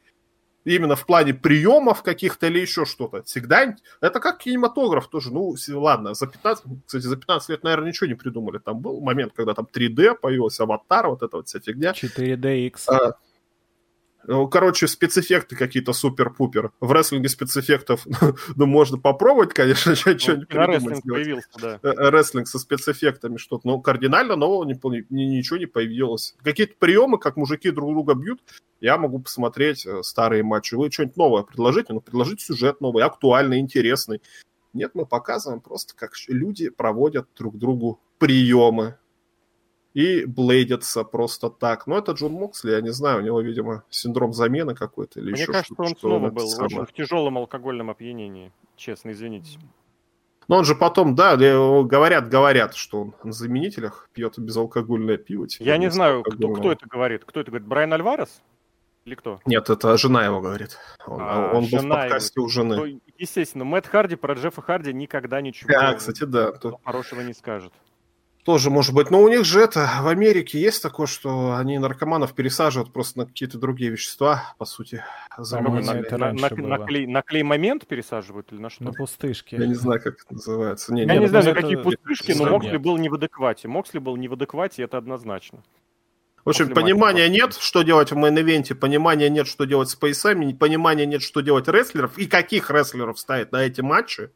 Именно 0.64 0.96
в 0.96 1.06
плане 1.06 1.32
приемов 1.32 2.02
каких-то 2.02 2.46
или 2.46 2.58
еще 2.58 2.84
что-то. 2.86 3.22
Всегда 3.22 3.76
это 4.00 4.18
как 4.18 4.38
кинематограф 4.38 5.08
тоже. 5.08 5.32
Ну, 5.32 5.54
ладно, 5.74 6.14
за 6.14 6.26
15, 6.26 6.64
кстати, 6.86 7.04
за 7.04 7.16
15 7.16 7.50
лет, 7.50 7.62
наверное, 7.62 7.88
ничего 7.88 8.08
не 8.08 8.14
придумали. 8.14 8.58
Там 8.58 8.80
был 8.80 9.00
момент, 9.00 9.32
когда 9.32 9.54
там 9.54 9.68
3D 9.72 10.16
появился, 10.16 10.64
аватар, 10.64 11.06
вот 11.08 11.22
эта 11.22 11.36
вот 11.36 11.46
вся 11.46 11.60
фигня. 11.60 11.92
4DX. 11.92 12.74
А, 12.88 13.14
короче, 14.48 14.89
спецэффекты 14.89 15.57
какие-то 15.57 15.93
супер-пупер. 15.93 16.73
В 16.81 16.93
рестлинге 16.93 17.28
спецэффектов, 17.28 18.07
ну, 18.57 18.66
можно 18.66 18.98
попробовать, 18.98 19.55
конечно, 19.55 19.94
что-нибудь 19.94 20.48
ну, 20.53 20.66
рестлинг 20.66 21.03
появился, 21.05 21.48
да. 21.61 21.81
Э, 21.82 21.89
э, 21.89 22.11
рестлинг 22.11 22.48
со 22.48 22.59
спецэффектами 22.59 23.36
что-то, 23.36 23.66
но 23.66 23.81
кардинально 23.81 24.36
нового 24.36 24.65
не, 24.65 24.77
ничего 25.11 25.59
не 25.59 25.66
появилось. 25.66 26.35
Какие-то 26.43 26.74
приемы, 26.78 27.19
как 27.19 27.36
мужики 27.36 27.70
друг 27.70 27.90
друга 27.90 28.15
бьют, 28.15 28.40
я 28.81 28.98
могу 28.98 29.20
посмотреть 29.20 29.86
э, 29.86 30.03
старые 30.03 30.43
матчи. 30.43 30.74
Вы 30.74 30.90
что-нибудь 30.90 31.16
новое 31.16 31.43
предложите, 31.43 31.93
ну, 31.93 32.01
предложите 32.01 32.44
сюжет 32.44 32.81
новый, 32.81 33.05
актуальный, 33.05 33.59
интересный. 33.59 34.20
Нет, 34.73 34.90
мы 34.94 35.07
показываем 35.07 35.61
просто, 35.61 35.94
как 35.97 36.12
люди 36.28 36.69
проводят 36.69 37.28
друг 37.36 37.57
другу 37.57 38.01
приемы 38.19 38.98
и 39.97 40.27
блейдятся 40.27 41.05
просто 41.05 41.48
так. 41.48 41.86
Но 41.86 41.97
это 41.97 42.12
Джон 42.12 42.32
Моксли, 42.32 42.73
я 42.73 42.82
не 42.82 42.93
знаю, 42.93 43.20
у 43.20 43.23
него, 43.23 43.40
видимо, 43.40 43.82
синдром 43.89 44.35
замены 44.35 44.74
какой-то 44.74 45.20
или 45.20 45.31
Мне 45.31 45.40
еще 45.40 45.52
кажется, 45.52 45.74
он 45.78 45.86
что 45.89 46.01
снова 46.01 46.28
был 46.28 46.47
самое. 46.48 46.85
в 46.85 46.93
тяжелом 46.93 47.39
алкогольном 47.39 47.89
опьянении, 47.89 48.52
честно, 48.77 49.12
извините. 49.12 49.59
Но 50.48 50.59
он 50.59 50.66
же 50.66 50.74
потом, 50.74 51.14
да, 51.14 51.35
говорят, 51.36 52.28
говорят, 52.28 52.74
что 52.74 53.01
он 53.01 53.14
на 53.24 53.32
заменителях 53.32 54.10
пьет 54.12 54.39
безалкогольное 54.39 55.16
пиво. 55.16 55.48
Типа, 55.48 55.62
я 55.62 55.78
не 55.78 55.90
знаю, 55.90 56.23
кто, 56.23 56.52
кто 56.52 56.73
это 56.73 56.86
говорит. 56.86 57.24
Кто 57.24 57.40
это 57.40 57.51
говорит? 57.51 57.66
Брайан 57.66 57.94
Альварес? 57.94 58.43
Или 59.06 59.14
кто? 59.14 59.40
Нет, 59.47 59.70
это 59.70 59.97
жена 59.97 60.27
его 60.27 60.43
говорит. 60.43 60.77
Он, 61.06 61.20
а, 61.23 61.52
он 61.55 61.70
был 61.70 61.78
в 61.78 61.89
подкасте 61.89 62.35
его. 62.36 62.44
у 62.44 62.48
жены. 62.51 62.77
Ну, 62.77 63.01
естественно, 63.16 63.64
Мэтт 63.64 63.86
Харди 63.86 64.16
про 64.16 64.35
Джеффа 64.35 64.60
Харди 64.60 64.93
никогда 64.93 65.40
ничего 65.40 65.70
да, 65.73 65.94
кстати, 65.94 66.24
да. 66.24 66.52
хорошего 66.85 67.23
не 67.23 67.32
скажет. 67.32 67.73
Тоже 68.47 68.70
может 68.70 68.94
быть. 68.94 69.10
Но 69.10 69.20
у 69.23 69.28
них 69.28 69.44
же 69.44 69.60
это, 69.60 69.90
в 70.02 70.06
Америке 70.06 70.60
есть 70.60 70.81
такое, 70.81 71.09
что 71.09 71.56
они 71.56 71.81
наркоманов 71.81 72.32
пересаживают 72.32 72.93
просто 72.93 73.18
на 73.18 73.27
какие-то 73.27 73.59
другие 73.59 73.90
вещества, 73.90 74.55
по 74.56 74.64
сути. 74.64 75.02
На, 75.36 75.60
на, 75.60 76.32
на, 76.32 76.32
на, 76.32 76.78
клей, 76.86 77.09
на 77.09 77.23
клей 77.23 77.43
момент 77.43 77.89
пересаживают 77.89 78.52
или 78.52 78.60
на 78.60 78.70
что? 78.70 78.85
На 78.85 78.93
пустышки. 78.93 79.56
Я 79.56 79.66
не 79.66 79.74
знаю, 79.74 80.01
как 80.01 80.14
это 80.23 80.32
называется. 80.32 80.94
Не, 80.94 81.02
Я 81.02 81.14
не, 81.14 81.18
не 81.18 81.27
знаю, 81.27 81.44
на 81.47 81.55
какие 81.55 81.74
пустышки, 81.74 82.32
но 82.39 82.48
Моксли 82.48 82.77
был 82.77 82.97
не 82.98 83.09
в 83.09 83.14
адеквате. 83.14 83.66
Моксли 83.66 83.98
был 83.98 84.16
не 84.16 84.28
в 84.28 84.35
адеквате, 84.35 84.85
это 84.85 84.97
однозначно. 84.97 85.64
В 86.44 86.51
общем, 86.51 86.68
После 86.68 86.85
понимания 86.85 87.28
нет, 87.28 87.52
что 87.55 87.82
делать 87.82 88.12
в 88.12 88.16
main 88.16 88.38
event 88.38 88.66
е, 88.66 88.77
понимания 88.77 89.28
нет, 89.28 89.48
что 89.48 89.64
делать 89.64 89.89
с 89.89 89.97
поясами, 89.97 90.52
понимания 90.52 91.05
нет, 91.05 91.23
что 91.23 91.40
делать 91.40 91.66
рестлеров 91.66 92.16
и 92.16 92.27
каких 92.27 92.70
рестлеров 92.70 93.18
ставить 93.18 93.51
на 93.51 93.64
эти 93.64 93.81
матчи 93.81 94.31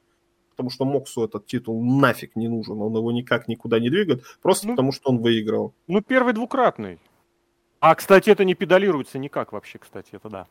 потому 0.61 0.71
что 0.71 0.85
Моксу 0.85 1.25
этот 1.25 1.47
титул 1.47 1.83
нафиг 1.83 2.37
не 2.37 2.49
нужен, 2.49 2.81
он 2.83 2.95
его 2.95 3.11
никак 3.13 3.49
никуда 3.49 3.81
не 3.81 3.89
двигает, 3.89 4.23
просто 4.43 4.67
ну, 4.67 4.75
потому 4.75 4.93
что 4.93 5.11
он 5.11 5.19
выиграл. 5.19 5.73
Ну, 5.87 6.03
первый 6.03 6.35
двукратный. 6.35 6.99
А, 7.81 7.95
кстати, 7.95 8.29
это 8.29 8.45
не 8.45 8.55
педалируется 8.55 9.19
никак 9.19 9.53
вообще, 9.53 9.79
кстати, 9.79 10.11
это 10.13 10.29
да. 10.29 10.47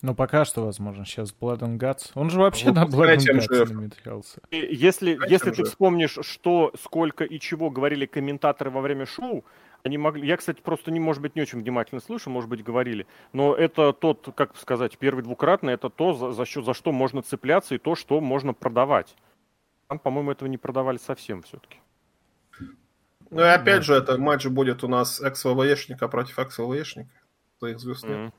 Ну, 0.00 0.14
пока 0.14 0.46
что, 0.46 0.64
возможно, 0.64 1.04
сейчас 1.04 1.34
Blood 1.38 1.60
and 1.60 1.78
Guts. 1.78 2.12
Он 2.14 2.30
же 2.30 2.40
вообще 2.40 2.68
ну, 2.68 2.74
на 2.74 2.84
Blood 2.86 3.18
and 3.18 3.46
Guts 3.46 3.72
намечался. 3.72 4.40
Если, 4.50 5.18
если 5.28 5.50
ты 5.50 5.64
вспомнишь, 5.64 6.18
что, 6.22 6.72
сколько 6.82 7.24
и 7.24 7.38
чего 7.38 7.70
говорили 7.70 8.06
комментаторы 8.06 8.70
во 8.70 8.80
время 8.80 9.04
шоу, 9.04 9.44
они 9.84 9.98
могли... 9.98 10.26
Я, 10.26 10.36
кстати, 10.36 10.60
просто, 10.60 10.90
не, 10.90 11.00
может 11.00 11.22
быть, 11.22 11.36
не 11.36 11.42
очень 11.42 11.60
внимательно 11.60 12.00
слышал, 12.00 12.32
может 12.32 12.48
быть, 12.48 12.62
говорили. 12.62 13.06
Но 13.32 13.54
это 13.54 13.92
тот, 13.92 14.28
как 14.34 14.56
сказать, 14.56 14.96
первый 14.96 15.22
двукратный, 15.22 15.74
это 15.74 15.90
то, 15.90 16.14
за, 16.14 16.32
за, 16.32 16.46
счет, 16.46 16.64
за 16.64 16.74
что 16.74 16.92
можно 16.92 17.22
цепляться 17.22 17.74
и 17.74 17.78
то, 17.78 17.94
что 17.94 18.20
можно 18.20 18.54
продавать. 18.54 19.14
Там, 19.92 19.98
по-моему, 19.98 20.30
этого 20.32 20.48
не 20.48 20.56
продавали 20.56 20.96
совсем 20.96 21.42
все-таки. 21.42 21.76
Ну 23.28 23.42
и 23.42 23.44
опять 23.44 23.80
да. 23.80 23.82
же, 23.82 23.94
это 23.94 24.16
матч 24.16 24.46
будет 24.46 24.82
у 24.84 24.88
нас 24.88 25.20
экс-ВВЕшника 25.20 26.08
против 26.08 26.38
экс-ВВЕшника. 26.38 27.10
Своих 27.58 27.78
звезд 27.78 28.04
нет. 28.04 28.16
Mm-hmm. 28.16 28.32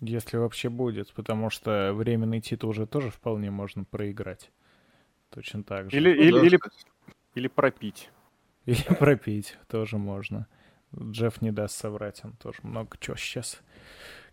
Если 0.00 0.36
вообще 0.38 0.70
будет, 0.70 1.12
потому 1.14 1.50
что 1.50 1.92
временный 1.94 2.40
титул 2.40 2.70
уже 2.70 2.88
тоже 2.88 3.10
вполне 3.10 3.52
можно 3.52 3.84
проиграть. 3.84 4.50
Точно 5.30 5.62
так 5.62 5.88
же. 5.88 5.96
Или, 5.96 6.14
ну, 6.14 6.20
или, 6.20 6.32
да, 6.32 6.46
или, 6.46 6.60
или 7.36 7.46
пропить. 7.46 8.10
Или 8.66 8.82
пропить 8.98 9.56
тоже 9.68 9.98
можно. 9.98 10.48
Джефф 10.98 11.42
не 11.42 11.52
даст 11.52 11.76
соврать, 11.76 12.24
он 12.24 12.32
тоже 12.32 12.58
много 12.64 12.98
чего 12.98 13.14
сейчас. 13.14 13.60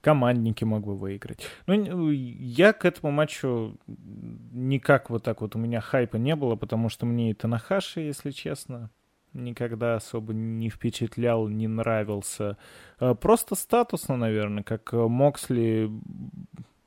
Командники 0.01 0.63
мог 0.63 0.85
бы 0.85 0.95
выиграть. 0.95 1.45
Ну, 1.67 2.11
я 2.11 2.73
к 2.73 2.85
этому 2.85 3.11
матчу 3.11 3.77
никак 3.87 5.09
вот 5.09 5.23
так 5.23 5.41
вот 5.41 5.55
у 5.55 5.59
меня 5.59 5.81
хайпа 5.81 6.15
не 6.15 6.35
было, 6.35 6.55
потому 6.55 6.89
что 6.89 7.05
мне 7.05 7.31
и 7.31 7.33
Танахаши, 7.33 8.01
если 8.01 8.31
честно, 8.31 8.91
никогда 9.33 9.95
особо 9.95 10.33
не 10.33 10.69
впечатлял, 10.69 11.47
не 11.47 11.67
нравился. 11.67 12.57
А, 12.99 13.13
просто 13.13 13.55
статусно, 13.55 14.15
наверное, 14.15 14.63
как 14.63 14.93
Моксли 14.93 15.89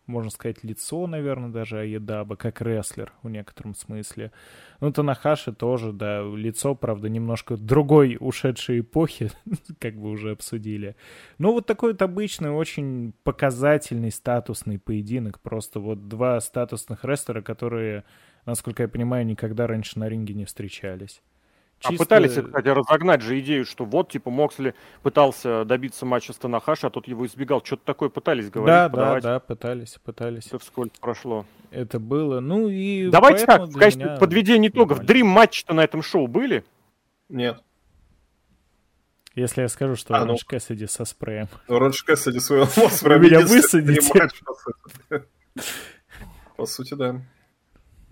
можно 0.07 0.31
сказать, 0.31 0.65
лицо, 0.65 1.07
наверное, 1.07 1.51
даже 1.51 1.79
Аедаба, 1.79 2.37
как 2.37 2.61
рестлер 2.61 3.12
в 3.23 3.29
некотором 3.29 3.74
смысле. 3.74 4.33
Ну, 4.81 4.93
Танахаши 4.93 5.53
тоже, 5.53 5.93
да, 5.93 6.23
лицо, 6.23 6.74
правда, 6.74 7.09
немножко 7.09 7.57
другой 7.57 8.16
ушедшей 8.19 8.81
эпохи, 8.81 9.31
как 9.79 9.95
бы 9.97 10.11
уже 10.11 10.33
обсудили. 10.33 10.97
Ну, 11.39 11.53
вот 11.53 11.66
такой 11.66 11.93
вот 11.93 12.03
обычный, 12.03 12.51
очень 12.51 13.15
показательный, 13.23 14.11
статусный 14.11 14.79
поединок. 14.79 15.41
Просто 15.41 15.81
вот 15.81 16.09
два 16.09 16.41
статусных 16.41 17.05
рестлера, 17.05 17.43
которые, 17.43 18.05
насколько 18.45 18.83
я 18.83 18.89
понимаю, 18.89 19.24
никогда 19.24 19.66
раньше 19.66 19.99
на 19.99 20.09
ринге 20.09 20.35
не 20.35 20.45
встречались. 20.45 21.23
А 21.85 21.89
Чисто... 21.89 22.03
А 22.03 22.07
пытались, 22.07 22.33
кстати, 22.33 22.69
разогнать 22.69 23.23
же 23.23 23.39
идею, 23.41 23.65
что 23.65 23.85
вот, 23.85 24.11
типа, 24.11 24.31
Моксли 24.31 24.75
пытался 25.03 25.65
добиться 25.65 26.07
матча 26.07 26.33
с 26.33 26.37
Танахаши, 26.37 26.87
а 26.87 26.91
тот 26.91 27.09
его 27.09 27.27
избегал. 27.27 27.63
Что-то 27.65 27.83
такое 27.85 28.09
пытались 28.09 28.51
говорить, 28.51 28.75
Да, 28.75 28.89
подавать. 28.89 29.23
да, 29.23 29.35
да, 29.35 29.41
пытались, 29.41 29.99
пытались. 30.05 30.47
Это 30.47 30.59
вскользь 30.59 30.93
прошло. 31.01 31.45
Это 31.71 31.99
было, 31.99 32.41
ну 32.41 32.69
и... 32.69 33.09
Давайте 33.11 33.47
так, 33.47 33.63
в 33.63 33.79
качестве 33.79 34.07
меня... 34.07 34.17
подведения 34.17 34.69
итогов. 34.69 35.01
Дрим 35.05 35.27
матчи-то 35.27 35.75
на 35.75 35.83
этом 35.83 36.03
шоу 36.03 36.27
были? 36.27 36.65
Нет. 37.29 37.61
Если 39.35 39.63
я 39.63 39.69
скажу, 39.69 39.97
что 39.97 40.15
а, 40.15 40.25
ну... 40.25 40.37
Кэссиди 40.47 40.87
со 40.87 41.05
спреем. 41.07 41.49
Оранж 41.67 42.03
Кэссиди 42.05 42.39
своего 42.39 42.67
спреем. 42.91 43.23
Меня 43.23 43.41
высадите. 43.41 44.29
По 46.57 46.67
сути, 46.67 46.95
да. 46.95 47.23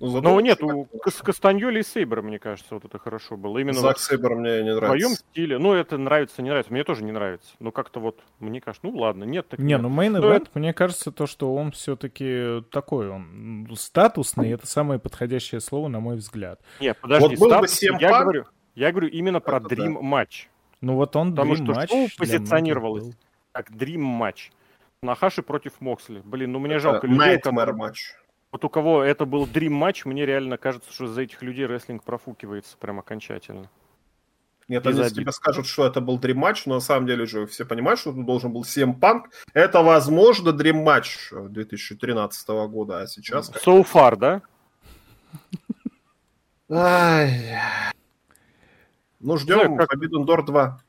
Ну, 0.01 0.21
ну 0.21 0.41
нет, 0.41 0.63
у 0.63 0.87
Кастаньоли 1.23 1.81
и 1.81 1.83
Сейбер, 1.83 2.23
мне 2.23 2.39
кажется, 2.39 2.75
вот 2.75 2.85
это 2.85 2.99
хорошо 2.99 3.37
было. 3.37 3.59
Именно 3.59 3.81
Зак 3.81 3.97
вот 3.97 4.01
Сейбер 4.01 4.35
мне 4.35 4.63
не 4.63 4.75
нравится. 4.75 4.87
В 4.87 5.01
своем 5.01 5.11
стиле. 5.17 5.59
Ну, 5.59 5.75
это 5.75 5.99
нравится, 5.99 6.43
не 6.43 6.49
нравится. 6.49 6.73
Мне 6.73 6.85
тоже 6.85 7.05
не 7.05 7.13
нравится. 7.13 7.49
Но 7.59 7.71
как-то 7.71 8.01
вот, 8.01 8.19
мне 8.39 8.61
кажется, 8.61 8.87
ну 8.87 8.97
ладно, 8.97 9.25
нет. 9.25 9.49
Так 9.49 9.61
не, 9.61 9.67
нет. 9.67 9.83
ну 9.83 9.89
мейн 9.91 10.17
event, 10.17 10.49
это... 10.49 10.51
мне 10.55 10.73
кажется, 10.73 11.13
то, 11.13 11.27
что 11.27 11.55
он 11.55 11.73
все-таки 11.73 12.63
такой, 12.71 13.11
он 13.11 13.69
статусный, 13.77 14.51
это 14.51 14.67
самое 14.67 14.99
подходящее 14.99 15.61
слово, 15.61 15.89
на 15.89 16.01
мой 16.01 16.17
взгляд. 16.17 16.61
Нет, 16.81 16.97
подожди, 17.01 17.37
вот 17.37 17.49
статус, 17.49 17.83
я, 17.83 18.11
пар... 18.11 18.23
говорю, 18.23 18.45
я 18.75 18.91
говорю 18.91 19.09
именно 19.09 19.41
про 19.41 19.59
это 19.59 19.75
Dream 19.75 19.95
да. 19.95 20.01
матч. 20.01 20.49
Ну 20.81 20.95
вот 20.95 21.15
он 21.15 21.33
Потому 21.35 21.55
Dream 21.55 21.65
что 21.65 21.75
матч 21.75 21.91
шоу 21.91 22.09
позиционировалось 22.17 23.15
как 23.53 23.71
Dream 23.71 23.99
матч. 23.99 24.51
Нахаши 25.03 25.43
против 25.43 25.81
Моксли. 25.81 26.21
Блин, 26.25 26.53
ну 26.53 26.59
мне 26.59 26.75
это 26.75 26.83
жалко 26.83 27.07
людей. 27.07 27.37
Nightmare 27.37 27.73
матч. 27.73 28.15
Вот 28.53 28.65
у 28.65 28.69
кого 28.69 29.03
это 29.03 29.27
был 29.27 29.47
дрим 29.47 29.75
матч, 29.75 30.05
мне 30.05 30.27
реально 30.27 30.57
кажется, 30.57 30.93
что 30.93 31.07
за 31.07 31.23
этих 31.23 31.43
людей 31.43 31.67
рестлинг 31.67 32.03
профукивается 32.03 32.77
прям 32.79 32.99
окончательно. 32.99 33.71
Нет, 34.67 34.87
они 34.87 35.03
тебе 35.11 35.33
скажут, 35.33 35.67
что 35.67 35.85
это 35.85 36.01
был 36.01 36.17
дрим 36.19 36.39
матч, 36.39 36.65
но 36.65 36.75
на 36.75 36.81
самом 36.81 37.07
деле 37.07 37.27
же 37.27 37.47
все 37.47 37.65
понимают, 37.65 37.99
что 37.99 38.11
это 38.11 38.23
должен 38.23 38.53
был 38.53 38.63
CM 38.63 38.99
Punk. 38.99 39.25
Это, 39.53 39.83
возможно, 39.83 40.53
дрим 40.53 40.79
матч 40.79 41.31
2013 41.33 42.49
года, 42.49 43.01
а 43.01 43.07
сейчас... 43.09 43.51
So 43.51 43.85
far, 43.85 44.17
да? 44.17 44.43
Ай. 46.71 47.59
Ну, 49.19 49.37
ждем 49.37 49.77
как... 49.77 49.93
Forbidden 49.93 50.25
Door 50.25 50.47
2. 50.47 50.81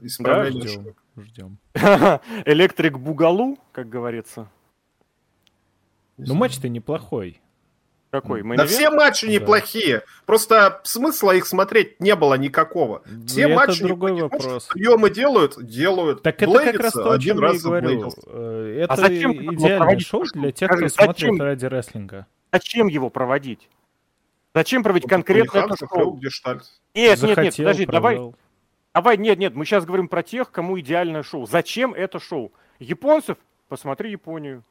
Исправление 0.00 0.62
да, 0.62 0.68
ждем. 0.68 0.94
ждем. 1.16 1.58
Электрик 2.44 2.98
Бугалу, 2.98 3.56
как 3.70 3.88
говорится. 3.88 4.48
Ну, 6.18 6.34
матч-то 6.34 6.68
неплохой. 6.68 7.40
Какой? 8.10 8.42
Да 8.56 8.64
все 8.64 8.90
матчи 8.90 9.26
да. 9.26 9.32
неплохие. 9.34 10.02
Просто 10.24 10.80
смысла 10.84 11.32
их 11.32 11.46
смотреть 11.46 12.00
не 12.00 12.14
было 12.14 12.34
никакого. 12.34 13.02
Все 13.26 13.42
это 13.42 13.54
матчи 13.54 13.84
другой 13.84 14.12
неплохие. 14.12 14.40
вопрос. 14.40 14.66
Приемы 14.66 15.10
делают, 15.10 15.62
делают. 15.62 16.22
Так 16.22 16.42
это 16.42 16.52
как 16.52 16.80
раз 16.80 16.92
то, 16.94 17.10
о 17.10 17.18
чем 17.18 17.42
я 17.42 17.50
и 17.50 17.58
говорю. 17.58 18.10
Э, 18.26 18.80
это 18.84 18.94
а 18.94 18.96
зачем 18.96 19.32
идеальное 19.54 19.98
шоу 19.98 20.24
для 20.32 20.52
тех, 20.52 20.70
кто 20.70 20.88
зачем? 20.88 21.04
смотрит 21.04 21.40
ради 21.40 21.66
рестлинга. 21.66 22.26
Зачем 22.50 22.86
его 22.86 23.10
проводить? 23.10 23.68
Зачем 24.54 24.82
проводить 24.82 25.04
ну, 25.04 25.10
конкретно 25.10 25.58
это 25.58 25.76
шоу? 25.76 26.18
Нет, 26.94 27.22
нет, 27.22 27.36
нет, 27.36 27.56
подожди, 27.56 27.86
давай. 27.86 28.32
Давай, 28.94 29.16
нет, 29.18 29.38
нет, 29.38 29.54
мы 29.54 29.64
сейчас 29.66 29.84
говорим 29.84 30.08
про 30.08 30.22
тех, 30.22 30.50
кому 30.50 30.80
идеальное 30.80 31.22
шоу. 31.22 31.46
Зачем 31.46 31.94
это 31.94 32.18
шоу? 32.18 32.52
Японцев? 32.80 33.36
Посмотри 33.68 34.10
Японию. 34.10 34.64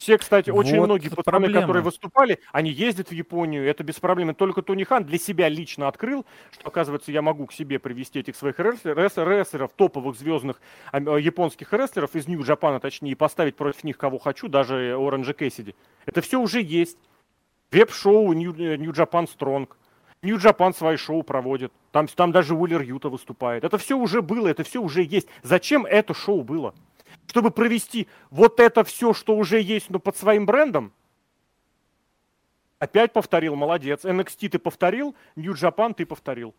Все, 0.00 0.16
кстати, 0.16 0.48
очень 0.48 0.78
вот 0.78 0.86
многие 0.86 1.10
пацаны, 1.10 1.22
проблема. 1.24 1.60
которые 1.60 1.82
выступали, 1.82 2.40
они 2.52 2.70
ездят 2.70 3.10
в 3.10 3.12
Японию, 3.12 3.68
это 3.68 3.84
без 3.84 3.96
проблем. 3.96 4.34
Только 4.34 4.62
Тони 4.62 4.84
Хан 4.84 5.04
для 5.04 5.18
себя 5.18 5.46
лично 5.50 5.88
открыл, 5.88 6.24
что, 6.52 6.66
оказывается, 6.66 7.12
я 7.12 7.20
могу 7.20 7.44
к 7.46 7.52
себе 7.52 7.78
привести 7.78 8.20
этих 8.20 8.34
своих 8.34 8.58
рестлеров, 8.58 9.72
топовых 9.76 10.16
звездных 10.16 10.58
э, 10.94 10.98
японских 11.20 11.74
рестлеров 11.74 12.16
из 12.16 12.26
Нью-Джапана, 12.28 12.80
точнее, 12.80 13.10
и 13.10 13.14
поставить 13.14 13.56
против 13.56 13.84
них 13.84 13.98
кого 13.98 14.18
хочу, 14.18 14.48
даже 14.48 14.96
Оранжа 14.98 15.34
Кэссиди. 15.34 15.74
Это 16.06 16.22
все 16.22 16.40
уже 16.40 16.62
есть. 16.62 16.96
Веб-шоу 17.70 18.32
Нью-Джапан 18.32 19.28
Стронг. 19.28 19.76
Нью-Джапан 20.22 20.72
свои 20.72 20.96
шоу 20.96 21.22
проводит. 21.22 21.74
Там, 21.92 22.08
там 22.08 22.32
даже 22.32 22.54
Уиллер 22.54 22.80
Юта 22.80 23.10
выступает. 23.10 23.64
Это 23.64 23.76
все 23.76 23.98
уже 23.98 24.22
было, 24.22 24.48
это 24.48 24.64
все 24.64 24.80
уже 24.80 25.02
есть. 25.02 25.28
Зачем 25.42 25.84
это 25.84 26.14
шоу 26.14 26.42
было? 26.42 26.74
Чтобы 27.30 27.52
провести 27.52 28.08
вот 28.30 28.58
это 28.58 28.82
все, 28.82 29.14
что 29.14 29.36
уже 29.36 29.60
есть, 29.60 29.88
но 29.88 30.00
под 30.00 30.16
своим 30.16 30.46
брендом, 30.46 30.92
опять 32.80 33.12
повторил, 33.12 33.54
молодец. 33.54 34.04
NXT 34.04 34.48
ты 34.48 34.58
повторил, 34.58 35.14
New 35.36 35.54
Japan 35.54 35.94
ты 35.94 36.04
повторил. 36.04 36.56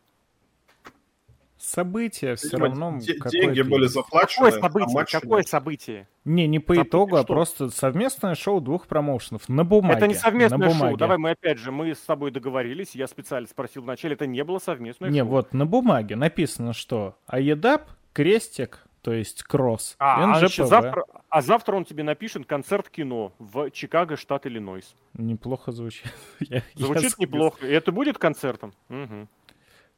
События 1.57 2.35
все 2.35 2.57
равно... 2.57 2.97
деньги 2.99 3.61
были 3.61 3.85
заплачены. 3.85 4.49
Какое 4.49 4.59
а 4.59 4.61
событие? 4.61 5.01
А 5.01 5.19
Какое 5.19 5.37
нет. 5.41 5.47
событие? 5.47 6.07
Не, 6.23 6.47
не 6.47 6.59
по 6.59 6.81
итогу, 6.81 7.17
а 7.17 7.23
просто 7.23 7.69
совместное 7.69 8.33
шоу 8.33 8.61
двух 8.61 8.87
промоушенов 8.87 9.49
на 9.49 9.65
бумаге. 9.65 9.97
Это 9.97 10.07
не 10.07 10.15
совместное 10.15 10.73
шоу. 10.73 10.95
Давай 10.95 11.17
мы 11.17 11.31
опять 11.31 11.59
же, 11.59 11.71
мы 11.71 11.93
с 11.93 11.99
тобой 11.99 12.31
договорились, 12.31 12.95
я 12.95 13.07
специально 13.07 13.47
спросил 13.47 13.83
вначале, 13.83 14.13
это 14.13 14.25
не 14.25 14.43
было 14.43 14.57
совместное 14.57 15.09
не, 15.09 15.19
шоу. 15.19 15.25
Не, 15.25 15.29
вот 15.29 15.53
на 15.53 15.65
бумаге 15.65 16.15
написано, 16.15 16.73
что 16.73 17.17
Аедап, 17.27 17.91
крестик, 18.13 18.87
то 19.01 19.13
есть 19.13 19.43
кросс. 19.43 19.95
А, 19.99 20.35
а, 20.35 20.47
завтра, 20.47 21.05
а 21.29 21.41
завтра 21.41 21.75
он 21.75 21.85
тебе 21.85 22.03
напишет 22.03 22.45
концерт 22.45 22.89
кино 22.89 23.33
в 23.39 23.71
Чикаго, 23.71 24.15
штат 24.15 24.45
Иллинойс. 24.45 24.95
Неплохо 25.13 25.71
звучит. 25.71 26.13
Звучит 26.75 27.15
я 27.17 27.25
неплохо. 27.25 27.65
И 27.65 27.71
это 27.71 27.91
будет 27.91 28.17
концертом? 28.17 28.73
Угу. 28.89 29.27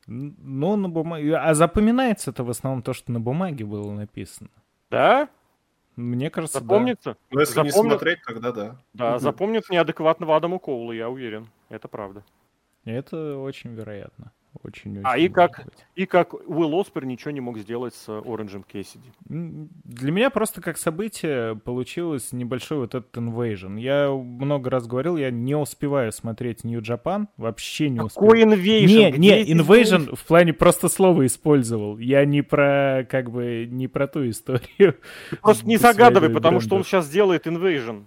Ну, 0.08 0.76
на 0.76 0.90
бумаге. 0.90 1.38
А 1.38 1.54
запоминается 1.54 2.32
это 2.32 2.44
в 2.44 2.50
основном 2.50 2.82
то, 2.82 2.94
что 2.94 3.12
на 3.12 3.20
бумаге 3.20 3.66
было 3.66 3.92
написано. 3.92 4.50
Да? 4.90 5.30
Мне 5.96 6.30
кажется, 6.30 6.60
запомнится. 6.60 7.12
да. 7.12 7.18
Ну, 7.32 7.40
если 7.42 7.54
запомнит... 7.54 7.76
не 7.76 7.90
смотреть, 7.90 8.20
тогда 8.26 8.52
да. 8.52 8.78
Да, 8.94 9.20
запомнит 9.20 9.70
неадекватного 9.70 10.36
Адама 10.36 10.60
Коула, 10.60 10.92
я 10.92 11.10
уверен. 11.10 11.50
Это 11.70 11.88
правда. 11.88 12.24
Это 12.86 13.38
очень 13.38 13.74
вероятно. 13.74 14.32
Очень, 14.62 15.02
а 15.04 15.18
и 15.18 15.30
как, 15.30 15.66
и 15.96 16.06
как 16.06 16.34
Уилл 16.34 16.80
Оспер 16.80 17.06
ничего 17.06 17.32
не 17.32 17.42
мог 17.42 17.58
сделать 17.58 17.96
с 17.96 18.08
Оранжем 18.08 18.64
Кэссиди. 18.64 19.12
Для 19.26 20.12
меня 20.12 20.30
просто 20.30 20.62
как 20.62 20.78
событие 20.78 21.56
получилось 21.56 22.32
небольшой 22.32 22.78
вот 22.78 22.94
этот 22.94 23.16
Invasion. 23.18 23.80
Я 23.80 24.12
много 24.12 24.70
раз 24.70 24.86
говорил, 24.86 25.18
я 25.18 25.32
не 25.32 25.56
успеваю 25.56 26.12
смотреть 26.12 26.64
New 26.64 26.82
Japan, 26.82 27.28
вообще 27.36 27.90
не 27.90 28.00
успеваю. 28.00 28.32
Какой 28.32 28.44
Invasion? 28.44 28.86
Не, 28.86 29.44
не, 29.44 29.54
Invasion 29.54 30.16
в 30.16 30.24
плане 30.24 30.54
просто 30.54 30.88
слова 30.88 31.26
использовал. 31.26 31.98
Я 31.98 32.24
не 32.26 32.44
про, 32.44 33.08
как 33.10 33.32
бы, 33.32 33.68
не 33.70 33.88
про 33.88 34.08
ту 34.08 34.30
историю. 34.30 34.98
Ты 35.32 35.36
просто 35.38 35.66
не 35.68 35.78
загадывай, 35.78 36.30
потому 36.30 36.60
что 36.60 36.76
он 36.76 36.84
сейчас 36.84 37.10
делает 37.10 37.48
Invasion. 37.48 38.06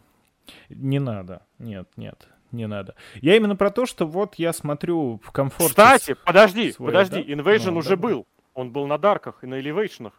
Не 0.69 1.01
надо, 1.01 1.43
нет, 1.59 1.89
нет 1.97 2.29
не 2.57 2.67
надо. 2.67 2.95
Я 3.17 3.37
именно 3.37 3.57
про 3.57 3.71
то, 3.71 3.87
что 3.87 4.07
вот 4.07 4.37
я 4.37 4.53
смотрю 4.53 5.21
в 5.23 5.31
комфорте. 5.31 5.71
Кстати, 5.71 6.17
подожди, 6.25 6.73
свой, 6.73 6.89
подожди, 6.89 7.23
да? 7.23 7.33
Invasion 7.33 7.71
ну, 7.73 7.79
уже 7.79 7.91
да, 7.91 7.97
был. 7.97 8.27
Он 8.55 8.71
был 8.71 8.87
на 8.87 8.99
Дарках 8.99 9.45
и 9.45 9.47
на 9.47 9.61
Элевейшнах. 9.61 10.13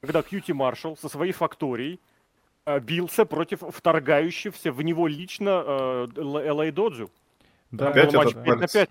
Когда 0.00 0.22
Кьюти 0.22 0.52
Маршал 0.52 0.96
со 0.96 1.08
своей 1.08 1.32
факторией 1.32 2.00
э, 2.66 2.78
бился 2.78 3.24
против 3.24 3.62
вторгающихся 3.68 4.70
в 4.70 4.80
него 4.82 5.08
лично 5.08 5.64
э, 5.66 6.06
LA 6.14 6.70
Доджу. 6.70 7.10
Да, 7.70 7.88
опять 7.88 8.12
матч 8.12 8.34
5 8.34 8.46
на 8.60 8.68
5. 8.68 8.90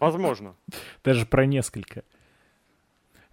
Возможно. 0.00 0.54
Даже 1.02 1.24
про 1.24 1.46
несколько. 1.46 2.04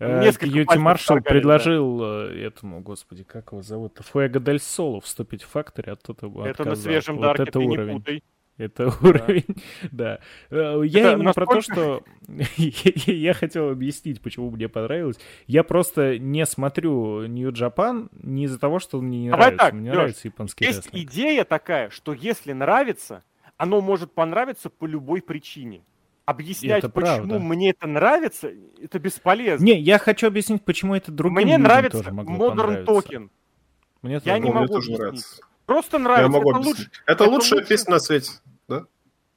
Несколько 0.01 0.79
Маршал 0.79 1.21
предложил 1.21 1.99
да. 1.99 2.33
этому, 2.33 2.81
господи, 2.81 3.23
как 3.23 3.51
его 3.51 3.61
зовут, 3.61 3.99
Фуэго 3.99 4.39
Дель 4.39 4.59
Соло 4.59 5.01
вступить 5.01 5.43
в 5.43 5.49
Фактори, 5.49 5.91
а 5.91 5.95
тот 5.95 6.23
его 6.23 6.41
Это 6.45 6.63
отказал. 6.63 6.71
на 6.71 6.75
свежем 6.75 7.15
вот 7.17 7.21
Дарке, 7.23 7.43
это 7.43 7.51
ты 7.51 7.59
уровень. 7.59 7.93
не 7.93 7.99
путай. 7.99 8.23
Это 8.57 8.93
уровень, 9.01 9.55
да. 9.91 10.19
Э, 10.49 10.81
я 10.85 10.99
это 10.99 11.11
именно 11.13 11.23
насколько... 11.23 11.51
про 11.51 11.55
то, 11.55 11.61
что 11.61 12.03
я 12.57 13.33
хотел 13.33 13.69
объяснить, 13.69 14.21
почему 14.21 14.51
мне 14.51 14.69
понравилось. 14.69 15.19
Я 15.47 15.63
просто 15.63 16.19
не 16.19 16.45
смотрю 16.45 17.25
New 17.27 17.49
Japan 17.49 18.09
не 18.13 18.45
из-за 18.45 18.59
того, 18.59 18.79
что 18.79 19.01
мне 19.01 19.23
не 19.23 19.29
Давай 19.29 19.47
нравится. 19.47 19.65
Так, 19.65 19.73
мне 19.73 19.89
Леш, 19.89 19.97
нравится 19.97 20.27
японский 20.27 20.65
Есть 20.65 20.85
рестлинг. 20.85 21.09
идея 21.09 21.43
такая, 21.43 21.89
что 21.89 22.13
если 22.13 22.53
нравится, 22.53 23.23
оно 23.57 23.81
может 23.81 24.13
понравиться 24.13 24.69
по 24.69 24.85
любой 24.85 25.21
причине 25.21 25.81
объяснять, 26.31 26.79
это 26.79 26.89
почему 26.89 27.27
правда. 27.27 27.39
мне 27.39 27.69
это 27.69 27.87
нравится, 27.87 28.49
это 28.81 28.99
бесполезно. 28.99 29.63
Не, 29.63 29.79
я 29.79 29.99
хочу 29.99 30.27
объяснить, 30.27 30.63
почему 30.63 30.95
это 30.95 31.11
другим 31.11 31.35
Мне 31.35 31.57
нравится 31.57 31.99
тоже 31.99 32.09
Modern 32.11 32.85
Token. 32.85 33.29
Мне 34.01 34.19
я 34.23 34.39
не 34.39 34.49
могу 34.49 34.67
тоже 34.67 34.91
нравится. 34.91 35.41
Просто 35.65 35.99
нравится. 35.99 36.25
Я 36.25 36.29
могу 36.29 36.51
это, 36.51 36.67
лучше, 36.67 36.91
это, 37.05 37.23
это 37.23 37.31
лучшая 37.31 37.59
лучше... 37.59 37.69
песня 37.69 37.91
на 37.91 37.99
свете. 37.99 38.31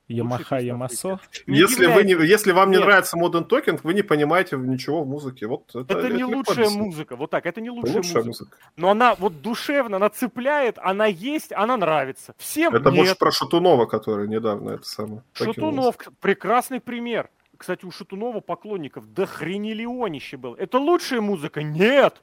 Ямаха 0.08 0.58
Ямасо. 0.58 1.18
Если, 1.46 1.86
вы 1.86 2.04
не, 2.04 2.12
если 2.12 2.52
вам 2.52 2.70
не 2.70 2.76
Нет. 2.76 2.86
нравится 2.86 3.16
Modern 3.16 3.48
Talking, 3.48 3.80
вы 3.82 3.94
не 3.94 4.02
понимаете 4.02 4.56
ничего 4.56 5.02
в 5.02 5.08
музыке. 5.08 5.46
Вот 5.46 5.74
это, 5.74 5.98
это, 5.98 6.10
не 6.10 6.24
лучшая 6.24 6.68
музыка. 6.68 7.16
Вот 7.16 7.30
так, 7.30 7.46
это 7.46 7.60
не 7.62 7.70
лучшая, 7.70 7.96
лучшая 7.96 8.22
музыка. 8.24 8.50
музыка. 8.50 8.58
Но 8.76 8.90
она 8.90 9.14
вот 9.14 9.40
душевно, 9.40 9.96
она 9.96 10.10
цепляет, 10.10 10.78
она 10.78 11.06
есть, 11.06 11.52
она 11.52 11.76
нравится. 11.78 12.34
Всем 12.36 12.74
Это 12.74 12.90
нет. 12.90 12.98
больше 12.98 13.16
про 13.16 13.30
Шатунова, 13.30 13.86
который 13.86 14.28
недавно 14.28 14.72
это 14.72 14.84
самое. 14.84 15.22
Шатунов, 15.32 15.96
прекрасный 16.20 16.80
пример. 16.80 17.30
Кстати, 17.56 17.86
у 17.86 17.90
Шатунова 17.90 18.40
поклонников 18.40 19.10
до 19.14 19.24
хренелионище 19.24 20.36
был. 20.36 20.54
Это 20.54 20.78
лучшая 20.78 21.22
музыка? 21.22 21.62
Нет! 21.62 22.20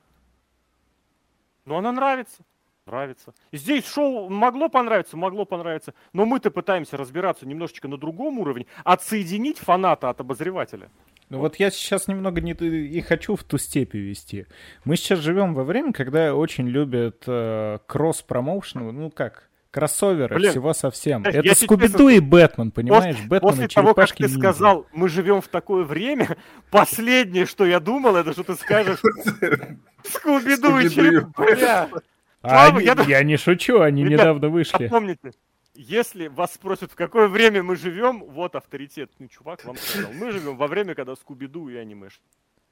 Но 1.66 1.78
она 1.78 1.92
нравится 1.92 2.44
нравится. 2.92 3.34
Здесь 3.52 3.88
шоу 3.88 4.30
могло 4.30 4.70
понравиться, 4.70 5.18
могло 5.18 5.46
понравиться, 5.46 5.94
но 6.14 6.26
мы-то 6.26 6.52
пытаемся 6.52 6.98
разбираться 6.98 7.48
немножечко 7.48 7.88
на 7.88 7.98
другом 7.98 8.40
уровне, 8.40 8.68
отсоединить 8.84 9.58
фаната 9.58 10.10
от 10.10 10.20
обозревателя. 10.20 10.90
Ну 11.30 11.40
вот 11.40 11.56
я 11.56 11.72
сейчас 11.72 12.10
немного 12.10 12.42
не 12.42 12.52
и 12.52 13.02
хочу 13.02 13.38
в 13.38 13.44
ту 13.46 13.58
степь 13.58 13.94
вести. 13.94 14.48
Мы 14.84 14.98
сейчас 14.98 15.20
живем 15.20 15.54
во 15.54 15.64
время, 15.64 15.94
когда 15.94 16.36
очень 16.36 16.68
любят 16.68 17.24
э, 17.26 17.80
кросс-промоушен, 17.88 18.94
ну 18.94 19.10
как, 19.10 19.50
кроссоверы 19.72 20.36
Блин, 20.36 20.52
всего 20.52 20.74
совсем. 20.74 21.24
Я 21.24 21.40
Это 21.40 21.56
Скуби-Ду 21.56 22.10
и 22.10 22.20
Бэтмен, 22.20 22.72
понимаешь? 22.72 23.16
После, 23.16 23.30
Бэтмен 23.30 23.50
после 23.50 23.66
и 23.66 23.68
того, 23.70 23.94
как 23.94 24.12
ты 24.12 24.24
ниндзя. 24.24 24.40
сказал, 24.40 24.86
мы 24.92 25.08
живем 25.08 25.42
в 25.42 25.48
такое 25.48 25.86
время, 25.86 26.38
последнее, 26.70 27.46
что 27.46 27.66
я 27.66 27.80
думал, 27.80 28.18
это 28.18 28.34
что 28.34 28.44
ты 28.44 28.56
скажешь 28.56 29.00
Скуби-Ду 30.04 30.80
и 30.80 30.90
черепашки. 30.90 32.02
А 32.42 32.68
они, 32.68 32.86
я... 32.86 32.96
я 33.08 33.24
не 33.24 33.38
шучу, 33.38 33.82
они 33.82 34.04
Ребят, 34.04 34.20
недавно 34.20 34.50
вышли. 34.50 34.88
Помните, 34.88 35.32
если 35.74 36.28
вас 36.28 36.54
спросят, 36.54 36.92
в 36.92 36.96
какое 36.96 37.28
время 37.28 37.64
мы 37.64 37.76
живем, 37.76 38.24
вот 38.26 38.56
авторитетный 38.56 39.28
чувак 39.28 39.64
вам 39.64 39.76
сказал. 39.78 40.12
Мы 40.14 40.32
живем 40.32 40.58
во 40.58 40.68
время, 40.68 40.96
когда 40.96 41.16
Скуби-Ду 41.16 41.70
и 41.70 41.76
анимеш. 41.76 42.22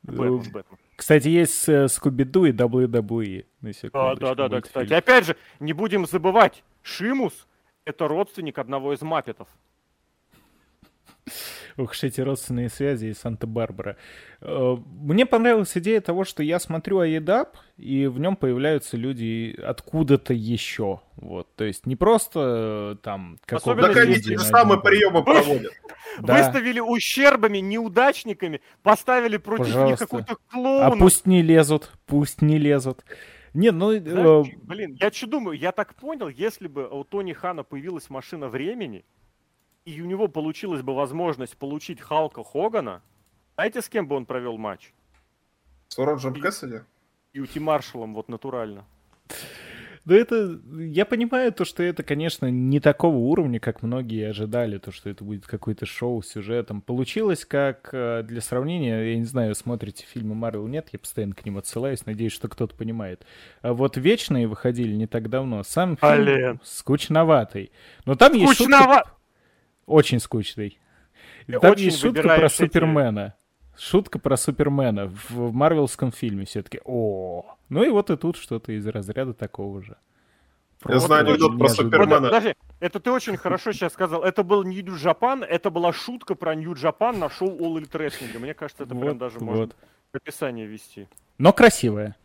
Бэтмен, 0.03 0.51
Бэтмен. 0.51 0.79
Кстати, 0.95 1.27
есть 1.27 1.67
э, 1.67 1.87
Скуби-Ду 1.87 2.45
и 2.45 2.51
WWE. 2.51 3.45
Да, 3.93 4.15
да, 4.15 4.35
да, 4.35 4.47
да, 4.47 4.61
кстати. 4.61 4.93
Опять 4.93 5.25
же, 5.25 5.35
не 5.59 5.73
будем 5.73 6.05
забывать, 6.05 6.63
Шимус— 6.81 7.47
это 7.85 8.07
родственник 8.07 8.57
одного 8.57 8.93
из 8.93 9.01
Маппетов. 9.01 9.47
Ух, 11.79 12.03
эти 12.03 12.19
родственные 12.19 12.69
связи 12.69 13.07
из 13.07 13.19
Санта-Барбара. 13.19 13.95
Э, 14.41 14.75
мне 14.85 15.25
понравилась 15.25 15.77
идея 15.77 16.01
того, 16.01 16.25
что 16.25 16.43
я 16.43 16.59
смотрю 16.59 16.99
Аедап, 16.99 17.57
и 17.77 18.07
в 18.07 18.19
нем 18.19 18.35
появляются 18.35 18.97
люди 18.97 19.57
откуда-то 19.61 20.33
еще. 20.33 20.99
Вот, 21.15 21.55
то 21.55 21.63
есть 21.63 21.85
не 21.85 21.95
просто 21.95 22.95
э, 22.97 23.01
там 23.01 23.39
какого-то... 23.45 23.81
Так 23.81 23.97
они 23.97 24.15
те 24.15 24.37
же 24.37 24.43
самые 24.43 24.81
приемы 24.81 25.23
проводят. 25.23 25.71
Да. 26.21 26.37
Выставили 26.37 26.81
ущербами, 26.81 27.59
неудачниками, 27.59 28.61
поставили 28.83 29.37
против 29.37 29.67
Пожалуйста. 29.67 29.89
них 29.89 29.99
какую-то 29.99 30.37
клоуна. 30.51 30.87
А 30.87 30.91
пусть 30.91 31.25
не 31.27 31.41
лезут, 31.41 31.91
пусть 32.07 32.41
не 32.41 32.57
лезут. 32.57 33.05
Не, 33.53 33.71
ну... 33.71 33.97
Знаешь, 33.97 34.47
э... 34.47 34.57
Блин, 34.63 34.97
я 34.99 35.11
что 35.11 35.27
думаю, 35.27 35.57
я 35.57 35.71
так 35.71 35.95
понял, 35.95 36.27
если 36.27 36.67
бы 36.67 36.89
у 36.89 37.03
Тони 37.05 37.31
Хана 37.31 37.63
появилась 37.63 38.09
машина 38.09 38.49
времени, 38.49 39.05
и 39.85 40.01
у 40.01 40.05
него 40.05 40.27
получилась 40.27 40.81
бы 40.81 40.93
возможность 40.95 41.57
получить 41.57 42.01
Халка 42.01 42.43
Хогана, 42.43 43.01
знаете, 43.55 43.81
с 43.81 43.89
кем 43.89 44.07
бы 44.07 44.15
он 44.15 44.25
провел 44.25 44.57
матч? 44.57 44.93
С 45.89 45.97
Роджем 45.97 46.33
Кэссиди? 46.33 46.81
И 47.33 47.39
у 47.39 47.45
Ти 47.45 47.59
Маршалом, 47.59 48.13
вот 48.13 48.29
натурально. 48.29 48.85
Да 50.05 50.15
это, 50.15 50.59
я 50.77 51.05
понимаю 51.05 51.51
то, 51.51 51.65
что 51.65 51.83
это, 51.83 52.01
конечно, 52.01 52.49
не 52.49 52.79
такого 52.79 53.17
уровня, 53.17 53.59
как 53.59 53.83
многие 53.83 54.29
ожидали, 54.29 54.77
то, 54.77 54.91
что 54.91 55.09
это 55.09 55.23
будет 55.23 55.45
какое-то 55.45 55.85
шоу 55.85 56.21
с 56.21 56.29
сюжетом. 56.29 56.81
Получилось 56.81 57.45
как, 57.45 57.89
э, 57.91 58.23
для 58.23 58.41
сравнения, 58.41 59.11
я 59.11 59.17
не 59.17 59.25
знаю, 59.25 59.53
смотрите 59.55 60.05
фильмы 60.05 60.35
Марвел, 60.35 60.67
нет, 60.67 60.87
я 60.93 60.99
постоянно 60.99 61.35
к 61.35 61.45
ним 61.45 61.57
отсылаюсь, 61.57 62.05
надеюсь, 62.05 62.31
что 62.31 62.47
кто-то 62.47 62.75
понимает. 62.75 63.25
А 63.61 63.73
вот 63.73 63.97
«Вечные» 63.97 64.47
выходили 64.47 64.95
не 64.95 65.05
так 65.05 65.29
давно, 65.29 65.63
сам 65.63 65.97
фильм 65.97 66.23
Блин. 66.23 66.59
скучноватый. 66.63 67.71
Но 68.05 68.15
там 68.15 68.33
Скучнова... 68.33 68.47
есть 68.47 68.57
шутка... 68.57 69.18
Очень 69.89 70.19
скучный. 70.19 70.79
Там 71.61 71.73
есть 71.75 71.99
шутка 71.99 72.21
про 72.21 72.45
эти... 72.45 72.53
Супермена. 72.53 73.35
Шутка 73.75 74.19
про 74.19 74.37
Супермена 74.37 75.07
в 75.07 75.51
марвелском 75.51 76.11
фильме 76.11 76.45
все-таки. 76.45 76.79
О, 76.85 77.55
ну 77.69 77.83
и 77.83 77.89
вот 77.89 78.11
и 78.11 78.17
тут 78.17 78.37
что-то 78.37 78.71
из 78.71 78.85
разряда 78.85 79.33
такого 79.33 79.81
же. 79.81 79.97
Я 80.87 80.99
знаю 80.99 81.27
анекдот 81.27 81.57
про 81.57 81.69
Супермена. 81.69 82.21
Подожди, 82.21 82.53
это 82.79 82.99
ты 82.99 83.11
очень 83.11 83.35
хорошо 83.35 83.71
сейчас 83.71 83.93
сказал. 83.93 84.23
Это 84.23 84.43
был 84.43 84.63
не 84.63 84.83
Нью 84.83 84.95
Джапан, 84.95 85.43
это 85.43 85.71
была 85.71 85.91
шутка 85.91 86.35
про 86.35 86.53
Нью 86.53 86.75
Джапан 86.75 87.17
на 87.17 87.29
шоу 87.29 87.49
All 87.49 87.81
Elite 87.81 87.91
Wrestling. 87.91 88.37
Мне 88.37 88.53
кажется, 88.53 88.83
это 88.83 88.93
вот, 88.93 89.01
прям 89.01 89.17
даже 89.17 89.39
вот. 89.39 89.45
можно 89.45 89.69
в 90.13 90.17
описании 90.17 90.65
вести. 90.65 91.07
Но 91.39 91.51
красивая. 91.51 92.15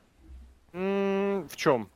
М-м, 0.72 1.48
в 1.48 1.56
чем? 1.56 1.88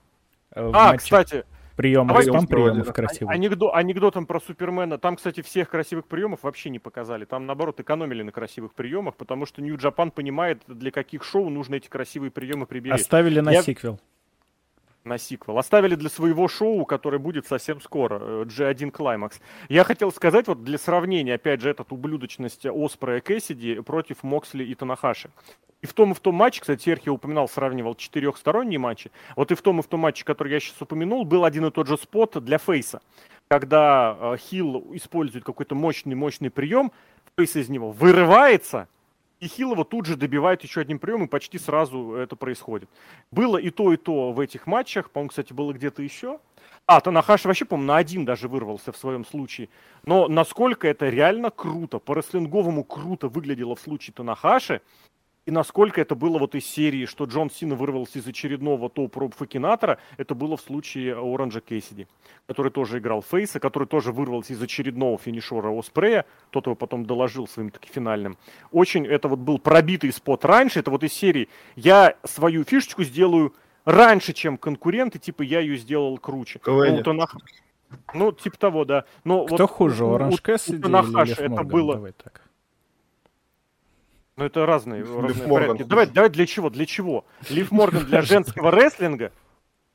Э, 0.52 0.66
в 0.66 0.74
а, 0.74 0.86
матче. 0.86 0.98
кстати, 0.98 1.44
приемов, 1.78 2.08
Давай 2.08 2.24
спам 2.24 2.46
приемов 2.48 2.92
красивых. 2.92 3.32
Анекдот, 3.32 3.72
анекдотом 3.72 4.26
про 4.26 4.40
Супермена. 4.40 4.98
Там, 4.98 5.14
кстати, 5.14 5.42
всех 5.42 5.70
красивых 5.70 6.08
приемов 6.08 6.42
вообще 6.42 6.70
не 6.70 6.80
показали. 6.80 7.24
Там, 7.24 7.46
наоборот, 7.46 7.78
экономили 7.78 8.22
на 8.24 8.32
красивых 8.32 8.74
приемах, 8.74 9.14
потому 9.14 9.46
что 9.46 9.62
Нью 9.62 9.76
Джапан 9.76 10.10
понимает, 10.10 10.60
для 10.66 10.90
каких 10.90 11.22
шоу 11.22 11.48
нужно 11.48 11.76
эти 11.76 11.86
красивые 11.86 12.32
приемы 12.32 12.66
приберечь. 12.66 13.00
Оставили 13.00 13.38
на 13.38 13.52
Я... 13.52 13.62
сиквел. 13.62 14.00
На 15.08 15.16
сиквел. 15.16 15.58
Оставили 15.58 15.94
для 15.94 16.10
своего 16.10 16.48
шоу, 16.48 16.84
которое 16.84 17.18
будет 17.18 17.46
совсем 17.46 17.80
скоро, 17.80 18.44
G1 18.44 18.92
Climax. 18.92 19.40
Я 19.70 19.82
хотел 19.82 20.12
сказать, 20.12 20.46
вот 20.48 20.62
для 20.64 20.76
сравнения, 20.76 21.34
опять 21.34 21.62
же, 21.62 21.70
этот 21.70 21.90
ублюдочность 21.92 22.66
Оспра 22.66 23.16
и 23.16 23.20
Кэссиди 23.20 23.80
против 23.80 24.22
Моксли 24.22 24.64
и 24.64 24.74
Танахаши. 24.74 25.30
И 25.80 25.86
в 25.86 25.94
том 25.94 26.12
и 26.12 26.14
в 26.14 26.20
том 26.20 26.34
матче, 26.34 26.60
кстати, 26.60 26.82
Серхи 26.82 27.08
упоминал, 27.08 27.48
сравнивал 27.48 27.94
четырехсторонние 27.94 28.78
матчи. 28.78 29.10
Вот 29.34 29.50
и 29.50 29.54
в 29.54 29.62
том 29.62 29.80
и 29.80 29.82
в 29.82 29.86
том 29.86 30.00
матче, 30.00 30.24
который 30.26 30.52
я 30.52 30.60
сейчас 30.60 30.76
упомянул, 30.82 31.24
был 31.24 31.44
один 31.46 31.64
и 31.64 31.70
тот 31.70 31.86
же 31.86 31.96
спот 31.96 32.44
для 32.44 32.58
Фейса. 32.58 33.00
Когда 33.48 34.14
э, 34.20 34.36
Хилл 34.36 34.88
использует 34.92 35.44
какой-то 35.44 35.74
мощный-мощный 35.74 36.50
прием, 36.50 36.92
Фейс 37.36 37.56
из 37.56 37.70
него 37.70 37.92
вырывается, 37.92 38.88
И 39.40 39.46
Хилова 39.46 39.84
тут 39.84 40.06
же 40.06 40.16
добивает 40.16 40.62
еще 40.62 40.80
одним 40.80 40.98
приемом, 40.98 41.26
и 41.26 41.30
почти 41.30 41.58
сразу 41.58 42.14
это 42.14 42.34
происходит. 42.34 42.88
Было 43.30 43.56
и 43.56 43.70
то, 43.70 43.92
и 43.92 43.96
то 43.96 44.32
в 44.32 44.40
этих 44.40 44.66
матчах. 44.66 45.10
По-моему, 45.10 45.28
кстати, 45.28 45.52
было 45.52 45.72
где-то 45.72 46.02
еще. 46.02 46.40
А, 46.86 47.00
Танахаши 47.00 47.46
вообще, 47.46 47.64
по-моему, 47.64 47.86
на 47.86 47.96
один 47.98 48.24
даже 48.24 48.48
вырвался 48.48 48.92
в 48.92 48.96
своем 48.96 49.24
случае. 49.24 49.68
Но 50.04 50.26
насколько 50.26 50.88
это 50.88 51.08
реально 51.08 51.50
круто, 51.50 51.98
по 51.98 52.14
рестлинговому 52.14 52.82
круто 52.82 53.28
выглядело 53.28 53.76
в 53.76 53.80
случае 53.80 54.14
Танахаши, 54.14 54.80
и 55.48 55.50
насколько 55.50 55.98
это 55.98 56.14
было 56.14 56.38
вот 56.38 56.54
из 56.54 56.66
серии, 56.66 57.06
что 57.06 57.24
Джон 57.24 57.50
Сина 57.50 57.74
вырвался 57.74 58.18
из 58.18 58.26
очередного 58.26 58.90
топ-роб 58.90 59.34
Факинатора, 59.34 59.96
это 60.18 60.34
было 60.34 60.58
в 60.58 60.60
случае 60.60 61.16
Оранжа 61.16 61.62
Кэссиди, 61.62 62.06
который 62.46 62.70
тоже 62.70 62.98
играл 62.98 63.22
Фейса, 63.22 63.58
который 63.58 63.88
тоже 63.88 64.12
вырвался 64.12 64.52
из 64.52 64.62
очередного 64.62 65.16
финишера 65.16 65.70
Оспрея, 65.70 66.26
тот 66.50 66.66
его 66.66 66.74
потом 66.74 67.06
доложил 67.06 67.48
своим 67.48 67.70
таки 67.70 67.88
финальным. 67.90 68.36
Очень 68.72 69.06
это 69.06 69.28
вот 69.28 69.38
был 69.38 69.58
пробитый 69.58 70.12
спот 70.12 70.44
раньше, 70.44 70.80
это 70.80 70.90
вот 70.90 71.02
из 71.02 71.14
серии 71.14 71.48
«я 71.76 72.16
свою 72.24 72.62
фишечку 72.64 73.02
сделаю 73.02 73.54
раньше, 73.86 74.34
чем 74.34 74.58
конкуренты, 74.58 75.18
типа 75.18 75.40
я 75.40 75.60
ее 75.60 75.78
сделал 75.78 76.18
круче». 76.18 76.60
Ну, 76.66 77.02
то 77.02 77.14
нах... 77.14 77.34
ну, 78.12 78.32
типа 78.32 78.58
того, 78.58 78.84
да. 78.84 79.06
Но 79.24 79.46
Кто 79.46 79.56
вот, 79.56 79.70
хуже, 79.70 80.04
Оранж 80.04 80.42
Кэссиди 80.42 80.76
или 80.76 81.26
Лев 81.26 81.40
это 81.40 81.62
было... 81.62 81.94
Давай 81.94 82.12
так. 82.12 82.47
Ну, 84.38 84.44
это 84.44 84.66
разные, 84.66 85.02
разные 85.02 85.48
порядки. 85.48 85.82
Давай, 85.82 86.06
давай 86.06 86.30
для 86.30 86.46
чего? 86.46 86.70
Для 86.70 86.86
чего? 86.86 87.24
Лив 87.50 87.72
Морган 87.72 88.04
для 88.04 88.22
женского 88.22 88.70
рестлинга? 88.70 89.32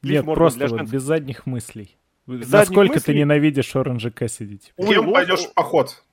Нет, 0.01 0.25
просто 0.25 0.67
вот 0.67 0.81
без 0.81 1.01
задних 1.01 1.45
мыслей. 1.45 1.95
Без 2.27 2.51
Насколько 2.51 2.99
ты 2.99 3.13
ненавидишь 3.13 3.73
Оранжа 3.73 4.11
Кэссиди? 4.11 4.57
Типа? 4.57 4.85
Кем 4.85 5.13
пойдешь 5.13 5.45
в 5.45 5.53
поход? 5.53 6.03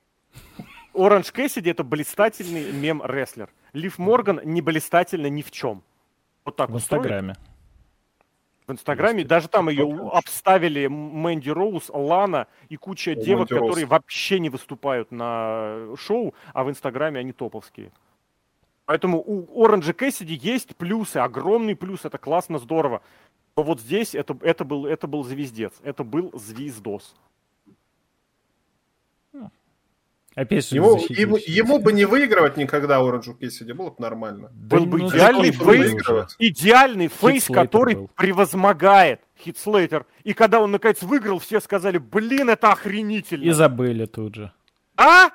Оранж 0.93 1.29
Кэссиди 1.33 1.69
это 1.71 1.83
блистательный 1.83 2.71
мем-рестлер. 2.71 3.49
Лив 3.73 3.97
Морган 3.99 4.39
не 4.45 4.61
блистательно 4.61 5.27
ни 5.27 5.41
в 5.41 5.51
чем. 5.51 5.83
Вот 6.45 6.55
так 6.55 6.69
В 6.69 6.75
Инстаграме. 6.77 7.35
В 8.65 8.71
Инстаграме. 8.71 9.25
Даже 9.25 9.49
там 9.49 9.67
ее 9.67 10.09
обставили 10.13 10.87
Мэнди 10.87 11.49
Роуз, 11.49 11.89
Лана 11.89 12.47
и 12.69 12.77
куча 12.77 13.13
девок, 13.13 13.49
которые 13.49 13.85
вообще 13.87 14.39
не 14.39 14.49
выступают 14.49 15.11
на 15.11 15.87
шоу, 15.97 16.33
а 16.53 16.63
в 16.63 16.69
Инстаграме 16.69 17.19
они 17.19 17.33
топовские. 17.33 17.91
Поэтому 18.91 19.23
у 19.25 19.63
Оранжа 19.63 19.93
Кэссиди 19.93 20.33
есть 20.33 20.75
плюсы, 20.75 21.15
огромный 21.15 21.77
плюс, 21.77 22.03
это 22.03 22.17
классно, 22.17 22.59
здорово. 22.59 23.01
Но 23.55 23.63
вот 23.63 23.79
здесь 23.79 24.13
это, 24.15 24.37
это, 24.41 24.65
был, 24.65 24.85
это 24.85 25.07
был 25.07 25.23
звездец, 25.23 25.71
это 25.81 26.03
был 26.03 26.37
звездос. 26.37 27.15
Опять 30.35 30.67
же, 30.67 30.75
ему, 30.75 30.97
ему, 31.07 31.37
ему 31.37 31.79
бы 31.79 31.93
не 31.93 32.03
выигрывать 32.03 32.57
никогда 32.57 32.97
Оранжу 32.97 33.33
Кэссиди, 33.33 33.71
было 33.71 33.91
бы 33.91 33.95
нормально. 33.99 34.51
Был 34.53 34.85
бы 34.85 34.97
ну, 34.97 35.07
идеальный 35.07 35.51
фейс, 35.51 36.35
идеальный 36.37 37.07
фейс, 37.07 37.45
который 37.45 37.95
был. 37.95 38.09
превозмогает 38.17 39.21
Хитслейтер. 39.39 40.05
И 40.25 40.33
когда 40.33 40.59
он 40.59 40.69
наконец 40.69 41.01
выиграл, 41.01 41.39
все 41.39 41.61
сказали, 41.61 41.97
блин, 41.97 42.49
это 42.49 42.73
охренительно. 42.73 43.45
И 43.45 43.51
забыли 43.51 44.05
тут 44.05 44.35
же. 44.35 44.51
А? 44.97 45.29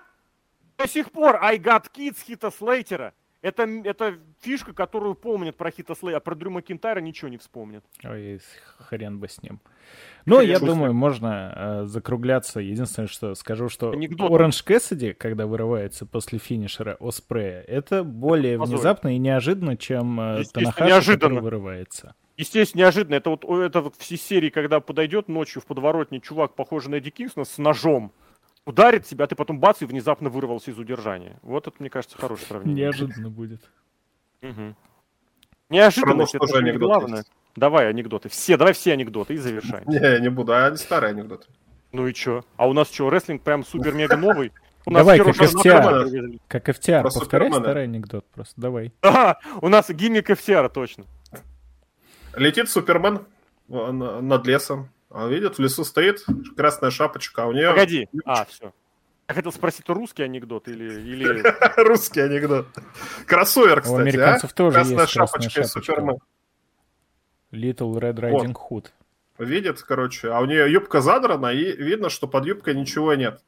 До 0.76 0.86
сих 0.86 1.10
пор 1.10 1.38
I 1.42 1.56
got 1.56 1.86
kids 1.90 2.18
Хита 2.22 2.50
Слейтера. 2.50 3.14
Это, 3.42 3.64
это 3.84 4.18
фишка, 4.40 4.72
которую 4.72 5.14
помнят 5.14 5.56
про 5.56 5.70
Хита 5.70 5.94
Слей, 5.94 6.16
а 6.16 6.20
про 6.20 6.34
Дрю 6.34 6.50
Макинтайра 6.50 7.00
ничего 7.00 7.28
не 7.28 7.36
вспомнят. 7.38 7.84
Ой, 8.02 8.40
хрен 8.78 9.18
бы 9.18 9.28
с 9.28 9.42
ним. 9.42 9.60
Ну, 10.24 10.40
я 10.40 10.58
думаю, 10.58 10.92
можно 10.92 11.52
э, 11.54 11.84
закругляться. 11.86 12.60
Единственное, 12.60 13.06
что 13.06 13.34
скажу, 13.34 13.68
что 13.68 13.90
Анекдот. 13.90 14.30
Оранж 14.32 14.62
Кэссиди, 14.62 15.12
когда 15.12 15.46
вырывается 15.46 16.06
после 16.06 16.38
финишера 16.38 16.96
Оспрея, 16.98 17.60
это 17.60 18.02
более 18.02 18.58
Позор. 18.58 18.76
внезапно 18.76 19.14
и 19.14 19.18
неожиданно, 19.18 19.76
чем 19.76 20.20
э, 20.20 20.44
Танахаши, 20.52 20.90
неожиданно. 20.90 21.40
вырывается. 21.40 22.14
Естественно, 22.36 22.82
неожиданно. 22.82 23.14
Это 23.14 23.30
вот, 23.30 23.44
это 23.44 23.80
вот 23.80 23.94
все 23.96 24.16
серии, 24.16 24.50
когда 24.50 24.80
подойдет 24.80 25.28
ночью 25.28 25.62
в 25.62 25.66
подворотне 25.66 26.20
чувак, 26.20 26.54
похожий 26.54 26.90
на 26.90 26.96
Эдди 26.96 27.10
Кингсона, 27.10 27.44
с 27.44 27.58
ножом 27.58 28.12
ударит 28.66 29.06
тебя, 29.06 29.24
а 29.24 29.28
ты 29.28 29.34
потом 29.34 29.58
бац, 29.58 29.80
и 29.80 29.86
внезапно 29.86 30.28
вырвался 30.28 30.70
из 30.70 30.78
удержания. 30.78 31.38
Вот 31.42 31.66
это, 31.66 31.76
мне 31.78 31.88
кажется, 31.88 32.18
хорошее 32.18 32.46
сравнение. 32.46 32.84
Неожиданно 32.84 33.30
будет. 33.30 33.62
Угу. 34.42 34.74
Неожиданность, 35.70 36.34
это 36.34 36.46
же 36.46 36.58
анекдот 36.58 36.88
главное. 36.88 37.18
Есть. 37.18 37.32
Давай 37.56 37.88
анекдоты. 37.88 38.28
Все, 38.28 38.58
давай 38.58 38.74
все 38.74 38.92
анекдоты 38.92 39.34
и 39.34 39.38
завершай. 39.38 39.82
Не, 39.86 40.20
не 40.20 40.28
буду, 40.28 40.52
а 40.52 40.76
старые 40.76 41.10
анекдоты. 41.10 41.48
Ну 41.92 42.06
и 42.06 42.12
чё? 42.12 42.44
А 42.56 42.68
у 42.68 42.74
нас 42.74 42.92
что, 42.92 43.08
рестлинг 43.08 43.42
прям 43.42 43.64
супер-мега 43.64 44.16
новый? 44.16 44.52
У 44.84 44.90
нас 44.90 45.00
давай, 45.00 45.18
как 45.18 45.34
FTR. 45.36 46.40
Как 46.46 46.68
FTR, 46.68 47.02
повторяй 47.02 47.50
старый 47.50 47.84
анекдот 47.84 48.26
просто, 48.26 48.60
давай. 48.60 48.92
Ага, 49.00 49.38
у 49.62 49.68
нас 49.68 49.88
гиммик 49.88 50.28
FTR, 50.30 50.68
точно. 50.68 51.04
Летит 52.36 52.68
Супермен 52.68 53.24
над 53.68 54.46
лесом, 54.46 54.90
он 55.16 55.30
видит, 55.30 55.56
в 55.56 55.62
лесу 55.62 55.82
стоит 55.82 56.24
красная 56.56 56.90
шапочка, 56.90 57.44
а 57.44 57.46
у 57.46 57.52
нее... 57.52 57.70
Погоди, 57.70 58.06
а, 58.26 58.44
все. 58.44 58.74
Я 59.28 59.34
хотел 59.34 59.50
спросить, 59.50 59.88
русский 59.88 60.22
анекдот 60.22 60.68
или... 60.68 60.84
или... 60.84 61.42
русский 61.88 62.20
анекдот. 62.20 62.66
Кроссовер, 63.26 63.80
кстати, 63.80 63.96
У 63.96 64.00
американцев 64.00 64.50
а? 64.52 64.54
тоже 64.54 64.74
красная 64.74 64.98
есть 64.98 65.10
шапочка 65.10 65.38
красная 65.38 65.64
шапочка. 65.64 65.80
Супермен. 65.80 66.18
Little 67.50 67.94
Red 67.98 68.16
Riding 68.16 68.54
вот. 68.68 68.92
Hood. 69.38 69.46
Видит, 69.46 69.82
короче, 69.82 70.30
а 70.30 70.40
у 70.40 70.44
нее 70.44 70.70
юбка 70.70 71.00
задрана, 71.00 71.50
и 71.52 71.72
видно, 71.76 72.10
что 72.10 72.28
под 72.28 72.44
юбкой 72.44 72.74
ничего 72.74 73.14
нет. 73.14 73.42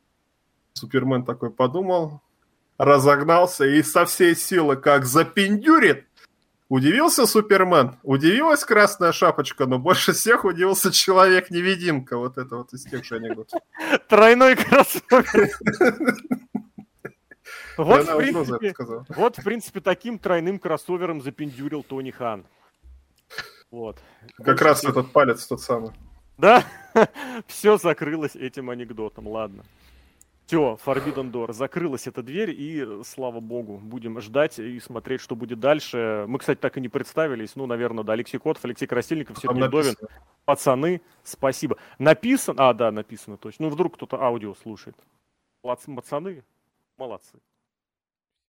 Супермен 0.72 1.24
такой 1.24 1.50
подумал, 1.50 2.22
разогнался 2.78 3.66
и 3.66 3.82
со 3.82 4.06
всей 4.06 4.34
силы 4.34 4.76
как 4.76 5.04
запиндюрит 5.04 6.07
Удивился 6.68 7.26
Супермен, 7.26 7.96
удивилась 8.02 8.62
Красная 8.62 9.12
Шапочка, 9.12 9.64
но 9.64 9.78
больше 9.78 10.12
всех 10.12 10.44
удивился 10.44 10.92
Человек-невидимка. 10.92 12.18
Вот 12.18 12.36
это 12.36 12.56
вот 12.56 12.74
из 12.74 12.84
тех 12.84 13.04
же 13.04 13.16
анекдотов. 13.16 13.60
Тройной 14.08 14.56
кроссовер. 14.56 15.24
Вот 17.76 18.08
в, 18.08 18.16
принципе, 18.16 18.74
вот, 19.10 19.38
в 19.38 19.44
принципе, 19.44 19.80
таким 19.80 20.18
тройным 20.18 20.58
кроссовером 20.58 21.22
запендюрил 21.22 21.84
Тони 21.84 22.10
Хан. 22.10 22.44
Вот. 23.70 24.00
Как 24.44 24.60
раз 24.60 24.84
этот 24.84 25.12
палец 25.12 25.46
тот 25.46 25.60
самый. 25.60 25.92
Да? 26.38 26.64
Все 27.46 27.78
закрылось 27.78 28.34
этим 28.34 28.70
анекдотом, 28.70 29.28
ладно. 29.28 29.64
Все, 30.48 30.78
Forbidden 30.82 31.30
Door. 31.30 31.52
Закрылась 31.52 32.06
эта 32.06 32.22
дверь, 32.22 32.54
и, 32.58 33.02
слава 33.04 33.38
богу, 33.38 33.76
будем 33.76 34.18
ждать 34.18 34.58
и 34.58 34.80
смотреть, 34.80 35.20
что 35.20 35.36
будет 35.36 35.60
дальше. 35.60 36.24
Мы, 36.26 36.38
кстати, 36.38 36.58
так 36.58 36.78
и 36.78 36.80
не 36.80 36.88
представились. 36.88 37.54
Ну, 37.54 37.66
наверное, 37.66 38.02
да, 38.02 38.14
Алексей 38.14 38.38
Котов, 38.38 38.64
Алексей 38.64 38.86
Красильников, 38.86 39.38
Сергей 39.38 39.68
Довин. 39.68 39.94
Пацаны, 40.46 41.02
спасибо. 41.22 41.76
Написано... 41.98 42.70
А, 42.70 42.72
да, 42.72 42.90
написано 42.90 43.36
точно. 43.36 43.66
Ну, 43.66 43.72
вдруг 43.72 43.96
кто-то 43.96 44.22
аудио 44.22 44.54
слушает. 44.54 44.96
Пацаны, 45.60 46.42
молодцы. 46.96 47.38